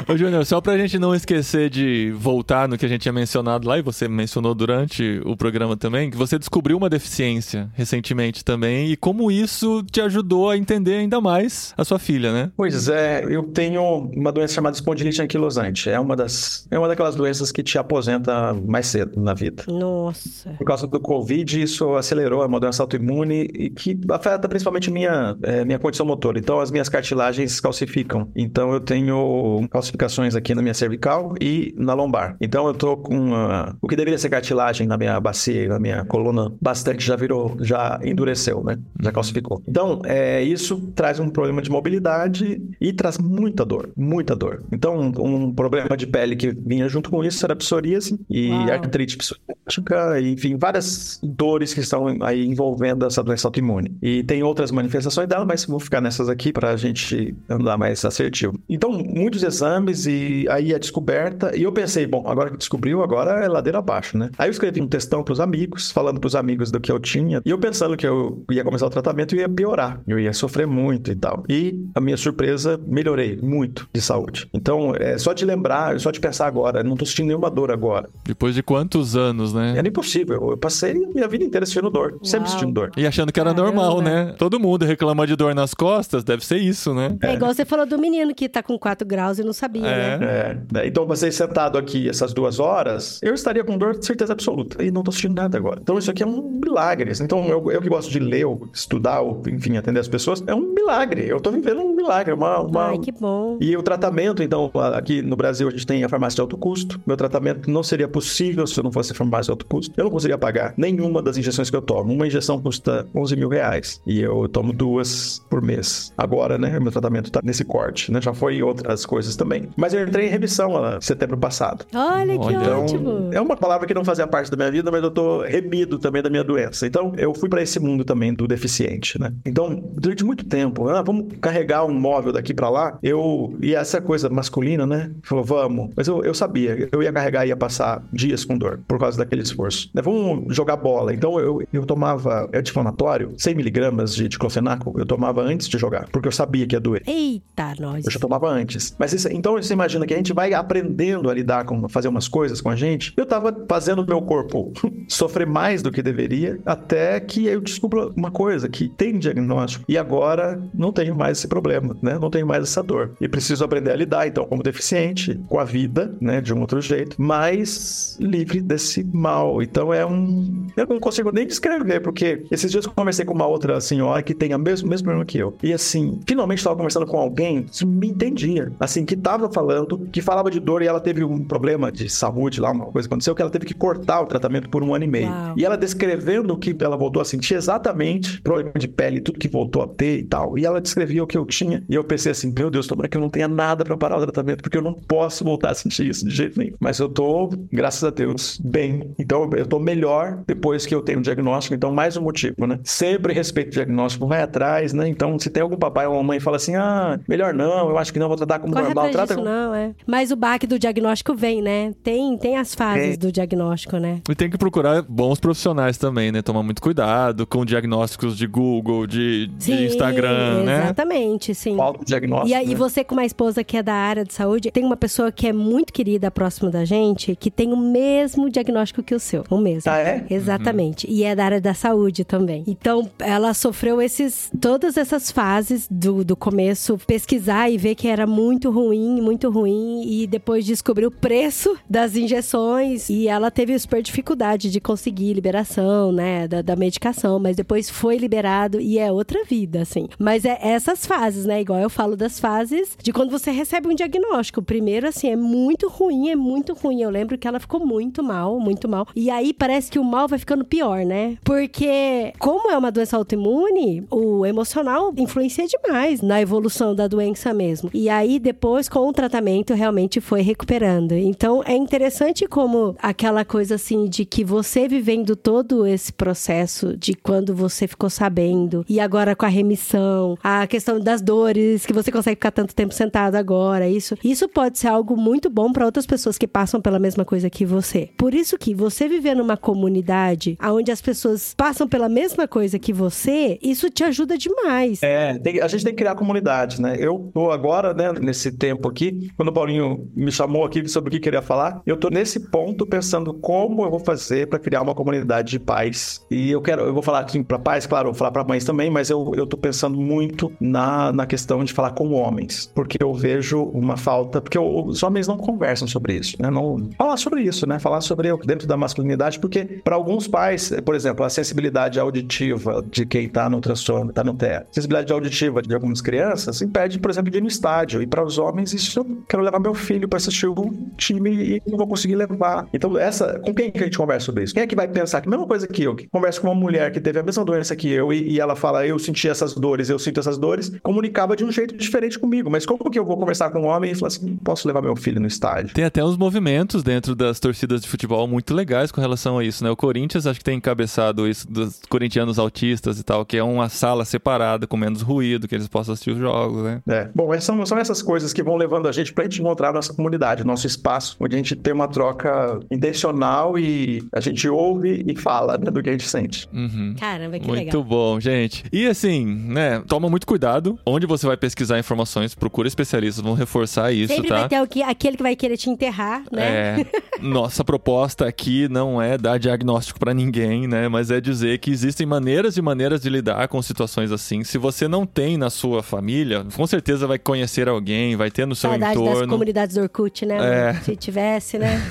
Ô, 0.13 0.17
Júnior, 0.17 0.45
só 0.45 0.59
pra 0.59 0.77
gente 0.77 0.97
não 0.97 1.13
esquecer 1.13 1.69
de 1.69 2.11
voltar 2.17 2.67
no 2.67 2.77
que 2.77 2.85
a 2.85 2.89
gente 2.89 3.01
tinha 3.01 3.13
mencionado 3.13 3.67
lá, 3.67 3.77
e 3.77 3.81
você 3.81 4.07
mencionou 4.07 4.53
durante 4.53 5.21
o 5.25 5.35
programa 5.35 5.77
também, 5.77 6.09
que 6.09 6.17
você 6.17 6.37
descobriu 6.37 6.77
uma 6.77 6.89
deficiência 6.89 7.69
recentemente 7.73 8.43
também, 8.43 8.91
e 8.91 8.97
como 8.97 9.31
isso 9.31 9.83
te 9.83 10.01
ajudou 10.01 10.49
a 10.49 10.57
entender 10.57 10.95
ainda 10.95 11.21
mais 11.21 11.73
a 11.77 11.83
sua 11.83 11.99
filha, 11.99 12.33
né? 12.33 12.51
Pois 12.55 12.89
é, 12.89 13.25
eu 13.27 13.43
tenho 13.43 13.78
uma 13.79 14.31
doença 14.31 14.53
chamada 14.53 14.75
espondilite 14.75 15.21
anquilosante. 15.21 15.89
É 15.89 15.99
uma 15.99 16.15
das, 16.15 16.67
é 16.69 16.77
uma 16.77 16.87
daquelas 16.87 17.15
doenças 17.15 17.51
que 17.51 17.63
te 17.63 17.77
aposenta 17.77 18.53
mais 18.53 18.87
cedo 18.87 19.19
na 19.19 19.33
vida. 19.33 19.63
Nossa. 19.67 20.51
Por 20.51 20.65
causa 20.65 20.87
do 20.87 20.99
Covid, 20.99 21.61
isso 21.61 21.95
acelerou, 21.95 22.43
é 22.43 22.45
uma 22.45 22.59
doença 22.59 22.83
autoimune 22.83 23.47
e 23.53 23.69
que 23.69 23.99
afeta 24.09 24.47
principalmente 24.47 24.91
minha, 24.91 25.35
eh, 25.43 25.65
minha 25.65 25.79
condição 25.79 26.05
motora. 26.05 26.39
Então, 26.39 26.59
as 26.59 26.71
minhas 26.71 26.89
cartilagens 26.89 27.59
calcificam. 27.59 28.29
Então, 28.35 28.73
eu 28.73 28.79
tenho 28.79 29.67
calcificações 29.69 30.35
aqui 30.35 30.53
na 30.55 30.61
minha 30.61 30.73
cervical 30.73 31.33
e 31.39 31.73
na 31.77 31.93
lombar. 31.93 32.35
Então, 32.41 32.67
eu 32.67 32.73
tô 32.73 32.97
com 32.97 33.33
ah, 33.33 33.75
o 33.81 33.87
que 33.87 33.95
deveria 33.95 34.17
ser 34.17 34.29
cartilagem 34.29 34.87
na 34.87 34.97
minha 34.97 35.19
bacia 35.19 35.59
na 35.67 35.79
minha 35.79 36.05
coluna, 36.05 36.51
bastante 36.61 37.05
já 37.05 37.15
virou, 37.15 37.57
já 37.61 37.99
endureceu, 38.03 38.63
né? 38.63 38.77
Já 39.01 39.11
calcificou. 39.11 39.61
Então, 39.67 40.01
é, 40.05 40.41
isso 40.41 40.91
traz 40.95 41.19
um 41.19 41.29
problema 41.29 41.61
de 41.61 41.69
mobilidade 41.69 42.61
e 42.79 42.93
traz 42.93 43.17
muita 43.17 43.65
dor, 43.69 43.89
muita 43.95 44.35
dor. 44.35 44.63
Então, 44.71 44.99
um, 44.99 45.53
problema 45.53 45.95
de 45.95 46.07
pele 46.07 46.35
que 46.35 46.51
vinha 46.51 46.89
junto 46.89 47.09
com 47.09 47.23
isso 47.23 47.45
era 47.45 47.55
psoríase 47.55 48.19
e 48.29 48.49
Uau. 48.49 48.71
artrite 48.71 49.17
psoriásica, 49.17 50.19
enfim, 50.21 50.57
várias 50.57 51.19
dores 51.21 51.73
que 51.73 51.81
estão 51.81 52.17
aí 52.21 52.45
envolvendo 52.45 53.05
essa 53.05 53.23
doença 53.23 53.47
autoimune. 53.47 53.95
E 54.01 54.23
tem 54.23 54.41
outras 54.41 54.71
manifestações 54.71 55.27
dela, 55.27 55.45
mas 55.45 55.65
vou 55.65 55.79
ficar 55.79 56.01
nessas 56.01 56.27
aqui 56.27 56.51
para 56.51 56.71
a 56.71 56.75
gente 56.75 57.35
andar 57.47 57.77
mais 57.77 58.03
assertivo. 58.03 58.59
Então, 58.67 58.91
muitos 58.91 59.43
exames 59.43 60.07
e 60.07 60.47
aí 60.49 60.73
a 60.73 60.79
descoberta. 60.79 61.55
E 61.55 61.63
eu 61.63 61.71
pensei, 61.71 62.07
bom, 62.07 62.23
agora 62.25 62.49
que 62.49 62.57
descobriu, 62.57 63.03
agora 63.03 63.45
é 63.45 63.47
ladeira 63.47 63.77
abaixo, 63.77 64.17
né? 64.17 64.31
Aí 64.37 64.47
eu 64.47 64.51
escrevi 64.51 64.81
um 64.81 64.87
textão 64.87 65.23
pros 65.23 65.39
amigos, 65.39 65.91
falando 65.91 66.19
pros 66.19 66.35
amigos 66.35 66.71
do 66.71 66.79
que 66.79 66.91
eu 66.91 66.99
tinha, 66.99 67.41
e 67.45 67.49
eu 67.49 67.59
pensando 67.59 67.95
que 67.95 68.07
eu 68.07 68.43
ia 68.49 68.63
começar 68.63 68.87
o 68.87 68.89
tratamento 68.89 69.35
e 69.35 69.39
ia 69.39 69.49
piorar. 69.49 70.01
Eu 70.07 70.19
ia 70.19 70.33
sofrer 70.33 70.65
muito 70.65 71.11
e 71.11 71.15
tal. 71.15 71.43
E 71.47 71.79
a 71.93 72.01
minha 72.01 72.17
surpresa, 72.17 72.79
melhorei 72.87 73.37
muito 73.41 73.58
de 73.67 74.01
saúde. 74.01 74.47
Então, 74.53 74.93
é 74.95 75.17
só 75.17 75.33
de 75.33 75.45
lembrar, 75.45 75.99
só 75.99 76.11
de 76.11 76.19
pensar 76.19 76.47
agora, 76.47 76.83
não 76.83 76.95
tô 76.95 77.05
sentindo 77.05 77.27
nenhuma 77.27 77.49
dor 77.49 77.71
agora. 77.71 78.09
Depois 78.25 78.55
de 78.55 78.63
quantos 78.63 79.15
anos, 79.15 79.53
né? 79.53 79.75
Era 79.77 79.87
impossível. 79.87 80.51
Eu 80.51 80.57
passei 80.57 80.93
minha 80.93 81.27
vida 81.27 81.43
inteira 81.43 81.65
sentindo 81.65 81.89
dor. 81.89 82.17
Sempre 82.23 82.47
Uau. 82.49 82.57
sentindo 82.59 82.71
dor. 82.73 82.91
E 82.97 83.05
achando 83.05 83.31
que 83.31 83.39
era 83.39 83.53
Caramba. 83.53 83.71
normal, 83.81 84.01
né? 84.01 84.35
Todo 84.37 84.59
mundo 84.59 84.85
reclama 84.85 85.25
de 85.27 85.35
dor 85.35 85.53
nas 85.55 85.73
costas, 85.73 86.23
deve 86.23 86.45
ser 86.45 86.57
isso, 86.57 86.93
né? 86.93 87.17
É 87.21 87.33
igual 87.33 87.53
você 87.53 87.65
falou 87.65 87.85
do 87.85 87.97
menino 87.97 88.33
que 88.33 88.47
tá 88.49 88.61
com 88.63 88.77
4 88.77 89.07
graus 89.07 89.39
e 89.39 89.43
não 89.43 89.53
sabia, 89.53 89.87
É. 89.87 90.17
né? 90.17 90.25
É, 90.25 90.57
né? 90.73 90.87
Então, 90.87 91.05
você 91.05 91.31
sentado 91.31 91.77
aqui 91.77 92.07
essas 92.09 92.33
duas 92.33 92.59
horas, 92.59 93.19
eu 93.23 93.33
estaria 93.33 93.63
com 93.63 93.77
dor 93.77 93.97
de 93.97 94.05
certeza 94.05 94.33
absoluta. 94.33 94.83
E 94.83 94.91
não 94.91 95.03
tô 95.03 95.11
sentindo 95.11 95.35
nada 95.35 95.57
agora. 95.57 95.79
Então, 95.81 95.97
isso 95.97 96.09
aqui 96.11 96.23
é 96.23 96.27
um 96.27 96.59
milagre. 96.63 97.11
Então, 97.21 97.45
eu, 97.47 97.71
eu 97.71 97.81
que 97.81 97.89
gosto 97.89 98.09
de 98.11 98.19
ler, 98.19 98.45
ou 98.45 98.67
estudar, 98.73 99.21
ou, 99.21 99.41
enfim, 99.47 99.77
atender 99.77 99.99
as 99.99 100.07
pessoas, 100.07 100.43
é 100.47 100.53
um 100.53 100.73
milagre. 100.73 101.27
Eu 101.27 101.39
tô 101.39 101.51
vivendo 101.51 101.81
um 101.81 101.95
milagre. 101.95 102.33
Uma, 102.33 102.59
uma... 102.61 102.87
Ai, 102.89 102.97
que 102.99 103.11
bom. 103.11 103.38
E 103.59 103.75
o 103.75 103.83
tratamento, 103.83 104.41
então, 104.43 104.71
aqui 104.93 105.21
no 105.21 105.35
Brasil 105.35 105.67
a 105.67 105.71
gente 105.71 105.85
tem 105.85 106.03
a 106.03 106.09
farmácia 106.09 106.35
de 106.35 106.41
alto 106.41 106.57
custo. 106.57 106.99
Meu 107.05 107.17
tratamento 107.17 107.69
não 107.69 107.83
seria 107.83 108.07
possível 108.07 108.65
se 108.65 108.79
eu 108.79 108.83
não 108.83 108.91
fosse 108.91 109.13
farmácia 109.13 109.45
de 109.45 109.51
alto 109.51 109.65
custo. 109.65 109.93
Eu 109.97 110.05
não 110.05 110.11
conseguiria 110.11 110.37
pagar 110.37 110.73
nenhuma 110.77 111.21
das 111.21 111.37
injeções 111.37 111.69
que 111.69 111.75
eu 111.75 111.81
tomo. 111.81 112.13
Uma 112.13 112.27
injeção 112.27 112.61
custa 112.61 113.07
11 113.15 113.35
mil 113.35 113.49
reais. 113.49 114.01
E 114.05 114.19
eu 114.19 114.47
tomo 114.47 114.73
duas 114.73 115.45
por 115.49 115.61
mês. 115.61 116.13
Agora, 116.17 116.57
né, 116.57 116.79
meu 116.79 116.91
tratamento 116.91 117.31
tá 117.31 117.41
nesse 117.43 117.63
corte, 117.63 118.11
né? 118.11 118.21
Já 118.21 118.33
foi 118.33 118.55
em 118.55 118.61
outras 118.61 119.05
coisas 119.05 119.35
também. 119.35 119.69
Mas 119.75 119.93
eu 119.93 120.05
entrei 120.05 120.27
em 120.27 120.29
remissão 120.29 120.71
lá, 120.73 120.97
em 120.97 121.01
setembro 121.01 121.37
passado. 121.37 121.85
Olha 121.93 122.37
que. 122.37 122.53
Então, 122.53 122.83
ótimo. 122.83 123.29
é 123.33 123.41
uma 123.41 123.55
palavra 123.55 123.87
que 123.87 123.93
não 123.93 124.03
fazia 124.03 124.27
parte 124.27 124.51
da 124.51 124.57
minha 124.57 124.71
vida, 124.71 124.91
mas 124.91 125.03
eu 125.03 125.11
tô 125.11 125.41
remido 125.43 125.97
também 125.99 126.21
da 126.21 126.29
minha 126.29 126.43
doença. 126.43 126.85
Então, 126.85 127.13
eu 127.17 127.33
fui 127.33 127.49
para 127.49 127.61
esse 127.61 127.79
mundo 127.79 128.03
também 128.03 128.33
do 128.33 128.47
deficiente, 128.47 129.19
né? 129.19 129.33
Então, 129.45 129.81
durante 129.95 130.23
muito 130.23 130.45
tempo, 130.45 130.87
ah, 130.89 131.01
vamos 131.01 131.27
carregar 131.41 131.85
um 131.85 131.93
móvel 131.93 132.31
daqui 132.31 132.53
para 132.53 132.69
lá. 132.69 132.97
Eu, 133.01 133.28
e 133.61 133.73
essa 133.75 134.01
coisa 134.01 134.29
masculina, 134.29 134.85
né? 134.85 135.11
Falou, 135.23 135.43
vamos. 135.43 135.89
Mas 135.95 136.07
eu, 136.07 136.23
eu 136.23 136.33
sabia, 136.33 136.87
eu 136.91 137.01
ia 137.03 137.11
carregar 137.11 137.45
ia 137.45 137.55
passar 137.55 138.03
dias 138.11 138.43
com 138.45 138.57
dor 138.57 138.79
por 138.87 138.99
causa 138.99 139.17
daquele 139.17 139.41
esforço. 139.41 139.89
Né? 139.93 140.01
Vamos 140.01 140.55
jogar 140.55 140.75
bola. 140.77 141.13
Então, 141.13 141.39
eu, 141.39 141.61
eu 141.71 141.85
tomava 141.85 142.49
anti-inflamatório, 142.53 143.33
100 143.37 143.55
miligramas 143.55 144.15
de 144.15 144.27
diclofenaco, 144.27 144.93
eu 144.97 145.05
tomava 145.05 145.41
antes 145.41 145.67
de 145.67 145.77
jogar, 145.77 146.07
porque 146.11 146.27
eu 146.27 146.31
sabia 146.31 146.65
que 146.67 146.75
ia 146.75 146.79
doer. 146.79 147.03
Eita, 147.07 147.73
nós. 147.79 148.05
Eu 148.05 148.11
já 148.11 148.19
tomava 148.19 148.49
antes. 148.49 148.95
Mas 148.99 149.13
isso- 149.13 149.29
então 149.31 149.53
você 149.53 149.73
imagina 149.73 150.05
que 150.05 150.13
a 150.13 150.17
gente 150.17 150.33
vai 150.33 150.53
aprendendo 150.53 151.29
a 151.29 151.33
lidar 151.33 151.65
com 151.65 151.87
fazer 151.89 152.07
umas 152.07 152.27
coisas 152.27 152.61
com 152.61 152.69
a 152.69 152.75
gente. 152.75 153.13
Eu 153.17 153.25
tava 153.25 153.65
fazendo 153.67 154.05
meu 154.05 154.21
corpo 154.21 154.71
sofrer 155.07 155.47
mais 155.47 155.81
do 155.81 155.91
que 155.91 156.01
deveria, 156.01 156.59
até 156.65 157.19
que 157.19 157.45
eu 157.47 157.61
descubro 157.61 158.13
uma 158.15 158.31
coisa, 158.31 158.69
que 158.69 158.89
tem 158.89 159.17
diagnóstico. 159.17 159.85
E 159.87 159.97
agora 159.97 160.61
não 160.73 160.91
tenho 160.91 161.15
mais 161.15 161.37
esse 161.37 161.47
problema, 161.47 161.95
né? 162.01 162.17
Não 162.19 162.29
tenho 162.29 162.45
mais 162.47 162.63
essa 162.63 162.81
dor. 162.83 163.11
E 163.19 163.27
preciso 163.27 163.63
aprender 163.63 163.91
a 163.91 163.95
lidar, 163.95 164.27
então, 164.27 164.45
como 164.45 164.63
deficiente, 164.63 165.39
com 165.47 165.59
a 165.59 165.63
vida, 165.63 166.15
né? 166.21 166.41
De 166.41 166.53
um 166.53 166.61
outro 166.61 166.81
jeito, 166.81 167.15
mas 167.19 168.17
livre 168.19 168.61
desse 168.61 169.03
mal. 169.03 169.61
Então 169.61 169.93
é 169.93 170.05
um. 170.05 170.67
Eu 170.75 170.87
não 170.87 170.99
consigo 170.99 171.31
nem 171.31 171.45
descrever, 171.45 171.99
porque 171.99 172.43
esses 172.49 172.71
dias 172.71 172.85
eu 172.85 172.91
conversei 172.91 173.25
com 173.25 173.33
uma 173.33 173.47
outra 173.47 173.79
senhora 173.81 174.21
que 174.23 174.33
tem 174.33 174.53
o 174.53 174.59
mesmo, 174.59 174.89
mesmo 174.89 175.05
problema 175.05 175.25
que 175.25 175.37
eu. 175.37 175.55
E 175.61 175.73
assim, 175.73 176.19
finalmente 176.27 176.59
estava 176.59 176.75
conversando 176.75 177.05
com 177.05 177.17
alguém 177.17 177.63
que 177.63 177.85
me 177.85 178.07
entendia. 178.07 178.71
Assim, 178.79 179.05
que 179.05 179.15
tava 179.15 179.51
falando, 179.51 180.07
que 180.11 180.21
falava 180.21 180.49
de 180.49 180.59
dor 180.59 180.81
e 180.81 180.87
ela 180.87 180.99
teve 180.99 181.23
um 181.23 181.43
problema 181.43 181.91
de 181.91 182.09
saúde 182.09 182.61
lá, 182.61 182.71
uma 182.71 182.85
coisa 182.85 183.07
aconteceu, 183.07 183.35
que 183.35 183.41
ela 183.41 183.51
teve 183.51 183.65
que 183.65 183.73
cortar 183.73 184.21
o 184.21 184.25
tratamento 184.25 184.69
por 184.69 184.83
um 184.83 184.93
ano 184.93 185.03
e 185.03 185.07
meio. 185.07 185.29
Uau. 185.29 185.53
E 185.57 185.65
ela 185.65 185.77
descrevendo 185.77 186.53
o 186.53 186.57
que 186.57 186.75
ela 186.79 186.95
voltou 186.95 187.21
a 187.21 187.25
sentir 187.25 187.55
exatamente, 187.55 188.41
problema 188.41 188.71
de 188.77 188.87
pele, 188.87 189.19
tudo 189.19 189.39
que 189.39 189.47
voltou 189.47 189.81
a 189.81 189.87
ter 189.87 190.19
e 190.19 190.23
tal. 190.23 190.57
E 190.57 190.65
ela 190.65 190.79
descrevia 190.79 191.23
o 191.23 191.27
que 191.27 191.37
eu 191.37 191.45
tinha. 191.45 191.83
E 191.89 191.95
eu 191.95 192.03
pensei 192.03 192.31
assim, 192.31 192.53
meu 192.55 192.69
Deus, 192.69 192.87
tomara 192.87 193.08
que 193.09 193.17
eu 193.17 193.21
não 193.21 193.29
tenha 193.29 193.47
nada 193.47 193.83
pra 193.83 193.97
parar 193.97 194.17
o 194.17 194.21
tratamento, 194.21 194.61
porque 194.61 194.77
eu 194.77 194.81
não 194.81 194.93
posso 194.93 195.43
voltar 195.43 195.71
a 195.71 195.73
sentir 195.73 196.07
isso 196.07 196.25
de 196.27 196.33
jeito 196.33 196.57
nenhum. 196.59 196.75
Mas 196.79 196.99
eu 196.99 197.09
tô, 197.09 197.49
graças 197.71 198.03
a 198.03 198.09
Deus, 198.09 198.59
bem. 198.63 199.11
Então 199.17 199.49
eu 199.55 199.65
tô 199.65 199.79
melhor 199.79 200.39
depois 200.47 200.85
que 200.85 200.93
eu 200.93 201.01
tenho 201.01 201.19
o 201.19 201.21
diagnóstico. 201.21 201.75
Então, 201.75 201.91
mais 201.91 202.15
um 202.17 202.21
motivo, 202.21 202.65
né? 202.67 202.79
Sempre 202.83 203.33
respeito 203.33 203.69
o 203.69 203.71
diagnóstico, 203.71 204.27
vai 204.27 204.41
atrás, 204.41 204.93
né? 204.93 205.07
Então, 205.07 205.37
se 205.39 205.49
tem 205.49 205.61
algum 205.63 205.77
papai 205.77 206.07
ou 206.07 206.15
mamãe 206.15 206.37
que 206.37 206.43
fala 206.43 206.57
assim, 206.57 206.75
ah, 206.75 207.19
melhor 207.27 207.53
não, 207.53 207.89
eu 207.89 207.97
acho 207.97 208.13
que 208.13 208.19
não, 208.19 208.27
vou 208.27 208.37
tratar 208.37 208.59
como 208.59 208.73
Corre 208.73 208.85
normal, 208.85 209.09
trata 209.11 209.33
disso, 209.33 209.39
como... 209.39 209.49
não, 209.49 209.73
é. 209.73 209.91
Mas 210.05 210.31
o 210.31 210.35
baque 210.35 210.67
do 210.67 210.77
diagnóstico 210.79 211.33
vem, 211.35 211.61
né? 211.61 211.93
Tem, 212.03 212.37
tem 212.37 212.57
as 212.57 212.75
fases 212.75 213.15
É. 213.15 213.17
do 213.17 213.31
diagnóstico, 213.31 213.97
né? 213.97 214.21
E 214.29 214.35
tem 214.35 214.49
que 214.49 214.57
procurar 214.57 215.01
bons 215.01 215.39
profissionais 215.39 215.97
também, 215.97 216.31
né? 216.31 216.41
Tomar 216.41 216.63
muito 216.63 216.81
cuidado 216.81 217.45
com 217.47 217.65
diagnósticos 217.65 218.37
de 218.37 218.47
Google, 218.47 219.07
de, 219.07 219.47
de 219.47 219.63
Sim, 219.63 219.85
Instagram, 219.85 220.63
né? 220.63 220.83
Exatamente, 220.85 221.53
sim. 221.55 221.75
Falta 221.75 221.99
de 221.99 222.05
diagnóstico, 222.05 222.49
E 222.49 222.53
aí, 222.53 222.67
né? 222.69 222.75
você, 222.75 222.98
com 223.03 223.15
uma 223.15 223.25
esposa 223.25 223.63
que 223.63 223.77
é 223.77 223.83
da 223.83 223.93
área 223.93 224.23
de 224.23 224.33
saúde, 224.33 224.71
tem 224.71 224.83
uma 224.83 224.97
pessoa 224.97 225.31
que 225.31 225.47
é 225.47 225.53
muito 225.53 225.91
querida 225.93 226.31
próximo 226.31 226.69
da 226.69 226.85
gente, 226.85 227.35
que 227.35 227.51
tem 227.51 227.71
o 227.71 227.77
mesmo 227.77 228.49
diagnóstico 228.49 229.03
que 229.03 229.15
o 229.15 229.19
seu. 229.19 229.43
O 229.49 229.57
mesmo. 229.57 229.91
Ah, 229.91 229.99
é? 229.99 230.25
Exatamente. 230.29 231.09
E 231.09 231.23
é 231.23 231.35
da 231.35 231.45
área 231.45 231.61
da 231.61 231.73
saúde 231.73 232.23
também. 232.23 232.63
Então, 232.67 233.09
ela 233.19 233.53
sofreu 233.53 234.01
esses, 234.01 234.51
todas 234.59 234.97
essas 234.97 235.31
fases 235.31 235.87
do, 235.89 236.23
do 236.23 236.35
começo, 236.35 236.97
pesquisar 237.05 237.69
e 237.69 237.77
ver 237.77 237.95
que 237.95 238.07
era 238.07 238.25
muito 238.25 238.69
ruim, 238.69 239.21
muito 239.21 239.49
ruim, 239.49 240.03
e 240.05 240.27
depois 240.27 240.65
descobrir 240.65 241.05
o 241.05 241.11
preço 241.11 241.77
das 241.89 242.15
injeções. 242.15 243.09
E 243.09 243.27
ela 243.27 243.51
teve 243.51 243.77
super 243.77 244.01
dificuldade 244.01 244.69
de 244.69 244.79
conseguir 244.79 245.33
liberação, 245.33 246.11
né, 246.11 246.47
da, 246.47 246.61
da 246.61 246.75
medicação, 246.75 247.39
mas 247.39 247.55
depois 247.55 247.89
foi 247.89 248.17
liberado 248.17 248.79
e 248.79 248.97
é 248.97 249.11
outra 249.11 249.43
vida, 249.43 249.81
assim. 249.81 250.07
Mas 250.17 250.45
é 250.45 250.57
essas 250.61 251.05
fases, 251.05 251.45
né? 251.45 251.61
Igual 251.61 251.79
eu 251.79 251.89
falo 251.89 252.15
das 252.15 252.39
fases 252.39 252.88
de 253.01 253.11
quando 253.11 253.31
você 253.31 253.51
recebe 253.51 253.87
um 253.87 253.95
diagnóstico. 253.95 254.61
Primeiro, 254.61 255.07
assim, 255.07 255.29
é 255.29 255.35
muito 255.35 255.87
ruim, 255.87 256.29
é 256.29 256.35
muito 256.35 256.73
ruim. 256.73 257.01
Eu 257.01 257.09
lembro 257.09 257.37
que 257.37 257.47
ela 257.47 257.59
ficou 257.59 257.85
muito 257.85 258.23
mal, 258.23 258.59
muito 258.59 258.87
mal. 258.87 259.07
E 259.15 259.29
aí 259.29 259.53
parece 259.53 259.91
que 259.91 259.99
o 259.99 260.03
mal 260.03 260.27
vai 260.27 260.39
ficando 260.39 260.65
pior, 260.65 261.05
né? 261.05 261.37
Porque, 261.43 262.33
como 262.39 262.71
é 262.71 262.77
uma 262.77 262.91
doença 262.91 263.17
autoimune, 263.17 264.03
o 264.09 264.45
emocional 264.45 265.13
influencia 265.17 265.65
demais 265.67 266.21
na 266.21 266.41
evolução 266.41 266.95
da 266.95 267.07
doença 267.07 267.53
mesmo. 267.53 267.89
E 267.93 268.09
aí, 268.09 268.39
depois, 268.39 268.87
com 268.89 269.07
o 269.07 269.13
tratamento, 269.13 269.73
realmente 269.73 270.21
foi 270.21 270.41
recuperando. 270.41 271.13
Então, 271.13 271.63
é 271.65 271.75
interessante 271.75 272.47
como 272.47 272.95
aquela 272.99 273.45
coisa 273.45 273.75
assim 273.75 274.05
de 274.05 274.25
que 274.25 274.43
você 274.43 274.87
vivendo 274.87 275.35
todo 275.35 275.85
esse 275.85 276.11
processo 276.11 276.95
de 276.97 277.13
quando 277.13 277.53
você 277.53 277.87
ficou 277.87 278.09
sabendo, 278.09 278.85
e 278.87 278.99
agora 278.99 279.35
com 279.35 279.45
a 279.45 279.49
remissão, 279.49 280.37
a 280.43 280.65
questão 280.67 280.99
das 280.99 281.21
dores, 281.21 281.85
que 281.85 281.93
você 281.93 282.11
consegue 282.11 282.35
ficar 282.35 282.51
tanto 282.51 282.73
tempo 282.79 282.93
sentado 282.93 283.35
agora, 283.35 283.89
isso, 283.89 284.15
isso 284.23 284.47
pode 284.47 284.79
ser 284.79 284.87
algo 284.87 285.17
muito 285.17 285.49
bom 285.49 285.73
para 285.73 285.85
outras 285.85 286.05
pessoas 286.05 286.37
que 286.37 286.47
passam 286.47 286.79
pela 286.79 286.97
mesma 286.97 287.25
coisa 287.25 287.49
que 287.49 287.65
você. 287.65 288.09
Por 288.17 288.33
isso 288.33 288.57
que 288.57 288.73
você 288.73 289.05
viver 289.09 289.35
numa 289.35 289.57
comunidade 289.57 290.57
onde 290.63 290.89
as 290.89 291.01
pessoas 291.01 291.53
passam 291.57 291.89
pela 291.89 292.07
mesma 292.07 292.47
coisa 292.47 292.79
que 292.79 292.93
você, 292.93 293.59
isso 293.61 293.89
te 293.89 294.01
ajuda 294.05 294.37
demais. 294.37 295.03
É, 295.03 295.37
tem- 295.39 295.59
a 295.59 295.67
gente 295.67 295.83
tem 295.83 295.93
que 295.93 295.97
criar 295.99 296.15
comunidade, 296.15 296.81
né? 296.81 296.95
Eu 296.97 297.29
tô 297.33 297.51
agora, 297.51 297.93
né, 297.93 298.13
nesse 298.13 298.49
tempo 298.49 298.87
aqui, 298.87 299.29
quando 299.35 299.49
o 299.49 299.53
Paulinho 299.53 300.09
me 300.15 300.31
chamou 300.31 300.63
aqui 300.63 300.87
sobre 300.87 301.09
o 301.09 301.11
que 301.11 301.19
queria 301.19 301.41
falar, 301.41 301.81
eu 301.85 301.97
tô 301.97 302.09
nesse 302.09 302.49
ponto 302.49 302.85
pensando 302.85 303.33
como 303.33 303.83
eu 303.83 303.89
vou 303.89 303.99
fazer 303.99 304.47
para 304.47 304.57
criar 304.57 304.81
uma 304.81 304.95
comunidade 304.95 305.51
de 305.51 305.59
pais. 305.59 306.25
E 306.31 306.49
eu 306.49 306.61
quero, 306.61 306.83
eu 306.83 306.93
vou 306.93 307.03
falar 307.03 307.19
aqui 307.19 307.43
para 307.43 307.59
pais, 307.59 307.85
claro, 307.85 308.05
vou 308.05 308.13
falar 308.15 308.31
para 308.31 308.45
mães 308.45 308.63
também, 308.63 308.89
mas 308.89 309.09
eu, 309.09 309.33
eu 309.35 309.45
tô 309.45 309.57
pensando 309.57 309.99
muito 309.99 310.49
na, 310.61 311.11
na 311.11 311.25
questão 311.25 311.61
de 311.63 311.73
falar 311.73 311.91
com 311.91 312.13
homens, 312.13 312.68
porque 312.73 312.97
eu 313.01 313.13
vejo 313.13 313.63
uma 313.63 313.97
falta, 313.97 314.41
porque 314.41 314.57
os 314.57 315.03
homens 315.03 315.27
não 315.27 315.37
conversam 315.37 315.87
sobre 315.87 316.15
isso, 316.15 316.35
né? 316.39 316.49
Não 316.49 316.89
falar 316.97 317.17
sobre 317.17 317.41
isso, 317.41 317.67
né? 317.67 317.79
Falar 317.79 318.01
sobre 318.01 318.31
o 318.31 318.37
dentro 318.37 318.67
da 318.67 318.77
masculinidade, 318.77 319.39
porque 319.39 319.65
para 319.83 319.95
alguns 319.95 320.27
pais, 320.27 320.71
por 320.85 320.95
exemplo, 320.95 321.25
a 321.25 321.29
sensibilidade 321.29 321.99
auditiva 321.99 322.83
de 322.89 323.05
quem 323.05 323.27
tá 323.27 323.49
no 323.49 323.61
transtorno, 323.61 324.11
tá 324.11 324.23
no 324.23 324.33
TEA, 324.33 324.65
sensibilidade 324.71 325.11
auditiva 325.11 325.61
de 325.61 325.73
algumas 325.73 326.01
crianças 326.01 326.61
impede, 326.61 326.99
por 326.99 327.11
exemplo, 327.11 327.31
de 327.31 327.37
ir 327.37 327.41
no 327.41 327.47
estádio. 327.47 328.01
E 328.01 328.07
para 328.07 328.23
os 328.23 328.37
homens, 328.37 328.73
isso 328.73 328.99
eu 328.99 329.23
quero 329.27 329.43
levar 329.43 329.59
meu 329.59 329.73
filho 329.73 330.07
para 330.07 330.17
assistir 330.17 330.47
um 330.47 330.89
time 330.97 331.31
e 331.31 331.61
não 331.67 331.77
vou 331.77 331.87
conseguir 331.87 332.15
levar. 332.15 332.67
Então, 332.73 332.97
essa, 332.97 333.39
com 333.39 333.53
quem 333.53 333.71
que 333.71 333.79
a 333.79 333.83
gente 333.83 333.97
conversa 333.97 334.25
sobre 334.25 334.43
isso? 334.43 334.53
Quem 334.53 334.63
é 334.63 334.67
que 334.67 334.75
vai 334.75 334.87
pensar 334.87 335.21
que 335.21 335.27
a 335.27 335.31
mesma 335.31 335.47
coisa 335.47 335.67
que 335.67 335.83
eu, 335.83 335.95
que 335.95 336.07
conversa 336.07 336.39
com 336.39 336.47
uma 336.47 336.55
mulher 336.55 336.91
que 336.91 336.99
teve 336.99 337.19
a 337.19 337.23
mesma 337.23 337.43
doença 337.43 337.75
que 337.75 337.89
eu 337.89 338.13
e, 338.13 338.33
e 338.33 338.39
ela 338.39 338.55
fala, 338.55 338.85
eu 338.85 338.97
senti 338.99 339.27
essas 339.27 339.53
dores, 339.53 339.89
eu 339.89 339.99
sinto 339.99 340.19
essas 340.19 340.37
dores, 340.37 340.71
comunicava 340.83 341.35
de 341.35 341.43
um 341.43 341.51
jeito 341.51 341.75
diferente 341.75 342.17
comigo. 342.17 342.48
Mas 342.49 342.65
como 342.65 342.89
que 342.89 342.99
eu 342.99 343.05
vou 343.05 343.17
conversar 343.17 343.49
com 343.51 343.59
um 343.59 343.65
homem 343.65 343.91
e 343.91 343.95
falar 343.95 344.07
assim, 344.07 344.35
posso 344.37 344.67
levar 344.67 344.81
meu 344.81 344.95
filho 344.95 345.19
no 345.19 345.27
estádio? 345.27 345.73
Tem 345.73 345.85
até 345.85 346.03
uns 346.03 346.17
movimentos 346.17 346.83
dentro 346.83 347.15
das 347.15 347.39
torcidas 347.39 347.81
de 347.81 347.87
futebol 347.87 348.27
muito 348.27 348.53
legais 348.53 348.91
com 348.91 349.01
relação 349.01 349.37
a 349.37 349.43
isso, 349.43 349.63
né? 349.63 349.69
O 349.69 349.75
Corinthians 349.75 350.25
acho 350.25 350.39
que 350.39 350.45
tem 350.45 350.57
encabeçado 350.57 351.27
isso 351.27 351.49
dos 351.49 351.81
corintianos 351.89 352.39
autistas 352.39 352.99
e 352.99 353.03
tal, 353.03 353.25
que 353.25 353.37
é 353.37 353.43
uma 353.43 353.69
sala 353.69 354.05
separada 354.05 354.67
com 354.67 354.77
menos 354.77 355.01
ruído, 355.01 355.47
que 355.47 355.55
eles 355.55 355.67
possam 355.67 355.93
assistir 355.93 356.11
os 356.11 356.17
jogos, 356.17 356.63
né? 356.63 356.81
É. 356.87 357.09
Bom, 357.13 357.33
essas 357.33 357.45
são, 357.45 357.65
são 357.65 357.77
essas 357.77 358.01
coisas 358.01 358.33
que 358.33 358.43
vão 358.43 358.55
levando 358.55 358.87
a 358.87 358.91
gente 358.91 359.13
pra 359.13 359.23
gente 359.23 359.41
encontrar 359.41 359.69
a 359.69 359.73
nossa 359.73 359.93
comunidade, 359.93 360.43
nosso 360.43 360.67
espaço, 360.67 361.15
onde 361.19 361.35
a 361.35 361.37
gente 361.37 361.55
tem 361.55 361.73
uma 361.73 361.87
troca 361.87 362.59
intencional 362.71 363.57
e 363.57 364.03
a 364.13 364.19
gente 364.19 364.47
ouve 364.47 365.03
e 365.07 365.15
fala 365.15 365.57
né, 365.57 365.71
do 365.71 365.81
que 365.81 365.89
a 365.89 365.91
gente 365.91 366.07
sente. 366.07 366.47
Uhum. 366.53 366.95
Caramba, 366.99 367.39
que 367.39 367.47
Muito 367.47 367.65
legal. 367.65 367.83
bom, 367.83 368.19
gente. 368.19 368.63
E 368.71 368.85
assim, 368.87 369.25
né? 369.25 369.81
Toma 369.87 370.09
muito 370.09 370.25
cuidado. 370.25 370.77
Onde 370.85 371.05
você 371.05 371.25
vai 371.25 371.37
pesquisar 371.37 371.79
informações, 371.79 372.35
procura 372.39 372.67
especialistas, 372.67 373.23
vão 373.23 373.33
reforçar 373.33 373.91
isso, 373.91 374.13
Sempre 374.13 374.29
tá? 374.29 374.39
vai 374.39 374.49
ter 374.49 374.61
o 374.61 374.67
que- 374.67 374.81
aquele 374.81 375.17
que 375.17 375.23
vai 375.23 375.35
querer 375.35 375.57
te 375.57 375.69
enterrar, 375.69 376.23
né? 376.31 376.81
É, 376.81 376.85
nossa 377.21 377.63
proposta 377.63 378.25
aqui 378.27 378.67
não 378.69 379.01
é 379.01 379.17
dar 379.17 379.37
diagnóstico 379.37 379.99
pra 379.99 380.13
ninguém, 380.13 380.67
né? 380.67 380.87
Mas 380.87 381.11
é 381.11 381.19
dizer 381.21 381.59
que 381.59 381.69
existem 381.71 382.05
maneiras 382.07 382.57
e 382.57 382.61
maneiras 382.61 383.01
de 383.01 383.09
lidar 383.09 383.47
com 383.47 383.61
situações 383.61 384.11
assim. 384.11 384.43
Se 384.43 384.57
você 384.57 384.87
não 384.87 385.05
tem 385.05 385.37
na 385.37 385.49
sua 385.49 385.83
família, 385.83 386.45
com 386.55 386.65
certeza 386.65 387.05
vai 387.05 387.19
conhecer 387.19 387.67
alguém, 387.67 388.15
vai 388.15 388.31
ter 388.31 388.47
no 388.47 388.55
seu 388.55 388.69
Saudade 388.69 388.95
das 388.95 389.03
entorno. 389.03 389.27
comunidades 389.27 389.75
do 389.75 389.81
Orkut, 389.81 390.25
né? 390.25 390.69
É. 390.69 390.73
Se 390.81 390.95
tivesse, 390.95 391.57
né? 391.59 391.81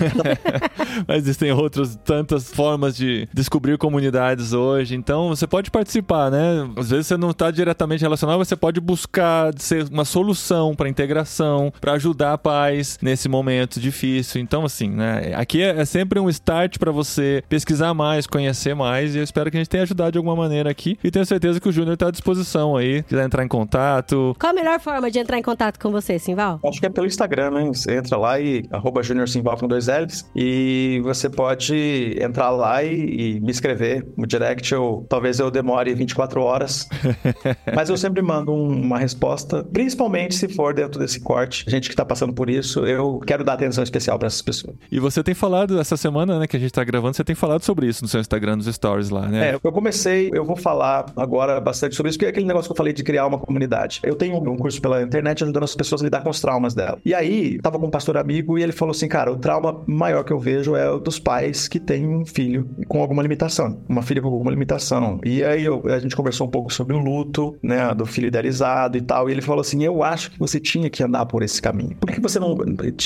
Mas 1.07 1.19
existem 1.19 1.53
outras 1.53 1.97
tantas 2.05 2.51
formas 2.51 2.97
de 2.97 3.29
descobrir 3.33 3.77
comunidades 3.79 4.53
hoje. 4.53 4.95
Então 4.95 5.29
você 5.29 5.47
pode 5.47 5.71
participar, 5.71 6.31
né? 6.31 6.69
Às 6.77 6.91
vezes 6.91 7.07
você 7.07 7.17
não 7.17 7.31
está 7.31 7.51
diretamente 7.51 8.01
relacionado, 8.01 8.39
mas 8.39 8.49
você 8.49 8.57
pode 8.57 8.81
buscar 8.81 9.53
ser 9.59 9.87
uma 9.91 10.05
solução 10.05 10.38
para 10.77 10.89
integração, 10.89 11.73
para 11.81 11.93
ajudar 11.93 12.39
pais 12.39 12.99
nesse 13.03 13.29
momento 13.29 13.81
difícil. 13.81 14.41
Então, 14.41 14.65
assim, 14.65 14.89
né? 14.91 15.33
Aqui 15.35 15.63
é, 15.63 15.81
é 15.81 15.85
sempre 15.85 16.19
um 16.21 16.29
start 16.29 16.79
para 16.79 16.91
você 16.91 17.43
pesquisar 17.49 17.95
mais, 17.95 18.27
conhecer 18.27 18.75
mais. 18.75 19.15
E 19.15 19.19
eu 19.19 19.25
espero 19.25 19.51
que 19.51 19.57
a 19.57 19.61
gente 19.61 19.69
tenha 19.71 19.83
ajudado 19.83 20.13
de 20.13 20.19
alguma 20.19 20.37
maneira 20.37 20.71
aqui. 20.71 20.99
E 21.03 21.11
tenho 21.11 21.25
certeza 21.27 21.61
que 21.61 21.69
o 21.69 21.73
Júnior 21.73 21.95
está 21.95 22.09
à 22.09 22.11
disposição 22.11 22.77
aí. 22.77 23.03
Quiser 23.03 23.25
entrar 23.25 23.45
em 23.45 23.49
contato. 23.49 24.35
Qual 24.39 24.51
a 24.51 24.55
melhor 24.55 24.81
forma 24.81 25.11
de 25.11 25.19
entrar 25.19 25.39
em 25.39 25.43
contato 25.43 25.79
com 25.79 25.91
você, 25.91 26.19
Simval? 26.19 26.61
Acho 26.65 26.81
que 26.81 26.87
é 26.87 26.91
pelo 26.91 27.07
Instagram, 27.07 27.51
né? 27.51 27.65
Você 27.67 27.97
entra 27.97 28.17
lá 28.17 28.41
e 28.41 28.65
arroba 28.71 29.03
Junior 29.03 29.29
Simval 29.29 29.57
com 29.57 29.67
dois 29.69 29.87
L's 29.89 30.29
e 30.35 31.01
você 31.03 31.29
pode 31.29 32.17
entrar 32.21 32.51
lá 32.51 32.83
e, 32.83 33.37
e 33.37 33.41
me 33.41 33.51
escrever 33.51 34.07
no 34.17 34.27
direct. 34.27 34.73
Eu, 34.73 35.07
talvez 35.09 35.39
eu 35.39 35.51
demore 35.51 35.95
24 35.95 36.41
horas, 36.43 36.89
mas 37.75 37.89
eu 37.89 37.97
sempre 37.97 38.23
mando 38.23 38.53
um- 38.53 38.69
uma 38.89 38.99
resposta, 38.99 39.65
principalmente 39.65 40.28
se 40.35 40.49
for 40.49 40.75
dentro 40.75 40.99
desse 40.99 41.21
corte. 41.21 41.65
Gente 41.69 41.89
que 41.89 41.97
tá 41.97 42.05
passando 42.05 42.33
por 42.33 42.49
isso, 42.51 42.87
eu 42.87 43.21
quero 43.27 43.45
dar 43.45 43.55
atenção 43.55 43.83
especial 43.85 44.19
para 44.19 44.27
essas 44.27 44.43
pessoas. 44.43 44.77
E 44.91 44.99
você 44.99 45.23
tem 45.23 45.35
falado 45.35 45.79
essa 45.79 45.97
semana, 45.97 46.39
né, 46.39 46.47
que 46.47 46.57
a 46.57 46.61
gente 46.61 46.73
tá 46.73 46.83
gravando, 46.85 47.15
você 47.17 47.25
tem 47.25 47.35
falado 47.37 47.63
sobre 47.63 47.87
isso 47.87 48.03
no 48.03 48.09
seu 48.09 48.21
Instagram, 48.21 48.57
nos 48.57 48.67
stories 48.67 49.11
lá, 49.11 49.27
né? 49.27 49.51
É, 49.51 49.55
eu 49.63 49.73
comecei, 49.73 50.31
eu 50.33 50.45
vou 50.45 50.57
falar 50.57 51.07
agora 51.17 51.61
bastante 51.61 51.95
sobre 51.95 52.11
isso, 52.11 52.19
porque 52.19 52.27
é 52.27 52.31
aquele 52.31 52.47
negócio 52.47 52.69
que 52.69 52.73
eu 52.73 52.77
falei 52.77 52.93
de 52.93 53.03
criar 53.03 53.27
uma 53.27 53.39
comunidade. 53.39 54.01
Eu 54.03 54.15
tenho 54.15 54.37
um 54.37 54.57
curso 54.57 54.81
pela 54.81 55.03
internet 55.03 55.43
ajudando 55.45 55.65
as 55.65 55.75
pessoas 55.75 56.01
a 56.01 56.05
lidar 56.05 56.23
com 56.23 56.31
os 56.31 56.41
traumas 56.41 56.75
dela. 56.75 56.99
E 57.05 57.15
aí, 57.15 57.59
tava 57.61 57.79
com 57.79 57.87
um 57.87 57.91
pastor 57.91 58.17
amigo 58.17 58.59
e 58.59 58.63
ele 58.63 58.73
falou 58.73 58.91
assim, 58.93 59.09
cara, 59.09 59.33
o 59.33 59.37
trauma 59.37 59.83
maior 59.87 60.25
que 60.25 60.33
eu 60.33 60.39
vejo 60.39 60.75
é 60.77 60.91
o 60.91 60.99
dos 60.99 61.19
pais 61.19 61.69
que 61.69 61.79
têm 61.79 62.07
um 62.07 62.25
filho 62.25 62.69
com 62.89 63.01
alguma 63.01 63.23
limitação, 63.23 63.81
uma 63.89 64.03
filha 64.03 64.21
com 64.21 64.29
alguma 64.29 64.51
limitação. 64.51 65.21
E 65.25 65.43
aí 65.45 65.65
eu- 65.65 65.83
a 65.87 65.99
gente 65.99 66.15
conversou 66.17 66.47
um 66.47 66.51
pouco 66.51 66.73
sobre 66.73 66.95
o 66.95 66.99
luto, 66.99 67.57
né, 67.63 67.95
do 67.95 68.05
filho 68.07 68.27
idealizado 68.29 68.97
e 68.99 69.01
tal, 69.01 69.29
e 69.29 69.33
ele 69.33 69.41
falou 69.43 69.61
assim, 69.61 69.83
eu 69.85 70.03
acho 70.03 70.18
que 70.27 70.39
você 70.39 70.59
tinha 70.61 70.91
que 70.91 71.03
andar 71.03 71.25
por 71.27 71.43
esse 71.43 71.61
caminho. 71.63 71.97
Por 72.01 72.11
que 72.11 72.21
você 72.21 72.39
não 72.39 72.57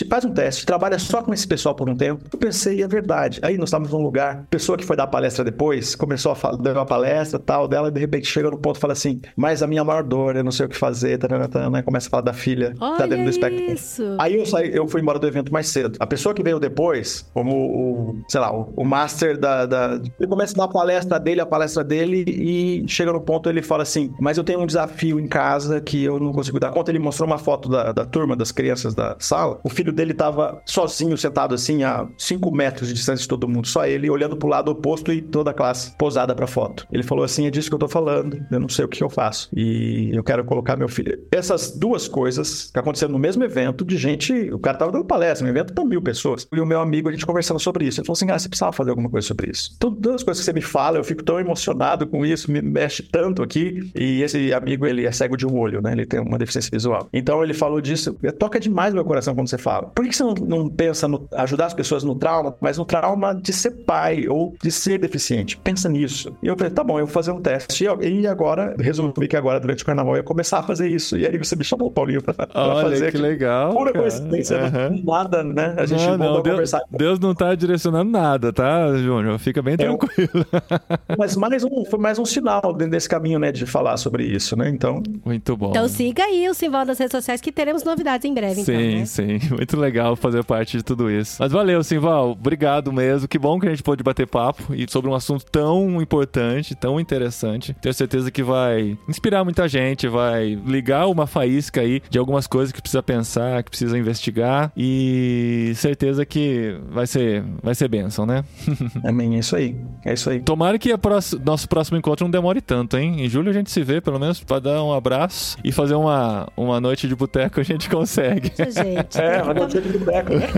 faz 0.08 0.24
um 0.24 0.32
teste, 0.32 0.64
trabalha 0.66 0.98
só 0.98 1.22
com 1.22 1.32
esse 1.34 1.46
pessoal 1.46 1.74
por 1.74 1.88
um 1.88 1.96
tempo? 1.96 2.22
Eu 2.32 2.38
pensei, 2.38 2.82
é 2.82 2.88
verdade. 2.88 3.38
Aí 3.42 3.56
nós 3.58 3.68
estávamos 3.68 3.92
num 3.92 4.02
lugar, 4.02 4.46
pessoa 4.50 4.78
que 4.78 4.84
foi 4.84 4.96
dar 4.96 5.06
palestra 5.06 5.44
depois, 5.44 5.94
começou 5.94 6.32
a 6.32 6.34
falar, 6.34 6.56
deu 6.56 6.72
uma 6.72 6.86
palestra 6.86 7.38
tal 7.38 7.68
dela, 7.68 7.88
e 7.88 7.90
de 7.90 8.00
repente 8.00 8.26
chega 8.26 8.50
no 8.50 8.58
ponto 8.58 8.76
e 8.76 8.80
fala 8.80 8.92
assim, 8.92 9.20
mas 9.36 9.62
a 9.62 9.66
minha 9.66 9.84
maior 9.84 10.02
dor, 10.02 10.36
eu 10.36 10.44
não 10.44 10.50
sei 10.52 10.66
o 10.66 10.68
que 10.68 10.76
fazer, 10.76 11.18
tarana, 11.18 11.48
tarana, 11.48 11.82
começa 11.82 12.08
a 12.08 12.10
falar 12.10 12.22
da 12.22 12.32
filha, 12.32 12.72
que 12.72 12.78
tá 12.78 12.98
dentro 13.06 13.14
Olha 13.16 13.24
do 13.24 13.30
espectro. 13.30 13.72
isso. 13.72 14.16
Aí 14.18 14.36
eu 14.36 14.46
saí, 14.46 14.74
eu 14.74 14.86
fui 14.88 15.00
embora 15.00 15.18
do 15.18 15.26
evento 15.26 15.52
mais 15.52 15.68
cedo. 15.68 15.96
A 16.00 16.06
pessoa 16.06 16.34
que 16.34 16.42
veio 16.42 16.58
depois, 16.60 17.28
como 17.34 17.52
o, 17.54 18.22
sei 18.28 18.40
lá, 18.40 18.54
o, 18.54 18.72
o 18.76 18.84
master 18.84 19.38
da, 19.38 19.66
da- 19.66 20.00
Ele 20.18 20.28
começa 20.28 20.54
a 20.54 20.58
dar 20.58 20.64
a 20.64 20.68
palestra 20.68 21.18
dele, 21.20 21.40
a 21.40 21.46
palestra 21.46 21.82
dele, 21.84 22.24
e 22.28 22.84
chega 22.88 23.12
no 23.12 23.20
ponto 23.20 23.48
ele 23.48 23.62
fala 23.62 23.82
assim: 23.82 24.12
Mas 24.20 24.38
eu 24.38 24.44
tenho 24.44 24.60
um 24.60 24.66
desafio 24.66 25.18
em 25.18 25.26
casa 25.26 25.80
que 25.80 26.02
eu 26.04 26.18
não 26.20 26.32
consigo 26.32 26.58
dar 26.60 26.70
conta. 26.70 26.90
Ele 26.90 26.98
mostrou 27.02 27.26
uma 27.26 27.38
foto 27.38 27.68
da, 27.68 27.92
da 27.92 28.04
turma, 28.04 28.36
das 28.36 28.52
crianças 28.52 28.94
da 28.94 29.16
sala. 29.18 29.60
O 29.62 29.68
filho 29.68 29.92
dele 29.92 30.14
tava 30.14 30.62
sozinho, 30.64 31.16
sentado 31.16 31.54
assim, 31.54 31.82
a 31.82 32.08
5 32.16 32.50
metros 32.50 32.88
de 32.88 32.94
distância 32.94 33.22
de 33.22 33.28
todo 33.28 33.48
mundo, 33.48 33.66
só 33.66 33.86
ele, 33.86 34.08
olhando 34.10 34.36
pro 34.36 34.48
lado 34.48 34.70
oposto 34.70 35.12
e 35.12 35.20
toda 35.20 35.50
a 35.50 35.54
classe 35.54 35.96
posada 35.96 36.34
pra 36.34 36.46
foto. 36.46 36.86
Ele 36.92 37.02
falou 37.02 37.24
assim: 37.24 37.46
É 37.46 37.50
disso 37.50 37.68
que 37.68 37.74
eu 37.74 37.78
tô 37.78 37.88
falando, 37.88 38.44
eu 38.50 38.60
não 38.60 38.68
sei 38.68 38.84
o 38.84 38.88
que 38.88 39.02
eu 39.02 39.10
faço. 39.10 39.48
E 39.54 40.10
eu 40.12 40.22
quero 40.22 40.44
colocar 40.44 40.76
meu 40.76 40.88
filho. 40.88 41.18
Essas 41.30 41.76
duas 41.76 42.08
coisas 42.08 42.70
que 42.70 42.78
aconteceram 42.78 43.12
no 43.12 43.18
mesmo 43.18 43.42
evento, 43.44 43.84
de 43.84 43.96
gente. 43.96 44.32
O 44.52 44.58
cara 44.58 44.78
tava 44.78 44.92
dando 44.92 45.04
palestra, 45.04 45.46
um 45.46 45.50
evento 45.50 45.72
pra 45.72 45.84
mil 45.84 46.02
pessoas. 46.02 46.46
E 46.52 46.60
o 46.60 46.66
meu 46.66 46.80
amigo, 46.80 47.08
a 47.08 47.12
gente 47.12 47.26
conversando 47.26 47.60
sobre 47.60 47.86
isso. 47.86 48.00
Ele 48.00 48.06
falou 48.06 48.16
assim: 48.16 48.30
Ah, 48.30 48.38
você 48.38 48.48
precisava 48.48 48.72
fazer 48.72 48.90
alguma 48.90 49.08
coisa 49.08 49.26
sobre 49.26 49.50
isso. 49.50 49.72
Então, 49.76 49.92
todas 49.94 50.16
as 50.16 50.22
coisas 50.22 50.40
que 50.40 50.44
você 50.44 50.52
me 50.52 50.62
fala, 50.62 50.98
eu 50.98 51.04
fico 51.04 51.22
tão 51.22 51.38
emocionado 51.38 52.06
com 52.06 52.24
isso, 52.24 52.50
me 52.50 52.62
mexe 52.62 53.02
tanto 53.02 53.42
aqui. 53.42 53.90
E 53.94 54.22
esse 54.22 54.52
amigo, 54.52 54.86
ele 54.86 55.06
é 55.06 55.12
cego 55.12 55.36
de 55.36 55.46
um 55.46 55.58
olho, 55.58 55.80
né? 55.80 55.92
Ele 55.92 56.06
tem 56.06 56.20
uma 56.20 56.38
deficiência 56.38 56.70
visual. 56.72 56.91
Então, 57.12 57.42
ele 57.42 57.54
falou 57.54 57.80
disso. 57.80 58.16
Toca 58.38 58.58
demais 58.60 58.92
no 58.92 58.96
meu 58.96 59.04
coração 59.04 59.34
quando 59.34 59.48
você 59.48 59.58
fala. 59.58 59.90
Por 59.94 60.06
que 60.06 60.14
você 60.14 60.22
não, 60.22 60.34
não 60.34 60.68
pensa 60.68 61.06
no 61.08 61.26
ajudar 61.32 61.66
as 61.66 61.74
pessoas 61.74 62.02
no 62.04 62.14
trauma, 62.14 62.54
mas 62.60 62.78
no 62.78 62.84
trauma 62.84 63.34
de 63.34 63.52
ser 63.52 63.70
pai 63.70 64.26
ou 64.28 64.54
de 64.62 64.70
ser 64.70 64.98
deficiente? 64.98 65.56
Pensa 65.56 65.88
nisso. 65.88 66.34
E 66.42 66.46
eu 66.46 66.56
falei: 66.56 66.72
Tá 66.72 66.82
bom, 66.84 66.98
eu 66.98 67.06
vou 67.06 67.12
fazer 67.12 67.30
um 67.32 67.40
teste. 67.40 67.84
E 68.00 68.26
agora, 68.26 68.74
resolvi 68.78 69.28
que 69.28 69.36
agora, 69.36 69.58
durante 69.60 69.82
o 69.82 69.86
carnaval, 69.86 70.14
eu 70.14 70.18
ia 70.18 70.22
começar 70.22 70.58
a 70.58 70.62
fazer 70.62 70.88
isso. 70.88 71.16
E 71.16 71.26
aí 71.26 71.36
você 71.38 71.56
me 71.56 71.64
chamou, 71.64 71.90
Paulinho, 71.90 72.22
pra, 72.22 72.34
pra 72.34 72.48
Olha 72.54 72.82
fazer 72.90 73.10
que 73.12 73.18
legal. 73.18 73.72
Pura 73.72 73.92
cara. 73.92 74.02
coincidência, 74.04 74.70
não- 74.70 75.02
nada, 75.04 75.42
né? 75.42 75.74
A 75.78 75.86
gente 75.86 76.04
Não, 76.06 76.18
não, 76.18 76.26
a 76.38 76.40
Deus, 76.40 76.50
conversar. 76.50 76.82
Deus 76.90 77.18
não 77.20 77.34
tá 77.34 77.54
direcionando 77.54 78.10
nada, 78.10 78.52
tá, 78.52 78.94
Júnior? 78.96 79.38
Fica 79.38 79.60
bem 79.62 79.76
É, 79.78 79.86
eu- 79.86 79.96
tranquilo. 79.96 80.46
Mas 81.18 81.36
mais 81.36 81.64
um, 81.64 81.84
foi 81.84 81.98
mais 81.98 82.18
um 82.18 82.24
sinal 82.24 82.72
dentro 82.72 82.92
desse 82.92 83.08
caminho, 83.08 83.38
né, 83.38 83.52
de 83.52 83.66
falar 83.66 83.96
sobre 83.96 84.24
isso, 84.24 84.56
né? 84.56 84.68
Então, 84.68 85.02
Muito 85.24 85.56
bom. 85.56 85.70
Então 85.70 85.88
siga 85.88 86.24
aí 86.24 86.48
o 86.48 86.54
Simval 86.54 86.81
nas 86.84 86.98
redes 86.98 87.12
sociais 87.12 87.40
que 87.40 87.52
teremos 87.52 87.84
novidades 87.84 88.24
em 88.28 88.34
breve, 88.34 88.60
então, 88.62 88.74
Sim, 88.74 88.98
né? 88.98 89.04
sim. 89.06 89.38
Muito 89.54 89.76
legal 89.78 90.16
fazer 90.16 90.44
parte 90.44 90.76
de 90.76 90.82
tudo 90.82 91.10
isso. 91.10 91.36
Mas 91.40 91.52
valeu, 91.52 91.82
Simval. 91.82 92.32
Obrigado 92.32 92.92
mesmo. 92.92 93.28
Que 93.28 93.38
bom 93.38 93.58
que 93.58 93.66
a 93.66 93.70
gente 93.70 93.82
pôde 93.82 94.02
bater 94.02 94.26
papo 94.26 94.74
e 94.74 94.86
sobre 94.90 95.10
um 95.10 95.14
assunto 95.14 95.44
tão 95.46 96.00
importante, 96.00 96.74
tão 96.74 96.98
interessante. 97.00 97.74
Tenho 97.80 97.94
certeza 97.94 98.30
que 98.30 98.42
vai 98.42 98.96
inspirar 99.08 99.44
muita 99.44 99.68
gente, 99.68 100.08
vai 100.08 100.58
ligar 100.66 101.06
uma 101.08 101.26
faísca 101.26 101.80
aí 101.80 102.02
de 102.08 102.18
algumas 102.18 102.46
coisas 102.46 102.72
que 102.72 102.80
precisa 102.80 103.02
pensar, 103.02 103.62
que 103.62 103.70
precisa 103.70 103.96
investigar 103.98 104.72
e 104.76 105.72
certeza 105.76 106.24
que 106.24 106.76
vai 106.90 107.06
ser, 107.06 107.44
vai 107.62 107.74
ser 107.74 107.88
bênção, 107.88 108.24
né? 108.26 108.44
amém, 109.04 109.36
é 109.36 109.38
isso 109.38 109.56
aí. 109.56 109.76
É 110.04 110.12
isso 110.12 110.30
aí. 110.30 110.40
Tomara 110.40 110.78
que 110.78 110.90
a 110.92 110.98
próxima- 110.98 111.42
nosso 111.44 111.68
próximo 111.68 111.96
encontro 111.98 112.24
não 112.24 112.30
demore 112.30 112.60
tanto, 112.60 112.96
hein? 112.96 113.24
Em 113.24 113.28
julho 113.28 113.50
a 113.50 113.52
gente 113.52 113.70
se 113.70 113.82
vê, 113.82 114.00
pelo 114.00 114.18
menos, 114.18 114.40
pra 114.42 114.58
dar 114.58 114.82
um 114.82 114.92
abraço 114.92 115.56
e 115.64 115.72
fazer 115.72 115.94
uma, 115.94 116.48
uma 116.56 116.71
noite 116.80 117.08
de 117.08 117.14
boteco 117.14 117.60
a 117.60 117.62
gente 117.62 117.88
consegue. 117.88 118.52
Isso, 118.58 118.82
gente. 118.82 119.18
É, 119.20 119.40
que 119.68 119.78
ir 119.78 119.82
pro 119.82 119.98
beco, 120.00 120.34
né? 120.34 120.48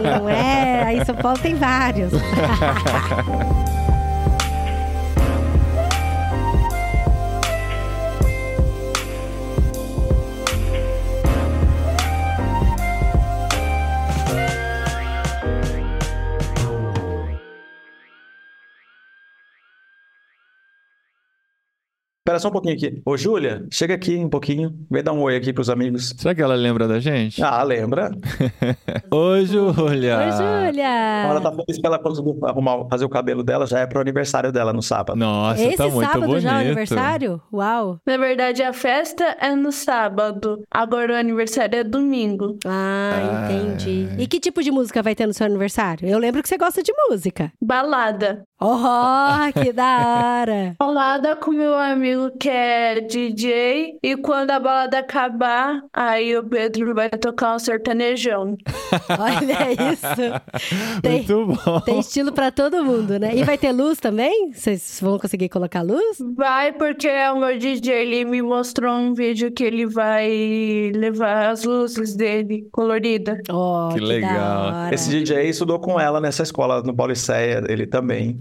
Não 0.18 0.28
é? 0.28 0.82
Aí 0.84 1.04
São 1.04 1.14
Paulo 1.14 1.38
tem 1.38 1.54
vários. 1.54 2.12
Espera 22.30 22.38
só 22.38 22.48
um 22.48 22.52
pouquinho 22.52 22.74
aqui. 22.74 23.02
Ô, 23.04 23.16
Júlia, 23.16 23.66
chega 23.72 23.94
aqui 23.94 24.16
um 24.16 24.28
pouquinho. 24.28 24.72
Vem 24.88 25.02
dar 25.02 25.12
um 25.12 25.20
oi 25.22 25.34
aqui 25.34 25.52
pros 25.52 25.68
amigos. 25.68 26.14
Será 26.16 26.32
que 26.32 26.40
ela 26.40 26.54
lembra 26.54 26.86
da 26.86 27.00
gente? 27.00 27.42
Ah, 27.42 27.60
lembra? 27.64 28.12
Oi, 29.10 29.46
Júlia! 29.46 30.16
Oi, 30.16 30.22
Ela 30.22 30.66
Júlia! 30.70 31.40
tá 31.42 31.50
feliz 31.50 31.78
que 31.80 31.86
ela 31.86 31.98
conseguiu 31.98 32.38
arrumar, 32.44 32.86
fazer 32.88 33.04
o 33.04 33.08
cabelo 33.08 33.42
dela, 33.42 33.66
já 33.66 33.80
é 33.80 33.86
pro 33.86 34.00
aniversário 34.00 34.52
dela 34.52 34.72
no 34.72 34.80
sábado. 34.82 35.16
Nossa, 35.18 35.60
Esse 35.60 35.76
tá 35.76 35.88
muito 35.88 36.06
sábado 36.06 36.26
bonito. 36.26 36.40
já 36.42 36.52
é 36.52 36.54
o 36.54 36.66
aniversário? 36.66 37.42
Uau! 37.52 37.98
Na 38.06 38.16
verdade, 38.16 38.62
a 38.62 38.72
festa 38.72 39.24
é 39.40 39.54
no 39.56 39.72
sábado. 39.72 40.62
Agora 40.70 41.14
o 41.14 41.16
aniversário 41.16 41.80
é 41.80 41.82
domingo. 41.84 42.58
Ah, 42.64 43.48
entendi. 43.48 44.08
E 44.18 44.26
que 44.28 44.38
tipo 44.38 44.62
de 44.62 44.70
música 44.70 45.02
vai 45.02 45.16
ter 45.16 45.26
no 45.26 45.34
seu 45.34 45.46
aniversário? 45.46 46.08
Eu 46.08 46.18
lembro 46.18 46.42
que 46.42 46.48
você 46.48 46.56
gosta 46.56 46.80
de 46.80 46.92
música. 47.08 47.52
Balada. 47.60 48.44
Oh, 48.62 49.60
que 49.60 49.72
da 49.72 49.96
hora! 50.42 50.74
Balada 50.78 51.34
com 51.36 51.50
meu 51.50 51.74
amigo 51.74 52.30
que 52.38 52.48
é 52.48 53.00
DJ. 53.00 53.98
E 54.02 54.16
quando 54.16 54.50
a 54.50 54.60
balada 54.60 54.98
acabar, 54.98 55.80
aí 55.94 56.36
o 56.36 56.44
Pedro 56.44 56.94
vai 56.94 57.08
tocar 57.08 57.54
um 57.56 57.58
sertanejão. 57.58 58.56
Olha 59.18 59.92
isso! 59.92 61.00
Tem, 61.00 61.24
Muito 61.26 61.46
bom. 61.64 61.80
tem 61.80 62.00
estilo 62.00 62.32
pra 62.32 62.50
todo 62.50 62.84
mundo, 62.84 63.18
né? 63.18 63.34
E 63.34 63.42
vai 63.44 63.56
ter 63.56 63.72
luz 63.72 63.98
também? 63.98 64.52
Vocês 64.52 64.98
vão 65.02 65.18
conseguir 65.18 65.48
colocar 65.48 65.80
luz? 65.82 66.18
Vai 66.36 66.72
porque 66.72 67.08
o 67.32 67.36
meu 67.38 67.56
DJ 67.58 67.94
ele 67.94 68.24
me 68.24 68.42
mostrou 68.42 68.92
um 68.94 69.14
vídeo 69.14 69.50
que 69.52 69.64
ele 69.64 69.86
vai 69.86 70.92
levar 70.94 71.48
as 71.50 71.64
luzes 71.64 72.14
dele 72.14 72.68
colorida. 72.72 73.40
Oh, 73.50 73.88
Que 73.92 74.00
que, 74.00 74.04
legal. 74.04 74.34
da 74.34 74.60
hora! 74.82 74.94
Esse 74.94 75.08
DJ 75.10 75.48
estudou 75.48 75.78
com 75.78 75.98
ela 75.98 76.20
nessa 76.20 76.42
escola 76.42 76.82
no 76.82 76.94
Pauliceia, 76.94 77.62
ele 77.68 77.86
também. 77.86 78.38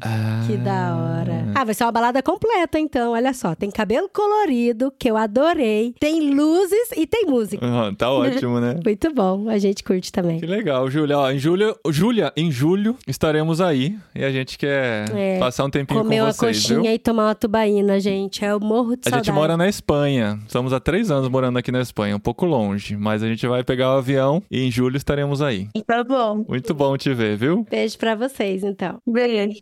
Que 0.48 0.58
da 0.58 0.96
hora. 0.96 1.46
Ah, 1.56 1.64
vai 1.64 1.74
ser 1.74 1.84
uma 1.84 1.92
balada 1.92 2.22
completa, 2.24 2.80
então. 2.80 3.12
Olha 3.12 3.34
só. 3.34 3.54
Tem 3.56 3.70
cabelo 3.70 4.10
colorido, 4.10 4.92
que 4.98 5.10
eu 5.10 5.18
adorei. 5.18 5.94
Tem 6.00 6.34
luzes 6.34 6.92
e 6.96 7.06
tem 7.06 7.26
música. 7.26 7.66
Ah, 7.66 7.94
tá 7.96 8.10
ótimo, 8.12 8.60
né? 8.60 8.80
Muito 8.84 9.14
bom. 9.14 9.50
A 9.50 9.58
gente 9.58 9.84
curte 9.84 10.12
também. 10.12 10.40
Que 10.40 10.46
legal, 10.46 10.90
Júlia. 10.90 11.18
Ó, 11.20 11.30
em 11.32 11.38
julho, 11.38 11.76
Júlia, 11.90 12.32
em 12.36 12.52
julho 12.52 12.96
estaremos 13.08 13.60
aí 13.62 13.98
e 14.16 14.24
a 14.24 14.32
gente 14.32 14.58
quer 14.58 15.10
É, 15.16 15.40
passar 15.40 15.66
um 15.66 15.70
tempinho 15.70 16.00
Comer 16.02 16.18
com 16.18 16.24
uma 16.24 16.32
vocês, 16.34 16.58
coxinha 16.62 16.82
viu? 16.82 16.92
e 16.94 17.00
tomar 17.00 17.28
uma 17.28 17.36
tubaína, 17.36 18.00
gente. 18.00 18.44
É 18.44 18.56
o 18.56 18.60
morro 18.60 18.96
de 18.96 19.02
A 19.06 19.10
saudade. 19.10 19.26
gente 19.28 19.36
mora 19.36 19.58
na 19.58 19.68
Espanha. 19.68 20.40
Estamos 20.46 20.74
há 20.74 20.80
três 20.80 21.12
anos 21.12 21.30
morando 21.30 21.58
aqui 21.60 21.72
na 21.72 21.82
Espanha, 21.82 22.16
um 22.16 22.20
pouco 22.20 22.46
longe, 22.46 22.96
mas 22.96 23.22
a 23.22 23.28
gente 23.28 23.46
vai 23.48 23.64
pegar 23.64 23.94
o 23.96 23.98
avião 23.98 24.42
e 24.50 24.66
em 24.66 24.72
julho 24.72 24.98
estaremos 24.98 25.42
aí. 25.42 25.68
Tá 25.86 26.04
bom. 26.04 26.46
Muito 26.48 26.74
bom 26.74 26.96
te 26.98 27.14
ver, 27.14 27.36
viu? 27.38 27.66
Beijo 27.70 27.98
pra 27.98 28.16
vocês, 28.16 28.64
então. 28.64 28.98
Beijo. 29.08 29.60